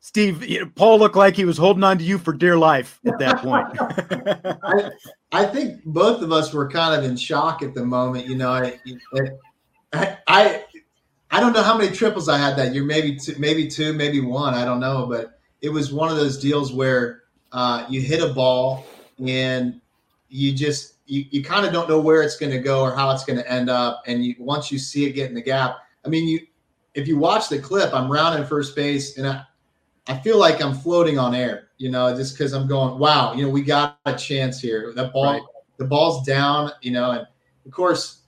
Steve, 0.00 0.42
you 0.42 0.60
know, 0.60 0.72
Paul 0.74 1.00
looked 1.00 1.16
like 1.16 1.36
he 1.36 1.44
was 1.44 1.58
holding 1.58 1.84
on 1.84 1.98
to 1.98 2.04
you 2.04 2.16
for 2.16 2.32
dear 2.32 2.56
life 2.56 2.98
at 3.04 3.18
that 3.18 3.42
point. 3.42 3.66
I, 4.62 4.90
I 5.32 5.44
think 5.44 5.84
both 5.84 6.22
of 6.22 6.32
us 6.32 6.54
were 6.54 6.66
kind 6.66 6.98
of 6.98 7.04
in 7.04 7.14
shock 7.14 7.62
at 7.62 7.74
the 7.74 7.84
moment. 7.84 8.26
You 8.26 8.36
know, 8.36 8.50
I, 8.50 8.80
I, 9.92 10.16
I, 10.26 10.64
I 11.30 11.40
don't 11.40 11.52
know 11.52 11.62
how 11.62 11.76
many 11.76 11.94
triples 11.94 12.28
I 12.28 12.38
had 12.38 12.56
that 12.56 12.74
year. 12.74 12.84
Maybe 12.84 13.16
two, 13.16 13.34
maybe 13.38 13.68
two, 13.68 13.92
maybe 13.92 14.20
one. 14.20 14.54
I 14.54 14.64
don't 14.64 14.80
know, 14.80 15.06
but 15.06 15.38
it 15.60 15.68
was 15.68 15.92
one 15.92 16.10
of 16.10 16.16
those 16.16 16.38
deals 16.38 16.72
where 16.72 17.24
uh, 17.52 17.84
you 17.88 18.00
hit 18.00 18.22
a 18.22 18.32
ball 18.32 18.86
and 19.26 19.80
you 20.28 20.52
just 20.52 20.94
you, 21.06 21.24
you 21.30 21.42
kind 21.42 21.66
of 21.66 21.72
don't 21.72 21.88
know 21.88 22.00
where 22.00 22.22
it's 22.22 22.36
going 22.36 22.52
to 22.52 22.58
go 22.58 22.82
or 22.82 22.94
how 22.94 23.10
it's 23.10 23.24
going 23.24 23.38
to 23.38 23.50
end 23.50 23.68
up. 23.70 24.02
And 24.06 24.24
you 24.24 24.34
once 24.38 24.70
you 24.72 24.78
see 24.78 25.04
it 25.06 25.12
get 25.12 25.28
in 25.28 25.34
the 25.34 25.42
gap, 25.42 25.76
I 26.04 26.08
mean, 26.08 26.26
you 26.28 26.40
if 26.94 27.06
you 27.06 27.18
watch 27.18 27.48
the 27.48 27.58
clip, 27.58 27.92
I'm 27.94 28.10
rounding 28.10 28.46
first 28.46 28.74
base 28.74 29.18
and 29.18 29.26
I. 29.26 29.42
I 30.10 30.16
feel 30.20 30.38
like 30.38 30.62
I'm 30.62 30.72
floating 30.72 31.18
on 31.18 31.34
air, 31.34 31.68
you 31.76 31.90
know, 31.90 32.16
just 32.16 32.32
because 32.32 32.54
I'm 32.54 32.66
going, 32.66 32.98
wow, 32.98 33.34
you 33.34 33.42
know, 33.42 33.50
we 33.50 33.60
got 33.60 33.98
a 34.06 34.14
chance 34.14 34.58
here. 34.58 34.94
That 34.94 35.12
ball, 35.12 35.24
Right. 35.34 35.42
the 35.76 35.84
ball's 35.84 36.26
down, 36.26 36.70
you 36.80 36.92
know, 36.92 37.10
and 37.10 37.26
of 37.66 37.72
course, 37.72 38.22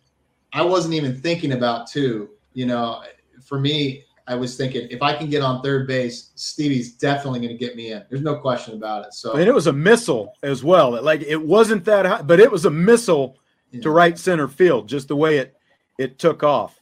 I 0.52 0.60
wasn't 0.60 0.92
even 0.92 1.18
thinking 1.18 1.52
about 1.52 1.86
two. 1.86 2.28
You 2.52 2.66
know, 2.66 3.02
for 3.44 3.58
me, 3.58 4.04
I 4.26 4.34
was 4.34 4.56
thinking 4.56 4.86
if 4.90 5.02
I 5.02 5.14
can 5.14 5.28
get 5.28 5.42
on 5.42 5.62
third 5.62 5.86
base, 5.86 6.30
Stevie's 6.36 6.92
definitely 6.92 7.40
going 7.40 7.50
to 7.50 7.58
get 7.58 7.74
me 7.74 7.92
in. 7.92 8.04
There's 8.08 8.22
no 8.22 8.36
question 8.36 8.74
about 8.74 9.06
it. 9.06 9.14
So 9.14 9.32
and 9.32 9.48
it 9.48 9.52
was 9.54 9.66
a 9.66 9.72
missile 9.72 10.34
as 10.42 10.62
well. 10.62 11.02
Like 11.02 11.22
it 11.22 11.42
wasn't 11.42 11.84
that 11.86 12.06
high, 12.06 12.22
but 12.22 12.38
it 12.38 12.50
was 12.50 12.64
a 12.64 12.70
missile 12.70 13.36
to 13.82 13.90
right 13.90 14.18
center 14.18 14.48
field, 14.48 14.88
just 14.88 15.08
the 15.08 15.16
way 15.16 15.38
it 15.38 15.56
it 15.98 16.18
took 16.18 16.42
off. 16.42 16.80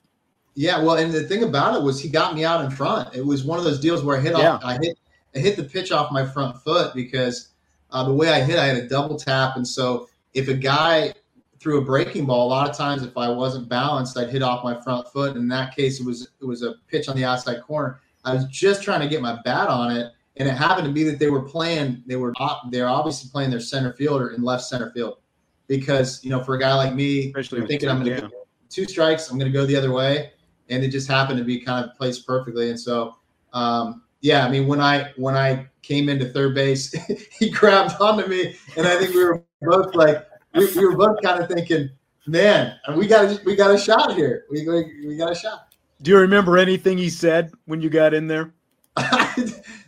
Yeah, 0.54 0.82
well, 0.82 0.96
and 0.96 1.12
the 1.12 1.22
thing 1.22 1.44
about 1.44 1.76
it 1.76 1.82
was 1.82 2.00
he 2.00 2.08
got 2.08 2.34
me 2.34 2.44
out 2.44 2.64
in 2.64 2.70
front. 2.70 3.14
It 3.14 3.24
was 3.24 3.44
one 3.44 3.58
of 3.58 3.64
those 3.64 3.78
deals 3.78 4.02
where 4.02 4.16
I 4.16 4.20
hit 4.20 4.32
Yeah. 4.32 4.54
off, 4.54 4.64
I 4.64 4.74
hit, 4.74 4.98
I 5.34 5.38
hit 5.38 5.56
the 5.56 5.64
pitch 5.64 5.92
off 5.92 6.10
my 6.10 6.26
front 6.26 6.56
foot 6.62 6.94
because 6.94 7.50
uh, 7.92 8.04
the 8.04 8.12
way 8.12 8.28
I 8.28 8.40
hit, 8.40 8.58
I 8.58 8.66
had 8.66 8.76
a 8.76 8.88
double 8.88 9.16
tap, 9.16 9.56
and 9.56 9.66
so 9.66 10.08
if 10.34 10.48
a 10.48 10.54
guy 10.54 11.14
threw 11.60 11.78
a 11.78 11.84
breaking 11.84 12.26
ball, 12.26 12.46
a 12.46 12.50
lot 12.50 12.68
of 12.68 12.76
times 12.76 13.02
if 13.02 13.16
I 13.16 13.28
wasn't 13.28 13.68
balanced, 13.68 14.16
I'd 14.16 14.30
hit 14.30 14.42
off 14.42 14.64
my 14.64 14.80
front 14.80 15.08
foot. 15.08 15.36
In 15.36 15.48
that 15.48 15.74
case, 15.74 16.00
it 16.00 16.06
was 16.06 16.28
it 16.40 16.44
was 16.44 16.62
a 16.62 16.74
pitch 16.88 17.08
on 17.08 17.16
the 17.16 17.24
outside 17.24 17.62
corner. 17.62 18.00
I 18.24 18.34
was 18.34 18.44
just 18.46 18.82
trying 18.82 19.00
to 19.00 19.08
get 19.08 19.22
my 19.22 19.38
bat 19.44 19.68
on 19.68 19.96
it, 19.96 20.12
and 20.36 20.48
it 20.48 20.52
happened 20.52 20.86
to 20.86 20.92
be 20.92 21.04
that 21.04 21.18
they 21.18 21.30
were 21.30 21.42
playing. 21.42 22.02
They 22.06 22.16
were 22.16 22.32
they're 22.70 22.88
obviously 22.88 23.30
playing 23.30 23.50
their 23.50 23.60
center 23.60 23.92
fielder 23.92 24.30
in 24.30 24.42
left 24.42 24.64
center 24.64 24.90
field 24.90 25.18
because 25.66 26.22
you 26.24 26.30
know 26.30 26.42
for 26.42 26.54
a 26.54 26.58
guy 26.58 26.74
like 26.74 26.94
me, 26.94 27.26
Especially 27.26 27.66
thinking 27.66 27.88
I'm 27.88 28.02
going 28.02 28.16
to 28.16 28.22
yeah. 28.22 28.42
two 28.70 28.84
strikes, 28.86 29.30
I'm 29.30 29.38
going 29.38 29.50
to 29.50 29.56
go 29.56 29.66
the 29.66 29.76
other 29.76 29.92
way, 29.92 30.32
and 30.68 30.82
it 30.82 30.88
just 30.88 31.08
happened 31.08 31.38
to 31.38 31.44
be 31.44 31.60
kind 31.60 31.84
of 31.84 31.96
placed 31.96 32.26
perfectly. 32.26 32.70
And 32.70 32.80
so, 32.80 33.16
um, 33.52 34.02
yeah, 34.20 34.44
I 34.44 34.50
mean, 34.50 34.66
when 34.66 34.80
I 34.80 35.12
when 35.16 35.36
I 35.36 35.68
came 35.82 36.08
into 36.08 36.26
third 36.26 36.54
base, 36.54 36.92
he 37.38 37.50
grabbed 37.50 38.00
onto 38.00 38.26
me, 38.26 38.56
and 38.76 38.86
I 38.86 38.98
think 38.98 39.14
we 39.14 39.24
were 39.24 39.44
both 39.62 39.94
like, 39.94 40.26
we, 40.58 40.80
we 40.80 40.86
were 40.86 40.96
both 40.96 41.22
kind 41.22 41.42
of 41.42 41.48
thinking, 41.48 41.90
man, 42.26 42.76
we 42.96 43.06
got 43.06 43.44
we 43.44 43.56
got 43.56 43.74
a 43.74 43.78
shot 43.78 44.14
here. 44.14 44.44
We 44.50 44.66
we, 44.68 45.06
we 45.06 45.16
got 45.16 45.32
a 45.32 45.34
shot. 45.34 45.74
Do 46.02 46.10
you 46.12 46.18
remember 46.18 46.58
anything 46.58 46.98
he 46.98 47.10
said 47.10 47.50
when 47.66 47.80
you 47.80 47.90
got 47.90 48.14
in 48.14 48.26
there? 48.26 48.52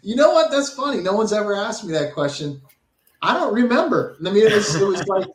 You 0.03 0.17
know 0.17 0.31
what? 0.31 0.51
That's 0.51 0.73
funny. 0.73 1.01
No 1.01 1.13
one's 1.13 1.33
ever 1.33 1.55
asked 1.55 1.85
me 1.85 1.93
that 1.93 2.15
question. 2.15 2.61
I 3.23 3.35
don't 3.35 3.53
remember. 3.53 4.17
I 4.25 4.31
mean, 4.31 4.47
it 4.47 4.53
was 4.53 4.75
it 4.75 4.87
was 4.87 5.07
like 5.07 5.27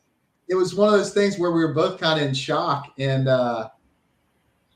it 0.47 0.55
was 0.55 0.73
one 0.73 0.91
of 0.91 0.99
those 0.99 1.13
things 1.13 1.37
where 1.37 1.51
we 1.51 1.63
were 1.63 1.73
both 1.73 1.99
kind 1.99 2.19
of 2.19 2.27
in 2.27 2.33
shock, 2.33 2.91
and 2.97 3.27
uh, 3.27 3.69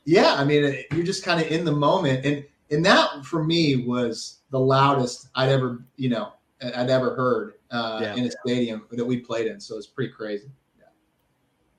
yeah, 0.06 0.36
I 0.36 0.44
mean, 0.44 0.64
it, 0.64 0.86
you're 0.92 1.06
just 1.06 1.24
kind 1.24 1.42
of 1.42 1.48
in 1.48 1.66
the 1.66 1.72
moment, 1.72 2.26
and 2.26 2.46
and 2.70 2.86
that 2.86 3.26
for 3.26 3.44
me 3.44 3.88
was 3.88 4.40
the 4.52 4.60
loudest 4.60 5.30
I'd 5.36 5.50
ever, 5.50 5.84
you 5.96 6.10
know, 6.10 6.34
I'd 6.62 6.90
ever 6.90 7.16
heard 7.16 7.54
uh, 7.72 8.00
Yeah. 8.02 8.16
in 8.16 8.26
a 8.26 8.32
stadium 8.32 8.86
that 8.92 9.06
we 9.06 9.18
played 9.18 9.48
in. 9.48 9.60
So 9.60 9.78
it's 9.78 9.88
pretty 9.88 10.12
crazy. 10.12 10.50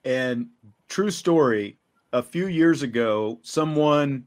And 0.03 0.47
true 0.89 1.11
story, 1.11 1.77
a 2.11 2.23
few 2.23 2.47
years 2.47 2.81
ago, 2.81 3.39
someone 3.43 4.25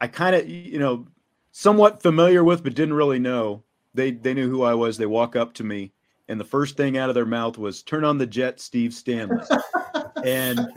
I 0.00 0.08
kind 0.08 0.34
of, 0.34 0.48
you 0.48 0.78
know, 0.78 1.06
somewhat 1.52 2.02
familiar 2.02 2.42
with, 2.42 2.64
but 2.64 2.74
didn't 2.74 2.94
really 2.94 3.20
know. 3.20 3.62
They 3.94 4.10
they 4.10 4.34
knew 4.34 4.50
who 4.50 4.64
I 4.64 4.74
was. 4.74 4.98
They 4.98 5.06
walk 5.06 5.36
up 5.36 5.54
to 5.54 5.64
me, 5.64 5.92
and 6.28 6.38
the 6.38 6.44
first 6.44 6.76
thing 6.76 6.98
out 6.98 7.08
of 7.08 7.14
their 7.14 7.24
mouth 7.24 7.56
was 7.58 7.82
"Turn 7.82 8.04
on 8.04 8.18
the 8.18 8.26
jet, 8.26 8.60
Steve 8.60 8.92
Stanley." 8.92 9.44
and 10.24 10.68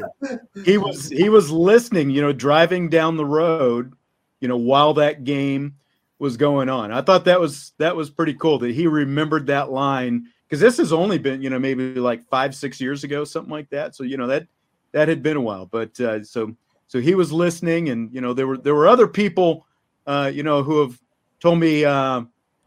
he 0.63 0.77
was 0.77 1.09
he 1.09 1.29
was 1.29 1.49
listening, 1.49 2.11
you 2.11 2.21
know, 2.21 2.31
driving 2.31 2.89
down 2.89 3.17
the 3.17 3.25
road, 3.25 3.93
you 4.39 4.47
know, 4.47 4.57
while 4.57 4.93
that 4.93 5.23
game 5.23 5.75
was 6.19 6.37
going 6.37 6.69
on. 6.69 6.91
I 6.91 7.01
thought 7.01 7.25
that 7.25 7.39
was 7.39 7.73
that 7.77 7.95
was 7.95 8.09
pretty 8.09 8.33
cool 8.33 8.59
that 8.59 8.73
he 8.73 8.87
remembered 8.87 9.47
that 9.47 9.71
line 9.71 10.27
because 10.47 10.59
this 10.59 10.77
has 10.77 10.91
only 10.91 11.17
been, 11.17 11.41
you 11.41 11.49
know, 11.49 11.59
maybe 11.59 11.95
like 11.95 12.23
five 12.29 12.55
six 12.55 12.81
years 12.81 13.03
ago, 13.03 13.23
something 13.23 13.51
like 13.51 13.69
that. 13.69 13.95
So 13.95 14.03
you 14.03 14.17
know 14.17 14.27
that 14.27 14.47
that 14.93 15.07
had 15.07 15.21
been 15.21 15.37
a 15.37 15.41
while, 15.41 15.65
but 15.65 15.99
uh, 15.99 16.23
so 16.23 16.55
so 16.87 16.99
he 16.99 17.15
was 17.15 17.31
listening, 17.31 17.89
and 17.89 18.11
you 18.13 18.21
know 18.21 18.33
there 18.33 18.47
were 18.47 18.57
there 18.57 18.73
were 18.73 18.87
other 18.87 19.07
people, 19.07 19.65
uh, 20.07 20.31
you 20.33 20.43
know, 20.43 20.63
who 20.63 20.79
have 20.79 20.99
told 21.39 21.59
me, 21.59 21.85
uh, 21.85 22.21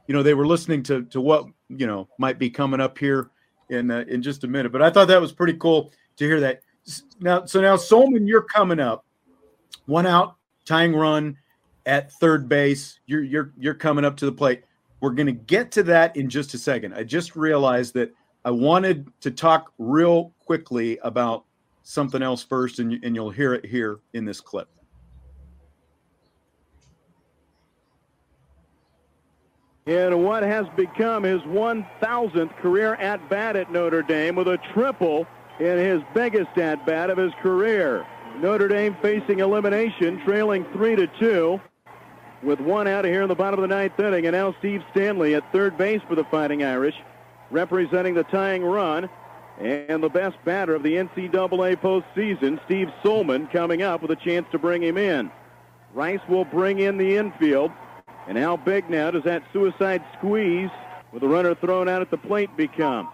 you 0.07 0.15
know, 0.15 0.23
they 0.23 0.35
were 0.35 0.47
listening 0.47 0.83
to 0.85 1.05
to 1.07 1.21
what 1.21 1.47
you 1.69 1.87
know 1.87 2.09
might 2.19 2.39
be 2.39 2.51
coming 2.51 2.81
up 2.81 2.99
here 2.99 3.31
in 3.71 3.91
uh, 3.91 4.05
in 4.07 4.23
just 4.23 4.45
a 4.45 4.49
minute. 4.49 4.71
But 4.71 4.83
I 4.83 4.91
thought 4.91 5.09
that 5.09 5.21
was 5.21 5.33
pretty 5.33 5.55
cool 5.55 5.93
to 6.17 6.25
hear 6.25 6.41
that. 6.41 6.63
Now, 7.21 7.45
so 7.45 7.61
now 7.61 7.77
Sollmann, 7.77 8.29
you're 8.29 8.43
coming 8.43 8.81
up, 8.81 9.05
one 9.87 10.07
out, 10.07 10.37
tying 10.65 10.95
run 10.95 11.37
at 11.87 12.13
third 12.13 12.49
base. 12.49 13.01
You're 13.07 13.23
you're 13.23 13.53
you're 13.59 13.75
coming 13.75 14.05
up 14.05 14.17
to 14.19 14.27
the 14.27 14.33
plate. 14.33 14.63
We're 15.01 15.11
going 15.11 15.27
to 15.27 15.33
get 15.33 15.73
to 15.73 15.83
that 15.85 16.17
in 16.17 16.29
just 16.29 16.53
a 16.55 16.59
second. 16.59 16.95
I 16.95 17.05
just 17.05 17.35
realized 17.35 17.95
that 17.95 18.13
I 18.45 18.51
wanted 18.51 19.09
to 19.23 19.31
talk 19.31 19.73
real 19.79 20.33
quickly 20.41 20.99
about 21.03 21.45
something 21.83 22.23
else 22.23 22.43
first, 22.43 22.79
and, 22.79 23.03
and 23.03 23.15
you'll 23.15 23.31
hear 23.31 23.55
it 23.55 23.65
here 23.65 24.01
in 24.13 24.25
this 24.25 24.41
clip. 24.41 24.69
in 29.87 30.23
what 30.23 30.45
has 30.45 30.67
become 30.77 31.25
his 31.25 31.41
1,000th 31.43 32.57
career 32.59 32.95
at 32.97 33.29
bat 33.29 33.57
at 33.57 33.73
Notre 33.73 34.03
Dame 34.03 34.37
with 34.37 34.47
a 34.47 34.59
triple 34.73 35.27
in 35.59 35.79
his 35.79 36.01
biggest 36.15 36.57
at 36.59 36.87
bat 36.87 37.11
of 37.11 37.19
his 37.19 37.33
career. 37.43 38.07
Notre 38.39 38.69
Dame 38.69 38.97
facing 39.03 39.41
elimination, 39.41 40.21
trailing 40.25 40.65
3 40.73 40.97
to 40.97 41.07
2 41.19 41.61
with 42.43 42.61
one 42.61 42.89
out 42.89 43.05
here 43.05 43.23
in 43.23 43.29
the 43.29 43.35
bottom 43.35 43.63
of 43.63 43.69
the 43.69 43.75
ninth 43.75 43.99
inning. 43.99 44.27
And 44.27 44.35
now 44.35 44.55
Steve 44.59 44.83
Stanley 44.91 45.35
at 45.35 45.53
third 45.53 45.77
base 45.77 46.01
for 46.09 46.15
the 46.15 46.25
Fighting 46.25 46.63
Irish, 46.65 46.95
representing 47.51 48.15
the 48.15 48.25
tying 48.25 48.65
run. 48.65 49.09
And 49.59 50.03
the 50.03 50.09
best 50.09 50.37
batter 50.45 50.75
of 50.75 50.83
the 50.83 50.95
NCAA 50.95 51.77
postseason, 51.77 52.65
Steve 52.65 52.89
Sollmann, 53.05 53.53
coming 53.53 53.83
up 53.83 54.01
with 54.01 54.11
a 54.11 54.17
chance 54.17 54.47
to 54.53 54.59
bring 54.59 54.83
him 54.83 54.97
in. 54.97 55.31
Rice 55.93 56.21
will 56.29 56.47
bring 56.47 56.79
in 56.79 56.97
the 56.97 57.17
infield. 57.17 57.71
And 58.27 58.39
how 58.39 58.57
big 58.57 58.89
now 58.89 59.11
does 59.11 59.25
that 59.25 59.43
suicide 59.53 60.03
squeeze 60.17 60.71
with 61.13 61.21
the 61.21 61.29
runner 61.29 61.55
thrown 61.55 61.89
out 61.91 62.01
at 62.01 62.11
the 62.11 62.17
plate 62.17 62.57
become? 62.57 63.11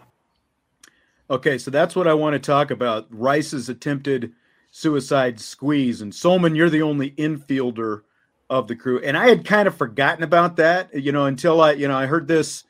Okay, 1.28 1.58
so 1.58 1.72
that's 1.72 1.96
what 1.96 2.06
I 2.06 2.14
want 2.14 2.34
to 2.34 2.38
talk 2.38 2.70
about. 2.70 3.08
Rice's 3.10 3.68
attempted 3.68 4.32
suicide 4.70 5.40
squeeze. 5.40 6.00
And 6.00 6.12
Sollmann, 6.12 6.54
you're 6.54 6.70
the 6.70 6.82
only 6.82 7.10
infielder 7.12 8.02
of 8.50 8.68
the 8.68 8.76
crew. 8.76 9.00
And 9.00 9.16
I 9.16 9.28
had 9.28 9.44
kind 9.44 9.66
of 9.68 9.76
forgotten 9.76 10.22
about 10.22 10.56
that, 10.56 10.94
you 10.94 11.12
know, 11.12 11.26
until 11.26 11.60
I, 11.60 11.72
you 11.72 11.88
know, 11.88 11.96
I 11.96 12.06
heard 12.06 12.28
this 12.28 12.64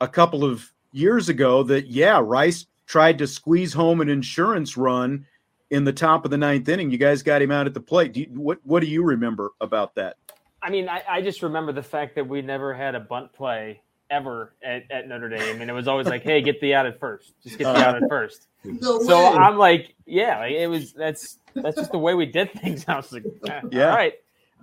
a 0.00 0.08
couple 0.08 0.44
of 0.44 0.72
years 0.92 1.28
ago 1.28 1.62
that, 1.64 1.86
yeah, 1.88 2.20
Rice 2.22 2.66
tried 2.86 3.18
to 3.18 3.26
squeeze 3.26 3.72
home 3.72 4.00
an 4.00 4.08
insurance 4.08 4.76
run 4.76 5.26
in 5.70 5.84
the 5.84 5.92
top 5.92 6.24
of 6.24 6.30
the 6.30 6.38
ninth 6.38 6.68
inning. 6.68 6.90
You 6.90 6.98
guys 6.98 7.22
got 7.22 7.42
him 7.42 7.50
out 7.50 7.66
at 7.66 7.74
the 7.74 7.80
plate. 7.80 8.12
Do 8.12 8.20
you, 8.20 8.26
what, 8.34 8.58
what 8.64 8.80
do 8.80 8.86
you 8.86 9.02
remember 9.04 9.52
about 9.60 9.94
that? 9.94 10.16
I 10.62 10.70
mean, 10.70 10.88
I, 10.88 11.02
I 11.08 11.20
just 11.22 11.42
remember 11.42 11.72
the 11.72 11.82
fact 11.82 12.14
that 12.16 12.26
we 12.26 12.42
never 12.42 12.72
had 12.74 12.94
a 12.94 13.00
bunt 13.00 13.32
play 13.32 13.82
ever 14.10 14.54
at, 14.62 14.90
at 14.90 15.08
Notre 15.08 15.28
Dame, 15.28 15.60
and 15.60 15.68
it 15.70 15.74
was 15.74 15.88
always 15.88 16.06
like, 16.06 16.22
"Hey, 16.22 16.40
get 16.40 16.60
the 16.60 16.74
out 16.74 16.86
at 16.86 16.98
first. 16.98 17.34
Just 17.42 17.58
get 17.58 17.64
the 17.64 17.76
out 17.86 18.02
at 18.02 18.08
first. 18.08 18.46
No 18.64 19.00
So 19.02 19.18
way. 19.18 19.36
I'm 19.36 19.58
like, 19.58 19.94
"Yeah, 20.06 20.44
it 20.44 20.66
was. 20.66 20.92
That's 20.92 21.38
that's 21.54 21.76
just 21.76 21.92
the 21.92 21.98
way 21.98 22.14
we 22.14 22.24
did 22.26 22.50
things." 22.52 22.84
I 22.88 22.96
was 22.96 23.12
like, 23.12 23.24
"Ah, 23.50 23.60
Yeah. 23.70 23.90
"All 23.90 23.96
right." 23.96 24.14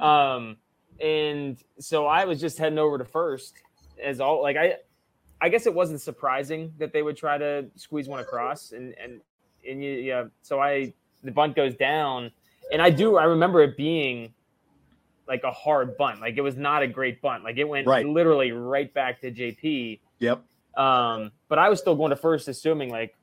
Um, 0.01 0.57
and 0.99 1.57
so 1.79 2.05
I 2.05 2.25
was 2.25 2.39
just 2.39 2.57
heading 2.57 2.79
over 2.79 2.97
to 2.97 3.05
first, 3.05 3.55
as 4.03 4.19
all 4.19 4.41
like 4.41 4.57
I, 4.57 4.75
I 5.39 5.49
guess 5.49 5.65
it 5.65 5.73
wasn't 5.73 6.01
surprising 6.01 6.73
that 6.77 6.93
they 6.93 7.01
would 7.01 7.17
try 7.17 7.37
to 7.37 7.65
squeeze 7.75 8.07
one 8.07 8.19
across, 8.19 8.71
and 8.71 8.93
and 9.03 9.21
and 9.67 9.83
you, 9.83 9.91
yeah. 9.91 10.25
So 10.41 10.59
I 10.59 10.93
the 11.23 11.31
bunt 11.31 11.55
goes 11.55 11.75
down, 11.75 12.31
and 12.71 12.81
I 12.81 12.89
do 12.89 13.17
I 13.17 13.23
remember 13.25 13.61
it 13.61 13.77
being 13.77 14.33
like 15.27 15.43
a 15.43 15.51
hard 15.51 15.97
bunt. 15.97 16.19
Like 16.19 16.37
it 16.37 16.41
was 16.41 16.55
not 16.57 16.83
a 16.83 16.87
great 16.87 17.21
bunt. 17.21 17.43
Like 17.43 17.57
it 17.57 17.63
went 17.63 17.87
Right. 17.87 18.05
literally 18.05 18.51
right 18.51 18.93
back 18.93 19.21
to 19.21 19.31
JP. 19.31 19.99
Yep. 20.19 20.43
Um, 20.75 21.31
but 21.47 21.57
I 21.59 21.69
was 21.69 21.79
still 21.79 21.95
going 21.95 22.09
to 22.09 22.15
first, 22.15 22.47
assuming 22.47 22.89
like, 22.89 23.15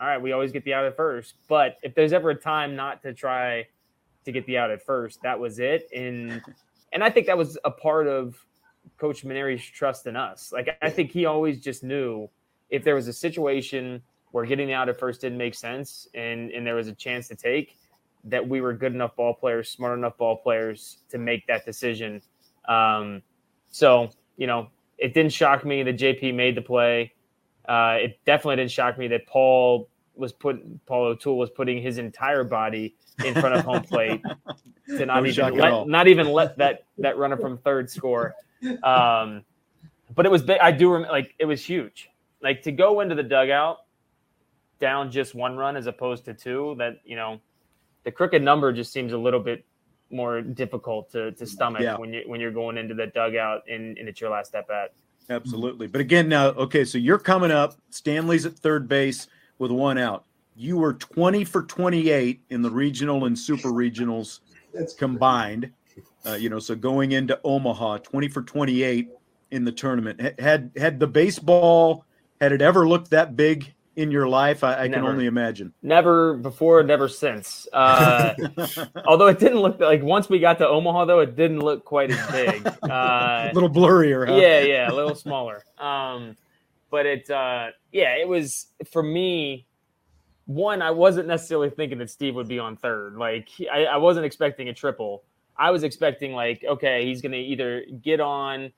all 0.00 0.06
right, 0.06 0.20
we 0.20 0.32
always 0.32 0.52
get 0.52 0.64
the 0.64 0.74
out 0.74 0.84
at 0.86 0.96
first. 0.96 1.34
But 1.48 1.76
if 1.82 1.94
there's 1.94 2.12
ever 2.12 2.30
a 2.30 2.34
time 2.34 2.76
not 2.76 3.02
to 3.02 3.12
try 3.12 3.66
to 4.28 4.32
get 4.32 4.44
the 4.46 4.58
out 4.58 4.70
at 4.70 4.82
first, 4.82 5.22
that 5.22 5.38
was 5.40 5.58
it. 5.58 5.88
And 5.94 6.42
and 6.92 7.02
I 7.02 7.10
think 7.10 7.26
that 7.26 7.36
was 7.36 7.58
a 7.64 7.70
part 7.70 8.06
of 8.06 8.36
Coach 8.98 9.24
Mainieri's 9.24 9.64
trust 9.64 10.06
in 10.06 10.16
us. 10.16 10.52
Like 10.52 10.68
I 10.82 10.90
think 10.90 11.10
he 11.10 11.24
always 11.24 11.60
just 11.60 11.82
knew 11.82 12.28
if 12.68 12.84
there 12.84 12.94
was 12.94 13.08
a 13.08 13.12
situation 13.12 14.02
where 14.32 14.44
getting 14.44 14.68
the 14.68 14.74
out 14.74 14.90
at 14.90 14.98
first 14.98 15.22
didn't 15.22 15.38
make 15.38 15.54
sense 15.54 16.06
and 16.14 16.50
and 16.50 16.66
there 16.66 16.74
was 16.74 16.88
a 16.88 16.94
chance 16.94 17.26
to 17.28 17.34
take 17.34 17.78
that 18.24 18.46
we 18.46 18.60
were 18.60 18.74
good 18.74 18.92
enough 18.94 19.16
ball 19.16 19.32
players, 19.32 19.70
smart 19.70 19.98
enough 19.98 20.18
ball 20.18 20.36
players 20.36 20.98
to 21.08 21.16
make 21.16 21.46
that 21.46 21.64
decision. 21.64 22.20
Um, 22.68 23.22
so 23.70 24.10
you 24.36 24.46
know, 24.46 24.68
it 24.98 25.14
didn't 25.14 25.32
shock 25.32 25.64
me 25.64 25.82
that 25.82 25.96
JP 25.96 26.34
made 26.34 26.54
the 26.54 26.62
play. 26.62 27.14
Uh, 27.66 27.96
it 28.00 28.18
definitely 28.26 28.56
didn't 28.56 28.70
shock 28.72 28.98
me 28.98 29.08
that 29.08 29.26
Paul 29.26 29.88
was 30.18 30.32
put 30.32 30.86
Paul 30.86 31.06
O'Toole 31.06 31.38
was 31.38 31.50
putting 31.50 31.82
his 31.82 31.98
entire 31.98 32.44
body 32.44 32.96
in 33.24 33.34
front 33.34 33.54
of 33.54 33.64
home 33.64 33.82
plate 33.82 34.22
to 34.88 35.06
not 35.06 35.22
No 35.22 35.28
even 35.28 35.54
let, 35.56 35.88
not 35.88 36.08
even 36.08 36.28
let 36.32 36.56
that 36.58 36.84
that 36.98 37.16
runner 37.16 37.36
from 37.36 37.58
third 37.58 37.90
score. 37.90 38.34
Um, 38.82 39.44
but 40.14 40.26
it 40.26 40.32
was 40.32 40.42
big. 40.42 40.58
I 40.60 40.72
do 40.72 40.90
remember 40.90 41.12
like 41.12 41.34
it 41.38 41.44
was 41.44 41.64
huge. 41.64 42.10
Like 42.42 42.62
to 42.62 42.72
go 42.72 43.00
into 43.00 43.14
the 43.14 43.22
dugout 43.22 43.78
down 44.80 45.10
just 45.10 45.34
one 45.34 45.56
run 45.56 45.76
as 45.76 45.86
opposed 45.86 46.24
to 46.26 46.34
two. 46.34 46.74
That 46.78 47.00
you 47.04 47.16
know, 47.16 47.40
the 48.04 48.10
crooked 48.10 48.42
number 48.42 48.72
just 48.72 48.92
seems 48.92 49.12
a 49.12 49.18
little 49.18 49.40
bit 49.40 49.64
more 50.10 50.40
difficult 50.40 51.10
to, 51.12 51.32
to 51.32 51.46
stomach 51.46 51.82
Yeah. 51.82 51.96
when 51.96 52.12
you 52.12 52.22
when 52.26 52.40
you're 52.40 52.52
going 52.52 52.78
into 52.78 52.94
the 52.94 53.06
dugout 53.06 53.62
and, 53.68 53.98
and 53.98 54.08
it's 54.08 54.20
your 54.20 54.30
last 54.30 54.48
step 54.48 54.68
at. 54.70 54.92
Absolutely. 55.30 55.86
But 55.86 56.00
again, 56.00 56.26
now, 56.26 56.46
okay, 56.46 56.86
so 56.86 56.96
you're 56.96 57.18
coming 57.18 57.50
up. 57.50 57.74
Stanley's 57.90 58.46
at 58.46 58.54
third 58.54 58.88
base 58.88 59.26
with 59.58 59.70
one 59.70 59.98
out. 59.98 60.24
You 60.56 60.76
were 60.78 60.94
20 60.94 61.44
for 61.44 61.62
28 61.62 62.40
in 62.50 62.62
the 62.62 62.70
regional 62.70 63.26
and 63.26 63.38
super 63.38 63.68
regionals 63.68 64.40
That's 64.74 64.94
combined. 64.94 65.70
Uh, 66.26 66.34
you 66.34 66.48
know, 66.48 66.58
so 66.58 66.74
going 66.74 67.12
into 67.12 67.38
Omaha, 67.44 67.98
20 67.98 68.28
for 68.28 68.42
28 68.42 69.08
in 69.50 69.64
the 69.64 69.72
tournament. 69.72 70.20
Ha- 70.20 70.30
Had 70.38 70.70
had 70.76 71.00
the 71.00 71.06
baseball 71.06 72.04
had 72.40 72.52
it 72.52 72.62
ever 72.62 72.88
looked 72.88 73.10
that 73.10 73.36
big 73.36 73.72
in 73.96 74.12
your 74.12 74.28
life? 74.28 74.62
I, 74.62 74.84
I 74.84 74.88
can 74.88 75.04
only 75.04 75.26
imagine. 75.26 75.72
Never 75.82 76.34
before, 76.34 76.82
never 76.84 77.08
since. 77.08 77.66
Uh, 77.72 78.34
although 79.06 79.26
it 79.26 79.38
didn't 79.40 79.58
look 79.58 79.80
like 79.80 80.02
once 80.02 80.28
we 80.28 80.38
got 80.38 80.58
to 80.58 80.68
Omaha, 80.68 81.06
though, 81.06 81.20
it 81.20 81.34
didn't 81.34 81.60
look 81.60 81.84
quite 81.84 82.10
as 82.10 82.30
big. 82.30 82.66
Uh, 82.88 83.50
a 83.50 83.54
little 83.54 83.68
blurrier, 83.70 84.26
huh? 84.26 84.36
yeah, 84.36 84.60
yeah, 84.60 84.90
a 84.90 84.94
little 84.94 85.14
smaller. 85.14 85.62
Um, 85.78 86.36
but 86.90 87.06
it, 87.06 87.30
uh, 87.30 87.68
yeah, 87.92 88.14
it 88.16 88.28
was 88.28 88.68
for 88.90 89.02
me. 89.02 89.66
One, 90.46 90.80
I 90.80 90.90
wasn't 90.90 91.28
necessarily 91.28 91.68
thinking 91.70 91.98
that 91.98 92.08
Steve 92.08 92.34
would 92.34 92.48
be 92.48 92.58
on 92.58 92.76
third. 92.76 93.16
Like, 93.16 93.48
I, 93.70 93.84
I 93.84 93.96
wasn't 93.98 94.24
expecting 94.24 94.68
a 94.70 94.74
triple. 94.74 95.24
I 95.58 95.70
was 95.70 95.82
expecting 95.82 96.32
like, 96.32 96.64
okay, 96.66 97.04
he's 97.04 97.20
going 97.20 97.32
to 97.32 97.38
either 97.38 97.84
get 98.02 98.20
on, 98.20 98.72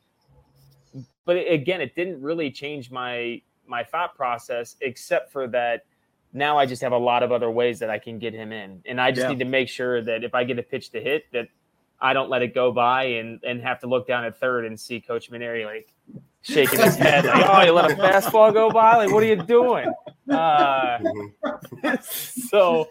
but 1.24 1.36
again, 1.36 1.80
it 1.80 1.94
didn't 1.94 2.20
really 2.22 2.50
change 2.50 2.90
my 2.90 3.40
my 3.66 3.84
thought 3.84 4.16
process, 4.16 4.76
except 4.80 5.30
for 5.30 5.46
that. 5.48 5.84
Now 6.32 6.58
I 6.58 6.66
just 6.66 6.82
have 6.82 6.92
a 6.92 6.98
lot 6.98 7.22
of 7.22 7.30
other 7.32 7.50
ways 7.50 7.78
that 7.80 7.90
I 7.90 7.98
can 7.98 8.18
get 8.18 8.34
him 8.34 8.50
in, 8.50 8.82
and 8.86 9.00
I 9.00 9.10
just 9.12 9.24
Yeah. 9.24 9.28
need 9.30 9.38
to 9.40 9.44
make 9.44 9.68
sure 9.68 10.02
that 10.02 10.24
if 10.24 10.34
I 10.34 10.42
get 10.44 10.58
a 10.58 10.62
pitch 10.62 10.90
to 10.90 11.00
hit, 11.00 11.30
that 11.32 11.48
I 12.00 12.12
don't 12.12 12.30
let 12.30 12.42
it 12.42 12.54
go 12.54 12.72
by 12.72 13.04
and 13.04 13.42
and 13.44 13.60
have 13.62 13.80
to 13.80 13.86
look 13.86 14.06
down 14.06 14.24
at 14.24 14.38
third 14.38 14.64
and 14.64 14.78
see 14.78 15.00
Coach 15.00 15.30
Mainieri 15.30 15.64
like 15.66 15.92
shaking 16.42 16.80
his 16.80 16.96
head 16.96 17.26
like, 17.26 17.44
"Oh, 17.48 17.60
you 17.62 17.72
let 17.72 17.90
a 17.90 17.94
fastball 17.94 18.52
go 18.52 18.70
by? 18.70 18.96
Like, 18.96 19.12
what 19.12 19.22
are 19.22 19.26
you 19.26 19.36
doing?" 19.42 19.92
Uh, 20.30 20.98
so 22.02 22.88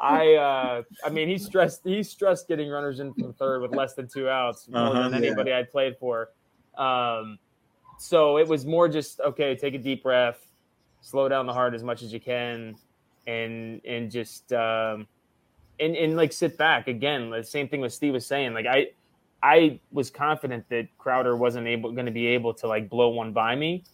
I, 0.00 0.34
uh, 0.34 0.82
I 1.04 1.10
mean, 1.10 1.28
he 1.28 1.38
stressed 1.38 1.82
he 1.84 2.02
stressed 2.02 2.48
getting 2.48 2.68
runners 2.70 3.00
in 3.00 3.12
from 3.14 3.32
third 3.34 3.62
with 3.62 3.74
less 3.74 3.94
than 3.94 4.08
two 4.08 4.28
outs 4.28 4.68
more 4.68 4.80
Uh-huh, 4.88 5.08
than 5.08 5.22
yeah. 5.22 5.28
anybody 5.28 5.52
I'd 5.52 5.70
played 5.70 5.96
for. 5.98 6.30
Um, 6.76 7.38
so 7.98 8.38
it 8.38 8.46
was 8.48 8.64
more 8.64 8.88
just 8.88 9.20
okay, 9.20 9.54
take 9.56 9.74
a 9.74 9.78
deep 9.78 10.02
breath, 10.02 10.46
slow 11.00 11.28
down 11.28 11.46
the 11.46 11.52
heart 11.52 11.74
as 11.74 11.82
much 11.82 12.02
as 12.02 12.12
you 12.12 12.20
can, 12.20 12.76
and 13.26 13.80
and 13.84 14.10
just 14.10 14.52
um, 14.52 15.06
and 15.80 15.96
and 15.96 16.16
like 16.16 16.32
sit 16.32 16.56
back 16.58 16.88
again. 16.88 17.30
The 17.30 17.42
same 17.44 17.68
thing 17.68 17.80
with 17.80 17.92
Steve 17.92 18.12
was 18.14 18.26
saying. 18.26 18.54
Like 18.54 18.66
I, 18.66 18.88
I 19.42 19.80
was 19.92 20.10
confident 20.10 20.68
that 20.70 20.88
Crowder 20.98 21.36
wasn't 21.36 21.66
able 21.66 21.92
going 21.92 22.06
to 22.06 22.12
be 22.12 22.26
able 22.28 22.54
to 22.54 22.66
like 22.66 22.88
blow 22.88 23.08
one 23.08 23.32
by 23.32 23.54
me, 23.54 23.84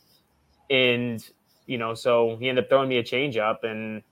and 0.70 1.26
you 1.66 1.78
know, 1.78 1.94
so 1.94 2.36
he 2.38 2.48
ended 2.48 2.64
up 2.64 2.70
throwing 2.70 2.88
me 2.88 2.98
a 2.98 3.02
change 3.02 3.36
up, 3.36 3.64
and 3.64 4.02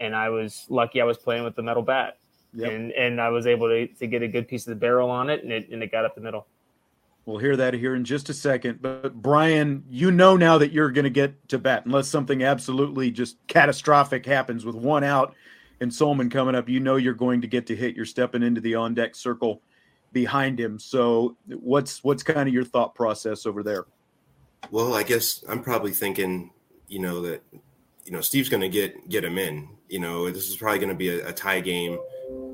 and 0.00 0.16
I 0.16 0.30
was 0.30 0.66
lucky 0.68 1.00
I 1.00 1.04
was 1.04 1.18
playing 1.18 1.44
with 1.44 1.54
the 1.56 1.62
metal 1.62 1.82
bat, 1.82 2.18
Yep. 2.54 2.70
and 2.70 2.92
and 2.92 3.20
I 3.20 3.28
was 3.30 3.46
able 3.46 3.68
to 3.68 3.86
to 3.86 4.06
get 4.06 4.22
a 4.22 4.28
good 4.28 4.48
piece 4.48 4.66
of 4.66 4.70
the 4.70 4.76
barrel 4.80 5.10
on 5.10 5.30
it, 5.30 5.42
and 5.42 5.52
it 5.52 5.68
and 5.70 5.82
it 5.82 5.92
got 5.92 6.04
up 6.04 6.14
the 6.14 6.20
middle. 6.20 6.46
We'll 7.24 7.38
hear 7.38 7.56
that 7.56 7.74
here 7.74 7.94
in 7.94 8.04
just 8.04 8.28
a 8.30 8.34
second. 8.34 8.82
But 8.82 9.14
Brian, 9.14 9.84
you 9.88 10.10
know 10.10 10.36
now 10.36 10.58
that 10.58 10.72
you're 10.72 10.90
going 10.90 11.04
to 11.04 11.10
get 11.10 11.48
to 11.50 11.58
bat 11.58 11.86
unless 11.86 12.08
something 12.08 12.42
absolutely 12.42 13.12
just 13.12 13.36
catastrophic 13.46 14.26
happens 14.26 14.64
with 14.64 14.74
one 14.74 15.04
out 15.04 15.36
and 15.82 15.90
Sollmann 15.90 16.30
coming 16.30 16.54
up. 16.54 16.68
You 16.68 16.80
know 16.80 16.96
you're 16.96 17.12
going 17.12 17.40
to 17.40 17.48
get 17.48 17.66
to 17.66 17.76
hit. 17.76 17.96
You're 17.96 18.06
stepping 18.06 18.42
into 18.42 18.60
the 18.60 18.76
on 18.76 18.94
deck 18.94 19.16
circle 19.16 19.60
behind 20.12 20.58
him. 20.58 20.78
So 20.78 21.36
what's 21.46 22.04
what's 22.04 22.22
kind 22.22 22.48
of 22.48 22.54
your 22.54 22.64
thought 22.64 22.94
process 22.94 23.44
over 23.46 23.62
there? 23.62 23.86
Well, 24.70 24.94
I 24.94 25.02
guess 25.02 25.44
I'm 25.48 25.62
probably 25.62 25.90
thinking, 25.90 26.52
you 26.86 27.00
know, 27.00 27.20
that 27.22 27.42
you 28.04 28.12
know 28.12 28.20
Steve's 28.20 28.48
going 28.48 28.60
to 28.60 28.68
get 28.68 29.08
get 29.08 29.24
him 29.24 29.36
in. 29.38 29.68
You 29.88 29.98
know, 29.98 30.30
this 30.30 30.48
is 30.48 30.56
probably 30.56 30.78
going 30.78 30.90
to 30.90 30.94
be 30.94 31.08
a, 31.08 31.28
a 31.28 31.32
tie 31.32 31.60
game. 31.60 31.98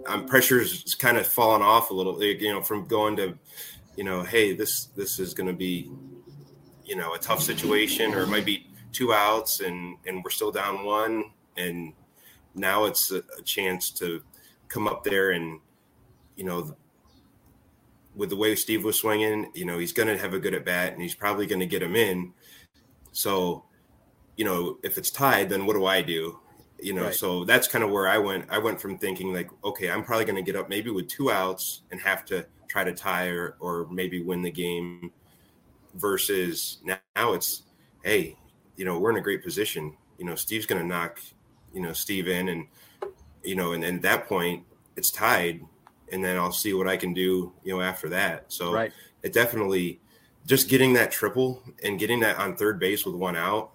Um, 0.07 0.25
pressure's 0.25 0.95
kind 0.95 1.19
of 1.19 1.27
fallen 1.27 1.61
off 1.61 1.91
a 1.91 1.95
little. 1.95 2.23
You 2.23 2.55
know, 2.55 2.63
from 2.63 2.87
going 2.87 3.17
to, 3.17 3.39
you 3.95 4.05
know, 4.05 4.23
hey, 4.23 4.55
this 4.55 4.87
this 4.97 5.19
is 5.19 5.35
going 5.35 5.49
to 5.49 5.53
be, 5.53 5.91
you 6.85 6.97
know, 6.97 7.13
a 7.13 7.19
tough 7.19 7.43
situation, 7.43 8.15
or 8.15 8.23
it 8.23 8.29
might 8.29 8.47
be 8.47 8.67
two 8.91 9.13
outs 9.13 9.61
and 9.61 9.99
and 10.07 10.25
we're 10.25 10.31
still 10.31 10.51
down 10.51 10.83
one, 10.83 11.25
and 11.59 11.93
now 12.55 12.85
it's 12.85 13.11
a, 13.11 13.19
a 13.39 13.43
chance 13.45 13.91
to 13.93 14.23
come 14.69 14.87
up 14.89 15.05
there 15.05 15.31
and, 15.31 15.61
you 16.37 16.45
know, 16.45 16.77
with 18.15 18.31
the 18.31 18.37
way 18.37 18.55
Steve 18.55 18.85
was 18.85 18.99
swinging, 18.99 19.51
you 19.55 19.65
know, 19.65 19.79
he's 19.79 19.93
going 19.93 20.09
to 20.09 20.19
have 20.19 20.35
a 20.35 20.39
good 20.41 20.55
at 20.55 20.65
bat 20.65 20.93
and 20.93 21.01
he's 21.01 21.15
probably 21.15 21.47
going 21.47 21.61
to 21.61 21.67
get 21.67 21.83
him 21.83 21.95
in. 21.95 22.33
So, 23.13 23.65
you 24.37 24.45
know, 24.45 24.79
if 24.83 24.99
it's 24.99 25.11
tied, 25.11 25.49
then 25.49 25.67
what 25.67 25.75
do 25.75 25.87
I 25.87 26.03
do? 26.03 26.39
You 26.81 26.95
know, 26.95 27.05
Right. 27.07 27.15
so 27.15 27.45
that's 27.45 27.67
kind 27.69 27.85
of 27.85 27.91
where 27.91 28.09
I 28.09 28.19
went. 28.19 28.47
I 28.51 28.59
went 28.59 28.81
from 28.81 28.99
thinking 28.99 29.33
like, 29.33 29.51
okay, 29.65 29.91
I'm 29.91 30.05
probably 30.05 30.25
going 30.25 30.37
to 30.37 30.43
get 30.43 30.57
up 30.59 30.69
maybe 30.69 30.91
with 30.91 31.09
two 31.09 31.31
outs 31.31 31.83
and 31.91 32.01
have 32.01 32.25
to 32.27 32.47
try 32.69 32.85
to 32.85 32.93
tie 32.93 33.29
or, 33.29 33.57
or 33.61 33.87
maybe 33.91 34.23
win 34.23 34.43
the 34.43 34.51
game 34.51 35.11
versus 35.95 36.79
now, 36.85 36.99
now 37.17 37.33
it's, 37.33 37.63
hey, 38.05 38.37
you 38.77 38.85
know, 38.85 38.99
we're 38.99 39.11
in 39.11 39.17
a 39.17 39.21
great 39.23 39.43
position. 39.43 39.97
You 40.19 40.25
know, 40.27 40.35
Steve's 40.35 40.67
going 40.67 40.81
to 40.81 40.87
knock, 40.87 41.21
you 41.73 41.81
know, 41.81 41.93
Steve 41.93 42.29
in 42.29 42.49
and, 42.49 42.67
you 43.43 43.55
know, 43.55 43.73
and, 43.73 43.85
and 43.85 43.97
at 43.97 44.03
that 44.03 44.29
point 44.29 44.65
it's 44.97 45.11
tied 45.11 45.61
and 46.11 46.25
then 46.25 46.37
I'll 46.37 46.53
see 46.53 46.73
what 46.75 46.89
I 46.89 46.97
can 46.97 47.13
do, 47.13 47.53
you 47.65 47.75
know, 47.75 47.81
after 47.81 48.09
that. 48.11 48.47
So 48.53 48.73
Right. 48.73 48.93
it 49.23 49.33
definitely 49.33 50.01
just 50.47 50.69
getting 50.69 50.95
that 50.95 51.11
triple 51.11 51.63
and 51.85 51.99
getting 51.99 52.21
that 52.21 52.39
on 52.39 52.57
third 52.57 52.79
base 52.79 53.05
with 53.05 53.15
one 53.15 53.37
out, 53.37 53.71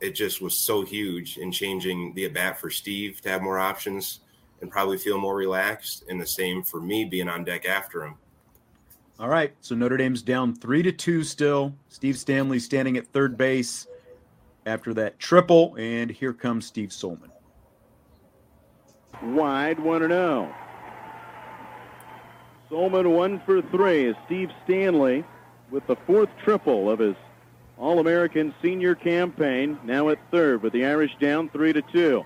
it 0.00 0.14
just 0.14 0.40
was 0.40 0.56
so 0.56 0.84
huge 0.84 1.38
in 1.38 1.50
changing 1.50 2.14
the 2.14 2.26
at 2.26 2.34
bat 2.34 2.60
for 2.60 2.70
Steve 2.70 3.20
to 3.22 3.28
have 3.30 3.42
more 3.42 3.58
options 3.58 4.20
and 4.60 4.70
probably 4.70 4.98
feel 4.98 5.18
more 5.18 5.34
relaxed. 5.34 6.04
And 6.08 6.20
the 6.20 6.26
same 6.26 6.62
for 6.62 6.80
me 6.80 7.04
being 7.04 7.28
on 7.28 7.44
deck 7.44 7.66
after 7.66 8.04
him. 8.04 8.14
All 9.18 9.28
right. 9.28 9.52
So 9.60 9.74
Notre 9.74 9.96
Dame's 9.96 10.22
down 10.22 10.54
three 10.54 10.82
to 10.82 10.92
two 10.92 11.24
still. 11.24 11.74
Steve 11.88 12.18
Stanley 12.18 12.60
standing 12.60 12.96
at 12.96 13.06
third 13.08 13.36
base 13.36 13.86
after 14.66 14.94
that 14.94 15.18
triple. 15.18 15.74
And 15.76 16.10
here 16.10 16.32
comes 16.32 16.66
Steve 16.66 16.90
Sollmann. 16.90 17.27
Wide 19.22 19.78
1 19.78 20.08
0. 20.08 20.54
Sollmann 22.70 23.10
one 23.12 23.40
for 23.46 23.62
three 23.62 24.14
Steve 24.26 24.50
Stanley 24.64 25.24
with 25.70 25.86
the 25.86 25.96
fourth 26.06 26.28
triple 26.44 26.90
of 26.90 26.98
his 26.98 27.16
All 27.78 27.98
American 27.98 28.54
senior 28.60 28.94
campaign. 28.94 29.78
Now 29.84 30.10
at 30.10 30.18
third 30.30 30.62
with 30.62 30.72
the 30.72 30.84
Irish 30.84 31.16
down 31.18 31.48
3 31.48 31.72
to 31.72 31.82
2. 31.82 32.24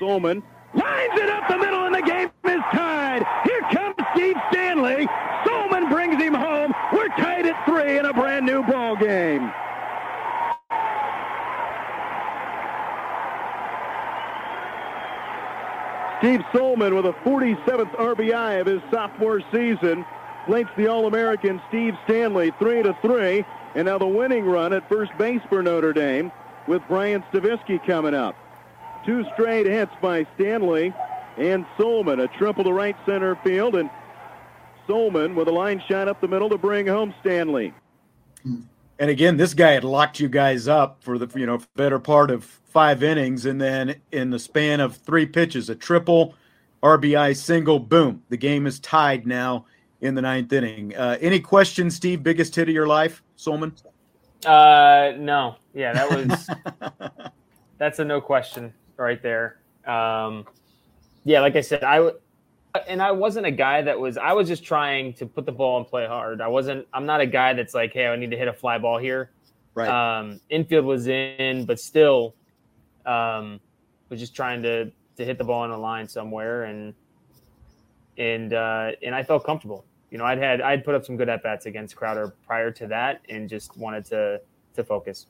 Sollmann 0.00 0.42
lines 0.74 1.20
it 1.20 1.28
up 1.28 1.48
the 1.48 1.58
middle 1.58 1.84
and 1.84 1.94
the 1.94 2.02
game 2.02 2.30
is 2.44 2.60
tied. 2.72 3.24
Here 3.44 3.60
comes 3.72 3.94
Steve 4.14 4.36
Stanley. 4.50 5.06
Sollmann 5.44 5.90
brings 5.90 6.20
him 6.22 6.34
home. 6.34 6.72
We're 6.92 7.08
tied 7.08 7.46
at 7.46 7.64
three 7.66 7.98
in 7.98 8.06
a 8.06 8.12
brand 8.12 8.46
new 8.46 8.62
ball 8.62 8.96
game. 8.96 9.52
Steve 16.24 16.40
Sollmann 16.54 16.96
with 16.96 17.04
a 17.04 17.12
47th 17.28 17.94
RBI 17.96 18.58
of 18.58 18.66
his 18.66 18.80
sophomore 18.90 19.42
season 19.52 20.06
plates 20.46 20.70
the 20.74 20.86
All-American 20.86 21.60
Steve 21.68 21.92
Stanley 22.04 22.50
3 22.58 22.82
to 22.84 22.96
3 23.02 23.44
and 23.74 23.84
now 23.84 23.98
the 23.98 24.06
winning 24.06 24.46
run 24.46 24.72
at 24.72 24.88
first 24.88 25.12
base 25.18 25.42
for 25.50 25.62
Notre 25.62 25.92
Dame 25.92 26.32
with 26.66 26.80
Brian 26.88 27.22
Stavisky 27.30 27.78
coming 27.86 28.14
up. 28.14 28.34
Two 29.04 29.26
straight 29.34 29.66
hits 29.66 29.92
by 30.00 30.26
Stanley 30.36 30.94
and 31.36 31.66
Sollmann, 31.76 32.24
a 32.24 32.38
triple 32.38 32.64
to 32.64 32.72
right 32.72 32.96
center 33.04 33.36
field 33.44 33.74
and 33.74 33.90
Sollmann 34.88 35.34
with 35.34 35.46
a 35.46 35.52
line 35.52 35.82
shot 35.86 36.08
up 36.08 36.22
the 36.22 36.28
middle 36.28 36.48
to 36.48 36.56
bring 36.56 36.86
home 36.86 37.12
Stanley. 37.20 37.74
And 38.98 39.10
again, 39.10 39.36
this 39.36 39.52
guy 39.52 39.72
had 39.72 39.84
locked 39.84 40.20
you 40.20 40.30
guys 40.30 40.68
up 40.68 41.04
for 41.04 41.18
the 41.18 41.28
you 41.38 41.44
know 41.44 41.60
better 41.76 41.98
part 41.98 42.30
of 42.30 42.60
five 42.74 43.04
innings, 43.04 43.46
and 43.46 43.60
then 43.60 43.94
in 44.10 44.30
the 44.30 44.38
span 44.38 44.80
of 44.80 44.96
three 44.96 45.24
pitches, 45.24 45.70
a 45.70 45.76
triple, 45.76 46.34
RBI 46.82 47.36
single, 47.36 47.78
boom, 47.78 48.22
the 48.28 48.36
game 48.36 48.66
is 48.66 48.80
tied 48.80 49.26
now 49.26 49.64
in 50.00 50.16
the 50.16 50.20
ninth 50.20 50.52
inning. 50.52 50.94
Uh, 50.94 51.16
any 51.20 51.38
questions, 51.38 51.94
Steve? 51.94 52.24
Biggest 52.24 52.54
hit 52.54 52.68
of 52.68 52.74
your 52.74 52.88
life, 52.88 53.22
Sollmann? 53.38 53.72
Uh, 54.44 55.12
no, 55.16 55.54
yeah, 55.72 55.92
that 55.92 56.10
was 56.10 57.30
that's 57.78 58.00
a 58.00 58.04
no 58.04 58.20
question 58.20 58.74
right 58.96 59.22
there. 59.22 59.60
Um, 59.86 60.44
yeah, 61.24 61.40
like 61.40 61.54
I 61.54 61.60
said, 61.60 61.84
I 61.84 62.10
and 62.88 63.00
I 63.00 63.12
wasn't 63.12 63.46
a 63.46 63.52
guy 63.52 63.82
that 63.82 63.98
was. 63.98 64.18
I 64.18 64.32
was 64.32 64.48
just 64.48 64.64
trying 64.64 65.14
to 65.14 65.26
put 65.26 65.46
the 65.46 65.52
ball 65.52 65.78
and 65.78 65.86
play 65.86 66.08
hard. 66.08 66.40
I 66.40 66.48
wasn't. 66.48 66.88
I'm 66.92 67.06
not 67.06 67.20
a 67.20 67.26
guy 67.26 67.52
that's 67.52 67.72
like, 67.72 67.92
hey, 67.92 68.08
I 68.08 68.16
need 68.16 68.32
to 68.32 68.36
hit 68.36 68.48
a 68.48 68.52
fly 68.52 68.78
ball 68.78 68.98
here. 68.98 69.30
Right. 69.74 69.88
Um, 69.88 70.40
infield 70.50 70.84
was 70.84 71.06
in, 71.06 71.64
but 71.66 71.80
still, 71.80 72.34
um, 73.06 73.60
was 74.08 74.20
just 74.20 74.34
trying 74.34 74.62
to 74.62 74.90
to 75.16 75.24
hit 75.24 75.38
the 75.38 75.44
ball 75.44 75.64
in 75.64 75.70
a 75.70 75.78
line 75.78 76.08
somewhere, 76.08 76.64
and 76.64 76.94
and 78.18 78.52
uh, 78.52 78.92
and 79.02 79.14
I 79.14 79.22
felt 79.22 79.44
comfortable. 79.44 79.84
You 80.10 80.18
know, 80.18 80.24
I'd 80.24 80.38
had 80.38 80.60
I'd 80.60 80.84
put 80.84 80.94
up 80.94 81.04
some 81.04 81.16
good 81.16 81.28
at 81.28 81.42
bats 81.42 81.66
against 81.66 81.96
Crowder 81.96 82.34
prior 82.46 82.70
to 82.72 82.86
that, 82.88 83.20
and 83.28 83.48
just 83.48 83.76
wanted 83.76 84.04
to 84.06 84.40
to 84.74 84.84
focus. 84.84 85.26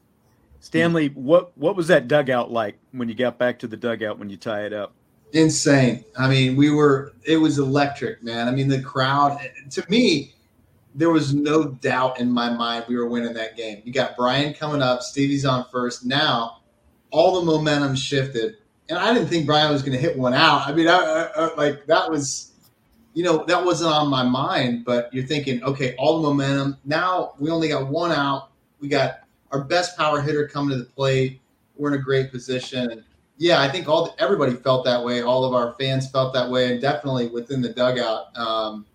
Stanley, 0.60 1.08
what 1.08 1.56
what 1.56 1.76
was 1.76 1.88
that 1.88 2.08
dugout 2.08 2.50
like 2.50 2.78
when 2.92 3.08
you 3.08 3.14
got 3.14 3.38
back 3.38 3.58
to 3.60 3.66
the 3.66 3.76
dugout 3.76 4.18
when 4.18 4.30
you 4.30 4.36
tie 4.36 4.64
it 4.64 4.72
up? 4.72 4.94
insane. 5.34 6.04
I 6.16 6.28
mean, 6.28 6.56
we 6.56 6.70
were 6.70 7.12
it 7.24 7.36
was 7.36 7.58
electric, 7.58 8.22
man. 8.22 8.48
I 8.48 8.52
mean, 8.52 8.68
the 8.68 8.80
crowd 8.80 9.38
to 9.70 9.84
me, 9.90 10.34
there 10.94 11.10
was 11.10 11.34
no 11.34 11.64
doubt 11.64 12.20
in 12.20 12.30
my 12.30 12.50
mind 12.50 12.86
we 12.88 12.96
were 12.96 13.08
winning 13.08 13.34
that 13.34 13.56
game. 13.56 13.82
You 13.84 13.92
got 13.92 14.16
Brian 14.16 14.54
coming 14.54 14.80
up, 14.80 15.02
Stevie's 15.02 15.44
on 15.44 15.66
first. 15.70 16.06
Now, 16.06 16.62
all 17.14 17.38
the 17.40 17.46
momentum 17.46 17.94
shifted, 17.94 18.56
and 18.88 18.98
I 18.98 19.14
didn't 19.14 19.28
think 19.28 19.46
Brian 19.46 19.72
was 19.72 19.82
going 19.82 19.92
to 19.92 19.98
hit 19.98 20.18
one 20.18 20.34
out. 20.34 20.66
I 20.66 20.72
mean, 20.74 20.88
I, 20.88 20.98
I, 20.98 21.30
I, 21.36 21.54
like 21.54 21.86
that 21.86 22.10
was, 22.10 22.52
you 23.14 23.22
know, 23.22 23.44
that 23.44 23.64
wasn't 23.64 23.92
on 23.92 24.08
my 24.08 24.24
mind. 24.24 24.84
But 24.84 25.14
you're 25.14 25.24
thinking, 25.26 25.62
okay, 25.62 25.94
all 25.96 26.20
the 26.20 26.28
momentum. 26.28 26.76
Now 26.84 27.34
we 27.38 27.50
only 27.50 27.68
got 27.68 27.86
one 27.88 28.10
out. 28.12 28.50
We 28.80 28.88
got 28.88 29.20
our 29.52 29.62
best 29.62 29.96
power 29.96 30.20
hitter 30.20 30.48
coming 30.48 30.70
to 30.76 30.84
the 30.84 30.90
plate. 30.90 31.40
We're 31.76 31.94
in 31.94 32.00
a 32.00 32.02
great 32.02 32.32
position. 32.32 33.04
Yeah, 33.38 33.60
I 33.62 33.68
think 33.68 33.88
all 33.88 34.14
everybody 34.18 34.54
felt 34.54 34.84
that 34.84 35.04
way. 35.04 35.22
All 35.22 35.44
of 35.44 35.54
our 35.54 35.74
fans 35.78 36.10
felt 36.10 36.34
that 36.34 36.50
way, 36.50 36.72
and 36.72 36.80
definitely 36.80 37.28
within 37.28 37.62
the 37.62 37.68
dugout, 37.70 38.36
um, 38.36 38.86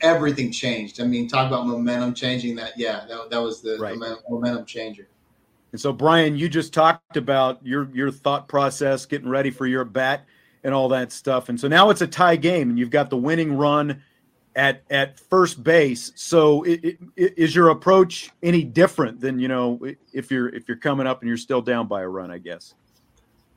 everything 0.00 0.52
changed. 0.52 1.00
I 1.00 1.04
mean, 1.04 1.28
talk 1.28 1.48
about 1.48 1.66
momentum 1.66 2.14
changing. 2.14 2.56
That 2.56 2.72
yeah, 2.76 3.04
that, 3.08 3.30
that 3.30 3.42
was 3.42 3.62
the 3.62 3.78
Right. 3.78 3.94
momentum, 3.94 4.22
momentum 4.28 4.64
changer. 4.64 5.08
And 5.72 5.80
so, 5.80 5.92
Brian, 5.92 6.36
you 6.36 6.48
just 6.48 6.72
talked 6.72 7.16
about 7.16 7.64
your 7.64 7.88
your 7.92 8.10
thought 8.10 8.48
process, 8.48 9.06
getting 9.06 9.28
ready 9.28 9.50
for 9.50 9.66
your 9.66 9.84
bat, 9.84 10.26
and 10.64 10.74
all 10.74 10.88
that 10.90 11.12
stuff. 11.12 11.48
And 11.48 11.60
so 11.60 11.68
now 11.68 11.90
it's 11.90 12.00
a 12.00 12.06
tie 12.06 12.36
game, 12.36 12.70
and 12.70 12.78
you've 12.78 12.90
got 12.90 13.10
the 13.10 13.16
winning 13.16 13.56
run 13.56 14.02
at 14.56 14.82
at 14.90 15.20
first 15.20 15.62
base. 15.62 16.12
So, 16.16 16.64
i 16.66 16.80
i 16.82 16.96
is 17.16 17.54
your 17.54 17.68
approach 17.68 18.30
any 18.42 18.64
different 18.64 19.20
than 19.20 19.38
you 19.38 19.48
know 19.48 19.80
if 20.12 20.30
you're 20.30 20.48
if 20.48 20.68
you're 20.68 20.78
coming 20.78 21.06
up 21.06 21.20
and 21.20 21.28
you're 21.28 21.36
still 21.36 21.62
down 21.62 21.86
by 21.86 22.02
a 22.02 22.08
run? 22.08 22.30
I 22.30 22.38
guess. 22.38 22.74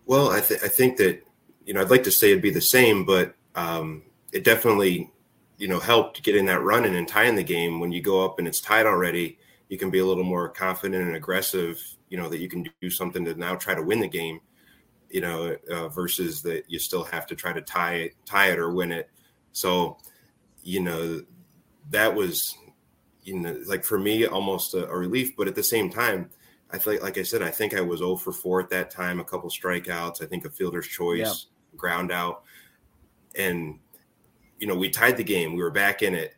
Well, 0.05 0.31
I, 0.31 0.41
th- 0.41 0.61
I 0.63 0.67
think 0.67 0.97
that 0.97 1.25
you 1.65 1.73
know 1.73 1.81
I'd 1.81 1.89
like 1.89 2.03
to 2.03 2.11
say 2.11 2.31
it'd 2.31 2.43
be 2.43 2.51
the 2.51 2.61
same, 2.61 3.05
but 3.05 3.35
um, 3.55 4.03
it 4.33 4.43
definitely 4.43 5.11
you 5.57 5.67
know 5.67 5.79
helped 5.79 6.23
getting 6.23 6.45
that 6.45 6.61
running 6.61 6.95
and 6.95 7.07
tying 7.07 7.35
the 7.35 7.43
game. 7.43 7.79
When 7.79 7.91
you 7.91 8.01
go 8.01 8.25
up 8.25 8.37
and 8.37 8.47
it's 8.47 8.59
tied 8.59 8.85
already, 8.85 9.39
you 9.69 9.77
can 9.77 9.89
be 9.89 9.99
a 9.99 10.05
little 10.05 10.23
more 10.25 10.49
confident 10.49 11.07
and 11.07 11.15
aggressive. 11.15 11.81
You 12.11 12.17
know 12.17 12.29
that 12.29 12.39
you 12.39 12.47
can 12.47 12.69
do 12.79 12.89
something 12.91 13.25
to 13.25 13.33
now 13.33 13.55
try 13.55 13.73
to 13.73 13.81
win 13.81 13.99
the 13.99 14.07
game. 14.07 14.39
You 15.09 15.21
know, 15.21 15.57
uh, 15.69 15.89
versus 15.89 16.43
that 16.43 16.65
you 16.67 16.77
still 16.77 17.03
have 17.05 17.25
to 17.27 17.35
try 17.35 17.51
to 17.51 17.61
tie 17.61 17.95
it, 17.95 18.15
tie 18.25 18.51
it 18.51 18.59
or 18.59 18.71
win 18.71 18.91
it. 18.93 19.09
So, 19.51 19.97
you 20.63 20.79
know, 20.79 21.21
that 21.89 22.13
was 22.13 22.55
you 23.23 23.39
know 23.39 23.57
like 23.65 23.83
for 23.83 23.97
me 23.97 24.27
almost 24.27 24.75
a, 24.75 24.87
a 24.87 24.95
relief. 24.95 25.35
But 25.35 25.47
at 25.47 25.55
the 25.55 25.63
same 25.63 25.89
time, 25.89 26.29
I 26.73 26.77
think, 26.77 27.01
like 27.01 27.17
I 27.17 27.23
said, 27.23 27.41
I 27.41 27.51
think 27.51 27.73
I 27.73 27.81
was 27.81 27.99
0 27.99 28.15
for 28.15 28.31
4 28.31 28.61
at 28.61 28.69
that 28.69 28.91
time, 28.91 29.19
a 29.19 29.23
couple 29.23 29.49
strikeouts, 29.49 30.23
I 30.23 30.25
think 30.25 30.45
a 30.45 30.49
fielder's 30.49 30.87
choice, 30.87 31.19
yeah. 31.19 31.77
ground 31.77 32.11
out. 32.11 32.43
And, 33.35 33.79
you 34.59 34.67
know, 34.67 34.75
we 34.75 34.89
tied 34.89 35.17
the 35.17 35.23
game, 35.23 35.55
we 35.55 35.63
were 35.63 35.71
back 35.71 36.01
in 36.01 36.13
it, 36.13 36.35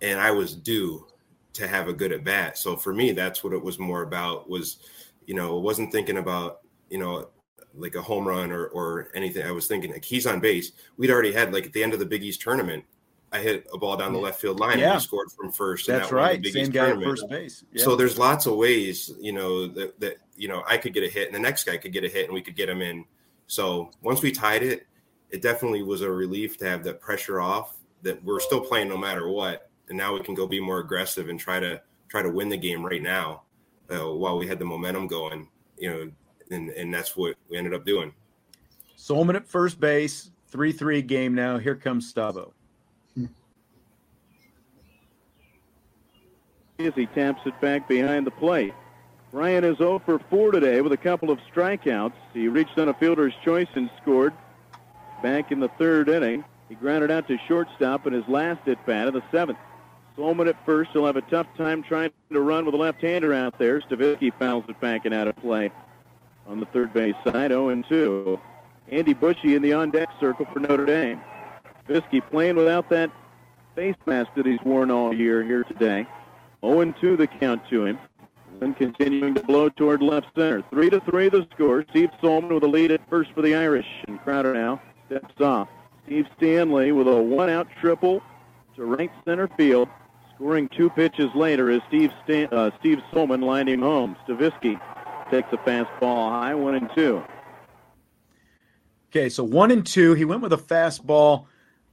and 0.00 0.20
I 0.20 0.30
was 0.30 0.54
due 0.54 1.06
to 1.54 1.66
have 1.66 1.88
a 1.88 1.92
good 1.92 2.12
at 2.12 2.24
bat. 2.24 2.58
So 2.58 2.76
for 2.76 2.94
me, 2.94 3.12
that's 3.12 3.42
what 3.42 3.52
it 3.52 3.62
was 3.62 3.78
more 3.78 4.02
about 4.02 4.48
was, 4.48 4.78
you 5.26 5.34
know, 5.34 5.58
I 5.58 5.60
wasn't 5.60 5.92
thinking 5.92 6.18
about, 6.18 6.60
you 6.90 6.98
know, 6.98 7.28
like 7.74 7.94
a 7.94 8.02
home 8.02 8.26
run 8.26 8.52
or, 8.52 8.66
or 8.66 9.08
anything. 9.14 9.46
I 9.46 9.52
was 9.52 9.66
thinking 9.66 9.92
like 9.92 10.04
he's 10.04 10.26
on 10.26 10.40
base. 10.40 10.72
We'd 10.96 11.10
already 11.10 11.32
had 11.32 11.52
like 11.52 11.66
at 11.66 11.72
the 11.72 11.82
end 11.82 11.92
of 11.92 11.98
the 11.98 12.06
Big 12.06 12.22
East 12.22 12.40
tournament, 12.42 12.84
I 13.32 13.38
hit 13.38 13.66
a 13.72 13.78
ball 13.78 13.96
down 13.96 14.12
the 14.12 14.18
left 14.18 14.40
field 14.40 14.60
line 14.60 14.78
yeah. 14.78 14.94
and 14.94 15.02
scored 15.02 15.32
from 15.32 15.52
first. 15.52 15.86
That's 15.86 16.10
that 16.10 16.14
right. 16.14 16.46
Same 16.46 16.70
guy 16.70 16.86
tournament. 16.86 17.02
at 17.02 17.10
first 17.10 17.28
base. 17.30 17.64
Yeah. 17.72 17.84
So 17.84 17.96
there's 17.96 18.18
lots 18.18 18.44
of 18.46 18.56
ways, 18.56 19.10
you 19.18 19.32
know, 19.32 19.66
that, 19.68 19.98
that, 20.00 20.18
you 20.36 20.48
know, 20.48 20.62
I 20.68 20.76
could 20.76 20.92
get 20.92 21.02
a 21.02 21.08
hit 21.08 21.28
and 21.28 21.34
the 21.34 21.40
next 21.40 21.64
guy 21.64 21.78
could 21.78 21.92
get 21.92 22.04
a 22.04 22.08
hit 22.08 22.26
and 22.26 22.34
we 22.34 22.42
could 22.42 22.56
get 22.56 22.68
him 22.68 22.82
in. 22.82 23.06
So 23.46 23.90
once 24.02 24.20
we 24.20 24.32
tied 24.32 24.62
it, 24.62 24.86
it 25.30 25.40
definitely 25.40 25.82
was 25.82 26.02
a 26.02 26.10
relief 26.10 26.58
to 26.58 26.66
have 26.66 26.84
that 26.84 27.00
pressure 27.00 27.40
off 27.40 27.78
that 28.02 28.22
we're 28.22 28.40
still 28.40 28.60
playing 28.60 28.88
no 28.88 28.98
matter 28.98 29.28
what. 29.28 29.70
And 29.88 29.96
now 29.96 30.12
we 30.12 30.20
can 30.20 30.34
go 30.34 30.46
be 30.46 30.60
more 30.60 30.80
aggressive 30.80 31.30
and 31.30 31.40
try 31.40 31.58
to 31.58 31.80
try 32.08 32.22
to 32.22 32.28
win 32.28 32.50
the 32.50 32.56
game 32.58 32.84
right 32.84 33.02
now 33.02 33.42
uh, 33.90 34.10
while 34.10 34.38
we 34.38 34.46
had 34.46 34.58
the 34.58 34.64
momentum 34.64 35.06
going, 35.06 35.48
you 35.78 35.90
know, 35.90 36.10
and, 36.50 36.70
and 36.70 36.92
that's 36.92 37.16
what 37.16 37.36
we 37.48 37.56
ended 37.56 37.74
up 37.74 37.84
doing. 37.84 38.12
Sollmann 38.96 39.34
at 39.34 39.46
first 39.46 39.80
base, 39.80 40.30
3 40.48 40.72
3 40.72 41.02
game 41.02 41.34
now. 41.34 41.58
Here 41.58 41.74
comes 41.74 42.12
Stavo. 42.12 42.52
as 46.86 46.94
he 46.94 47.06
taps 47.06 47.40
it 47.46 47.58
back 47.60 47.88
behind 47.88 48.26
the 48.26 48.30
plate. 48.30 48.74
Ryan 49.30 49.64
is 49.64 49.78
0 49.78 50.02
for 50.04 50.18
4 50.30 50.52
today 50.52 50.80
with 50.80 50.92
a 50.92 50.96
couple 50.96 51.30
of 51.30 51.38
strikeouts. 51.54 52.14
He 52.34 52.48
reached 52.48 52.78
on 52.78 52.88
a 52.88 52.94
fielder's 52.94 53.34
choice 53.44 53.68
and 53.74 53.88
scored 54.00 54.34
back 55.22 55.52
in 55.52 55.60
the 55.60 55.68
third 55.78 56.08
inning. 56.08 56.44
He 56.68 56.74
grounded 56.74 57.10
out 57.10 57.28
to 57.28 57.38
shortstop 57.48 58.06
in 58.06 58.12
his 58.12 58.26
last 58.28 58.66
at 58.68 58.84
bat 58.84 59.08
of 59.08 59.14
the 59.14 59.22
seventh. 59.30 59.58
Sollmann 60.16 60.48
at 60.48 60.64
first. 60.64 60.90
He'll 60.92 61.06
have 61.06 61.16
a 61.16 61.22
tough 61.22 61.46
time 61.56 61.82
trying 61.82 62.10
to 62.32 62.40
run 62.40 62.64
with 62.64 62.74
a 62.74 62.78
left-hander 62.78 63.32
out 63.32 63.58
there. 63.58 63.80
Stavisky 63.80 64.32
fouls 64.38 64.64
it 64.68 64.80
back 64.80 65.04
and 65.04 65.14
out 65.14 65.28
of 65.28 65.36
play 65.36 65.70
on 66.46 66.60
the 66.60 66.66
third 66.66 66.92
base 66.92 67.14
side. 67.24 67.50
0 67.50 67.82
2. 67.88 68.40
Andy 68.90 69.14
Bushey 69.14 69.56
in 69.56 69.62
the 69.62 69.72
on-deck 69.72 70.08
circle 70.20 70.46
for 70.52 70.60
Notre 70.60 70.84
Dame. 70.84 71.20
Stavisky 71.88 72.22
playing 72.30 72.56
without 72.56 72.88
that 72.90 73.10
face 73.74 73.96
mask 74.06 74.30
that 74.36 74.46
he's 74.46 74.60
worn 74.64 74.90
all 74.90 75.14
year 75.14 75.42
here 75.42 75.64
today. 75.64 76.06
0-2 76.62 77.16
the 77.16 77.26
count 77.26 77.62
to 77.70 77.86
him. 77.86 77.98
And 78.60 78.76
continuing 78.76 79.34
to 79.34 79.42
blow 79.42 79.70
toward 79.70 80.02
left 80.02 80.26
center. 80.36 80.62
3 80.70 80.90
to 80.90 81.00
3 81.00 81.28
the 81.30 81.48
score. 81.54 81.84
Steve 81.90 82.10
Sollmann 82.22 82.54
with 82.54 82.62
a 82.62 82.68
lead 82.68 82.92
at 82.92 83.08
first 83.08 83.32
for 83.32 83.42
the 83.42 83.54
Irish. 83.54 83.86
And 84.06 84.20
Crowder 84.22 84.54
now 84.54 84.80
steps 85.06 85.40
off. 85.40 85.68
Steve 86.06 86.26
Stanley 86.36 86.92
with 86.92 87.08
a 87.08 87.22
one-out 87.22 87.66
triple 87.80 88.22
to 88.76 88.84
right 88.84 89.10
center 89.24 89.48
field. 89.56 89.88
Scoring 90.42 90.68
two 90.76 90.90
pitches 90.90 91.30
later 91.36 91.70
is 91.70 91.80
Steve 91.86 92.10
Stan- 92.24 92.48
uh, 92.50 92.72
Steve 92.80 92.98
Sollmann 93.12 93.44
lined 93.44 93.68
him 93.68 93.80
home. 93.80 94.16
Stavisky 94.26 94.80
takes 95.30 95.46
a 95.52 95.56
fastball 95.58 96.30
high, 96.30 96.52
one 96.52 96.74
and 96.74 96.90
two. 96.96 97.22
Okay, 99.08 99.28
so 99.28 99.44
one 99.44 99.70
and 99.70 99.86
two. 99.86 100.14
He 100.14 100.24
went 100.24 100.42
with 100.42 100.52
a 100.52 100.56
fastball, 100.56 101.46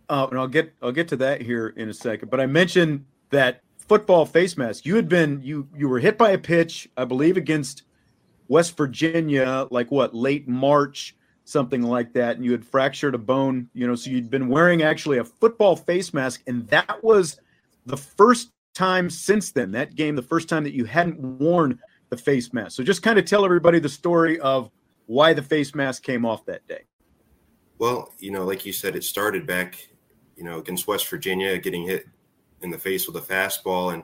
uh, 0.09 0.25
and 0.31 0.39
I'll 0.39 0.47
get 0.47 0.73
I'll 0.81 0.91
get 0.91 1.09
to 1.09 1.15
that 1.17 1.43
here 1.43 1.67
in 1.67 1.89
a 1.89 1.93
second. 1.93 2.31
But 2.31 2.39
I 2.39 2.47
mentioned 2.47 3.05
that 3.29 3.61
football 3.77 4.25
face 4.25 4.57
mask. 4.57 4.83
You 4.83 4.95
had 4.95 5.07
been 5.07 5.41
you 5.43 5.67
you 5.77 5.87
were 5.87 5.99
hit 5.99 6.17
by 6.17 6.31
a 6.31 6.39
pitch, 6.39 6.89
I 6.97 7.05
believe, 7.05 7.37
against 7.37 7.83
West 8.47 8.75
Virginia, 8.75 9.67
like 9.69 9.91
what 9.91 10.15
late 10.15 10.47
March, 10.47 11.15
something 11.43 11.83
like 11.83 12.13
that, 12.13 12.37
and 12.37 12.43
you 12.43 12.51
had 12.53 12.65
fractured 12.65 13.13
a 13.13 13.19
bone. 13.19 13.69
You 13.75 13.85
know, 13.85 13.93
so 13.93 14.09
you'd 14.09 14.31
been 14.31 14.47
wearing 14.47 14.81
actually 14.81 15.19
a 15.19 15.23
football 15.23 15.75
face 15.75 16.15
mask, 16.15 16.41
and 16.47 16.67
that 16.69 17.03
was 17.03 17.39
the 17.89 17.97
first 17.97 18.51
time 18.73 19.09
since 19.09 19.51
then. 19.51 19.71
That 19.71 19.95
game, 19.95 20.15
the 20.15 20.21
first 20.21 20.47
time 20.47 20.63
that 20.63 20.73
you 20.73 20.85
hadn't 20.85 21.19
worn 21.19 21.79
the 22.09 22.17
face 22.17 22.53
mask. 22.53 22.71
So 22.75 22.83
just 22.83 23.03
kind 23.03 23.19
of 23.19 23.25
tell 23.25 23.43
everybody 23.43 23.79
the 23.79 23.89
story 23.89 24.39
of 24.39 24.69
why 25.07 25.33
the 25.33 25.41
face 25.41 25.75
mask 25.75 26.03
came 26.03 26.25
off 26.25 26.45
that 26.45 26.65
day. 26.67 26.83
Well, 27.77 28.13
you 28.19 28.31
know, 28.31 28.45
like 28.45 28.65
you 28.65 28.73
said, 28.73 28.95
it 28.95 29.03
started 29.03 29.47
back, 29.47 29.87
you 30.35 30.43
know, 30.43 30.59
against 30.59 30.87
West 30.87 31.07
Virginia, 31.09 31.57
getting 31.57 31.85
hit 31.85 32.05
in 32.61 32.69
the 32.69 32.77
face 32.77 33.07
with 33.07 33.15
a 33.15 33.21
fastball, 33.33 33.93
and 33.93 34.03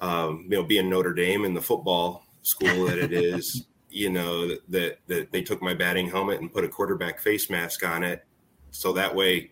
um, 0.00 0.46
you 0.48 0.56
know, 0.56 0.62
being 0.62 0.88
Notre 0.88 1.12
Dame 1.12 1.44
and 1.44 1.56
the 1.56 1.60
football 1.60 2.24
school 2.42 2.86
that 2.86 2.98
it 2.98 3.12
is, 3.12 3.66
you 3.90 4.10
know, 4.10 4.48
that 4.68 4.98
that 5.06 5.32
they 5.32 5.42
took 5.42 5.62
my 5.62 5.74
batting 5.74 6.08
helmet 6.08 6.40
and 6.40 6.52
put 6.52 6.64
a 6.64 6.68
quarterback 6.68 7.18
face 7.18 7.48
mask 7.48 7.84
on 7.84 8.02
it, 8.02 8.24
so 8.70 8.92
that 8.92 9.14
way 9.14 9.50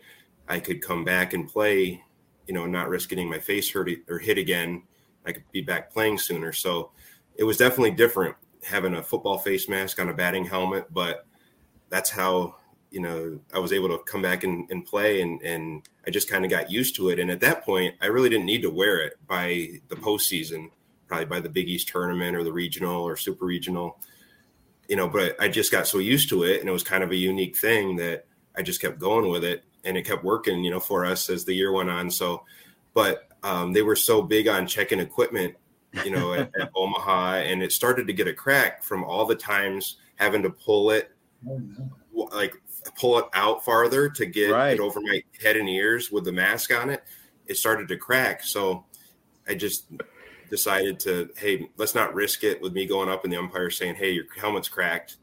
I 0.49 0.61
could 0.61 0.83
come 0.83 1.05
back 1.05 1.33
and 1.33 1.49
play, 1.49 2.03
you 2.49 2.55
know, 2.55 2.67
not 2.67 2.89
risk 2.89 3.11
getting 3.11 3.31
my 3.31 3.39
face 3.39 3.71
hurt 3.71 3.89
or 4.09 4.19
hit 4.19 4.39
again. 4.39 4.83
I 5.25 5.33
could 5.33 5.45
be 5.53 5.61
back 5.61 5.93
playing 5.93 6.19
sooner. 6.19 6.53
So 6.53 6.91
it 7.37 7.45
was 7.45 7.59
definitely 7.59 7.93
different 7.93 8.35
having 8.65 8.95
a 8.95 9.03
football 9.03 9.39
face 9.39 9.69
mask 9.69 10.01
on 10.01 10.09
a 10.09 10.15
batting 10.15 10.45
helmet, 10.45 10.87
but 10.93 11.27
that's 11.91 12.11
how 12.11 12.57
you 12.91 13.01
know, 13.01 13.39
I 13.55 13.59
was 13.59 13.73
able 13.73 13.89
to 13.89 13.99
come 14.05 14.23
back 14.23 14.45
and, 14.45 14.67
and 14.71 14.85
play 14.85 15.21
and, 15.21 15.43
and 15.43 15.87
I 16.07 16.11
just 16.11 16.31
kind 16.31 16.45
of 16.45 16.51
got 16.51 16.71
used 16.71 16.97
to 16.97 17.11
it. 17.11 17.19
And 17.19 17.31
at 17.31 17.41
that 17.41 17.65
point, 17.65 17.95
I 18.01 18.07
really 18.07 18.29
didn't 18.29 18.47
need 18.47 18.63
to 18.63 18.71
wear 18.71 19.01
it 19.01 19.15
by 19.27 19.81
the 19.89 19.97
postseason, 19.97 20.71
probably 21.07 21.27
by 21.27 21.41
the 21.41 21.51
Big 21.51 21.69
East 21.69 21.89
tournament 21.89 22.35
or 22.35 22.45
the 22.45 22.53
regional 22.53 23.03
or 23.03 23.17
super 23.17 23.45
regional, 23.45 23.99
you 24.89 24.97
know, 24.97 25.09
but 25.09 25.37
I 25.41 25.49
just 25.49 25.71
got 25.71 25.87
so 25.87 25.99
used 25.99 26.31
to 26.31 26.45
it 26.45 26.61
and 26.61 26.69
it 26.69 26.73
was 26.73 26.83
kind 26.83 27.05
of 27.05 27.11
a 27.11 27.17
unique 27.17 27.57
thing 27.57 27.97
that 27.97 28.25
I 28.57 28.63
just 28.63 28.81
kept 28.81 28.99
going 28.99 29.29
with 29.29 29.45
it 29.45 29.65
and 29.89 29.97
it 29.97 30.07
kept 30.07 30.23
working, 30.23 30.63
you 30.63 30.71
know, 30.71 30.81
for 30.81 31.07
us 31.07 31.31
as 31.31 31.45
the 31.45 31.55
year 31.55 31.73
went 31.73 31.89
on. 31.89 32.11
So, 32.11 32.45
but 32.93 33.29
um, 33.43 33.73
they 33.73 33.83
were 33.83 33.97
so 33.97 34.21
big 34.21 34.47
on 34.47 34.67
checking 34.67 35.01
equipment, 35.01 35.55
you 36.05 36.11
know, 36.11 36.35
at, 36.35 36.51
at 36.61 36.71
Omaha 36.77 37.37
and 37.37 37.63
it 37.63 37.73
started 37.73 38.07
to 38.07 38.13
get 38.13 38.29
a 38.29 38.35
crack 38.35 38.85
from 38.85 39.03
all 39.03 39.25
the 39.25 39.35
times 39.35 39.97
having 40.17 40.43
to 40.43 40.51
pull 40.51 40.91
it 40.91 41.11
oh, 41.49 41.61
like 42.33 42.53
pull 42.97 43.19
it 43.19 43.25
out 43.33 43.65
farther 43.65 44.09
to 44.11 44.27
get 44.27 44.51
right. 44.51 44.75
it 44.75 44.81
over 44.81 45.01
my 45.01 45.23
head 45.43 45.57
and 45.57 45.69
ears 45.69 46.11
with 46.11 46.25
the 46.25 46.33
mask 46.33 46.73
on 46.73 46.91
it, 46.91 47.03
it 47.47 47.57
started 47.57 47.89
to 47.89 47.97
crack. 47.97 48.43
So 48.43 48.85
I 49.49 49.55
just 49.55 49.87
decided 50.51 51.01
to, 51.01 51.31
hey, 51.37 51.71
let's 51.77 51.95
not 51.95 52.15
risk 52.15 52.45
it 52.45 52.61
with 52.61 52.73
me 52.73 52.87
going 52.87 53.09
up 53.09 53.25
and 53.25 53.33
the 53.33 53.39
umpire 53.39 53.71
saying, 53.71 53.95
hey, 53.95 54.11
your 54.11 54.25
helmet's 54.37 54.69
cracked. 54.69 55.17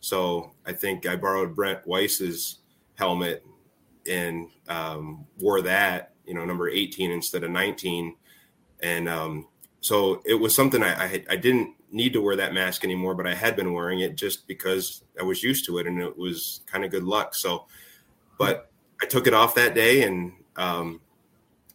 So 0.00 0.52
I 0.66 0.72
think 0.72 1.06
I 1.06 1.16
borrowed 1.16 1.54
Brent 1.54 1.86
Weiss's 1.86 2.58
helmet 2.94 3.44
and 4.08 4.48
um, 4.68 5.26
wore 5.38 5.62
that, 5.62 6.12
you 6.26 6.34
know, 6.34 6.44
number 6.44 6.68
18 6.68 7.10
instead 7.10 7.44
of 7.44 7.50
19. 7.50 8.16
And 8.80 9.08
um, 9.08 9.48
so 9.80 10.22
it 10.24 10.34
was 10.34 10.54
something 10.54 10.82
I, 10.82 11.04
I, 11.04 11.24
I 11.30 11.36
didn't 11.36 11.74
need 11.90 12.12
to 12.12 12.20
wear 12.20 12.36
that 12.36 12.52
mask 12.52 12.84
anymore, 12.84 13.14
but 13.14 13.26
I 13.26 13.34
had 13.34 13.56
been 13.56 13.72
wearing 13.72 14.00
it 14.00 14.16
just 14.16 14.46
because 14.46 15.02
I 15.18 15.22
was 15.22 15.42
used 15.42 15.64
to 15.66 15.78
it 15.78 15.86
and 15.86 16.00
it 16.00 16.16
was 16.16 16.60
kind 16.66 16.84
of 16.84 16.90
good 16.90 17.04
luck. 17.04 17.34
So, 17.34 17.66
but 18.38 18.70
I 19.00 19.06
took 19.06 19.26
it 19.26 19.34
off 19.34 19.54
that 19.54 19.74
day 19.74 20.02
and 20.02 20.32
um, 20.56 21.00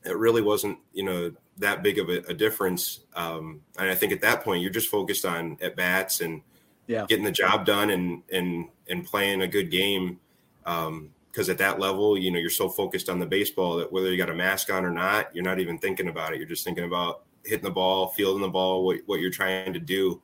it 0.03 0.17
really 0.17 0.41
wasn't, 0.41 0.77
you 0.93 1.03
know, 1.03 1.31
that 1.57 1.83
big 1.83 1.99
of 1.99 2.09
a, 2.09 2.19
a 2.29 2.33
difference. 2.33 3.01
Um, 3.15 3.61
and 3.77 3.89
I 3.89 3.95
think 3.95 4.11
at 4.11 4.21
that 4.21 4.43
point 4.43 4.61
you're 4.61 4.71
just 4.71 4.89
focused 4.89 5.25
on 5.25 5.57
at 5.61 5.75
bats 5.75 6.21
and 6.21 6.41
yeah. 6.87 7.05
getting 7.07 7.25
the 7.25 7.31
job 7.31 7.65
done 7.65 7.89
and, 7.89 8.23
and, 8.31 8.69
and 8.89 9.05
playing 9.05 9.41
a 9.41 9.47
good 9.47 9.71
game. 9.71 10.19
Um, 10.65 11.12
because 11.33 11.49
at 11.49 11.57
that 11.57 11.79
level, 11.79 12.15
you 12.15 12.29
know, 12.29 12.37
you're 12.37 12.51
so 12.51 12.69
focused 12.69 13.09
on 13.09 13.17
the 13.17 13.25
baseball 13.25 13.75
that 13.77 13.91
whether 13.91 14.11
you 14.11 14.17
got 14.17 14.29
a 14.29 14.35
mask 14.35 14.71
on 14.71 14.85
or 14.85 14.91
not, 14.91 15.35
you're 15.35 15.43
not 15.43 15.59
even 15.59 15.79
thinking 15.79 16.07
about 16.07 16.31
it. 16.31 16.37
You're 16.37 16.47
just 16.47 16.63
thinking 16.63 16.83
about 16.83 17.23
hitting 17.43 17.63
the 17.63 17.71
ball, 17.71 18.09
fielding 18.09 18.43
the 18.43 18.49
ball, 18.49 18.85
what, 18.85 18.99
what 19.07 19.19
you're 19.19 19.31
trying 19.31 19.73
to 19.73 19.79
do. 19.79 20.21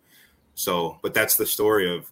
So, 0.54 1.00
but 1.02 1.16
that's 1.16 1.36
the 1.36 1.48
story 1.48 1.92
of, 1.92 2.12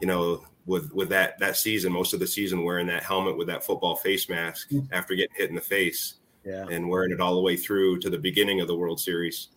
you 0.00 0.06
know, 0.06 0.44
with 0.64 0.92
with 0.92 1.08
that 1.08 1.40
that 1.40 1.56
season, 1.56 1.92
most 1.92 2.12
of 2.12 2.20
the 2.20 2.26
season 2.26 2.62
wearing 2.62 2.86
that 2.86 3.02
helmet 3.02 3.36
with 3.36 3.48
that 3.48 3.64
football 3.64 3.96
face 3.96 4.28
mask 4.28 4.70
mm. 4.70 4.86
after 4.92 5.16
getting 5.16 5.34
hit 5.36 5.48
in 5.48 5.56
the 5.56 5.60
face, 5.60 6.16
yeah, 6.44 6.66
and 6.70 6.88
wearing 6.88 7.10
it 7.10 7.20
all 7.20 7.34
the 7.34 7.40
way 7.40 7.56
through 7.56 7.98
to 8.00 8.10
the 8.10 8.18
beginning 8.18 8.60
of 8.60 8.68
the 8.68 8.76
World 8.76 9.00
Series. 9.00 9.48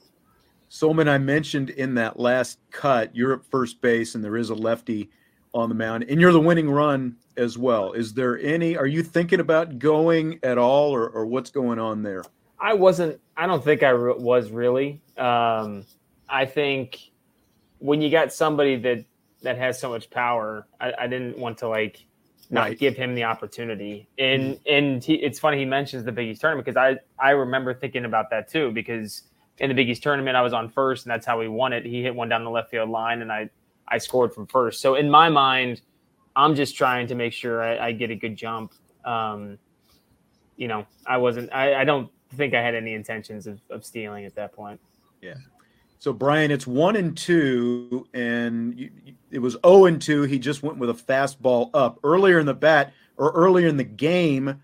Sollmann, 0.71 1.07
I 1.07 1.17
mentioned 1.17 1.71
in 1.71 1.95
that 1.95 2.19
last 2.19 2.59
cut, 2.71 3.15
you're 3.15 3.33
at 3.33 3.45
first 3.51 3.81
base, 3.81 4.15
and 4.15 4.23
there 4.23 4.37
is 4.37 4.49
a 4.51 4.55
lefty 4.55 5.09
on 5.53 5.69
the 5.69 5.75
mound, 5.75 6.05
and 6.09 6.19
you're 6.21 6.31
the 6.31 6.39
winning 6.39 6.69
run 6.69 7.15
as 7.37 7.57
well. 7.57 7.93
Is 7.93 8.13
there 8.13 8.37
any? 8.39 8.77
Are 8.77 8.87
you 8.87 9.01
thinking 9.03 9.39
about 9.39 9.79
going 9.79 10.39
at 10.43 10.57
all, 10.57 10.91
or, 10.93 11.09
or 11.09 11.25
what's 11.25 11.49
going 11.51 11.79
on 11.79 12.03
there? 12.03 12.23
I 12.59 12.73
wasn't. 12.73 13.19
I 13.37 13.47
don't 13.47 13.63
think 13.63 13.83
I 13.83 13.89
re- 13.89 14.13
was 14.17 14.51
really. 14.51 15.01
Um, 15.17 15.85
I 16.27 16.45
think 16.45 16.99
when 17.79 18.01
you 18.01 18.09
got 18.11 18.31
somebody 18.33 18.75
that 18.77 19.05
that 19.41 19.57
has 19.57 19.79
so 19.79 19.89
much 19.89 20.09
power, 20.09 20.67
I, 20.81 20.93
I 20.99 21.07
didn't 21.07 21.37
want 21.37 21.57
to 21.59 21.67
like 21.69 22.05
not 22.51 22.61
Right. 22.61 22.79
give 22.79 22.95
him 22.97 23.15
the 23.15 23.23
opportunity. 23.23 24.07
And 24.17 24.59
and 24.67 25.03
he, 25.03 25.15
it's 25.15 25.39
funny 25.39 25.57
he 25.59 25.65
mentions 25.65 26.03
the 26.03 26.11
Big 26.11 26.27
East 26.29 26.41
tournament 26.41 26.65
because 26.65 26.77
I 26.77 26.97
I 27.23 27.31
remember 27.31 27.73
thinking 27.73 28.05
about 28.05 28.29
that 28.31 28.49
too 28.49 28.71
because 28.71 29.23
in 29.59 29.69
the 29.69 29.75
Big 29.75 29.89
East 29.89 30.03
tournament 30.03 30.35
I 30.35 30.41
was 30.41 30.51
on 30.53 30.67
first 30.69 31.05
and 31.05 31.11
that's 31.11 31.25
how 31.25 31.39
we 31.39 31.47
won 31.47 31.73
it. 31.73 31.85
He 31.85 32.01
hit 32.03 32.13
one 32.13 32.27
down 32.27 32.43
the 32.43 32.49
left 32.49 32.71
field 32.71 32.89
line 32.89 33.21
and 33.21 33.31
I 33.31 33.49
I 33.89 33.97
scored 33.97 34.33
from 34.33 34.47
first. 34.47 34.81
So 34.81 34.95
in 34.95 35.09
my 35.09 35.29
mind, 35.29 35.81
I'm 36.35 36.55
just 36.55 36.75
trying 36.75 37.07
to 37.07 37.15
make 37.15 37.33
sure 37.33 37.61
I, 37.61 37.87
I 37.87 37.91
get 37.91 38.11
a 38.11 38.15
good 38.15 38.35
jump. 38.35 38.73
Um, 39.03 39.57
you 40.55 40.67
know, 40.67 40.85
I 41.05 41.17
wasn't. 41.17 41.51
I, 41.53 41.81
I 41.81 41.83
don't 41.83 42.09
think 42.35 42.53
I 42.53 42.61
had 42.61 42.75
any 42.75 42.93
intentions 42.93 43.47
of, 43.47 43.59
of 43.69 43.83
stealing 43.83 44.25
at 44.25 44.35
that 44.35 44.53
point. 44.53 44.79
Yeah. 45.21 45.35
So 45.99 46.13
Brian, 46.13 46.49
it's 46.49 46.65
one 46.65 46.95
and 46.95 47.17
two, 47.17 48.07
and 48.13 48.79
you, 48.79 48.89
it 49.31 49.39
was 49.39 49.57
zero 49.65 49.85
and 49.85 50.01
two. 50.01 50.21
He 50.23 50.39
just 50.39 50.63
went 50.63 50.77
with 50.77 50.89
a 50.89 50.93
fastball 50.93 51.69
up 51.73 51.99
earlier 52.03 52.39
in 52.39 52.45
the 52.45 52.53
bat 52.53 52.93
or 53.17 53.31
earlier 53.31 53.67
in 53.67 53.77
the 53.77 53.83
game. 53.83 54.61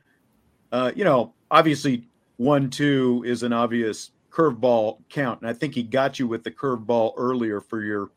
Uh, 0.71 0.91
you 0.95 1.03
know, 1.03 1.33
obviously 1.51 2.07
one 2.37 2.69
two 2.69 3.23
is 3.25 3.43
an 3.43 3.51
obvious 3.51 4.11
curveball 4.31 4.99
count, 5.09 5.41
and 5.41 5.49
I 5.49 5.53
think 5.53 5.75
he 5.75 5.83
got 5.83 6.19
you 6.19 6.27
with 6.27 6.43
the 6.43 6.51
curveball 6.51 7.13
earlier 7.17 7.59
for 7.59 7.81
your 7.83 8.11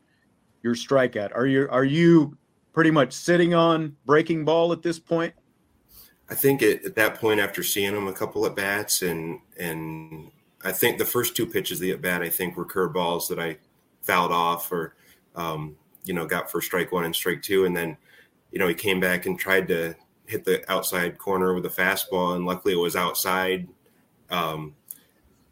your 0.61 0.75
strikeout. 0.75 1.31
Are 1.35 1.45
you 1.45 1.67
are 1.69 1.85
you 1.85 2.37
pretty 2.73 2.91
much 2.91 3.13
sitting 3.13 3.53
on 3.53 3.95
breaking 4.05 4.45
ball 4.45 4.71
at 4.71 4.81
this 4.81 4.99
point? 4.99 5.33
I 6.29 6.35
think 6.35 6.61
at, 6.61 6.85
at 6.85 6.95
that 6.95 7.15
point, 7.15 7.39
after 7.39 7.63
seeing 7.63 7.95
him 7.95 8.07
a 8.07 8.13
couple 8.13 8.45
at 8.45 8.55
bats, 8.55 9.01
and 9.01 9.39
and 9.57 10.31
I 10.63 10.71
think 10.71 10.97
the 10.97 11.05
first 11.05 11.35
two 11.35 11.45
pitches 11.45 11.79
the 11.79 11.91
at 11.91 12.01
bat, 12.01 12.21
I 12.21 12.29
think 12.29 12.55
were 12.55 12.65
curveballs 12.65 13.27
that 13.29 13.39
I 13.39 13.57
fouled 14.01 14.31
off, 14.31 14.71
or 14.71 14.95
um, 15.35 15.75
you 16.03 16.13
know, 16.13 16.25
got 16.25 16.51
for 16.51 16.61
strike 16.61 16.91
one 16.91 17.05
and 17.05 17.15
strike 17.15 17.41
two, 17.41 17.65
and 17.65 17.75
then 17.75 17.97
you 18.51 18.59
know 18.59 18.67
he 18.67 18.75
came 18.75 18.99
back 18.99 19.25
and 19.25 19.39
tried 19.39 19.67
to 19.69 19.95
hit 20.25 20.45
the 20.45 20.69
outside 20.71 21.17
corner 21.17 21.53
with 21.53 21.65
a 21.65 21.69
fastball, 21.69 22.35
and 22.35 22.45
luckily 22.45 22.73
it 22.73 22.77
was 22.77 22.95
outside. 22.95 23.67
Um, 24.29 24.75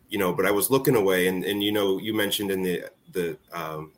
you 0.10 0.20
know, 0.20 0.32
but 0.32 0.46
I 0.46 0.52
was 0.52 0.70
looking 0.70 0.96
away, 0.96 1.28
and 1.28 1.44
and 1.44 1.64
you 1.64 1.72
know, 1.72 1.98
you 1.98 2.14
mentioned 2.14 2.52
in 2.52 2.62
the 2.62 2.86
the 3.12 3.38
um, 3.52 3.94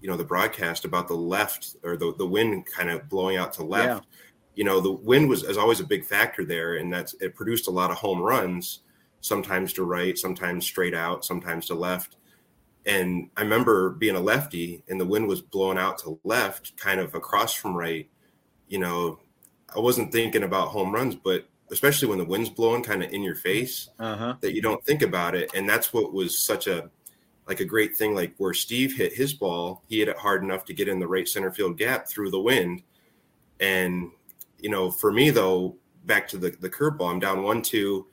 you 0.00 0.08
know 0.08 0.16
the 0.16 0.24
broadcast 0.24 0.84
about 0.84 1.08
the 1.08 1.14
left 1.14 1.76
or 1.82 1.96
the 1.96 2.14
the 2.16 2.26
wind 2.26 2.66
kind 2.66 2.90
of 2.90 3.08
blowing 3.08 3.36
out 3.36 3.52
to 3.54 3.64
left. 3.64 4.06
You 4.54 4.64
know 4.64 4.80
the 4.80 4.92
wind 4.92 5.28
was 5.28 5.42
is 5.44 5.56
always 5.56 5.80
a 5.80 5.84
big 5.84 6.04
factor 6.04 6.44
there 6.44 6.76
and 6.76 6.92
that's 6.92 7.14
it 7.20 7.34
produced 7.34 7.68
a 7.68 7.70
lot 7.70 7.90
of 7.90 7.96
home 7.98 8.20
runs 8.20 8.80
sometimes 9.20 9.72
to 9.74 9.84
right 9.84 10.16
sometimes 10.18 10.64
straight 10.64 10.94
out 10.94 11.24
sometimes 11.24 11.66
to 11.66 11.74
left. 11.74 12.16
And 12.86 13.30
i 13.36 13.42
remember 13.42 13.90
being 13.90 14.16
a 14.16 14.20
lefty 14.20 14.82
and 14.88 15.00
the 15.00 15.04
wind 15.06 15.26
was 15.28 15.40
blowing 15.42 15.78
out 15.78 15.98
to 15.98 16.18
left 16.24 16.76
kind 16.76 17.00
of 17.00 17.14
across 17.14 17.54
from 17.54 17.74
right. 17.76 18.08
You 18.68 18.78
know 18.78 19.18
i 19.74 19.78
wasn't 19.78 20.12
thinking 20.12 20.42
about 20.44 20.68
home 20.68 20.92
runs 20.94 21.14
but 21.14 21.46
especially 21.70 22.08
when 22.08 22.18
the 22.18 22.24
wind's 22.24 22.48
blowing 22.48 22.82
kind 22.82 23.02
of 23.02 23.12
in 23.12 23.22
your 23.22 23.34
face 23.34 23.90
Uh 23.98 24.16
huh. 24.16 24.34
that 24.40 24.54
you 24.54 24.62
don't 24.62 24.82
think 24.86 25.02
about 25.02 25.34
it. 25.34 25.50
And 25.54 25.68
that's 25.68 25.92
what 25.92 26.14
was 26.14 26.38
such 26.38 26.66
a 26.66 26.90
like 27.48 27.60
a 27.60 27.64
great 27.64 27.96
thing 27.96 28.14
like 28.14 28.34
where 28.36 28.52
steve 28.54 28.94
hit 28.94 29.12
his 29.14 29.32
ball 29.32 29.82
he 29.88 29.98
hit 30.00 30.08
it 30.08 30.16
hard 30.18 30.42
enough 30.44 30.64
to 30.66 30.74
get 30.74 30.86
in 30.86 30.98
the 31.00 31.08
right 31.08 31.26
center 31.26 31.50
field 31.50 31.78
gap 31.78 32.06
through 32.06 32.30
the 32.30 32.38
wind. 32.40 32.82
And 33.60 34.10
you 34.60 34.70
know 34.70 34.90
for 34.90 35.10
me 35.12 35.30
though 35.30 35.76
back 36.04 36.28
to 36.28 36.38
the, 36.38 36.50
the 36.60 36.70
curveball 36.70 37.10
i'm 37.10 37.18
down 37.20 37.42
one 37.42 37.62
two. 37.62 38.06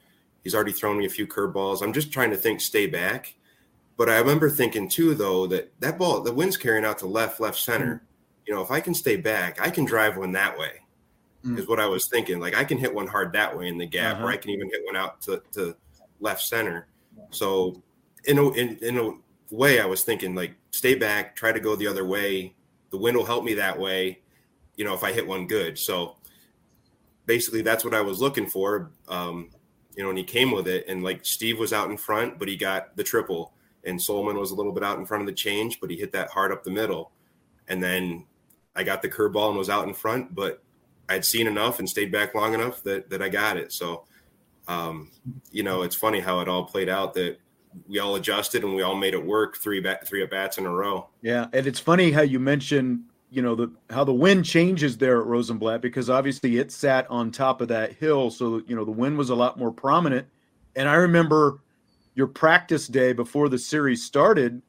He's 0.44 0.53
already 0.53 0.74
thrown 0.74 0.99
me 0.99 1.06
a 1.07 1.10
few 1.10 1.26
curveballs. 1.26 1.82
I'm 1.82 1.91
just 1.91 2.12
trying 2.12 2.30
to 2.30 2.38
think 2.38 2.62
stay 2.62 2.86
back. 2.88 3.34
But 3.98 4.10
i 4.10 4.18
remember 4.18 4.49
thinking 4.49 4.88
too 4.90 5.16
though 5.16 5.48
that 5.48 5.72
that 5.80 5.98
ball 5.98 6.22
the 6.22 6.34
wind's 6.34 6.57
carrying 6.57 6.86
out 6.86 6.98
to 6.99 7.07
left 7.07 7.40
left 7.40 7.57
center. 7.60 8.03
You 8.45 8.53
know 8.53 8.62
if 8.62 8.72
i 8.72 8.80
can 8.80 8.94
stay 8.94 9.16
back 9.18 9.60
i 9.62 9.70
can 9.70 9.86
drive 9.86 10.18
one 10.18 10.32
that 10.34 10.57
way 10.57 10.82
Mm. 11.45 11.60
is 11.60 11.68
what 11.68 11.80
i 11.80 11.86
was 11.86 12.07
thinking. 12.07 12.40
Like 12.40 12.56
i 12.56 12.64
can 12.64 12.78
hit 12.80 12.91
one 12.91 13.06
hard 13.06 13.32
that 13.34 13.56
way 13.56 13.68
in 13.68 13.78
the 13.78 13.86
gap 13.86 14.16
Uh-huh. 14.16 14.26
or 14.26 14.32
i 14.32 14.38
can 14.38 14.49
even 14.49 14.68
hit 14.70 14.82
one 14.86 14.95
out 14.95 15.22
to, 15.22 15.44
to 15.52 15.76
left 16.20 16.41
center. 16.41 16.88
So 17.30 17.84
in 18.24 18.40
a, 18.40 18.49
in, 18.53 18.78
in 18.78 18.98
a 18.98 19.12
way 19.56 19.80
i 19.80 19.86
was 19.86 20.03
thinking 20.03 20.36
like 20.36 20.56
stay 20.76 20.94
back 20.95 21.36
try 21.36 21.52
to 21.52 21.60
go 21.60 21.76
the 21.76 21.88
other 21.88 22.06
way. 22.06 22.53
The 22.91 22.98
wind 22.98 23.18
will 23.18 23.26
help 23.26 23.44
me 23.44 23.56
that 23.56 23.80
way 23.80 24.19
you 24.76 24.84
know 24.84 24.94
if 24.94 25.03
i 25.03 25.11
hit 25.11 25.26
one 25.26 25.48
good. 25.48 25.80
So 25.80 26.18
basically 27.26 27.61
that's 27.61 27.84
what 27.84 27.95
i 27.95 28.02
was 28.02 28.22
looking 28.22 28.45
for 28.45 28.91
um, 29.07 29.49
you 29.95 30.03
know 30.03 30.10
and 30.10 30.18
he 30.18 30.23
came 30.23 30.52
with 30.52 30.68
it. 30.68 30.86
And 30.88 31.03
like 31.03 31.26
steve 31.26 31.57
was 31.57 31.73
out 31.73 31.90
in 31.90 31.98
front 31.98 32.38
but 32.38 32.48
he 32.48 32.57
got 32.57 32.95
the 32.98 33.03
triple. 33.03 33.53
And 33.84 33.99
Sollmann 33.99 34.40
was 34.40 34.49
a 34.49 34.56
little 34.56 34.72
bit 34.72 34.84
out 34.84 34.98
in 34.98 35.06
front 35.06 35.22
of 35.22 35.27
the 35.27 35.34
change 35.34 35.80
but 35.80 35.90
he 35.90 35.98
hit 35.98 36.11
that 36.11 36.30
hard 36.30 36.52
up 36.52 36.64
the 36.64 36.72
middle. 36.72 37.11
And 37.68 37.82
then 37.82 38.26
i 38.76 38.84
got 38.84 39.02
the 39.02 39.10
curveball 39.10 39.49
and 39.49 39.57
was 39.57 39.69
out 39.69 39.88
in 39.88 39.94
front 39.94 40.36
but 40.36 40.61
i'd 41.07 41.23
seen 41.23 41.48
enough 41.48 41.80
and 41.80 41.88
stayed 41.88 42.11
back 42.11 42.36
long 42.36 42.53
enough 42.53 42.84
that 42.84 43.10
that 43.10 43.22
i 43.22 43.30
got 43.30 43.57
it. 43.57 43.72
So 43.72 44.03
um, 44.68 45.11
you 45.52 45.64
know 45.64 45.84
it's 45.84 45.95
funny 45.95 46.19
how 46.19 46.40
it 46.41 46.49
all 46.49 46.65
played 46.65 46.90
out 46.90 47.14
that 47.14 47.38
we 47.88 47.99
all 47.99 48.15
adjusted 48.15 48.64
and 48.64 48.76
we 48.76 48.81
all 48.81 48.95
made 48.95 49.14
it 49.14 49.23
work 49.23 49.57
three 49.57 49.80
bat 49.80 50.07
three 50.07 50.23
at 50.23 50.30
bats 50.30 50.57
in 50.57 50.65
a 50.65 50.69
row 50.69 51.07
Yeah, 51.22 51.47
and 51.53 51.68
it's 51.68 51.80
funny 51.80 52.11
how 52.11 52.22
you 52.22 52.39
mentioned, 52.39 53.03
you 53.30 53.41
know, 53.41 53.56
the 53.56 53.72
how 53.89 54.03
the 54.03 54.14
wind 54.14 54.45
changes 54.45 54.97
there 54.97 55.19
at 55.19 55.27
Rosenblatt 55.27 55.81
because 55.81 56.10
obviously 56.10 56.57
it 56.57 56.72
sat 56.72 57.10
on 57.10 57.31
top 57.31 57.61
of 57.61 57.68
that 57.69 57.93
hill, 57.93 58.30
so 58.31 58.61
you 58.68 58.76
know 58.76 58.85
the 58.85 58.91
wind 58.91 59.18
was 59.18 59.30
a 59.30 59.35
lot 59.35 59.57
more 59.57 59.72
prominent. 59.72 60.27
And 60.76 60.89
I 60.89 60.95
remember 60.95 61.60
your 62.15 62.27
practice 62.27 62.88
day 62.88 63.14
before 63.14 63.49
the 63.49 63.57
series 63.57 64.03
started, 64.03 64.61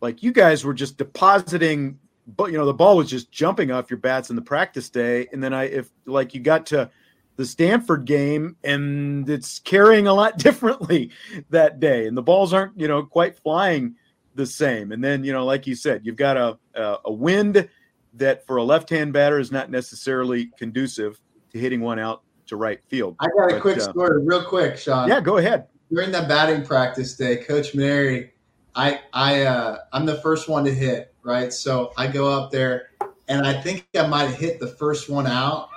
like 0.00 0.22
you 0.22 0.32
guys 0.32 0.64
were 0.64 0.74
just 0.74 0.96
depositing, 0.96 1.98
but 2.36 2.52
you 2.52 2.58
know 2.58 2.66
the 2.66 2.74
ball 2.74 2.96
was 2.96 3.10
just 3.10 3.32
jumping 3.32 3.70
off 3.70 3.90
your 3.90 3.98
bats 3.98 4.30
in 4.30 4.36
the 4.36 4.42
practice 4.42 4.88
day, 4.88 5.26
and 5.32 5.42
then 5.42 5.52
I 5.52 5.64
if 5.64 5.90
like 6.06 6.34
you 6.34 6.40
got 6.40 6.66
to 6.66 6.90
the 7.38 7.46
Stanford 7.46 8.04
game 8.04 8.56
and 8.64 9.30
it's 9.30 9.60
carrying 9.60 10.08
a 10.08 10.12
lot 10.12 10.38
differently 10.46 11.10
that 11.48 11.80
day, 11.80 12.06
and 12.06 12.16
the 12.16 12.22
balls 12.22 12.52
aren't 12.52 12.78
you 12.78 12.86
know 12.86 13.02
quite 13.04 13.38
flying 13.38 13.94
the 14.34 14.44
same. 14.44 14.92
And 14.92 15.02
then, 15.02 15.24
you 15.24 15.32
know, 15.32 15.44
like 15.44 15.66
you 15.66 15.74
said, 15.74 16.02
you've 16.04 16.16
got 16.16 16.36
a 16.36 16.58
a, 16.74 16.98
a 17.06 17.12
wind 17.12 17.68
that 18.14 18.44
for 18.46 18.56
a 18.56 18.64
left-hand 18.64 19.12
batter 19.12 19.38
is 19.38 19.52
not 19.52 19.70
necessarily 19.70 20.46
conducive 20.58 21.20
to 21.52 21.58
hitting 21.58 21.80
one 21.80 21.98
out 21.98 22.22
to 22.46 22.56
right 22.56 22.80
field. 22.88 23.16
I 23.20 23.26
got 23.26 23.50
a 23.50 23.54
But, 23.54 23.62
quick 23.62 23.78
uh, 23.78 23.90
story, 23.90 24.24
real 24.24 24.44
quick, 24.44 24.76
Sean. 24.76 25.08
Yeah, 25.08 25.20
go 25.20 25.36
ahead. 25.36 25.66
During 25.92 26.10
that 26.12 26.28
batting 26.28 26.64
practice 26.66 27.14
day, 27.14 27.36
Coach 27.36 27.72
Mainieri, 27.72 28.30
I 28.74 29.00
I 29.12 29.42
uh, 29.42 29.78
I'm 29.92 30.06
the 30.06 30.16
first 30.16 30.48
one 30.48 30.64
to 30.64 30.74
hit, 30.74 31.14
right? 31.22 31.52
So 31.52 31.92
I 31.96 32.08
go 32.08 32.30
up 32.30 32.50
there, 32.50 32.90
and 33.28 33.46
I 33.46 33.60
think 33.60 33.86
I 33.96 34.06
might 34.08 34.30
hit 34.30 34.58
the 34.58 34.66
first 34.66 35.08
one 35.08 35.26
out, 35.26 35.68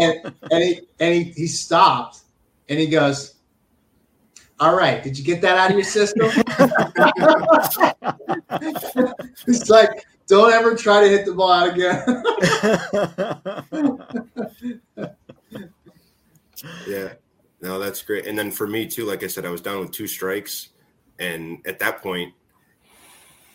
and 0.00 0.32
and 0.50 0.62
he 0.62 0.80
and 1.00 1.14
he, 1.14 1.24
he 1.24 1.46
stopped, 1.46 2.20
and 2.68 2.78
he 2.78 2.86
goes, 2.86 3.34
"All 4.60 4.76
right, 4.76 5.02
did 5.02 5.18
you 5.18 5.24
get 5.24 5.40
that 5.42 5.58
out 5.58 5.70
of 5.70 5.76
your 5.76 5.84
system?" 5.84 6.30
it's 9.46 9.70
like, 9.70 10.06
don't 10.26 10.52
ever 10.52 10.74
try 10.74 11.02
to 11.02 11.08
hit 11.08 11.24
the 11.24 11.34
ball 11.34 11.52
out 11.52 11.74
again. 11.74 12.04
Yeah. 16.86 17.14
No, 17.60 17.78
that's 17.78 18.02
great. 18.02 18.26
And 18.26 18.38
then 18.38 18.50
for 18.50 18.66
me 18.66 18.86
too, 18.86 19.04
like 19.04 19.22
I 19.22 19.26
said, 19.26 19.44
I 19.44 19.50
was 19.50 19.60
down 19.60 19.80
with 19.80 19.90
two 19.90 20.06
strikes. 20.06 20.70
And 21.18 21.58
at 21.66 21.78
that 21.80 22.02
point, 22.02 22.32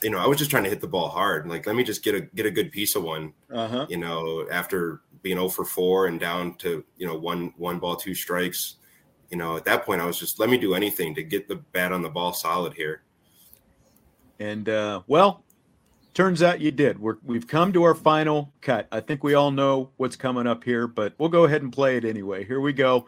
you 0.02 0.10
know, 0.10 0.18
I 0.18 0.28
was 0.28 0.38
just 0.38 0.52
trying 0.52 0.64
to 0.64 0.70
hit 0.70 0.82
the 0.82 0.88
ball 0.88 1.08
hard. 1.08 1.48
Like, 1.48 1.66
let 1.66 1.76
me 1.76 1.84
just 1.84 2.04
get 2.04 2.14
a 2.14 2.22
get 2.22 2.46
a 2.46 2.52
good 2.52 2.72
piece 2.72 2.96
of 2.96 3.04
one. 3.04 3.34
Uh-huh. 3.50 3.86
You 3.90 3.98
know, 3.98 4.46
after 4.52 5.02
being 5.24 5.38
0 5.38 5.50
for 5.50 5.66
4 5.66 6.08
and 6.08 6.20
down 6.20 6.56
to, 6.56 6.84
you 6.98 7.08
know, 7.08 7.16
one 7.18 7.54
one 7.58 7.80
ball, 7.80 7.96
two 7.96 8.14
strikes. 8.14 8.76
You 9.32 9.38
know, 9.38 9.58
at 9.58 9.66
that 9.66 9.84
point 9.84 10.00
I 10.00 10.06
was 10.06 10.20
just 10.20 10.40
let 10.40 10.50
me 10.50 10.58
do 10.58 10.76
anything 10.76 11.16
to 11.16 11.24
get 11.24 11.48
the 11.48 11.56
bat 11.56 11.92
on 11.92 12.04
the 12.04 12.10
ball 12.10 12.34
solid 12.34 12.74
here. 12.74 13.02
And 14.40 14.70
uh, 14.70 15.02
well, 15.08 15.44
turns 16.14 16.44
out 16.44 16.60
you 16.60 16.72
did. 16.72 17.00
We're, 17.00 17.18
we've 17.24 17.48
come 17.48 17.74
to 17.74 17.84
our 17.84 17.96
final 17.96 18.54
cut. 18.62 18.88
I 18.92 19.00
think 19.00 19.24
we 19.24 19.34
all 19.34 19.52
know 19.52 19.90
what's 19.98 20.16
coming 20.16 20.46
up 20.46 20.64
here, 20.64 20.86
but 20.88 21.14
we'll 21.18 21.30
go 21.30 21.46
ahead 21.46 21.64
and 21.64 21.74
play 21.74 21.98
it 21.98 22.06
anyway. 22.06 22.44
Here 22.44 22.60
we 22.60 22.74
go 22.74 23.08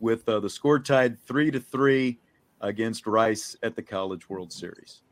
with 0.00 0.28
uh, 0.28 0.40
the 0.40 0.50
score 0.50 0.78
tied 0.78 1.20
three 1.20 1.50
to 1.50 1.60
three 1.60 2.18
against 2.60 3.06
Rice 3.06 3.56
at 3.62 3.76
the 3.76 3.82
College 3.82 4.28
World 4.28 4.52
Series. 4.52 5.02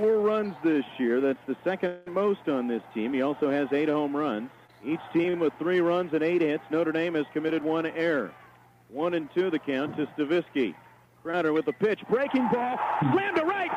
Four 0.00 0.16
runs 0.20 0.54
this 0.64 0.84
year. 0.96 1.20
That's 1.20 1.38
the 1.46 1.56
second 1.62 1.98
most 2.06 2.48
on 2.48 2.66
this 2.66 2.80
team. 2.94 3.12
He 3.12 3.20
also 3.20 3.50
has 3.50 3.68
eight 3.70 3.90
home 3.90 4.16
runs. 4.16 4.48
Each 4.82 5.00
team 5.12 5.40
with 5.40 5.52
three 5.58 5.82
runs 5.82 6.14
and 6.14 6.22
eight 6.22 6.40
hits. 6.40 6.64
Notre 6.70 6.90
Dame 6.90 7.16
has 7.16 7.26
committed 7.34 7.62
one 7.62 7.84
error. 7.84 8.32
One 8.88 9.12
and 9.12 9.28
two 9.34 9.50
the 9.50 9.58
count 9.58 9.98
to 9.98 10.06
Stavisky. 10.16 10.74
Crowder 11.22 11.52
with 11.52 11.66
the 11.66 11.74
pitch. 11.74 12.00
Breaking 12.08 12.48
ball. 12.48 12.78
Slammed 13.12 13.36
to 13.36 13.44
right. 13.44 13.70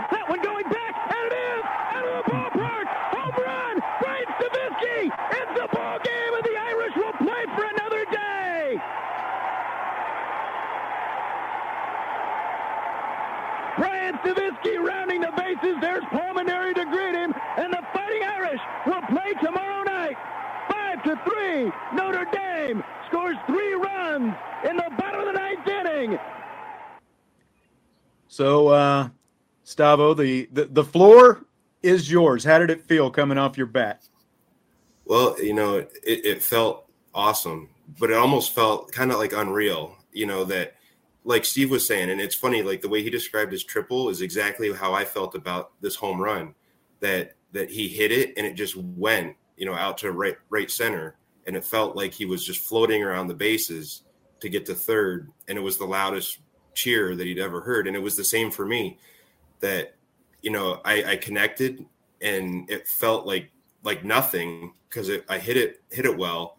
three. 21.54 21.72
Notre 21.94 22.26
Dame 22.32 22.84
scores 23.08 23.38
three 23.48 23.74
runs 23.74 24.34
in 24.68 24.78
the 24.78 24.90
bottom 24.98 25.22
of 25.22 25.26
the 25.28 25.34
ninth 25.34 25.68
inning. 25.68 26.20
So, 28.28 28.70
uh, 28.70 29.10
Stavo, 29.66 30.18
the, 30.18 30.50
the, 30.52 30.66
the 30.66 30.84
floor 30.84 31.46
is 31.82 32.12
yours. 32.12 32.44
How 32.44 32.58
did 32.60 32.70
it 32.70 32.82
feel 32.84 33.12
coming 33.12 33.38
off 33.38 33.58
your 33.58 33.68
bat? 33.68 34.08
Well, 35.06 35.42
you 35.42 35.54
know, 35.54 35.78
it, 35.78 35.90
it 36.04 36.42
felt 36.42 36.90
awesome, 37.14 37.70
but 38.00 38.10
it 38.10 38.18
almost 38.18 38.56
felt 38.56 38.92
kind 38.92 39.12
of 39.12 39.20
like 39.20 39.34
unreal, 39.34 39.98
you 40.12 40.26
know, 40.26 40.44
that 40.46 40.76
like 41.26 41.46
Steve 41.46 41.70
was 41.70 41.86
saying, 41.86 42.10
and 42.10 42.20
it's 42.20 42.36
funny, 42.36 42.64
like 42.64 42.82
the 42.82 42.90
way 42.90 43.04
he 43.04 43.10
described 43.10 43.52
his 43.52 43.64
triple 43.64 44.10
is 44.10 44.22
exactly 44.22 44.74
how 44.74 44.94
I 44.94 45.06
felt 45.06 45.36
about 45.36 45.72
this 45.82 45.96
home 45.96 46.20
run 46.20 46.56
that 47.02 47.36
that 47.52 47.70
he 47.70 47.88
hit 47.88 48.12
it 48.12 48.34
and 48.36 48.48
it 48.48 48.56
just 48.56 48.76
went, 48.76 49.36
you 49.58 49.66
know, 49.66 49.76
out 49.76 49.98
to 50.00 50.12
right 50.12 50.38
right 50.50 50.72
center 50.72 51.18
and 51.48 51.56
it 51.56 51.66
felt 51.66 51.96
like 51.96 52.14
he 52.14 52.26
was 52.26 52.46
just 52.46 52.62
floating 52.62 53.04
around 53.04 53.28
the 53.28 53.34
bases 53.34 54.04
to 54.40 54.50
get 54.50 54.66
to 54.66 54.76
third, 54.76 55.32
and 55.48 55.58
it 55.58 55.62
was 55.62 55.78
the 55.78 55.86
loudest 55.86 56.40
cheer 56.74 57.16
that 57.16 57.28
he'd 57.28 57.40
ever 57.40 57.62
heard, 57.62 57.88
and 57.88 57.96
it 57.96 58.02
was 58.02 58.16
the 58.16 58.24
same 58.24 58.52
for 58.52 58.66
me. 58.66 58.98
That 59.60 59.96
you 60.42 60.52
know, 60.52 60.82
I, 60.84 61.04
I 61.04 61.16
connected, 61.16 61.86
and 62.22 62.70
it 62.70 62.88
felt 62.88 63.26
like 63.26 63.52
like 63.84 64.04
nothing 64.04 64.74
because 64.90 65.10
I 65.30 65.40
hit 65.40 65.58
it 65.58 65.82
hit 65.90 66.06
it 66.06 66.18
well, 66.18 66.58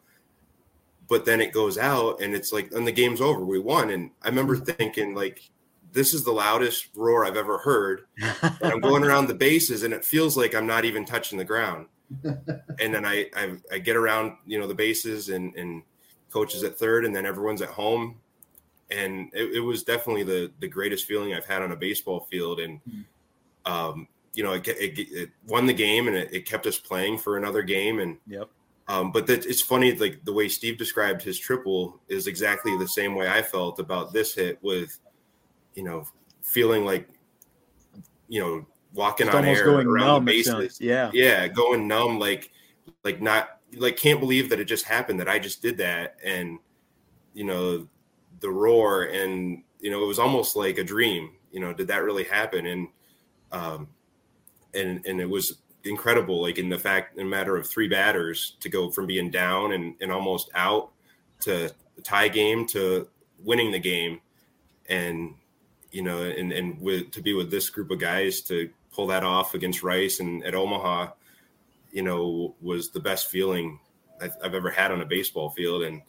but 1.09 1.25
then 1.25 1.41
it 1.41 1.53
goes 1.53 1.79
out, 1.79 2.21
and 2.21 2.35
it's 2.35 2.53
like, 2.53 2.73
and 2.73 2.87
the 2.87 2.93
game's 2.93 3.21
over. 3.21 3.45
We 3.45 3.59
won, 3.59 3.91
and 3.91 4.11
I 4.23 4.29
remember 4.29 4.57
mm-hmm. 4.57 4.65
thinking 4.65 5.15
like, 5.15 5.51
this 5.93 6.13
is 6.15 6.25
the 6.25 6.33
loudest 6.33 6.89
roar 6.95 7.25
I've 7.25 7.37
ever 7.37 7.59
heard. 7.59 8.03
And 8.21 8.57
I'm 8.63 8.81
going 8.81 9.05
around 9.05 9.29
the 9.29 9.35
bases, 9.35 9.83
and 9.83 9.95
it 9.95 10.05
feels 10.05 10.37
like 10.37 10.55
I'm 10.55 10.67
not 10.67 10.85
even 10.85 11.05
touching 11.05 11.39
the 11.39 11.45
ground. 11.45 11.87
And 12.23 12.95
then 12.95 13.05
I, 13.05 13.27
I, 13.35 13.57
I 13.73 13.79
get 13.79 13.97
around, 13.97 14.37
you 14.47 14.59
know, 14.59 14.67
the 14.67 14.75
bases, 14.75 15.29
and 15.29 15.55
and 15.57 15.83
coaches 16.31 16.63
at 16.63 16.79
third, 16.79 17.05
and 17.05 17.15
then 17.15 17.27
everyone's 17.27 17.63
at 17.63 17.71
home, 17.71 18.21
and 18.91 19.31
it, 19.33 19.57
it 19.57 19.61
was 19.61 19.83
definitely 19.83 20.25
the 20.25 20.53
the 20.61 20.69
greatest 20.69 21.07
feeling 21.07 21.35
I've 21.35 21.47
had 21.47 21.63
on 21.63 21.73
a 21.73 21.77
baseball 21.77 22.21
field, 22.31 22.61
and. 22.61 22.81
Um, 23.67 24.09
you 24.35 24.43
know, 24.43 24.53
it, 24.53 24.67
it, 24.67 24.99
it, 24.99 25.31
won 25.47 25.65
the 25.65 25.73
game 25.73 26.09
and 26.09 26.17
it, 26.17 26.29
it, 26.33 26.45
kept 26.45 26.67
us 26.67 26.77
playing 26.77 27.17
for 27.17 27.37
another 27.37 27.63
game. 27.63 28.01
And 28.01 28.19
yep. 28.27 28.51
Um, 28.87 29.13
but 29.13 29.27
that 29.29 29.47
it's 29.47 29.63
funny, 29.63 29.95
like 29.95 30.25
the 30.25 30.33
way 30.33 30.49
Steve 30.49 30.77
described 30.77 31.23
his 31.23 31.39
triple 31.39 32.01
is 32.09 32.27
exactly 32.27 32.77
the 32.77 32.89
same 32.89 33.15
way 33.15 33.29
I 33.29 33.41
felt 33.41 33.79
about 33.79 34.13
this 34.13 34.35
hit 34.35 34.59
with, 34.63 34.99
you 35.75 35.85
know, 35.85 36.07
feeling 36.43 36.85
like, 36.85 37.09
you 38.29 38.41
know, 38.41 38.67
walking 38.95 39.27
Just 39.27 39.37
on 39.37 39.45
air 39.45 39.65
going 39.65 39.87
around 39.87 40.07
numb, 40.07 40.25
the 40.25 40.33
bases. 40.33 40.81
yeah. 40.81 41.11
Yeah. 41.13 41.49
Going 41.49 41.87
numb, 41.87 42.19
like, 42.19 42.51
like 43.05 43.21
not 43.21 43.61
like 43.77 43.97
can't 43.97 44.21
believe 44.21 44.51
that 44.51 44.61
it 44.61 44.65
just 44.65 44.87
happened 44.87 45.21
that 45.21 45.29
I 45.29 45.39
just 45.39 45.61
did 45.61 45.79
that. 45.79 46.17
And, 46.25 46.59
you 47.35 47.45
know, 47.45 47.89
the 48.41 48.51
roar 48.51 49.05
and, 49.05 49.63
you 49.81 49.91
know, 49.91 50.03
it 50.03 50.07
was 50.07 50.19
almost 50.19 50.57
like 50.57 50.79
a 50.79 50.85
dream, 50.85 51.33
you 51.53 51.61
know, 51.61 51.73
did 51.73 51.89
that 51.89 52.03
really 52.03 52.25
happen? 52.25 52.67
And, 52.67 52.89
um, 53.53 53.89
and 54.75 55.05
and 55.07 55.21
it 55.21 55.29
was 55.29 55.59
incredible 55.85 56.41
like 56.41 56.59
in 56.59 56.69
the 56.69 56.79
fact 56.79 57.19
in 57.19 57.27
a 57.27 57.29
matter 57.29 57.57
of 57.57 57.67
three 57.67 57.89
batters 57.89 58.57
to 58.61 58.69
go 58.69 58.91
from 58.91 59.07
being 59.07 59.31
down 59.31 59.73
and, 59.73 59.95
and 60.01 60.11
almost 60.11 60.51
out 60.55 60.91
to 61.41 61.71
the 61.97 62.03
tie 62.03 62.29
game 62.29 62.67
to 62.67 63.07
winning 63.43 63.71
the 63.71 63.79
game 63.79 64.21
and 64.89 65.35
you 65.91 66.03
know 66.03 66.23
and 66.23 66.53
and 66.53 66.81
with 66.81 67.11
to 67.11 67.21
be 67.23 67.35
with 67.35 67.51
this 67.51 67.71
group 67.71 67.91
of 67.91 67.99
guys 67.99 68.41
to 68.41 68.69
pull 68.95 69.07
that 69.09 69.25
off 69.25 69.55
against 69.55 69.83
rice 69.83 70.21
and 70.21 70.45
at 70.45 70.55
omaha 70.55 71.09
you 71.93 72.03
know 72.03 72.55
was 72.61 72.91
the 72.91 73.01
best 73.01 73.29
feeling 73.29 73.79
I've, 74.21 74.37
I've 74.43 74.55
ever 74.55 74.71
had 74.71 74.93
on 74.93 75.01
a 75.01 75.07
baseball 75.07 75.51
field 75.51 75.83
and 75.83 76.01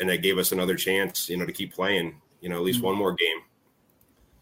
and 0.00 0.08
that 0.08 0.22
gave 0.22 0.38
us 0.38 0.52
another 0.52 0.76
chance 0.76 1.28
you 1.28 1.36
know 1.36 1.46
to 1.46 1.52
keep 1.52 1.74
playing 1.74 2.20
you 2.40 2.48
know 2.48 2.56
at 2.56 2.62
least 2.62 2.80
Mhm. 2.80 2.84
one 2.84 2.96
more 2.96 3.12
game 3.14 3.38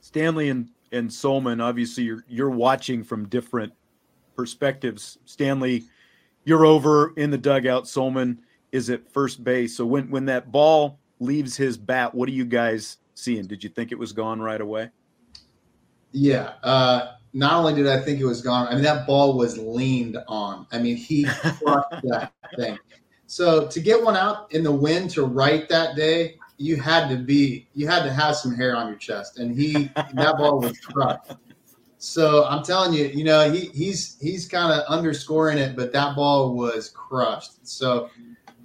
Stanley 0.01 0.49
and 0.51 0.69
and 0.90 1.09
Sollmann, 1.09 1.62
obviously 1.62 2.05
you're 2.05 2.24
you're 2.28 2.51
watching 2.51 3.03
from 3.03 3.27
different 3.28 3.73
perspectives. 4.36 5.16
Stanley, 5.24 5.85
you're 6.44 6.66
over 6.66 7.15
in 7.16 7.31
the 7.31 7.39
dugout. 7.39 7.85
Sollmann 7.85 8.39
is 8.73 8.90
at 8.90 9.11
first 9.11 9.43
base. 9.44 9.74
So 9.77 9.86
when 9.86 10.11
when 10.11 10.27
that 10.27 10.51
ball 10.53 10.99
leaves 11.20 11.57
his 11.57 11.78
bat, 11.78 12.15
what 12.15 12.28
are 12.28 12.32
you 12.32 12.44
guys 12.44 12.99
seeing? 13.15 13.47
Did 13.47 13.62
you 13.65 13.70
think 13.70 13.93
it 13.93 13.99
was 13.99 14.12
gone 14.12 14.40
right 14.40 14.61
away? 14.61 14.90
Yeah. 16.11 16.55
Uh, 16.62 17.12
not 17.32 17.54
only 17.54 17.74
did 17.74 17.86
I 17.86 18.00
think 18.00 18.20
it 18.20 18.26
was 18.26 18.42
gone, 18.42 18.68
I 18.68 18.74
mean 18.74 18.82
that 18.84 19.06
ball 19.06 19.36
was 19.36 19.59
leaned 19.59 20.18
on. 20.28 20.66
I 20.72 20.78
mean 20.78 20.96
he 20.96 21.24
crushed 21.62 22.02
that 22.04 22.32
thing. 22.56 22.78
So 23.26 23.66
to 23.66 23.80
get 23.80 24.02
one 24.02 24.16
out 24.16 24.52
in 24.52 24.62
the 24.62 24.72
wind 24.72 25.10
to 25.10 25.24
right 25.24 25.68
that 25.68 25.96
day, 25.96 26.36
you 26.59 26.76
had 26.76 27.09
to 27.09 27.16
be 27.16 27.66
you 27.74 27.88
had 27.88 28.02
to 28.04 28.12
have 28.12 28.36
some 28.36 28.54
hair 28.54 28.76
on 28.76 28.88
your 28.88 28.96
chest, 28.96 29.38
and 29.38 29.56
he 29.59 29.90
that 30.14 30.34
ball 30.36 30.60
was 30.60 30.78
crushed. 30.80 31.32
So 31.98 32.44
I'm 32.46 32.62
telling 32.62 32.92
you, 32.92 33.06
you 33.06 33.24
know 33.24 33.50
he 33.50 33.66
he's 33.68 34.18
he's 34.20 34.46
kind 34.46 34.72
of 34.72 34.84
underscoring 34.86 35.59
it, 35.59 35.76
but 35.76 35.92
that 35.92 36.14
ball 36.14 36.54
was 36.54 36.90
crushed. 36.90 37.66
So 37.66 38.10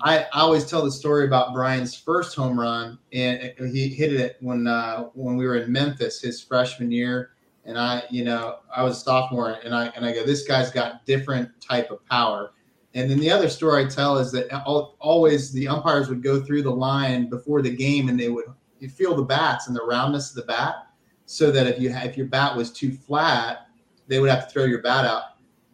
I, 0.01 0.19
I 0.33 0.41
always 0.41 0.69
tell 0.69 0.83
the 0.83 0.91
story 0.91 1.25
about 1.25 1.53
Brian's 1.53 1.95
first 1.95 2.35
home 2.35 2.59
run, 2.59 2.99
and 3.13 3.53
he 3.59 3.89
hit 3.89 4.13
it 4.13 4.37
when 4.41 4.67
uh, 4.67 5.05
when 5.13 5.37
we 5.37 5.45
were 5.45 5.55
in 5.55 5.71
Memphis 5.71 6.21
his 6.21 6.41
freshman 6.41 6.91
year, 6.91 7.31
and 7.67 7.77
I 7.77 8.03
you 8.09 8.23
know 8.23 8.59
I 8.75 8.83
was 8.83 8.97
a 8.97 8.99
sophomore, 9.01 9.59
and 9.63 9.75
I 9.75 9.87
and 9.95 10.05
I 10.05 10.13
go 10.13 10.25
this 10.25 10.47
guy's 10.47 10.71
got 10.71 11.05
different 11.05 11.49
type 11.61 11.91
of 11.91 12.03
power. 12.07 12.53
And 12.93 13.11
then 13.11 13.19
the 13.19 13.29
other 13.29 13.49
story 13.49 13.83
I 13.83 13.87
tell 13.87 14.17
is 14.17 14.31
that 14.31 14.51
al- 14.51 14.95
always 14.99 15.51
the 15.51 15.67
umpires 15.67 16.09
would 16.09 16.23
go 16.23 16.41
through 16.41 16.63
the 16.63 16.71
line 16.71 17.29
before 17.29 17.61
the 17.61 17.69
game, 17.69 18.09
and 18.09 18.19
they 18.19 18.29
would 18.29 18.45
you 18.79 18.89
feel 18.89 19.15
the 19.15 19.23
bats 19.23 19.67
and 19.67 19.75
the 19.75 19.85
roundness 19.85 20.29
of 20.31 20.37
the 20.37 20.43
bat, 20.43 20.87
so 21.25 21.51
that 21.51 21.67
if 21.67 21.79
you 21.79 21.91
if 21.91 22.17
your 22.17 22.27
bat 22.27 22.55
was 22.55 22.71
too 22.71 22.93
flat, 22.93 23.67
they 24.07 24.19
would 24.19 24.29
have 24.29 24.47
to 24.47 24.53
throw 24.53 24.63
your 24.63 24.81
bat 24.81 25.05
out. 25.05 25.23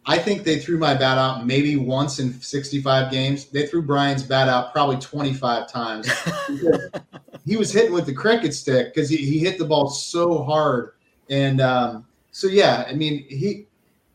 I 0.06 0.18
think 0.18 0.44
they 0.44 0.58
threw 0.58 0.76
my 0.76 0.92
bat 0.92 1.16
out 1.16 1.46
maybe 1.46 1.76
once 1.76 2.18
in 2.18 2.34
65 2.34 3.10
games. 3.10 3.46
They 3.46 3.66
threw 3.66 3.80
Brian's 3.80 4.22
bat 4.22 4.50
out 4.50 4.74
probably 4.74 4.98
25 4.98 5.66
times. 5.66 6.10
He 7.46 7.56
was 7.56 7.72
hitting 7.72 7.92
with 7.92 8.06
the 8.06 8.14
cricket 8.14 8.54
stick 8.54 8.94
because 8.94 9.10
he, 9.10 9.18
he 9.18 9.38
hit 9.38 9.58
the 9.58 9.66
ball 9.66 9.88
so 9.88 10.42
hard. 10.42 10.92
And 11.30 11.60
um, 11.60 12.06
so, 12.30 12.46
yeah, 12.46 12.84
I 12.88 12.94
mean, 12.94 13.26
he, 13.28 13.66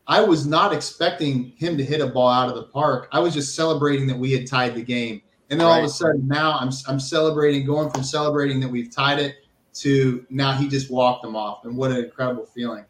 I 0.06 0.20
was 0.20 0.46
not 0.46 0.72
expecting 0.72 1.52
him 1.56 1.76
to 1.76 1.84
hit 1.84 2.00
a 2.00 2.06
ball 2.06 2.28
out 2.28 2.48
of 2.48 2.54
the 2.56 2.64
park. 2.64 3.08
I 3.12 3.20
was 3.20 3.34
just 3.34 3.54
celebrating 3.54 4.06
that 4.08 4.18
we 4.18 4.32
had 4.32 4.46
tied 4.46 4.74
the 4.74 4.82
game. 4.82 5.22
And 5.50 5.58
then 5.58 5.66
all 5.66 5.78
of 5.78 5.84
a 5.84 5.88
sudden 5.88 6.28
now 6.28 6.56
I'm, 6.58 6.70
I'm 6.86 7.00
celebrating, 7.00 7.66
going 7.66 7.90
from 7.90 8.04
celebrating 8.04 8.60
that 8.60 8.68
we've 8.68 8.90
tied 8.90 9.18
it 9.18 9.36
to 9.74 10.24
now 10.30 10.52
he 10.52 10.68
just 10.68 10.90
walked 10.90 11.22
them 11.22 11.36
off. 11.36 11.64
And 11.64 11.76
what 11.76 11.90
an 11.90 11.98
incredible 11.98 12.46
feeling. 12.46 12.84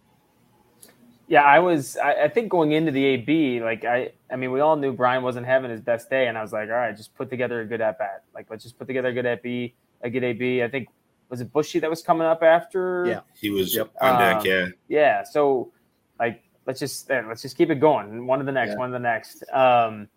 Yeah, 1.30 1.44
I 1.44 1.60
was. 1.60 1.96
I, 1.96 2.24
I 2.24 2.28
think 2.28 2.48
going 2.48 2.72
into 2.72 2.90
the 2.90 3.04
AB, 3.04 3.60
like 3.60 3.84
I, 3.84 4.10
I 4.32 4.34
mean, 4.34 4.50
we 4.50 4.58
all 4.58 4.74
knew 4.74 4.92
Brian 4.92 5.22
wasn't 5.22 5.46
having 5.46 5.70
his 5.70 5.80
best 5.80 6.10
day, 6.10 6.26
and 6.26 6.36
I 6.36 6.42
was 6.42 6.52
like, 6.52 6.68
all 6.68 6.74
right, 6.74 6.96
just 6.96 7.14
put 7.14 7.30
together 7.30 7.60
a 7.60 7.64
good 7.64 7.80
at 7.80 8.00
bat. 8.00 8.24
Like, 8.34 8.50
let's 8.50 8.64
just 8.64 8.76
put 8.76 8.88
together 8.88 9.10
a 9.10 9.12
good 9.12 9.26
at 9.26 9.40
B, 9.40 9.74
a 10.02 10.10
good 10.10 10.24
AB. 10.24 10.60
I 10.60 10.68
think 10.68 10.88
was 11.30 11.40
it 11.40 11.52
Bushey 11.52 11.80
that 11.80 11.88
was 11.88 12.02
coming 12.02 12.26
up 12.26 12.42
after. 12.42 13.06
Yeah. 13.06 13.20
he 13.40 13.50
was 13.50 13.74
Yep. 13.74 13.90
on 14.00 14.18
deck 14.18 14.36
Um, 14.38 14.42
yeah 14.46 14.66
Yeah. 14.88 15.22
So, 15.22 15.72
like, 16.18 16.42
let's 16.66 16.80
just 16.80 17.10
eh, 17.10 17.22
let's 17.26 17.40
just 17.42 17.56
keep 17.56 17.70
it 17.70 17.76
going. 17.76 18.26
One 18.26 18.40
to 18.40 18.44
the 18.44 18.52
next, 18.52 18.72
Yeah. 18.72 18.78
one 18.78 18.90
to 18.90 18.92
the 18.94 18.98
next. 18.98 19.44
Um, 19.52 20.08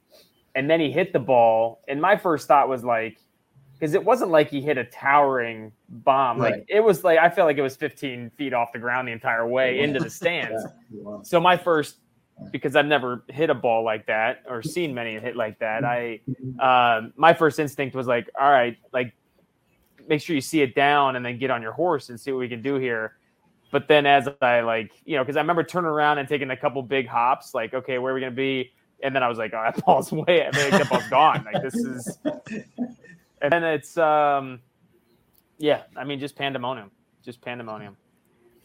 and 0.56 0.69
then 0.69 0.80
he 0.80 0.91
hit 0.91 1.14
the 1.14 1.19
ball, 1.19 1.81
and 1.88 2.02
my 2.02 2.18
first 2.18 2.48
thought 2.48 2.68
was 2.69 2.84
like, 2.84 3.18
because 3.73 3.94
it 3.95 4.03
wasn't 4.06 4.31
like 4.31 4.49
he 4.49 4.61
hit 4.61 4.77
a 4.77 4.84
towering 4.85 5.72
bomb. 5.90 6.38
Like 6.38 6.65
it 6.69 6.80
was 6.80 7.03
like 7.03 7.19
I 7.19 7.30
felt 7.30 7.48
like 7.48 7.57
it 7.57 7.61
was 7.64 7.76
15 7.76 8.30
feet 8.38 8.53
off 8.53 8.72
the 8.72 8.80
ground 8.80 9.07
the 9.07 9.11
entire 9.11 9.48
way 9.48 9.80
into 9.81 9.99
the 9.99 10.10
stands. 10.22 10.64
So 11.23 11.40
my 11.41 11.57
first, 11.57 11.98
because 12.52 12.76
I've 12.77 12.85
never 12.85 13.26
hit 13.30 13.49
a 13.49 13.53
ball 13.56 13.84
like 13.84 14.06
that 14.07 14.44
or 14.48 14.61
seen 14.64 14.94
many 14.94 15.19
hit 15.19 15.35
like 15.35 15.60
that, 15.60 15.84
I 15.84 16.22
um, 16.60 17.14
my 17.18 17.34
first 17.34 17.60
instinct 17.60 17.94
was 17.95 18.07
like, 18.07 18.30
all 18.40 18.49
right, 18.49 18.77
like 18.94 19.14
make 20.07 20.21
sure 20.21 20.35
you 20.35 20.41
see 20.41 20.61
it 20.61 20.75
down 20.75 21.15
and 21.15 21.25
then 21.25 21.38
get 21.38 21.51
on 21.51 21.61
your 21.61 21.71
horse 21.71 22.09
and 22.09 22.19
see 22.19 22.31
what 22.31 22.39
we 22.39 22.49
can 22.49 22.61
do 22.61 22.75
here. 22.75 23.15
But 23.71 23.88
then 23.88 24.05
as 24.05 24.30
I 24.41 24.61
like, 24.61 24.91
you 25.05 25.15
know, 25.15 25.23
because 25.23 25.35
I 25.35 25.41
remember 25.41 25.63
turning 25.63 25.89
around 25.89 26.19
and 26.19 26.27
taking 26.27 26.51
a 26.51 26.57
couple 26.57 26.81
big 26.84 27.07
hops, 27.07 27.53
like, 27.53 27.73
okay, 27.73 27.97
where 27.97 28.11
are 28.11 28.15
we 28.15 28.21
gonna 28.21 28.31
be? 28.31 28.71
And 29.01 29.15
then 29.15 29.23
I 29.23 29.27
was 29.27 29.38
like, 29.38 29.53
oh, 29.53 29.63
that 29.63 29.84
ball's 29.85 30.11
way, 30.11 30.45
I 30.45 30.51
mean, 30.55 30.71
that 30.71 30.89
ball's 30.89 31.07
gone. 31.07 31.45
Like 31.45 31.63
this 31.63 31.75
is, 31.75 32.17
and 33.41 33.51
then 33.51 33.63
it's, 33.63 33.97
um, 33.97 34.59
yeah, 35.57 35.84
I 35.95 36.03
mean, 36.03 36.19
just 36.19 36.35
pandemonium, 36.35 36.91
just 37.23 37.41
pandemonium. 37.41 37.97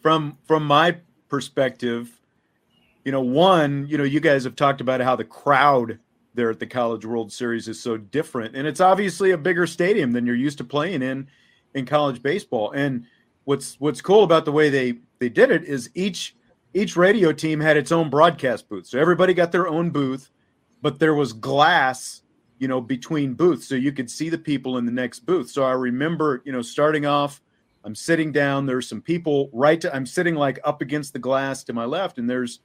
from 0.02 0.36
from 0.46 0.66
my 0.66 0.96
perspective, 1.28 2.10
you 3.04 3.12
know, 3.12 3.22
one, 3.22 3.86
you 3.88 3.96
know, 3.96 4.04
you 4.04 4.20
guys 4.20 4.44
have 4.44 4.56
talked 4.56 4.80
about 4.80 5.00
how 5.00 5.16
the 5.16 5.24
crowd 5.24 5.98
there 6.38 6.50
at 6.50 6.58
the 6.58 6.66
College 6.66 7.04
World 7.04 7.32
Series 7.32 7.68
is 7.68 7.78
so 7.78 7.98
different, 7.98 8.56
and 8.56 8.66
it's 8.66 8.80
obviously 8.80 9.32
a 9.32 9.38
bigger 9.38 9.66
stadium 9.66 10.12
than 10.12 10.24
you're 10.24 10.34
used 10.34 10.58
to 10.58 10.64
playing 10.64 11.02
in 11.02 11.28
in 11.74 11.84
college 11.84 12.22
baseball. 12.22 12.70
And 12.70 13.04
what's 13.44 13.78
what's 13.78 14.00
cool 14.00 14.24
about 14.24 14.46
the 14.46 14.52
way 14.52 14.70
they 14.70 15.00
they 15.18 15.28
did 15.28 15.50
it 15.50 15.64
is 15.64 15.90
each 15.94 16.34
each 16.72 16.96
radio 16.96 17.32
team 17.32 17.60
had 17.60 17.76
its 17.76 17.92
own 17.92 18.08
broadcast 18.08 18.68
booth, 18.68 18.86
so 18.86 18.98
everybody 18.98 19.34
got 19.34 19.52
their 19.52 19.68
own 19.68 19.90
booth, 19.90 20.30
but 20.80 20.98
there 20.98 21.14
was 21.14 21.32
glass 21.32 22.22
you 22.58 22.68
know 22.68 22.80
between 22.80 23.34
booths 23.34 23.68
so 23.68 23.76
you 23.76 23.92
could 23.92 24.10
see 24.10 24.28
the 24.28 24.38
people 24.38 24.78
in 24.78 24.84
the 24.84 24.90
next 24.90 25.20
booth 25.20 25.48
so 25.48 25.62
i 25.62 25.70
remember 25.70 26.42
you 26.44 26.50
know 26.50 26.60
starting 26.60 27.06
off 27.06 27.40
I'm 27.84 27.94
sitting 27.94 28.32
down. 28.32 28.66
There's 28.66 28.88
some 28.88 29.00
people 29.00 29.50
right. 29.52 29.80
To, 29.80 29.94
I'm 29.94 30.06
sitting 30.06 30.34
like 30.34 30.58
up 30.64 30.82
against 30.82 31.12
the 31.12 31.18
glass 31.18 31.64
to 31.64 31.72
my 31.72 31.84
left, 31.84 32.18
and 32.18 32.28
there's 32.28 32.60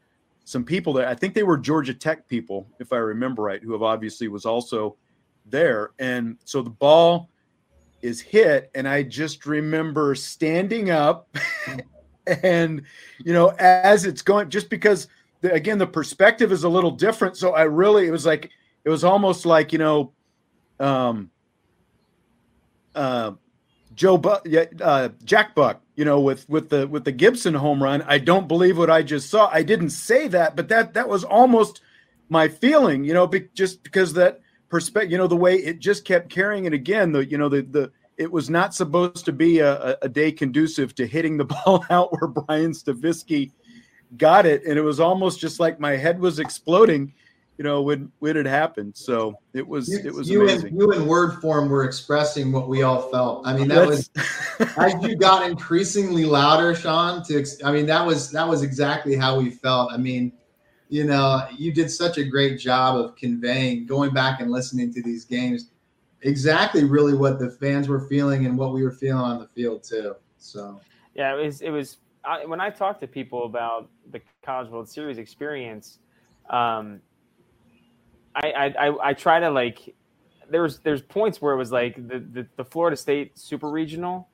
some 0.46 0.64
people 0.64 0.94
that 0.94 1.08
I 1.08 1.16
think 1.16 1.34
they 1.34 1.44
were 1.44 1.58
Georgia 1.58 1.94
Tech 1.94 2.28
people, 2.28 2.68
if 2.80 2.92
I 2.92 2.98
remember 2.98 3.44
right, 3.44 3.62
who 3.62 3.72
have 3.72 3.82
obviously 3.82 4.28
was 4.28 4.46
also 4.46 4.98
there. 5.46 5.92
And 6.00 6.38
so 6.44 6.62
the 6.62 6.70
ball 6.70 7.30
is 8.02 8.20
hit, 8.20 8.70
and 8.76 8.88
I 8.88 9.04
just 9.04 9.46
remember 9.46 10.14
standing 10.16 10.92
up, 10.92 11.36
and 12.44 12.82
you 13.24 13.34
know, 13.34 13.50
as 13.60 14.06
it's 14.06 14.22
going, 14.22 14.50
just 14.50 14.70
because 14.70 15.08
the, 15.42 15.54
again 15.54 15.78
the 15.78 15.88
perspective 15.88 16.52
is 16.52 16.66
a 16.66 16.70
little 16.70 16.92
different. 16.92 17.38
So 17.38 17.54
I 17.54 17.64
really, 17.64 18.08
it 18.08 18.12
was 18.12 18.26
like 18.26 18.52
it 18.84 18.90
was 18.90 19.06
almost 19.06 19.46
like 19.46 19.72
you 19.72 19.80
know, 19.80 20.12
um, 20.80 21.32
uh, 22.94 23.32
Joe 23.96 24.18
Buck, 24.18 24.48
uh, 24.82 25.10
Jack 25.24 25.56
Buck, 25.56 25.82
you 25.96 26.06
know, 26.06 26.20
with 26.20 26.48
with 26.50 26.70
the 26.70 26.88
with 26.88 27.06
the 27.06 27.12
Gibson 27.12 27.54
home 27.54 27.82
run. 27.82 28.02
I 28.04 28.18
don't 28.18 28.48
believe 28.48 28.78
what 28.78 28.90
I 28.90 29.04
just 29.04 29.30
saw. 29.30 29.50
I 29.52 29.64
didn't 29.64 29.92
say 29.92 30.28
that, 30.30 30.56
but 30.56 30.70
that 30.70 30.94
that 30.94 31.08
was 31.08 31.24
almost 31.24 31.82
my 32.30 32.48
feeling, 32.48 33.04
you 33.04 33.14
know, 33.14 33.28
be, 33.28 33.48
just 33.54 33.84
because 33.84 34.14
that 34.14 34.42
perspective, 34.70 35.12
you 35.12 35.18
know, 35.18 35.28
the 35.28 35.36
way 35.36 35.56
it 35.56 35.80
just 35.80 36.06
kept 36.06 36.30
carrying 36.30 36.66
it 36.66 36.74
again. 36.74 37.12
The 37.12 37.26
you 37.26 37.38
know 37.38 37.50
the 37.50 37.62
the 37.62 37.92
it 38.18 38.32
was 38.32 38.50
not 38.50 38.74
supposed 38.74 39.26
to 39.26 39.34
be 39.34 39.60
a, 39.60 39.98
a 40.02 40.10
day 40.10 40.32
conducive 40.32 40.96
to 40.96 41.08
hitting 41.08 41.38
the 41.38 41.46
ball 41.66 41.86
out 41.90 42.12
where 42.12 42.28
Brian 42.28 42.72
Stavisky 42.72 43.52
got 44.18 44.46
it, 44.46 44.64
and 44.66 44.78
it 44.78 44.84
was 44.84 45.00
almost 45.00 45.40
just 45.40 45.60
like 45.60 45.80
my 45.80 45.96
head 45.96 46.20
was 46.20 46.40
exploding 46.40 47.14
you 47.58 47.64
know 47.64 47.82
when 47.82 48.12
when 48.20 48.38
it 48.38 48.46
happened. 48.46 48.96
So 48.96 49.36
it 49.54 49.68
was 49.68 49.90
you, 49.90 50.00
it 50.04 50.14
was 50.14 50.30
you 50.30 50.44
amazing. 50.44 50.70
in 50.70 50.80
you 50.80 50.92
in 50.92 51.06
word 51.06 51.40
form 51.42 51.70
were 51.70 51.84
expressing 51.84 52.52
what 52.52 52.68
we 52.68 52.84
all 52.84 53.10
felt. 53.10 53.46
I 53.46 53.56
mean 53.56 53.68
that 53.68 53.88
was 53.88 54.10
as 54.78 54.94
you 55.02 55.16
got 55.16 55.50
increasingly 55.50 56.26
louder 56.26 56.76
sean 56.76 57.24
to 57.26 57.46
i 57.64 57.72
mean 57.72 57.86
that 57.88 58.06
was 58.06 58.32
that 58.32 58.48
was 58.48 58.64
exactly 58.64 59.16
how 59.16 59.38
we 59.40 59.52
felt. 59.52 59.92
I 59.92 59.98
mean 59.98 60.34
you 60.90 61.04
know 61.04 61.46
you 61.56 61.72
did 61.72 61.92
such 61.92 62.18
a 62.18 62.24
great 62.24 62.60
job 62.60 62.98
of 62.98 63.16
conveying 63.16 63.86
going 63.86 64.14
back 64.14 64.42
and 64.42 64.52
listening 64.52 64.94
to 64.94 65.02
these 65.02 65.26
games 65.26 65.70
exactly 66.22 66.84
really 66.84 67.14
what 67.14 67.38
the 67.40 67.50
fans 67.50 67.88
were 67.88 68.08
feeling 68.08 68.46
and 68.46 68.58
what 68.58 68.74
we 68.74 68.82
were 68.84 68.92
feeling 68.92 69.22
on 69.22 69.40
the 69.40 69.48
field 69.48 69.84
too. 69.84 70.16
So. 70.38 70.80
Yeah 71.14 71.36
it 71.36 71.46
was 71.46 71.62
it 71.62 71.70
was 71.70 71.98
I, 72.26 72.46
when 72.46 72.62
i 72.62 72.70
talk 72.70 73.00
to 73.02 73.08
people 73.08 73.46
about 73.46 73.90
the 74.12 74.22
college 74.44 74.70
world 74.70 74.90
series 74.90 75.18
experience 75.18 76.00
um, 76.50 77.02
I, 78.36 78.74
I 78.80 79.10
I 79.10 79.14
try 79.14 79.40
to 79.40 79.50
like 79.50 79.96
there's 80.50 80.80
there's 80.80 81.02
points 81.02 81.42
where 81.42 81.54
it 81.54 81.58
was 81.58 81.72
like 81.72 81.96
the, 81.96 82.20
the, 82.20 82.48
the 82.56 82.66
Florida 82.66 82.98
State 82.98 83.38
Super 83.38 83.70
Regional. 83.70 84.30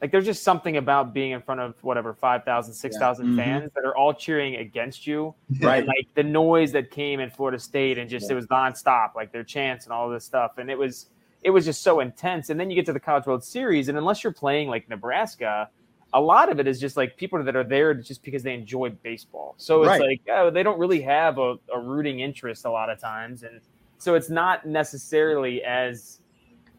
Like 0.00 0.10
there's 0.10 0.26
just 0.26 0.42
something 0.42 0.76
about 0.76 1.14
being 1.14 1.30
in 1.30 1.40
front 1.40 1.60
of 1.62 1.76
whatever 1.82 2.12
5,000, 2.12 2.74
6,000 2.74 3.24
yeah. 3.24 3.30
mm-hmm. 3.30 3.38
fans 3.38 3.72
that 3.74 3.86
are 3.86 3.96
all 3.96 4.12
cheering 4.12 4.56
against 4.56 5.06
you. 5.06 5.34
Right. 5.60 5.78
And 5.78 5.86
like 5.86 6.08
the 6.14 6.22
noise 6.22 6.72
that 6.72 6.90
came 6.90 7.20
in 7.20 7.30
Florida 7.30 7.58
State 7.58 7.96
and 7.96 8.10
just 8.10 8.26
yeah. 8.26 8.32
it 8.32 8.34
was 8.34 8.46
nonstop, 8.48 9.14
like 9.14 9.32
their 9.32 9.44
chants 9.44 9.86
and 9.86 9.94
all 9.94 10.10
this 10.10 10.24
stuff. 10.24 10.58
And 10.58 10.70
it 10.70 10.76
was 10.76 11.08
it 11.44 11.50
was 11.50 11.64
just 11.64 11.82
so 11.82 12.00
intense. 12.00 12.50
And 12.50 12.58
then 12.58 12.70
you 12.70 12.76
get 12.76 12.86
to 12.86 12.92
the 12.92 13.00
College 13.00 13.26
World 13.26 13.44
Series, 13.44 13.88
and 13.88 13.96
unless 13.96 14.24
you're 14.24 14.32
playing 14.32 14.68
like 14.68 14.88
Nebraska, 14.88 15.68
a 16.14 16.20
lot 16.20 16.50
of 16.50 16.60
it 16.60 16.68
is 16.68 16.80
just 16.80 16.96
like 16.96 17.16
people 17.16 17.42
that 17.42 17.56
are 17.56 17.64
there 17.64 17.92
just 17.92 18.22
because 18.22 18.44
they 18.44 18.54
enjoy 18.54 18.88
baseball. 18.88 19.54
So 19.58 19.82
it's 19.82 19.88
right. 19.88 20.00
like 20.00 20.20
oh, 20.30 20.48
they 20.48 20.62
don't 20.62 20.78
really 20.78 21.02
have 21.02 21.38
a, 21.38 21.56
a, 21.74 21.78
rooting 21.78 22.20
interest 22.20 22.64
a 22.64 22.70
lot 22.70 22.88
of 22.88 23.00
times, 23.00 23.42
and 23.42 23.60
so 23.98 24.14
it's 24.14 24.30
not 24.30 24.64
necessarily 24.64 25.62
as 25.64 26.20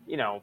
you 0.08 0.16
know 0.16 0.42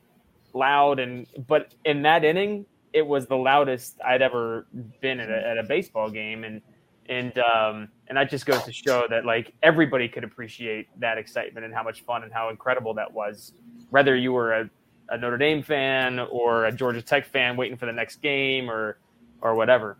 loud. 0.52 0.98
And 1.00 1.26
but 1.48 1.74
in 1.86 2.02
that 2.02 2.22
inning, 2.22 2.66
it 2.92 3.06
was 3.06 3.26
the 3.26 3.36
loudest 3.36 3.98
I'd 4.04 4.20
ever 4.20 4.66
been 5.00 5.20
at 5.20 5.30
a, 5.30 5.48
at 5.48 5.58
a 5.58 5.62
baseball 5.62 6.10
game, 6.10 6.44
and 6.44 6.60
and 7.08 7.38
um, 7.38 7.88
and 8.08 8.18
that 8.18 8.28
just 8.28 8.44
goes 8.44 8.62
to 8.64 8.72
show 8.72 9.06
that 9.08 9.24
like 9.24 9.54
everybody 9.62 10.06
could 10.06 10.22
appreciate 10.22 10.88
that 11.00 11.16
excitement 11.16 11.64
and 11.64 11.74
how 11.74 11.82
much 11.82 12.02
fun 12.04 12.24
and 12.24 12.32
how 12.32 12.50
incredible 12.50 12.92
that 12.92 13.10
was, 13.10 13.54
whether 13.88 14.14
you 14.14 14.34
were 14.34 14.52
a 14.52 14.70
a 15.12 15.18
Notre 15.18 15.36
Dame 15.36 15.62
fan 15.62 16.18
or 16.18 16.64
a 16.64 16.72
Georgia 16.72 17.02
Tech 17.02 17.26
fan 17.26 17.56
waiting 17.56 17.76
for 17.76 17.86
the 17.86 17.92
next 17.92 18.22
game 18.22 18.70
or 18.70 18.96
or 19.42 19.54
whatever. 19.54 19.98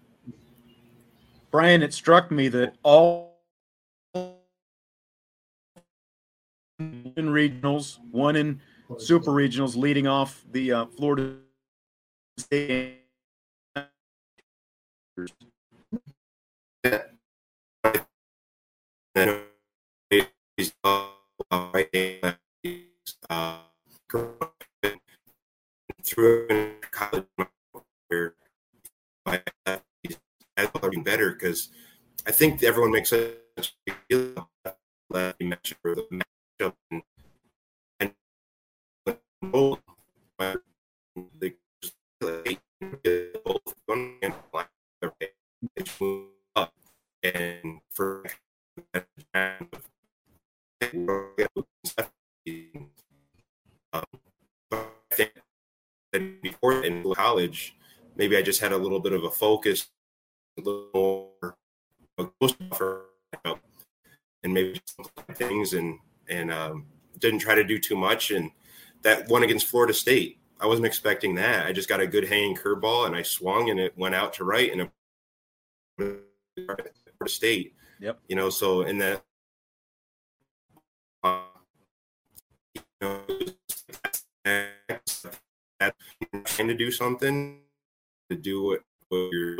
Brian, 1.51 1.83
it 1.83 1.93
struck 1.93 2.31
me 2.31 2.49
that 2.49 2.75
all 2.83 3.37
in 6.79 7.29
regionals, 7.29 7.99
one 8.11 8.37
in 8.37 8.61
super 8.99 9.31
regionals, 9.31 9.77
leading 9.77 10.07
off 10.07 10.43
the 10.51 10.73
uh, 10.73 10.87
Florida 10.87 11.37
State. 12.39 13.01
Uh, 23.29 23.59
through 26.13 26.47
college 26.91 27.25
where 28.09 28.35
I 29.25 29.41
love 29.67 31.05
better 31.05 31.33
because 31.33 31.71
I 32.27 32.33
think 32.33 32.63
everyone 32.63 32.93
makes 32.93 33.13
a 33.13 33.33
big 33.87 33.97
deal 34.11 34.51
about 34.63 35.39
the 35.39 35.47
matchup 35.49 36.83
and, 38.01 38.13
both 39.41 39.81
up 46.55 46.73
and 47.23 47.81
for 47.91 48.25
um, 53.93 54.22
before 56.43 56.85
in 56.85 57.03
college, 57.15 57.75
maybe 58.17 58.37
I 58.37 58.43
just 58.43 58.61
had 58.61 58.73
a 58.73 58.77
little 58.77 59.01
bit 59.01 59.13
of 59.13 59.25
a 59.25 59.31
focus, 59.31 59.89
a 60.59 60.63
little 60.63 60.89
more 60.95 61.57
and 64.45 64.53
maybe 64.53 64.81
things 65.35 65.73
and 65.73 65.99
and 66.29 66.53
um, 66.53 66.87
didn't 67.19 67.41
try 67.41 67.55
to 67.55 67.65
do 67.65 67.79
too 67.79 67.97
much. 67.97 68.31
And 68.31 68.51
that 69.03 69.29
one 69.29 69.43
against 69.43 69.67
Florida 69.67 69.93
State, 69.93 70.39
I 70.61 70.67
wasn't 70.67 70.87
expecting 70.87 71.35
that. 71.37 71.67
I 71.67 71.73
just 71.73 71.89
got 71.89 72.01
a 72.01 72.07
good 72.07 72.29
hanging 72.29 72.57
curveball 72.57 73.07
and 73.07 73.17
I 73.17 73.23
swung 73.23 73.71
and 73.71 73.81
it 73.81 73.97
went 73.97 74.15
out 74.15 74.35
to 74.35 74.45
right 74.45 74.73
and 74.73 74.89
Florida 76.57 76.91
State. 77.27 77.75
Yep. 78.01 78.19
You 78.29 78.37
know, 78.37 78.51
so 78.51 78.83
in 78.83 78.99
that. 78.99 79.23
Uh, 81.25 81.41
you 82.75 82.83
know, 83.01 83.23
trying 86.45 86.69
to 86.69 86.75
do 86.75 86.91
something 86.91 87.61
to 88.31 88.37
do 88.37 88.63
what, 88.63 88.81
what 89.09 89.31
you're 89.33 89.59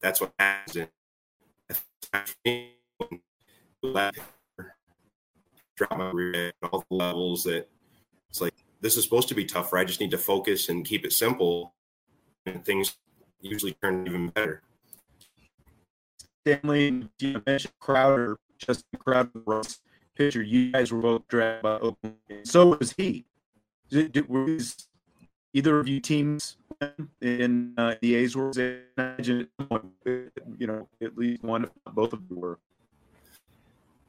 that's 0.00 0.20
what 0.20 0.32
happens. 0.38 0.88
Drop 5.76 5.98
my 5.98 6.10
rear 6.10 6.52
all 6.62 6.84
the 6.88 6.96
levels 6.96 7.44
that 7.44 7.68
it's 8.30 8.40
like 8.40 8.54
this 8.80 8.96
is 8.96 9.04
supposed 9.04 9.28
to 9.28 9.34
be 9.34 9.44
tougher. 9.44 9.78
I 9.78 9.84
just 9.84 10.00
need 10.00 10.10
to 10.12 10.18
focus 10.18 10.68
and 10.68 10.84
keep 10.84 11.04
it 11.04 11.12
simple, 11.12 11.74
and 12.46 12.64
things 12.64 12.96
usually 13.40 13.72
turn 13.82 14.06
even 14.06 14.28
better. 14.28 14.62
Stanley, 16.46 17.08
you 17.18 17.42
mentioned 17.46 17.74
Crowder, 17.80 18.38
just 18.58 18.84
Crowder, 18.98 19.62
pitcher. 20.16 20.42
You 20.42 20.72
guys 20.72 20.92
were 20.92 21.00
both 21.00 21.28
drafted 21.28 21.62
by 21.62 21.74
Oakland. 21.78 22.16
So 22.44 22.76
was 22.76 22.92
he. 22.92 23.24
Did, 23.90 24.12
did, 24.12 24.28
was 24.28 24.88
either 25.52 25.78
of 25.78 25.86
you 25.86 26.00
teams 26.00 26.56
in 27.20 27.74
uh, 27.78 27.94
the 28.00 28.16
A's 28.16 28.34
were? 28.36 28.50
Imagine, 28.98 29.48
you 30.58 30.66
know, 30.66 30.88
at 31.02 31.16
least 31.16 31.42
one, 31.42 31.64
of 31.64 31.94
both 31.94 32.12
of 32.12 32.20
you 32.28 32.36
were. 32.36 32.58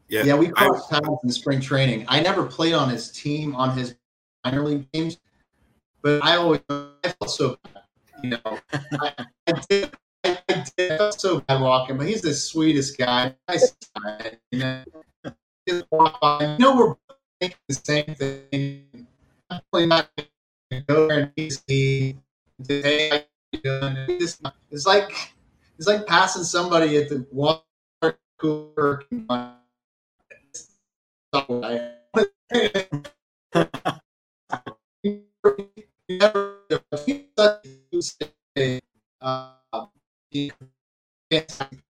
Yeah, 0.09 0.23
yeah, 0.23 0.35
we 0.35 0.47
crossed 0.47 0.89
paths 0.89 1.05
in 1.23 1.29
spring 1.29 1.59
training. 1.59 2.05
I 2.07 2.21
never 2.21 2.45
played 2.45 2.73
on 2.73 2.89
his 2.89 3.11
team 3.11 3.55
on 3.55 3.77
his 3.77 3.95
minor 4.45 4.63
league 4.63 4.89
teams, 4.93 5.17
but 6.01 6.23
I 6.23 6.37
always 6.37 6.61
I 6.69 6.89
felt 7.03 7.29
so 7.29 7.57
bad. 7.63 7.83
You 8.23 8.29
know, 8.31 8.59
I, 8.73 9.13
I 9.47 9.51
did. 9.69 9.91
I, 10.23 10.39
I 10.49 10.65
did. 10.77 10.91
I 10.93 10.97
felt 10.97 11.19
so 11.19 11.41
bad 11.41 11.61
walking, 11.61 11.97
but 11.97 12.07
he's 12.07 12.21
the 12.21 12.33
sweetest 12.33 12.97
guy. 12.97 13.35
Nice 13.49 13.75
guy. 14.01 14.37
You 14.51 14.59
know, 14.59 14.83
I 15.69 16.55
know 16.59 16.75
we're 16.77 16.95
thinking 17.41 17.57
the 17.67 17.75
same 17.75 18.15
thing. 18.15 19.07
Definitely 19.49 19.85
not 19.87 20.09
go 20.87 21.07
there 21.07 21.19
and 21.19 21.31
easy. 21.35 22.15
Hey, 22.67 23.25
it's 23.53 24.85
like 24.85 25.11
it's 25.77 25.87
like 25.87 26.05
passing 26.05 26.43
somebody 26.43 26.97
at 26.97 27.09
the 27.09 27.25
water 27.31 27.63
cooler. 28.37 29.03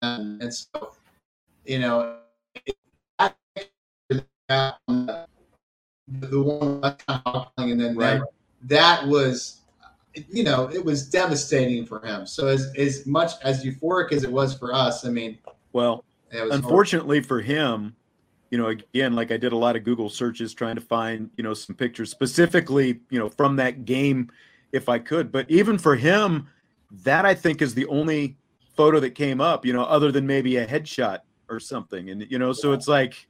and 0.02 0.54
so 0.54 0.94
you 1.66 1.80
know 1.80 2.18
the 4.48 5.26
one 6.41 6.95
and 7.57 7.80
then 7.80 7.95
right. 7.95 8.22
that 8.64 9.06
was 9.07 9.61
you 10.30 10.44
know 10.44 10.69
it 10.74 10.84
was 10.84 11.10
devastating 11.10 11.86
for 11.86 12.03
him 12.06 12.26
so 12.26 12.48
as 12.48 12.72
as 12.78 13.06
much 13.06 13.34
as 13.44 13.64
euphoric 13.64 14.11
as 14.11 14.24
it 14.24 14.32
was 14.32 14.57
for 14.57 14.74
us 14.74 15.06
i 15.06 15.10
mean 15.10 15.38
well 15.74 16.03
unfortunately 16.32 17.18
horrible. 17.18 17.28
for 17.28 17.41
him 17.41 17.95
you 18.49 18.57
know 18.57 18.68
again 18.68 19.14
like 19.14 19.32
i 19.32 19.38
did 19.38 19.52
a 19.52 19.57
lot 19.57 19.76
of 19.76 19.84
google 19.84 20.10
searches 20.10 20.53
trying 20.53 20.76
to 20.76 20.82
find 20.82 21.30
you 21.38 21.44
know 21.44 21.53
some 21.53 21.76
pictures 21.76 22.10
specifically 22.10 23.02
you 23.10 23.19
know 23.19 23.30
from 23.30 23.56
that 23.57 23.86
game 23.86 24.32
if 24.72 24.90
i 24.90 24.98
could 24.98 25.32
but 25.32 25.49
even 25.49 25.78
for 25.78 25.95
him 25.95 26.48
that 27.03 27.26
i 27.26 27.34
think 27.34 27.61
is 27.61 27.74
the 27.74 27.86
only 27.88 28.38
photo 28.76 28.99
that 28.99 29.11
came 29.11 29.41
up 29.41 29.65
you 29.65 29.74
know 29.74 29.84
other 29.84 30.11
than 30.11 30.26
maybe 30.26 30.56
a 30.57 30.65
headshot 30.65 31.19
or 31.49 31.60
something 31.60 32.10
and 32.10 32.26
you 32.30 32.40
know 32.40 32.53
so 32.53 32.72
it's 32.72 32.88
like 32.88 33.28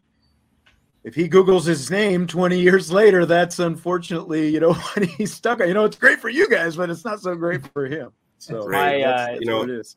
if 1.07 1.15
he 1.15 1.29
Googles 1.29 1.65
his 1.65 1.89
name 1.89 2.27
20 2.27 2.59
years 2.59 2.91
later, 2.91 3.25
that's 3.25 3.59
unfortunately, 3.59 4.49
you 4.49 4.59
know, 4.59 4.73
what 4.73 5.05
he's 5.05 5.33
stuck 5.33 5.61
on. 5.61 5.69
You 5.69 5.73
know, 5.73 5.85
it's 5.85 5.95
great 5.95 6.19
for 6.19 6.27
you 6.27 6.49
guys, 6.49 6.75
but 6.75 6.89
it's 6.89 7.05
not 7.05 7.21
so 7.21 7.33
great 7.33 7.65
for 7.71 7.85
him. 7.85 8.11
So, 8.39 8.67
right. 8.67 9.01
Uh, 9.01 9.37
you 9.39 9.45
know, 9.45 9.61
it 9.61 9.69
is. 9.69 9.95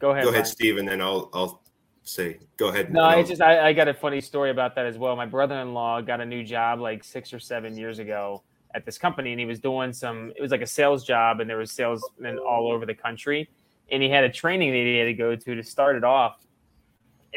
Go 0.00 0.10
ahead. 0.10 0.24
Go 0.24 0.30
ahead, 0.30 0.48
Steve, 0.48 0.78
and 0.78 0.88
then 0.88 1.00
I'll, 1.00 1.30
I'll 1.32 1.62
say, 2.02 2.38
go 2.56 2.70
ahead. 2.70 2.92
No, 2.92 3.04
I 3.04 3.22
just, 3.22 3.40
I, 3.40 3.68
I 3.68 3.72
got 3.72 3.86
a 3.86 3.94
funny 3.94 4.20
story 4.20 4.50
about 4.50 4.74
that 4.74 4.86
as 4.86 4.98
well. 4.98 5.14
My 5.14 5.24
brother 5.24 5.54
in 5.60 5.72
law 5.72 6.00
got 6.00 6.20
a 6.20 6.26
new 6.26 6.42
job 6.42 6.80
like 6.80 7.04
six 7.04 7.32
or 7.32 7.38
seven 7.38 7.76
years 7.76 8.00
ago 8.00 8.42
at 8.74 8.84
this 8.84 8.98
company, 8.98 9.30
and 9.30 9.38
he 9.38 9.46
was 9.46 9.60
doing 9.60 9.92
some, 9.92 10.32
it 10.34 10.42
was 10.42 10.50
like 10.50 10.62
a 10.62 10.66
sales 10.66 11.04
job, 11.04 11.38
and 11.38 11.48
there 11.48 11.58
was 11.58 11.70
salesmen 11.70 12.38
all 12.38 12.72
over 12.72 12.84
the 12.84 12.94
country. 12.94 13.48
And 13.92 14.02
he 14.02 14.10
had 14.10 14.24
a 14.24 14.30
training 14.30 14.72
that 14.72 14.78
he 14.78 14.96
had 14.96 15.04
to 15.04 15.14
go 15.14 15.36
to 15.36 15.54
to 15.54 15.62
start 15.62 15.94
it 15.94 16.02
off. 16.02 16.44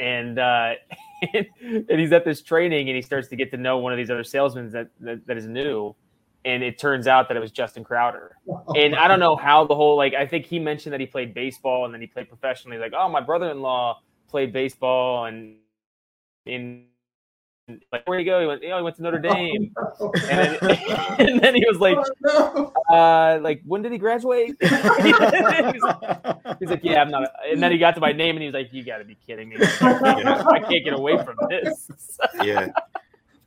And, 0.02 0.40
uh, 0.40 0.74
and 1.32 2.00
he's 2.00 2.12
at 2.12 2.26
this 2.26 2.42
training 2.42 2.90
and 2.90 2.96
he 2.96 3.02
starts 3.02 3.28
to 3.30 3.36
get 3.36 3.52
to 3.52 3.58
know 3.58 3.78
one 3.78 3.92
of 3.92 3.98
these 3.98 4.10
other 4.10 4.24
salesmen 4.24 4.70
that, 4.72 4.90
that, 5.00 5.26
that 5.28 5.38
is 5.38 5.48
new 5.48 5.96
and 6.46 6.64
it 6.64 6.78
turns 6.78 7.08
out 7.08 7.28
that 7.28 7.38
it 7.38 7.40
was 7.40 7.52
Justin 7.52 7.84
Crowder. 7.84 8.38
Oh, 8.50 8.74
and 8.76 8.96
I 8.96 9.08
don't 9.08 9.20
know 9.20 9.36
how 9.36 9.66
the 9.66 9.76
whole 9.76 9.96
like 9.96 10.14
I 10.14 10.26
think 10.26 10.46
he 10.46 10.60
mentioned 10.60 10.94
that 10.94 11.00
he 11.00 11.06
played 11.06 11.34
baseball 11.34 11.86
and 11.86 11.94
then 11.94 12.02
he 12.02 12.08
played 12.08 12.28
professionally. 12.28 12.78
Like, 12.78 12.94
oh, 12.96 13.10
my 13.10 13.22
brother-in-law 13.22 14.02
played 14.28 14.52
baseball 14.52 15.26
and 15.26 15.58
in 16.46 16.86
like 17.92 18.08
where 18.08 18.20
you 18.20 18.26
go? 18.26 18.42
He 18.42 18.46
went, 18.46 18.62
you 18.62 18.70
know, 18.70 18.78
he 18.78 18.84
went 18.84 18.96
to 18.98 19.02
Notre 19.02 19.20
Dame. 19.20 19.74
And 20.00 20.22
then, 20.24 20.58
and 21.20 21.42
then 21.42 21.56
he 21.56 21.66
was 21.66 21.80
like, 21.80 21.98
uh, 22.92 23.40
like 23.42 23.62
when 23.66 23.82
did 23.82 23.92
he 23.92 23.98
graduate? 23.98 24.56
he's, 24.62 24.72
like, 24.72 25.76
he's, 26.60 26.70
like, 26.70 26.84
yeah, 26.84 27.02
I'm 27.02 27.10
not. 27.10 27.32
And 27.50 27.64
then 27.64 27.72
he 27.72 27.78
got 27.78 27.96
to 27.96 28.02
my 28.02 28.12
name 28.12 28.36
and 28.36 28.44
he 28.44 28.48
was 28.48 28.54
like, 28.54 28.74
you 28.74 28.84
got 28.84 28.98
to 28.98 29.06
be 29.06 29.18
kidding 29.26 29.50
me! 29.50 29.58
I 29.60 30.60
can't 30.68 30.84
get 30.84 30.94
away 30.94 31.18
from 31.24 31.38
this. 31.50 31.90
yeah. 32.44 32.68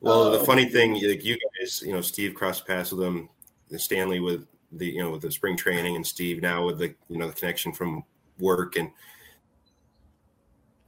Well, 0.01 0.31
the 0.31 0.41
funny 0.41 0.67
thing, 0.67 0.95
like 0.95 1.25
you 1.25 1.37
guys, 1.61 1.83
you 1.83 1.93
know, 1.93 2.01
Steve 2.01 2.35
crossed 2.35 2.67
paths 2.67 2.93
with 2.93 3.07
him, 3.07 3.29
Stanley 3.77 4.21
with 4.21 4.47
the, 4.73 4.87
you 4.87 5.03
know, 5.03 5.11
with 5.11 5.23
the 5.23 5.31
spring 5.31 5.57
training, 5.57 5.97
and 5.97 6.07
Steve 6.07 6.41
now 6.41 6.65
with 6.65 6.79
the, 6.79 6.95
you 7.09 7.19
know, 7.19 7.27
the 7.29 7.35
connection 7.35 7.73
from 7.73 8.05
work. 8.39 8.77
And 8.77 8.91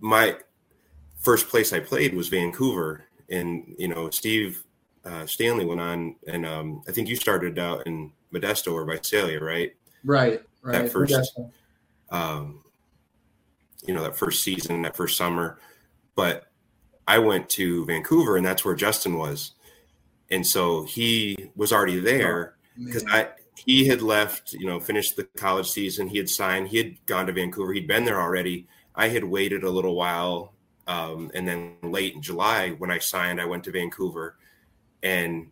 my 0.01 0.37
first 1.19 1.49
place 1.49 1.73
I 1.73 1.81
played 1.81 2.15
was 2.15 2.29
Vancouver, 2.29 3.08
and 3.29 3.75
you 3.79 3.89
know 3.89 4.11
Steve 4.11 4.65
uh, 5.05 5.27
Stanley 5.27 5.65
went 5.65 5.81
on, 5.81 6.17
and 6.27 6.45
um, 6.45 6.83
I 6.89 6.93
think 6.93 7.09
you 7.09 7.17
started 7.17 7.59
out 7.59 7.87
in 7.87 8.13
Modesto 8.33 8.73
or 8.73 8.85
Visalia, 8.85 9.41
right? 9.41 9.75
Right, 10.05 10.43
right. 10.63 10.83
That 10.83 10.93
first, 10.93 11.39
um, 12.11 12.63
you 13.87 13.95
know, 13.95 14.03
that 14.03 14.17
first 14.17 14.43
season, 14.43 14.83
that 14.83 14.97
first 14.97 15.17
summer, 15.17 15.59
but 16.15 16.51
I 17.07 17.19
went 17.19 17.49
to 17.51 17.87
Vancouver, 17.87 18.37
and 18.37 18.45
that's 18.45 18.65
where 18.65 18.75
Justin 18.75 19.17
was, 19.17 19.53
and 20.31 20.47
so 20.47 20.85
he 20.85 21.51
was 21.57 21.73
already 21.73 22.01
there 22.01 22.57
because 22.77 23.05
oh, 23.05 23.13
I 23.13 23.29
he 23.57 23.87
had 23.87 24.03
left, 24.03 24.53
you 24.53 24.67
know, 24.67 24.79
finished 24.79 25.17
the 25.17 25.25
college 25.37 25.69
season. 25.69 26.09
He 26.09 26.19
had 26.19 26.29
signed. 26.29 26.69
He 26.69 26.79
had 26.79 27.07
gone 27.07 27.27
to 27.27 27.33
Vancouver. 27.33 27.73
He'd 27.73 27.89
been 27.89 28.05
there 28.05 28.21
already. 28.21 28.69
I 28.95 29.09
had 29.09 29.25
waited 29.25 29.65
a 29.65 29.71
little 29.71 29.95
while 29.95 30.55
um, 30.89 31.31
and 31.35 31.47
then 31.47 31.75
late 31.83 32.15
in 32.15 32.23
July, 32.23 32.71
when 32.71 32.91
I 32.91 32.99
signed, 32.99 33.41
I 33.41 33.45
went 33.45 33.63
to 33.65 33.71
Vancouver, 33.71 34.37
and 35.03 35.51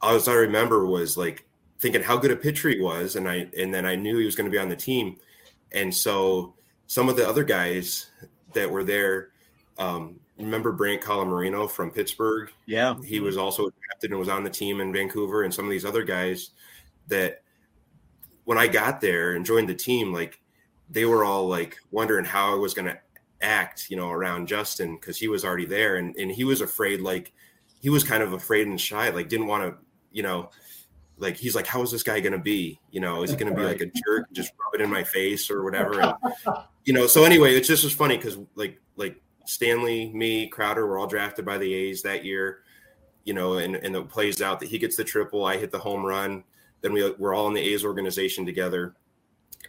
all 0.00 0.30
I 0.30 0.34
remember 0.34 0.86
was 0.86 1.16
like 1.16 1.44
thinking 1.80 2.02
how 2.02 2.16
good 2.16 2.30
a 2.30 2.36
pitcher 2.36 2.68
he 2.68 2.80
was, 2.80 3.16
and 3.16 3.28
I 3.28 3.48
and 3.58 3.74
then 3.74 3.84
I 3.84 3.96
knew 3.96 4.16
he 4.16 4.24
was 4.24 4.36
going 4.36 4.48
to 4.48 4.54
be 4.54 4.58
on 4.58 4.68
the 4.68 4.76
team, 4.76 5.16
and 5.72 5.92
so 5.92 6.54
some 6.86 7.08
of 7.08 7.16
the 7.16 7.28
other 7.28 7.44
guys 7.44 8.10
that 8.52 8.70
were 8.70 8.84
there. 8.84 9.30
Um, 9.78 10.20
remember 10.38 10.70
Brant 10.70 11.02
Colamarino 11.02 11.68
from 11.68 11.90
Pittsburgh? 11.90 12.52
Yeah, 12.66 12.94
he 13.04 13.18
was 13.18 13.36
also 13.36 13.68
drafted 13.70 14.12
and 14.12 14.20
was 14.20 14.28
on 14.28 14.44
the 14.44 14.50
team 14.50 14.80
in 14.80 14.92
Vancouver, 14.92 15.42
and 15.42 15.52
some 15.52 15.64
of 15.64 15.72
these 15.72 15.84
other 15.84 16.04
guys 16.04 16.50
that 17.08 17.42
when 18.44 18.58
I 18.58 18.68
got 18.68 19.00
there 19.00 19.32
and 19.34 19.44
joined 19.44 19.68
the 19.68 19.74
team, 19.74 20.12
like 20.12 20.40
they 20.88 21.04
were 21.04 21.24
all 21.24 21.48
like 21.48 21.78
wondering 21.90 22.24
how 22.24 22.52
I 22.52 22.58
was 22.58 22.74
going 22.74 22.86
to 22.86 22.98
act, 23.44 23.90
you 23.90 23.96
know, 23.96 24.10
around 24.10 24.48
Justin 24.48 24.96
because 24.96 25.18
he 25.18 25.28
was 25.28 25.44
already 25.44 25.66
there 25.66 25.96
and, 25.96 26.16
and 26.16 26.30
he 26.30 26.44
was 26.44 26.60
afraid, 26.60 27.00
like 27.00 27.32
he 27.80 27.90
was 27.90 28.02
kind 28.02 28.22
of 28.22 28.32
afraid 28.32 28.66
and 28.66 28.80
shy, 28.80 29.10
like 29.10 29.28
didn't 29.28 29.46
want 29.46 29.62
to, 29.62 29.76
you 30.10 30.22
know, 30.22 30.50
like 31.18 31.36
he's 31.36 31.54
like, 31.54 31.66
how 31.66 31.82
is 31.82 31.90
this 31.90 32.02
guy 32.02 32.20
gonna 32.20 32.38
be? 32.38 32.80
You 32.90 33.00
know, 33.00 33.22
is 33.22 33.30
he 33.30 33.36
gonna 33.36 33.54
be 33.54 33.62
like 33.62 33.80
a 33.80 33.86
jerk, 33.86 34.32
just 34.32 34.52
rub 34.58 34.74
it 34.74 34.82
in 34.82 34.90
my 34.90 35.04
face 35.04 35.50
or 35.50 35.62
whatever? 35.62 36.00
And 36.00 36.14
you 36.84 36.92
know, 36.92 37.06
so 37.06 37.24
anyway, 37.24 37.54
it's 37.54 37.68
just 37.68 37.84
was 37.84 37.92
funny 37.92 38.16
because 38.16 38.38
like 38.54 38.80
like 38.96 39.20
Stanley, 39.46 40.12
me, 40.12 40.48
Crowder 40.48 40.86
were 40.86 40.98
all 40.98 41.06
drafted 41.06 41.44
by 41.44 41.58
the 41.58 41.72
A's 41.72 42.02
that 42.02 42.24
year, 42.24 42.60
you 43.24 43.34
know, 43.34 43.58
and 43.58 43.76
and 43.76 43.94
it 43.94 44.08
plays 44.08 44.42
out 44.42 44.60
that 44.60 44.68
he 44.68 44.78
gets 44.78 44.96
the 44.96 45.04
triple, 45.04 45.44
I 45.44 45.56
hit 45.56 45.70
the 45.70 45.78
home 45.78 46.04
run, 46.04 46.44
then 46.80 46.92
we 46.92 47.08
we're 47.12 47.34
all 47.34 47.48
in 47.48 47.54
the 47.54 47.60
A's 47.60 47.84
organization 47.84 48.44
together, 48.44 48.94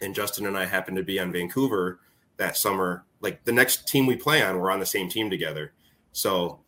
and 0.02 0.14
Justin 0.14 0.46
and 0.46 0.58
I 0.58 0.66
happened 0.66 0.96
to 0.96 1.04
be 1.04 1.20
on 1.20 1.32
Vancouver 1.32 2.00
that 2.38 2.56
summer 2.56 3.05
like 3.20 3.44
the 3.44 3.52
next 3.52 3.88
team 3.88 4.06
we 4.06 4.16
play 4.16 4.42
on, 4.42 4.58
we're 4.58 4.70
on 4.70 4.80
the 4.80 4.86
same 4.86 5.08
team 5.08 5.30
together. 5.30 5.72
So, 6.12 6.60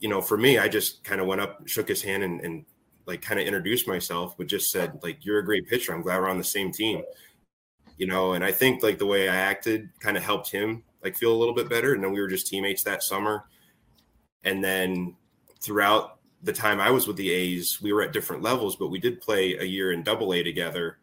you 0.00 0.08
know, 0.08 0.20
for 0.20 0.36
me, 0.36 0.58
I 0.58 0.68
just 0.68 1.04
kind 1.04 1.20
of 1.20 1.26
went 1.26 1.40
up, 1.40 1.66
shook 1.66 1.88
his 1.88 2.02
hand, 2.02 2.22
and, 2.22 2.40
and 2.40 2.64
like 3.06 3.22
kind 3.22 3.40
of 3.40 3.46
introduced 3.46 3.86
myself, 3.86 4.36
but 4.36 4.46
just 4.46 4.70
said 4.70 4.98
like, 5.02 5.24
"You're 5.24 5.38
a 5.38 5.44
great 5.44 5.68
pitcher. 5.68 5.94
I'm 5.94 6.02
glad 6.02 6.20
we're 6.20 6.28
on 6.28 6.38
the 6.38 6.44
same 6.44 6.72
team." 6.72 7.02
You 7.96 8.06
know, 8.06 8.32
and 8.32 8.44
I 8.44 8.52
think 8.52 8.82
like 8.82 8.98
the 8.98 9.06
way 9.06 9.28
I 9.28 9.36
acted 9.36 9.88
kind 10.00 10.16
of 10.16 10.22
helped 10.22 10.50
him 10.50 10.82
like 11.02 11.16
feel 11.16 11.32
a 11.32 11.36
little 11.36 11.54
bit 11.54 11.68
better. 11.68 11.94
And 11.94 12.02
then 12.02 12.12
we 12.12 12.20
were 12.20 12.28
just 12.28 12.46
teammates 12.46 12.82
that 12.84 13.02
summer. 13.02 13.44
And 14.42 14.64
then 14.64 15.14
throughout 15.60 16.18
the 16.42 16.52
time 16.52 16.80
I 16.80 16.90
was 16.90 17.06
with 17.06 17.16
the 17.16 17.30
A's, 17.30 17.80
we 17.80 17.92
were 17.92 18.02
at 18.02 18.12
different 18.12 18.42
levels, 18.42 18.76
but 18.76 18.88
we 18.88 18.98
did 18.98 19.20
play 19.20 19.54
a 19.56 19.64
year 19.64 19.92
in 19.92 20.02
Double 20.02 20.32
A 20.34 20.42
together 20.42 20.98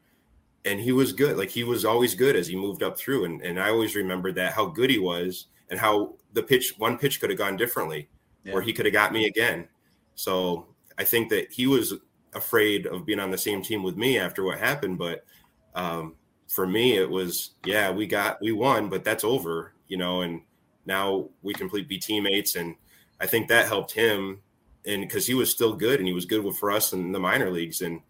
and 0.66 0.80
he 0.80 0.92
was 0.92 1.14
good. 1.14 1.38
Like 1.38 1.50
he 1.50 1.64
was 1.64 1.86
always 1.86 2.16
good 2.16 2.36
as 2.36 2.48
he 2.48 2.56
moved 2.56 2.84
up 2.84 2.98
through. 2.98 3.26
And 3.26 3.42
and 3.42 3.60
I 3.60 3.70
always 3.70 3.96
remembered 3.96 4.36
that 4.36 4.54
how 4.54 4.66
good 4.66 4.90
he 4.90 5.00
was 5.00 5.48
and 5.70 5.80
how 5.80 6.16
the 6.34 6.44
pitch 6.44 6.76
one 6.78 6.98
pitch 6.98 7.20
could 7.20 7.30
have 7.30 7.40
gone 7.40 7.58
differently, 7.58 8.10
yeah. 8.44 8.54
or 8.54 8.62
he 8.62 8.74
could 8.74 8.86
have 8.86 8.94
got 8.94 9.14
me 9.14 9.26
again. 9.26 9.68
So 10.16 10.68
I 10.98 11.04
think 11.04 11.30
that 11.30 11.52
he 11.52 11.68
was 11.68 11.94
afraid 12.34 12.86
of 12.86 13.06
being 13.06 13.20
on 13.20 13.32
the 13.32 13.38
same 13.38 13.62
team 13.62 13.84
with 13.84 13.98
me 13.98 14.18
after 14.18 14.44
what 14.44 14.60
happened. 14.60 14.98
But 14.98 15.26
um, 15.74 16.16
for 16.48 16.68
me, 16.68 16.98
it 16.98 17.10
was 17.10 17.52
yeah, 17.66 17.92
we 17.92 18.06
got 18.06 18.42
we 18.42 18.52
won, 18.52 18.90
but 18.90 19.04
that's 19.04 19.24
over, 19.24 19.74
you 19.88 19.98
know. 19.98 20.22
And 20.22 20.42
now 20.86 21.30
we 21.42 21.54
can 21.54 21.70
be 21.70 21.98
teammates, 21.98 22.56
and 22.56 22.76
I 23.20 23.26
think 23.26 23.48
that 23.48 23.68
helped 23.68 23.94
him, 23.94 24.42
and 24.86 25.02
because 25.02 25.26
he 25.26 25.34
was 25.34 25.50
still 25.50 25.74
good 25.74 26.00
and 26.00 26.08
he 26.08 26.14
was 26.14 26.26
good 26.26 26.56
for 26.56 26.72
us 26.72 26.94
in 26.94 27.12
the 27.12 27.20
minor 27.20 27.50
leagues, 27.50 27.82
and 27.82 28.02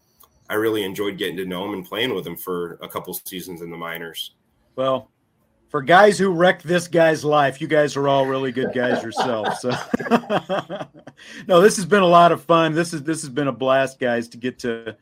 I 0.52 0.56
really 0.56 0.84
enjoyed 0.84 1.18
getting 1.18 1.38
to 1.38 1.45
know 1.45 1.64
him 1.65 1.73
and 1.76 1.86
playing 1.86 2.14
with 2.14 2.28
him 2.28 2.36
for 2.36 2.78
a 2.82 2.88
couple 2.90 3.14
seasons 3.14 3.61
in 3.61 3.72
the 3.72 3.78
minors. 3.78 4.36
Well, 4.76 5.10
for 5.69 5.82
guys 5.82 6.19
who 6.19 6.30
wrecked 6.30 6.64
this 6.64 6.90
guy's 6.90 7.23
life, 7.23 7.61
you 7.61 7.68
guys 7.68 7.95
are 7.95 8.10
all 8.10 8.26
really 8.26 8.52
good 8.52 8.73
guys 8.73 9.02
yourself. 9.02 9.57
So, 9.60 9.69
no, 11.48 11.61
this 11.61 11.78
has 11.78 11.86
been 11.86 12.02
a 12.02 12.07
lot 12.07 12.34
of 12.34 12.44
fun. 12.44 12.76
This 12.76 12.94
is 12.94 13.02
this 13.03 13.22
has 13.22 13.30
been 13.30 13.48
a 13.48 13.53
blast, 13.53 13.98
guys, 13.98 14.28
to 14.28 14.38
get 14.38 14.60
to 14.60 14.98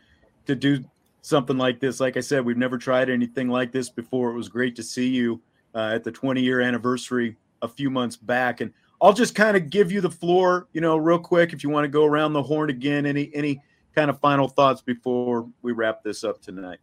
to 0.46 0.54
do 0.54 0.86
something 1.24 1.58
like 1.58 1.80
this. 1.80 2.00
Like 2.00 2.16
I 2.16 2.22
said, 2.22 2.46
we've 2.46 2.56
never 2.56 2.78
tried 2.78 3.10
anything 3.10 3.50
like 3.50 3.72
this 3.72 3.90
before. 3.90 4.30
It 4.30 4.36
was 4.36 4.50
great 4.50 4.76
to 4.76 4.84
see 4.84 5.08
you 5.08 5.42
uh, 5.74 5.94
at 5.96 6.04
the 6.04 6.12
20 6.12 6.44
year 6.44 6.62
anniversary 6.62 7.36
a 7.64 7.68
few 7.68 7.90
months 7.90 8.16
back, 8.16 8.62
and 8.62 8.72
I'll 9.02 9.14
just 9.14 9.34
kind 9.34 9.58
of 9.58 9.72
give 9.72 9.92
you 9.92 10.00
the 10.00 10.12
floor, 10.12 10.68
you 10.74 10.82
know, 10.82 10.96
real 10.96 11.18
quick 11.18 11.54
if 11.54 11.64
you 11.64 11.72
want 11.72 11.86
to 11.86 11.90
go 11.90 12.06
around 12.06 12.34
the 12.34 12.44
horn 12.44 12.70
again. 12.70 13.08
Any 13.08 13.32
any 13.34 13.64
kind 14.00 14.10
of 14.10 14.18
final 14.22 14.48
thoughts 14.48 14.82
before 14.82 15.46
we 15.62 15.74
wrap 15.74 16.04
this 16.04 16.24
up 16.24 16.42
tonight? 16.42 16.80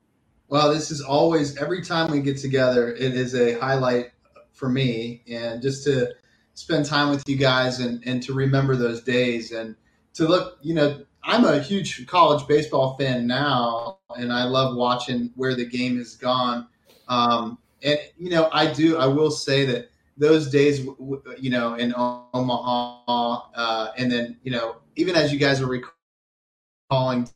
Well, 0.49 0.73
this 0.73 0.91
is 0.91 1.01
always 1.01 1.57
every 1.57 1.83
time 1.83 2.11
we 2.11 2.21
get 2.21 2.37
together, 2.37 2.95
it 2.95 3.15
is 3.15 3.35
a 3.35 3.59
highlight 3.59 4.11
for 4.53 4.69
me, 4.69 5.23
and 5.27 5.63
just 5.63 5.83
to 5.85 6.13
spend 6.53 6.85
time 6.85 7.09
with 7.09 7.27
you 7.27 7.37
guys 7.37 7.81
and 7.81 8.07
and 8.07 8.23
to 8.23 8.35
remember 8.35 8.77
those 8.77 9.03
days 9.03 9.53
and 9.53 9.75
to 10.13 10.29
look, 10.29 10.59
you 10.61 10.75
know, 10.75 11.05
I'm 11.25 11.47
a 11.47 11.59
huge 11.59 12.07
college 12.07 12.47
baseball 12.47 12.99
fan 12.99 13.27
now, 13.27 13.99
and 14.19 14.31
I 14.31 14.45
love 14.45 14.77
watching 14.77 15.31
where 15.37 15.55
the 15.55 15.65
game 15.65 15.97
has 15.97 16.17
gone. 16.17 16.69
Um, 17.09 17.57
and 17.83 17.99
you 18.19 18.29
know, 18.29 18.51
I 18.53 18.71
do. 18.71 18.99
I 18.99 19.07
will 19.07 19.31
say 19.31 19.65
that 19.65 19.91
those 20.19 20.51
days, 20.51 20.85
you 21.39 21.51
know, 21.51 21.75
in 21.77 21.95
Omaha, 21.97 23.41
uh, 23.55 23.93
and 23.97 24.13
then 24.13 24.37
you 24.43 24.51
know, 24.51 24.77
even 24.97 25.17
as 25.17 25.33
you 25.33 25.39
guys 25.39 25.63
are 25.63 25.67
recalling 26.91 27.29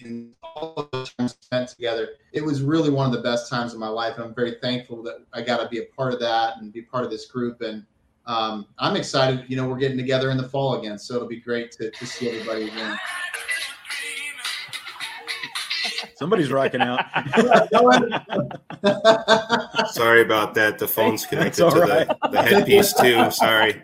in 0.00 0.32
all 0.42 0.74
of 0.76 0.88
those 0.92 1.12
times 1.14 1.36
spent 1.40 1.68
together, 1.68 2.10
it 2.32 2.44
was 2.44 2.62
really 2.62 2.90
one 2.90 3.06
of 3.06 3.12
the 3.12 3.22
best 3.22 3.50
times 3.50 3.72
of 3.72 3.78
my 3.78 3.88
life. 3.88 4.16
And 4.16 4.24
I'm 4.24 4.34
very 4.34 4.56
thankful 4.62 5.02
that 5.04 5.24
I 5.32 5.42
got 5.42 5.58
to 5.58 5.68
be 5.68 5.78
a 5.78 5.84
part 5.96 6.12
of 6.14 6.20
that 6.20 6.58
and 6.58 6.72
be 6.72 6.82
part 6.82 7.04
of 7.04 7.10
this 7.10 7.26
group. 7.26 7.60
And 7.60 7.84
um, 8.26 8.66
I'm 8.78 8.96
excited. 8.96 9.44
You 9.48 9.56
know, 9.56 9.68
we're 9.68 9.78
getting 9.78 9.98
together 9.98 10.30
in 10.30 10.36
the 10.36 10.48
fall 10.48 10.78
again, 10.78 10.98
so 10.98 11.16
it'll 11.16 11.28
be 11.28 11.40
great 11.40 11.70
to, 11.72 11.90
to 11.90 12.06
see 12.06 12.28
everybody 12.28 12.68
again. 12.68 12.98
Somebody's 16.20 16.52
rocking 16.52 16.82
out. 16.82 17.00
Sorry 19.92 20.20
about 20.20 20.52
that. 20.52 20.76
The 20.78 20.86
phone's 20.86 21.24
connected 21.24 21.70
to 21.70 21.80
right. 21.80 22.06
the, 22.06 22.28
the 22.28 22.42
headpiece 22.42 22.92
too. 22.92 23.30
Sorry. 23.30 23.80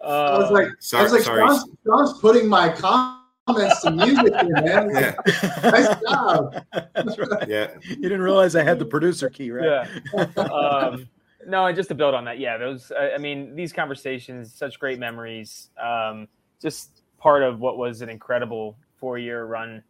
I 0.00 0.38
was 0.38 0.52
like, 0.52 0.68
I 0.94 1.02
was 1.02 1.12
like, 1.12 1.22
sorry. 1.22 1.40
Sean's, 1.40 1.64
Sean's 1.84 2.20
putting 2.20 2.48
my 2.48 2.68
comments 2.68 3.80
to 3.80 3.90
music 3.90 4.32
here, 4.32 4.62
man. 4.62 4.90
Yeah. 4.94 5.16
nice 5.64 6.00
job. 6.08 6.64
Yeah. 7.48 7.74
You 7.88 7.96
didn't 7.96 8.22
realize 8.22 8.54
I 8.54 8.62
had 8.62 8.78
the 8.78 8.86
producer 8.86 9.28
key, 9.28 9.50
right? 9.50 9.88
Yeah. 10.14 10.22
um, 10.44 11.08
no, 11.48 11.66
and 11.66 11.74
just 11.74 11.88
to 11.88 11.96
build 11.96 12.14
on 12.14 12.24
that, 12.26 12.38
yeah, 12.38 12.56
those. 12.58 12.92
I 12.96 13.14
I 13.14 13.18
mean, 13.18 13.56
these 13.56 13.72
conversations, 13.72 14.54
such 14.54 14.78
great 14.78 15.00
memories. 15.00 15.70
Um, 15.82 16.28
just 16.62 17.02
part 17.18 17.42
of 17.42 17.58
what 17.58 17.76
was 17.76 18.02
an 18.02 18.08
incredible 18.08 18.78
four-year 19.00 19.44
run 19.44 19.82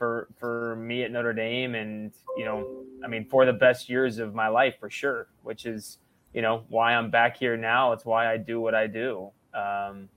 for 0.00 0.28
for 0.38 0.76
me 0.76 1.02
at 1.02 1.12
Notre 1.12 1.34
Dame, 1.34 1.74
and 1.74 2.10
you 2.34 2.46
know, 2.46 2.84
I 3.04 3.06
mean, 3.06 3.26
for 3.26 3.44
the 3.44 3.52
best 3.52 3.90
years 3.90 4.18
of 4.18 4.34
my 4.34 4.48
life 4.48 4.76
for 4.80 4.88
sure. 4.88 5.28
Which 5.42 5.66
is, 5.66 5.98
you 6.32 6.40
know, 6.40 6.64
why 6.68 6.94
I'm 6.94 7.10
back 7.10 7.36
here 7.36 7.56
now. 7.58 7.92
It's 7.92 8.06
why 8.06 8.32
I 8.32 8.38
do 8.38 8.62
what 8.62 8.74
I 8.74 8.86
do. 8.86 9.30
Um, 9.52 10.08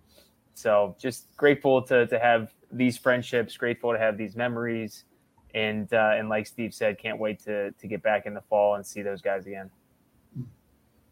so 0.54 0.96
just 0.98 1.36
grateful 1.36 1.82
to 1.84 2.08
to 2.08 2.18
have 2.18 2.54
these 2.72 2.98
friendships, 2.98 3.58
grateful 3.58 3.92
to 3.92 4.00
have 4.00 4.18
these 4.18 4.38
memories, 4.38 5.04
and 5.54 5.94
uh, 5.94 6.14
and 6.16 6.30
like 6.30 6.48
Steve 6.48 6.74
said, 6.74 6.98
can't 6.98 7.20
wait 7.20 7.44
to 7.44 7.72
to 7.72 7.88
get 7.88 8.02
back 8.02 8.26
in 8.26 8.34
the 8.34 8.42
fall 8.42 8.76
and 8.76 8.88
see 8.88 9.02
those 9.02 9.22
guys 9.22 9.46
again. 9.48 9.70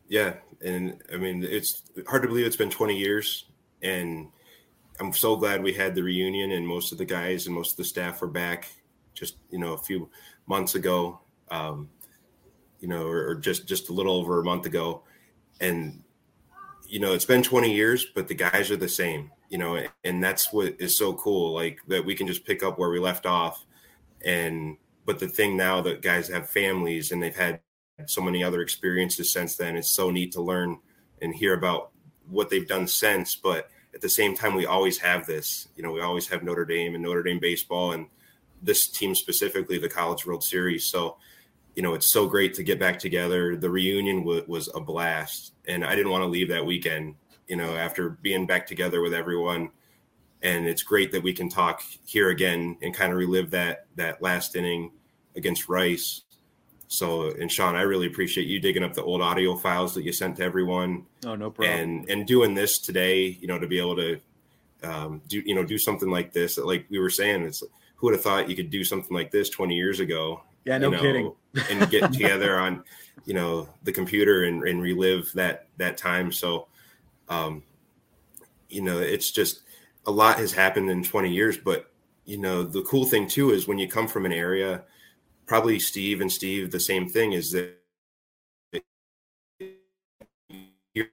Yeah, 0.07 0.35
and 0.61 1.01
I 1.13 1.17
mean 1.17 1.43
it's 1.43 1.83
hard 2.07 2.21
to 2.21 2.29
believe 2.29 2.45
it's 2.45 2.55
been 2.55 2.69
20 2.69 2.97
years, 2.97 3.49
and 3.81 4.29
I'm 5.01 5.13
so 5.13 5.35
glad 5.35 5.63
we 5.63 5.73
had 5.73 5.95
the 5.95 6.03
reunion, 6.03 6.51
and 6.51 6.65
most 6.65 6.91
of 6.91 6.99
the 6.99 7.05
guys 7.05 7.47
and 7.47 7.55
most 7.55 7.71
of 7.71 7.77
the 7.77 7.83
staff 7.83 8.21
were 8.21 8.27
back. 8.27 8.67
Just 9.15 9.37
you 9.49 9.57
know, 9.57 9.73
a 9.73 9.77
few 9.77 10.11
months 10.45 10.75
ago, 10.75 11.19
um, 11.49 11.89
you 12.79 12.87
know, 12.87 13.07
or, 13.07 13.29
or 13.29 13.35
just 13.35 13.67
just 13.67 13.89
a 13.89 13.93
little 13.93 14.15
over 14.15 14.39
a 14.39 14.43
month 14.43 14.67
ago, 14.67 15.01
and 15.59 16.03
you 16.87 16.99
know, 16.99 17.13
it's 17.13 17.25
been 17.25 17.41
20 17.41 17.73
years, 17.73 18.05
but 18.13 18.27
the 18.27 18.35
guys 18.35 18.69
are 18.69 18.77
the 18.77 18.87
same. 18.87 19.31
You 19.49 19.57
know, 19.57 19.83
and 20.03 20.23
that's 20.23 20.53
what 20.53 20.75
is 20.79 20.95
so 20.95 21.13
cool, 21.15 21.51
like 21.53 21.79
that 21.87 22.05
we 22.05 22.13
can 22.13 22.27
just 22.27 22.45
pick 22.45 22.61
up 22.61 22.77
where 22.77 22.91
we 22.91 22.99
left 22.99 23.25
off, 23.25 23.65
and 24.23 24.77
but 25.05 25.17
the 25.17 25.27
thing 25.27 25.57
now 25.57 25.81
that 25.81 26.03
guys 26.03 26.27
have 26.29 26.47
families 26.47 27.11
and 27.11 27.23
they've 27.23 27.35
had 27.35 27.59
so 28.05 28.21
many 28.21 28.43
other 28.43 28.61
experiences 28.61 29.33
since 29.33 29.55
then. 29.55 29.75
It's 29.75 29.89
so 29.89 30.11
neat 30.11 30.31
to 30.33 30.41
learn 30.41 30.77
and 31.23 31.33
hear 31.33 31.55
about 31.55 31.89
what 32.29 32.49
they've 32.49 32.67
done 32.67 32.87
since. 32.87 33.35
But 33.35 33.69
at 33.93 34.01
the 34.01 34.09
same 34.09 34.35
time, 34.35 34.55
we 34.55 34.65
always 34.65 34.97
have 34.99 35.25
this. 35.27 35.67
You 35.75 35.83
know, 35.83 35.91
we 35.91 36.01
always 36.01 36.27
have 36.29 36.43
Notre 36.43 36.65
Dame 36.65 36.95
and 36.95 37.03
Notre 37.03 37.23
Dame 37.23 37.39
baseball 37.39 37.91
and 37.91 38.07
this 38.61 38.87
team 38.87 39.15
specifically, 39.15 39.77
the 39.77 39.89
College 39.89 40.25
World 40.25 40.43
Series. 40.43 40.85
So, 40.85 41.17
you 41.75 41.81
know, 41.81 41.93
it's 41.93 42.11
so 42.11 42.27
great 42.27 42.53
to 42.55 42.63
get 42.63 42.79
back 42.79 42.99
together. 42.99 43.55
The 43.55 43.69
reunion 43.69 44.19
w- 44.19 44.45
was 44.47 44.69
a 44.75 44.79
blast, 44.79 45.53
and 45.67 45.83
I 45.83 45.95
didn't 45.95 46.11
want 46.11 46.23
to 46.23 46.27
leave 46.27 46.49
that 46.49 46.65
weekend. 46.65 47.15
You 47.47 47.55
know, 47.57 47.75
after 47.75 48.09
being 48.09 48.45
back 48.45 48.67
together 48.67 49.01
with 49.01 49.13
everyone, 49.13 49.71
and 50.41 50.67
it's 50.67 50.83
great 50.83 51.11
that 51.11 51.23
we 51.23 51.33
can 51.33 51.49
talk 51.49 51.81
here 52.05 52.29
again 52.29 52.77
and 52.81 52.93
kind 52.93 53.11
of 53.11 53.17
relive 53.17 53.51
that 53.51 53.87
that 53.95 54.21
last 54.21 54.55
inning 54.55 54.91
against 55.35 55.67
Rice. 55.67 56.21
So, 56.91 57.29
and 57.31 57.49
Sean, 57.49 57.77
I 57.77 57.83
really 57.83 58.07
appreciate 58.07 58.47
you 58.47 58.59
digging 58.59 58.83
up 58.83 58.93
the 58.93 59.01
old 59.01 59.21
audio 59.21 59.55
files 59.55 59.95
that 59.95 60.03
you 60.03 60.11
sent 60.11 60.35
to 60.35 60.43
everyone, 60.43 61.05
Oh, 61.25 61.35
no 61.35 61.49
problem. 61.49 61.79
and 61.79 62.09
and 62.09 62.27
doing 62.27 62.53
this 62.53 62.79
today. 62.79 63.37
You 63.39 63.47
know, 63.47 63.57
to 63.57 63.65
be 63.65 63.79
able 63.79 63.95
to 63.95 64.19
um, 64.83 65.21
do 65.29 65.41
you 65.45 65.55
know 65.55 65.63
do 65.63 65.77
something 65.77 66.09
like 66.09 66.33
this. 66.33 66.57
Like 66.57 66.85
we 66.89 66.99
were 66.99 67.09
saying, 67.09 67.43
it's 67.43 67.63
who 67.95 68.07
would 68.07 68.13
have 68.13 68.21
thought 68.21 68.49
you 68.49 68.57
could 68.57 68.69
do 68.69 68.83
something 68.83 69.15
like 69.15 69.31
this 69.31 69.49
20 69.49 69.73
years 69.73 70.01
ago? 70.01 70.43
Yeah, 70.65 70.79
no 70.79 70.87
you 70.89 70.95
know, 70.95 71.01
kidding. 71.01 71.33
and 71.79 71.89
get 71.89 72.11
together 72.13 72.59
on 72.59 72.83
you 73.23 73.35
know 73.35 73.69
the 73.83 73.93
computer 73.93 74.43
and, 74.43 74.61
and 74.67 74.81
relive 74.81 75.31
that 75.35 75.67
that 75.77 75.95
time. 75.95 76.29
So, 76.29 76.67
um, 77.29 77.63
you 78.67 78.81
know, 78.81 78.99
it's 78.99 79.31
just 79.31 79.61
a 80.05 80.11
lot 80.11 80.39
has 80.39 80.51
happened 80.51 80.89
in 80.89 81.03
20 81.03 81.31
years. 81.31 81.57
But 81.57 81.89
you 82.25 82.37
know, 82.37 82.63
the 82.63 82.81
cool 82.81 83.05
thing 83.05 83.29
too 83.29 83.51
is 83.51 83.65
when 83.65 83.77
you 83.77 83.87
come 83.87 84.09
from 84.09 84.25
an 84.25 84.33
area 84.33 84.83
probably 85.51 85.79
Steve 85.79 86.21
and 86.21 86.31
Steve, 86.31 86.71
the 86.71 86.79
same 86.79 87.09
thing 87.09 87.33
is 87.33 87.51
that 87.51 87.75
you 90.93 91.09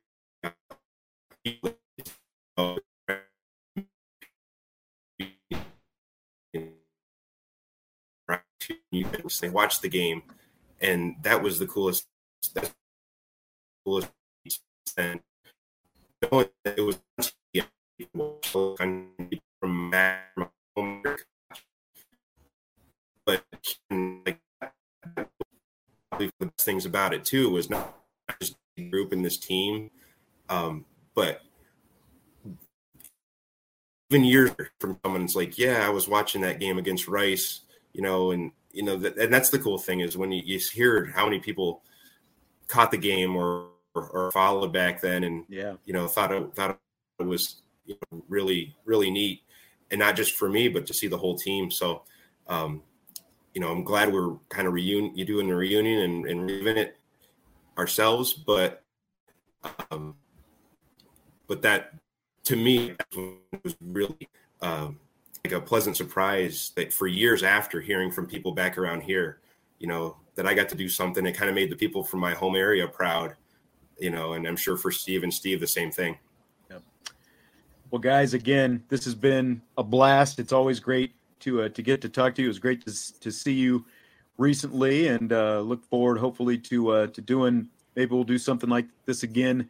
can 9.10 9.28
say 9.28 9.48
watch 9.48 9.80
the 9.80 9.88
game 9.88 10.22
and 10.80 11.16
that 11.22 11.42
was 11.42 11.58
the 11.58 11.66
coolest 11.66 12.06
that's 12.54 12.68
the 12.68 12.74
coolest 13.84 14.12
and 14.96 15.20
it 16.64 16.80
was 16.80 16.96
from 19.60 19.90
things 26.68 26.84
about 26.84 27.14
it 27.14 27.24
too 27.24 27.48
was 27.48 27.70
not 27.70 27.96
just 28.42 28.54
the 28.76 28.84
group 28.90 29.10
and 29.10 29.24
this 29.24 29.38
team, 29.38 29.90
um, 30.50 30.84
but 31.14 31.40
even 34.10 34.22
years 34.22 34.50
from 34.78 34.98
someone's 35.02 35.34
like, 35.34 35.56
yeah, 35.56 35.86
I 35.86 35.88
was 35.88 36.06
watching 36.06 36.42
that 36.42 36.60
game 36.60 36.76
against 36.76 37.08
Rice, 37.08 37.62
you 37.94 38.02
know, 38.02 38.32
and 38.32 38.52
you 38.70 38.82
know, 38.82 38.96
that, 38.96 39.16
and 39.16 39.32
that's 39.32 39.48
the 39.48 39.58
cool 39.58 39.78
thing 39.78 40.00
is 40.00 40.18
when 40.18 40.30
you, 40.30 40.42
you 40.44 40.58
hear 40.58 41.06
how 41.06 41.24
many 41.24 41.38
people 41.38 41.80
caught 42.66 42.90
the 42.90 42.98
game 42.98 43.34
or, 43.34 43.68
or, 43.94 44.06
or 44.10 44.30
followed 44.30 44.70
back 44.70 45.00
then, 45.00 45.24
and 45.24 45.46
yeah, 45.48 45.72
you 45.86 45.94
know, 45.94 46.06
thought 46.06 46.30
it, 46.30 46.54
thought 46.54 46.78
it 47.18 47.22
was 47.22 47.62
you 47.86 47.96
know, 48.12 48.22
really 48.28 48.76
really 48.84 49.10
neat, 49.10 49.40
and 49.90 49.98
not 49.98 50.16
just 50.16 50.32
for 50.32 50.50
me, 50.50 50.68
but 50.68 50.86
to 50.86 50.92
see 50.92 51.06
the 51.08 51.18
whole 51.18 51.38
team. 51.38 51.70
So. 51.70 52.02
Um, 52.46 52.82
you 53.58 53.64
know, 53.64 53.72
I'm 53.72 53.82
glad 53.82 54.12
we're 54.12 54.36
kind 54.50 54.68
of 54.68 54.72
reunion, 54.72 55.16
you 55.16 55.24
doing 55.24 55.48
the 55.48 55.56
reunion 55.56 56.02
and, 56.02 56.26
and 56.26 56.42
reliving 56.48 56.76
it 56.76 56.96
ourselves, 57.76 58.32
but, 58.32 58.84
um, 59.90 60.14
but 61.48 61.60
that 61.62 61.94
to 62.44 62.54
me 62.54 62.94
was 63.64 63.74
really 63.80 64.28
um, 64.62 65.00
like 65.44 65.54
a 65.54 65.60
pleasant 65.60 65.96
surprise 65.96 66.70
that 66.76 66.92
for 66.92 67.08
years 67.08 67.42
after 67.42 67.80
hearing 67.80 68.12
from 68.12 68.28
people 68.28 68.52
back 68.52 68.78
around 68.78 69.00
here, 69.00 69.40
you 69.80 69.88
know, 69.88 70.16
that 70.36 70.46
I 70.46 70.54
got 70.54 70.68
to 70.68 70.76
do 70.76 70.88
something 70.88 71.24
that 71.24 71.34
kind 71.34 71.48
of 71.48 71.56
made 71.56 71.68
the 71.68 71.74
people 71.74 72.04
from 72.04 72.20
my 72.20 72.34
home 72.34 72.54
area 72.54 72.86
proud, 72.86 73.34
you 73.98 74.10
know, 74.10 74.34
and 74.34 74.46
I'm 74.46 74.54
sure 74.54 74.76
for 74.76 74.92
Steve 74.92 75.24
and 75.24 75.34
Steve, 75.34 75.58
the 75.58 75.66
same 75.66 75.90
thing. 75.90 76.16
Well, 77.90 78.00
guys, 78.00 78.34
again, 78.34 78.84
this 78.88 79.04
has 79.06 79.14
been 79.14 79.62
a 79.78 79.82
blast. 79.82 80.38
It's 80.38 80.52
always 80.52 80.78
great 80.78 81.14
to 81.40 81.62
uh, 81.62 81.68
to 81.70 81.82
get 81.82 82.00
to 82.02 82.08
talk 82.08 82.34
to 82.36 82.42
you. 82.42 82.48
It 82.48 82.50
was 82.50 82.58
great 82.58 82.84
to 82.86 83.20
to 83.20 83.30
see 83.30 83.52
you 83.52 83.84
recently, 84.38 85.08
and 85.08 85.32
uh, 85.32 85.60
look 85.60 85.84
forward, 85.84 86.18
hopefully, 86.18 86.58
to 86.58 86.90
uh, 86.90 87.06
to 87.08 87.20
doing. 87.20 87.68
Maybe 87.96 88.14
we'll 88.14 88.24
do 88.24 88.38
something 88.38 88.70
like 88.70 88.86
this 89.04 89.22
again 89.24 89.68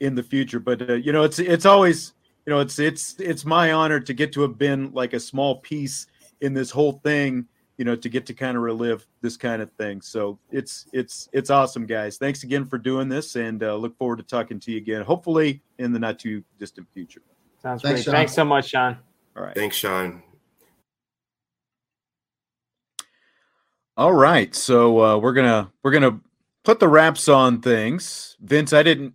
in 0.00 0.14
the 0.14 0.22
future. 0.22 0.58
But 0.58 0.88
uh, 0.88 0.94
you 0.94 1.12
know, 1.12 1.22
it's 1.22 1.38
it's 1.38 1.66
always 1.66 2.14
you 2.46 2.52
know 2.52 2.60
it's 2.60 2.78
it's 2.78 3.18
it's 3.20 3.44
my 3.44 3.72
honor 3.72 4.00
to 4.00 4.14
get 4.14 4.32
to 4.32 4.42
have 4.42 4.58
been 4.58 4.92
like 4.92 5.12
a 5.12 5.20
small 5.20 5.56
piece 5.56 6.06
in 6.40 6.54
this 6.54 6.70
whole 6.70 6.92
thing. 7.04 7.46
You 7.78 7.84
know, 7.84 7.94
to 7.94 8.08
get 8.08 8.24
to 8.26 8.32
kind 8.32 8.56
of 8.56 8.62
relive 8.62 9.06
this 9.20 9.36
kind 9.36 9.60
of 9.60 9.70
thing. 9.72 10.00
So 10.00 10.38
it's 10.50 10.86
it's 10.94 11.28
it's 11.32 11.50
awesome, 11.50 11.84
guys. 11.84 12.16
Thanks 12.16 12.42
again 12.42 12.64
for 12.64 12.78
doing 12.78 13.10
this, 13.10 13.36
and 13.36 13.62
uh, 13.62 13.76
look 13.76 13.98
forward 13.98 14.16
to 14.16 14.22
talking 14.22 14.58
to 14.60 14.72
you 14.72 14.78
again. 14.78 15.02
Hopefully, 15.02 15.60
in 15.78 15.92
the 15.92 15.98
not 15.98 16.18
too 16.18 16.42
distant 16.58 16.88
future. 16.94 17.20
Sounds 17.62 17.82
Thanks, 17.82 17.98
great. 17.98 18.04
Sean. 18.04 18.14
Thanks 18.14 18.32
so 18.32 18.44
much, 18.46 18.68
Sean. 18.70 18.96
All 19.36 19.42
right. 19.42 19.54
Thanks, 19.54 19.76
Sean. 19.76 20.22
All 23.98 24.12
right, 24.12 24.54
so 24.54 25.00
uh, 25.00 25.16
we're 25.16 25.32
gonna 25.32 25.72
we're 25.82 25.90
gonna 25.90 26.20
put 26.64 26.80
the 26.80 26.88
wraps 26.88 27.28
on 27.28 27.62
things. 27.62 28.36
Vince, 28.40 28.74
I 28.74 28.82
didn't, 28.82 29.14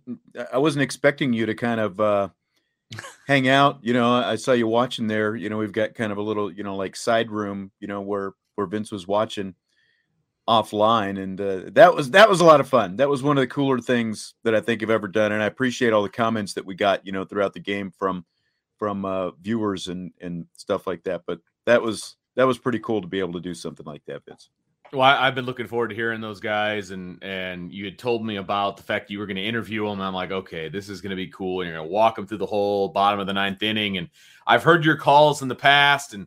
I 0.52 0.58
wasn't 0.58 0.82
expecting 0.82 1.32
you 1.32 1.46
to 1.46 1.54
kind 1.54 1.78
of 1.78 2.00
uh, 2.00 2.28
hang 3.28 3.48
out. 3.48 3.78
You 3.82 3.92
know, 3.92 4.12
I 4.12 4.34
saw 4.34 4.50
you 4.50 4.66
watching 4.66 5.06
there. 5.06 5.36
You 5.36 5.50
know, 5.50 5.58
we've 5.58 5.70
got 5.70 5.94
kind 5.94 6.10
of 6.10 6.18
a 6.18 6.22
little, 6.22 6.52
you 6.52 6.64
know, 6.64 6.74
like 6.74 6.96
side 6.96 7.30
room. 7.30 7.70
You 7.78 7.86
know, 7.86 8.00
where 8.00 8.32
where 8.56 8.66
Vince 8.66 8.90
was 8.90 9.06
watching 9.06 9.54
offline, 10.48 11.22
and 11.22 11.40
uh, 11.40 11.70
that 11.74 11.94
was 11.94 12.10
that 12.10 12.28
was 12.28 12.40
a 12.40 12.44
lot 12.44 12.58
of 12.58 12.68
fun. 12.68 12.96
That 12.96 13.08
was 13.08 13.22
one 13.22 13.38
of 13.38 13.42
the 13.42 13.46
cooler 13.46 13.78
things 13.78 14.34
that 14.42 14.56
I 14.56 14.60
think 14.60 14.82
I've 14.82 14.90
ever 14.90 15.06
done, 15.06 15.30
and 15.30 15.44
I 15.44 15.46
appreciate 15.46 15.92
all 15.92 16.02
the 16.02 16.08
comments 16.08 16.54
that 16.54 16.66
we 16.66 16.74
got. 16.74 17.06
You 17.06 17.12
know, 17.12 17.24
throughout 17.24 17.52
the 17.52 17.60
game 17.60 17.92
from 17.96 18.24
from 18.80 19.04
uh, 19.04 19.30
viewers 19.40 19.86
and 19.86 20.10
and 20.20 20.46
stuff 20.56 20.88
like 20.88 21.04
that. 21.04 21.22
But 21.24 21.38
that 21.66 21.82
was 21.82 22.16
that 22.34 22.48
was 22.48 22.58
pretty 22.58 22.80
cool 22.80 23.00
to 23.00 23.06
be 23.06 23.20
able 23.20 23.34
to 23.34 23.40
do 23.40 23.54
something 23.54 23.86
like 23.86 24.04
that, 24.06 24.24
Vince. 24.26 24.50
Well, 24.92 25.00
I, 25.00 25.24
have 25.24 25.34
been 25.34 25.46
looking 25.46 25.66
forward 25.66 25.88
to 25.88 25.94
hearing 25.94 26.20
those 26.20 26.38
guys, 26.38 26.90
and 26.90 27.18
and 27.22 27.72
you 27.72 27.86
had 27.86 27.98
told 27.98 28.26
me 28.26 28.36
about 28.36 28.76
the 28.76 28.82
fact 28.82 29.10
you 29.10 29.18
were 29.18 29.26
going 29.26 29.36
to 29.36 29.44
interview 29.44 29.86
them. 29.86 30.02
I'm 30.02 30.12
like, 30.12 30.30
okay, 30.30 30.68
this 30.68 30.90
is 30.90 31.00
going 31.00 31.10
to 31.10 31.16
be 31.16 31.28
cool, 31.28 31.60
and 31.60 31.68
you're 31.68 31.78
going 31.78 31.88
to 31.88 31.92
walk 31.92 32.16
them 32.16 32.26
through 32.26 32.38
the 32.38 32.46
whole 32.46 32.88
bottom 32.88 33.18
of 33.18 33.26
the 33.26 33.32
ninth 33.32 33.62
inning. 33.62 33.96
And 33.96 34.10
I've 34.46 34.62
heard 34.62 34.84
your 34.84 34.98
calls 34.98 35.40
in 35.40 35.48
the 35.48 35.54
past, 35.54 36.12
and 36.12 36.26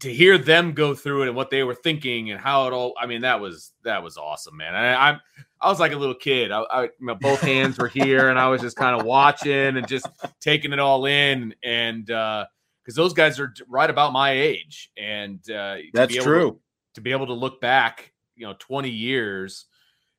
to 0.00 0.12
hear 0.12 0.36
them 0.36 0.72
go 0.72 0.96
through 0.96 1.22
it 1.22 1.28
and 1.28 1.36
what 1.36 1.50
they 1.50 1.62
were 1.62 1.74
thinking 1.74 2.32
and 2.32 2.40
how 2.40 2.66
it 2.66 2.72
all. 2.72 2.94
I 2.98 3.06
mean, 3.06 3.20
that 3.20 3.40
was 3.40 3.70
that 3.84 4.02
was 4.02 4.16
awesome, 4.16 4.56
man. 4.56 4.74
I, 4.74 5.10
I'm 5.10 5.20
I 5.60 5.68
was 5.68 5.78
like 5.78 5.92
a 5.92 5.96
little 5.96 6.16
kid. 6.16 6.50
I, 6.50 6.64
I 6.72 6.88
both 7.20 7.40
hands 7.40 7.78
were 7.78 7.86
here, 7.86 8.30
and 8.30 8.38
I 8.38 8.48
was 8.48 8.60
just 8.60 8.76
kind 8.76 8.98
of 8.98 9.06
watching 9.06 9.76
and 9.76 9.86
just 9.86 10.08
taking 10.40 10.72
it 10.72 10.80
all 10.80 11.06
in, 11.06 11.54
and 11.62 12.06
because 12.06 12.48
uh, 12.48 12.94
those 12.94 13.12
guys 13.12 13.38
are 13.38 13.54
right 13.68 13.90
about 13.90 14.12
my 14.12 14.32
age, 14.32 14.90
and 14.96 15.38
uh, 15.52 15.76
that's 15.92 16.16
true. 16.16 16.50
To, 16.50 16.60
to 16.94 17.00
be 17.00 17.12
able 17.12 17.26
to 17.26 17.32
look 17.32 17.60
back, 17.60 18.12
you 18.36 18.46
know, 18.46 18.54
20 18.58 18.88
years, 18.90 19.66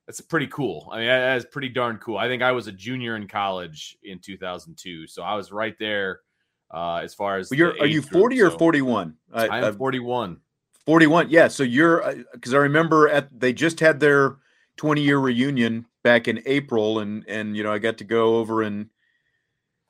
that's 0.06 0.20
pretty 0.20 0.48
cool. 0.48 0.88
I 0.92 0.98
mean, 0.98 1.06
that 1.06 1.36
is 1.36 1.44
pretty 1.44 1.68
darn 1.68 1.98
cool. 1.98 2.18
I 2.18 2.28
think 2.28 2.42
I 2.42 2.52
was 2.52 2.66
a 2.66 2.72
junior 2.72 3.16
in 3.16 3.28
college 3.28 3.96
in 4.02 4.18
2002, 4.18 5.06
so 5.06 5.22
I 5.22 5.34
was 5.34 5.52
right 5.52 5.78
there 5.78 6.20
uh, 6.72 6.96
as 6.96 7.14
far 7.14 7.38
as. 7.38 7.50
Well, 7.50 7.58
you're 7.58 7.80
are 7.80 7.86
you 7.86 8.02
40 8.02 8.36
group, 8.36 8.54
or 8.54 8.58
41? 8.58 9.14
I, 9.32 9.46
I 9.46 9.66
am 9.66 9.76
41. 9.76 10.38
41. 10.86 11.30
Yeah. 11.30 11.48
So 11.48 11.62
you're 11.62 12.14
because 12.32 12.54
uh, 12.54 12.58
I 12.58 12.60
remember 12.60 13.08
at 13.08 13.28
they 13.38 13.52
just 13.52 13.80
had 13.80 14.00
their 14.00 14.36
20 14.76 15.00
year 15.00 15.18
reunion 15.18 15.86
back 16.02 16.26
in 16.26 16.42
April, 16.46 16.98
and 16.98 17.24
and 17.28 17.56
you 17.56 17.62
know 17.62 17.72
I 17.72 17.78
got 17.78 17.98
to 17.98 18.04
go 18.04 18.36
over 18.36 18.62
and 18.62 18.88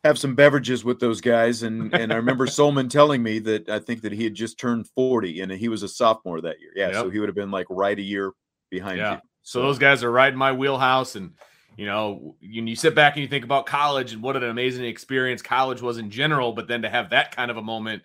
have 0.05 0.19
some 0.19 0.35
beverages 0.35 0.85
with 0.85 1.01
those 1.01 1.21
guys. 1.21 1.63
And 1.63 1.95
and 1.99 2.13
I 2.13 2.17
remember 2.17 2.47
Sollmann 2.47 2.91
telling 2.91 3.23
me 3.23 3.39
that 3.41 3.69
I 3.69 3.79
think 3.79 4.03
that 4.03 4.13
he 4.13 4.25
had 4.25 4.35
just 4.35 4.59
turned 4.59 4.89
40 4.95 5.41
and 5.41 5.53
he 5.53 5.69
was 5.69 5.83
a 5.83 5.89
sophomore 5.89 6.41
that 6.41 6.61
year. 6.61 6.73
Yeah. 6.75 6.89
Yep. 6.89 6.95
So 6.95 7.11
he 7.11 7.19
would 7.19 7.29
have 7.29 7.37
been 7.37 7.51
like 7.51 7.67
right 7.71 7.99
a 7.99 8.03
year 8.03 8.33
behind 8.71 8.99
yeah. 8.99 9.15
you. 9.15 9.21
So, 9.43 9.61
so 9.61 9.63
those 9.63 9.79
guys 9.79 10.05
are 10.05 10.11
right 10.11 10.33
in 10.33 10.39
my 10.39 10.53
wheelhouse. 10.53 11.17
And 11.17 11.33
you 11.77 11.87
know, 11.87 12.37
you, 12.41 12.63
you 12.65 12.77
sit 12.77 12.95
back 12.95 13.15
and 13.15 13.23
you 13.23 13.29
think 13.29 13.45
about 13.45 13.67
college 13.67 14.13
and 14.13 14.23
what 14.23 14.37
an 14.37 14.45
amazing 14.45 14.85
experience 14.85 15.43
college 15.43 15.81
was 15.81 15.99
in 15.99 16.11
general, 16.11 16.53
but 16.53 16.69
then 16.69 16.83
to 16.83 16.91
have 16.91 17.11
that 17.11 17.35
kind 17.35 17.51
of 17.51 17.57
a 17.57 17.63
moment, 17.63 18.03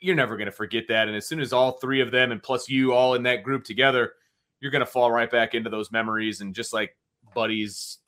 you're 0.00 0.16
never 0.16 0.36
going 0.36 0.46
to 0.46 0.52
forget 0.52 0.88
that. 0.88 1.08
And 1.08 1.16
as 1.16 1.26
soon 1.26 1.40
as 1.40 1.52
all 1.52 1.72
three 1.72 2.00
of 2.00 2.10
them 2.10 2.32
and 2.32 2.42
plus 2.42 2.68
you 2.68 2.92
all 2.92 3.14
in 3.14 3.22
that 3.24 3.42
group 3.42 3.64
together, 3.64 4.12
you're 4.60 4.70
going 4.70 4.80
to 4.80 4.86
fall 4.86 5.12
right 5.12 5.30
back 5.30 5.54
into 5.54 5.70
those 5.70 5.92
memories 5.92 6.40
and 6.40 6.54
just 6.54 6.72
like 6.72 6.96
buddies. 7.34 7.98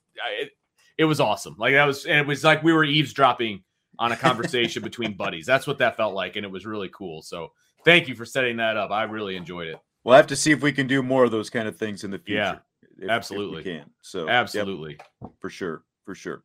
It, 0.40 0.52
it 0.98 1.04
was 1.04 1.20
awesome. 1.20 1.56
Like 1.58 1.74
that 1.74 1.84
was, 1.84 2.06
and 2.06 2.18
it 2.18 2.26
was 2.26 2.44
like 2.44 2.62
we 2.62 2.72
were 2.72 2.84
eavesdropping 2.84 3.62
on 3.98 4.12
a 4.12 4.16
conversation 4.28 4.82
between 4.82 5.14
buddies. 5.14 5.46
That's 5.46 5.66
what 5.66 5.78
that 5.78 5.96
felt 5.96 6.14
like, 6.14 6.36
and 6.36 6.44
it 6.44 6.50
was 6.50 6.66
really 6.66 6.90
cool. 6.92 7.22
So 7.22 7.52
thank 7.84 8.08
you 8.08 8.14
for 8.14 8.24
setting 8.24 8.56
that 8.58 8.76
up. 8.76 8.90
I 8.90 9.04
really 9.04 9.36
enjoyed 9.36 9.68
it. 9.68 9.78
We'll 10.04 10.16
have 10.16 10.26
to 10.28 10.36
see 10.36 10.52
if 10.52 10.62
we 10.62 10.72
can 10.72 10.86
do 10.86 11.02
more 11.02 11.24
of 11.24 11.30
those 11.30 11.50
kind 11.50 11.66
of 11.66 11.76
things 11.76 12.04
in 12.04 12.10
the 12.10 12.18
future. 12.18 12.60
Yeah, 13.00 13.04
if, 13.04 13.10
absolutely. 13.10 13.60
If 13.60 13.64
can. 13.64 13.90
So 14.02 14.28
absolutely, 14.28 14.98
yep, 15.22 15.32
for 15.40 15.50
sure, 15.50 15.82
for 16.04 16.14
sure. 16.14 16.42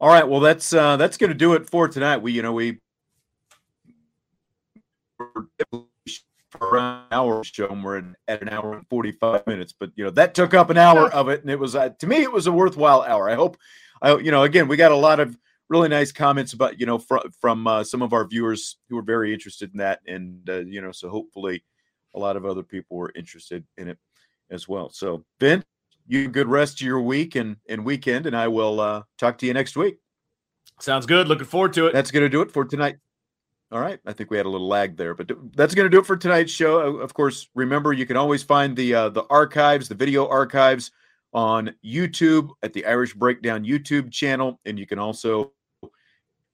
All 0.00 0.08
right, 0.08 0.28
well 0.28 0.40
that's 0.40 0.72
uh 0.72 0.96
that's 0.96 1.16
going 1.16 1.30
to 1.30 1.34
do 1.34 1.54
it 1.54 1.68
for 1.70 1.88
tonight. 1.88 2.18
We 2.18 2.32
you 2.32 2.42
know 2.42 2.52
we 2.52 2.80
around 6.60 6.98
an 6.98 7.06
hour 7.12 7.44
show 7.44 7.68
and 7.68 7.84
we're 7.84 8.02
at 8.28 8.42
an 8.42 8.48
hour 8.48 8.74
and 8.74 8.86
45 8.88 9.46
minutes 9.46 9.74
but 9.78 9.90
you 9.96 10.04
know 10.04 10.10
that 10.10 10.34
took 10.34 10.54
up 10.54 10.70
an 10.70 10.78
hour 10.78 11.12
of 11.12 11.28
it 11.28 11.42
and 11.42 11.50
it 11.50 11.58
was 11.58 11.74
uh, 11.74 11.90
to 11.98 12.06
me 12.06 12.22
it 12.22 12.32
was 12.32 12.46
a 12.46 12.52
worthwhile 12.52 13.02
hour 13.02 13.28
i 13.28 13.34
hope 13.34 13.56
I, 14.02 14.16
you 14.16 14.30
know, 14.30 14.42
again, 14.42 14.68
we 14.68 14.76
got 14.76 14.92
a 14.92 14.96
lot 14.96 15.20
of 15.20 15.36
really 15.68 15.88
nice 15.88 16.12
comments 16.12 16.52
about, 16.52 16.78
you 16.78 16.86
know, 16.86 16.98
fr- 16.98 17.28
from 17.40 17.66
uh, 17.66 17.84
some 17.84 18.02
of 18.02 18.12
our 18.12 18.26
viewers 18.26 18.76
who 18.88 18.96
were 18.96 19.02
very 19.02 19.32
interested 19.32 19.72
in 19.72 19.78
that. 19.78 20.00
And, 20.06 20.48
uh, 20.48 20.60
you 20.60 20.80
know, 20.80 20.92
so 20.92 21.08
hopefully 21.08 21.64
a 22.14 22.18
lot 22.18 22.36
of 22.36 22.44
other 22.44 22.62
people 22.62 22.96
were 22.96 23.12
interested 23.14 23.64
in 23.76 23.88
it 23.88 23.98
as 24.50 24.68
well. 24.68 24.90
So, 24.90 25.24
Ben, 25.40 25.64
you 26.06 26.28
good 26.28 26.48
rest 26.48 26.80
of 26.80 26.86
your 26.86 27.00
week 27.00 27.34
and, 27.34 27.56
and 27.68 27.84
weekend, 27.84 28.26
and 28.26 28.36
I 28.36 28.48
will 28.48 28.80
uh, 28.80 29.02
talk 29.18 29.38
to 29.38 29.46
you 29.46 29.52
next 29.52 29.76
week. 29.76 29.98
Sounds 30.80 31.06
good. 31.06 31.26
Looking 31.26 31.46
forward 31.46 31.72
to 31.74 31.86
it. 31.86 31.92
That's 31.92 32.10
going 32.10 32.24
to 32.24 32.28
do 32.28 32.42
it 32.42 32.52
for 32.52 32.64
tonight. 32.64 32.98
All 33.72 33.80
right. 33.80 33.98
I 34.06 34.12
think 34.12 34.30
we 34.30 34.36
had 34.36 34.46
a 34.46 34.48
little 34.48 34.68
lag 34.68 34.96
there, 34.96 35.14
but 35.14 35.30
that's 35.56 35.74
going 35.74 35.86
to 35.86 35.90
do 35.90 35.98
it 35.98 36.06
for 36.06 36.16
tonight's 36.16 36.52
show. 36.52 36.78
Of 36.98 37.14
course, 37.14 37.48
remember 37.54 37.92
you 37.92 38.06
can 38.06 38.16
always 38.16 38.44
find 38.44 38.76
the 38.76 38.94
uh, 38.94 39.08
the 39.08 39.24
archives, 39.28 39.88
the 39.88 39.96
video 39.96 40.28
archives 40.28 40.92
on 41.32 41.74
YouTube 41.84 42.50
at 42.62 42.72
the 42.72 42.84
Irish 42.86 43.14
Breakdown 43.14 43.64
YouTube 43.64 44.10
channel, 44.10 44.60
and 44.64 44.78
you 44.78 44.86
can 44.86 44.98
also 44.98 45.52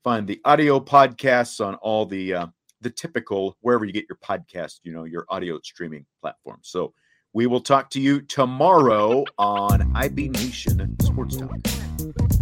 find 0.02 0.26
the 0.26 0.40
audio 0.44 0.80
podcasts 0.80 1.64
on 1.64 1.76
all 1.76 2.06
the 2.06 2.34
uh, 2.34 2.46
the 2.80 2.90
typical 2.90 3.56
wherever 3.60 3.84
you 3.84 3.92
get 3.92 4.06
your 4.08 4.18
podcast, 4.18 4.80
you 4.82 4.92
know, 4.92 5.04
your 5.04 5.24
audio 5.28 5.58
streaming 5.62 6.04
platform. 6.20 6.58
So 6.62 6.92
we 7.32 7.46
will 7.46 7.60
talk 7.60 7.88
to 7.90 8.00
you 8.00 8.20
tomorrow 8.22 9.24
on 9.38 9.90
IB 9.96 10.28
Nation 10.28 10.96
Sports 11.00 11.36
Talk. 11.36 12.41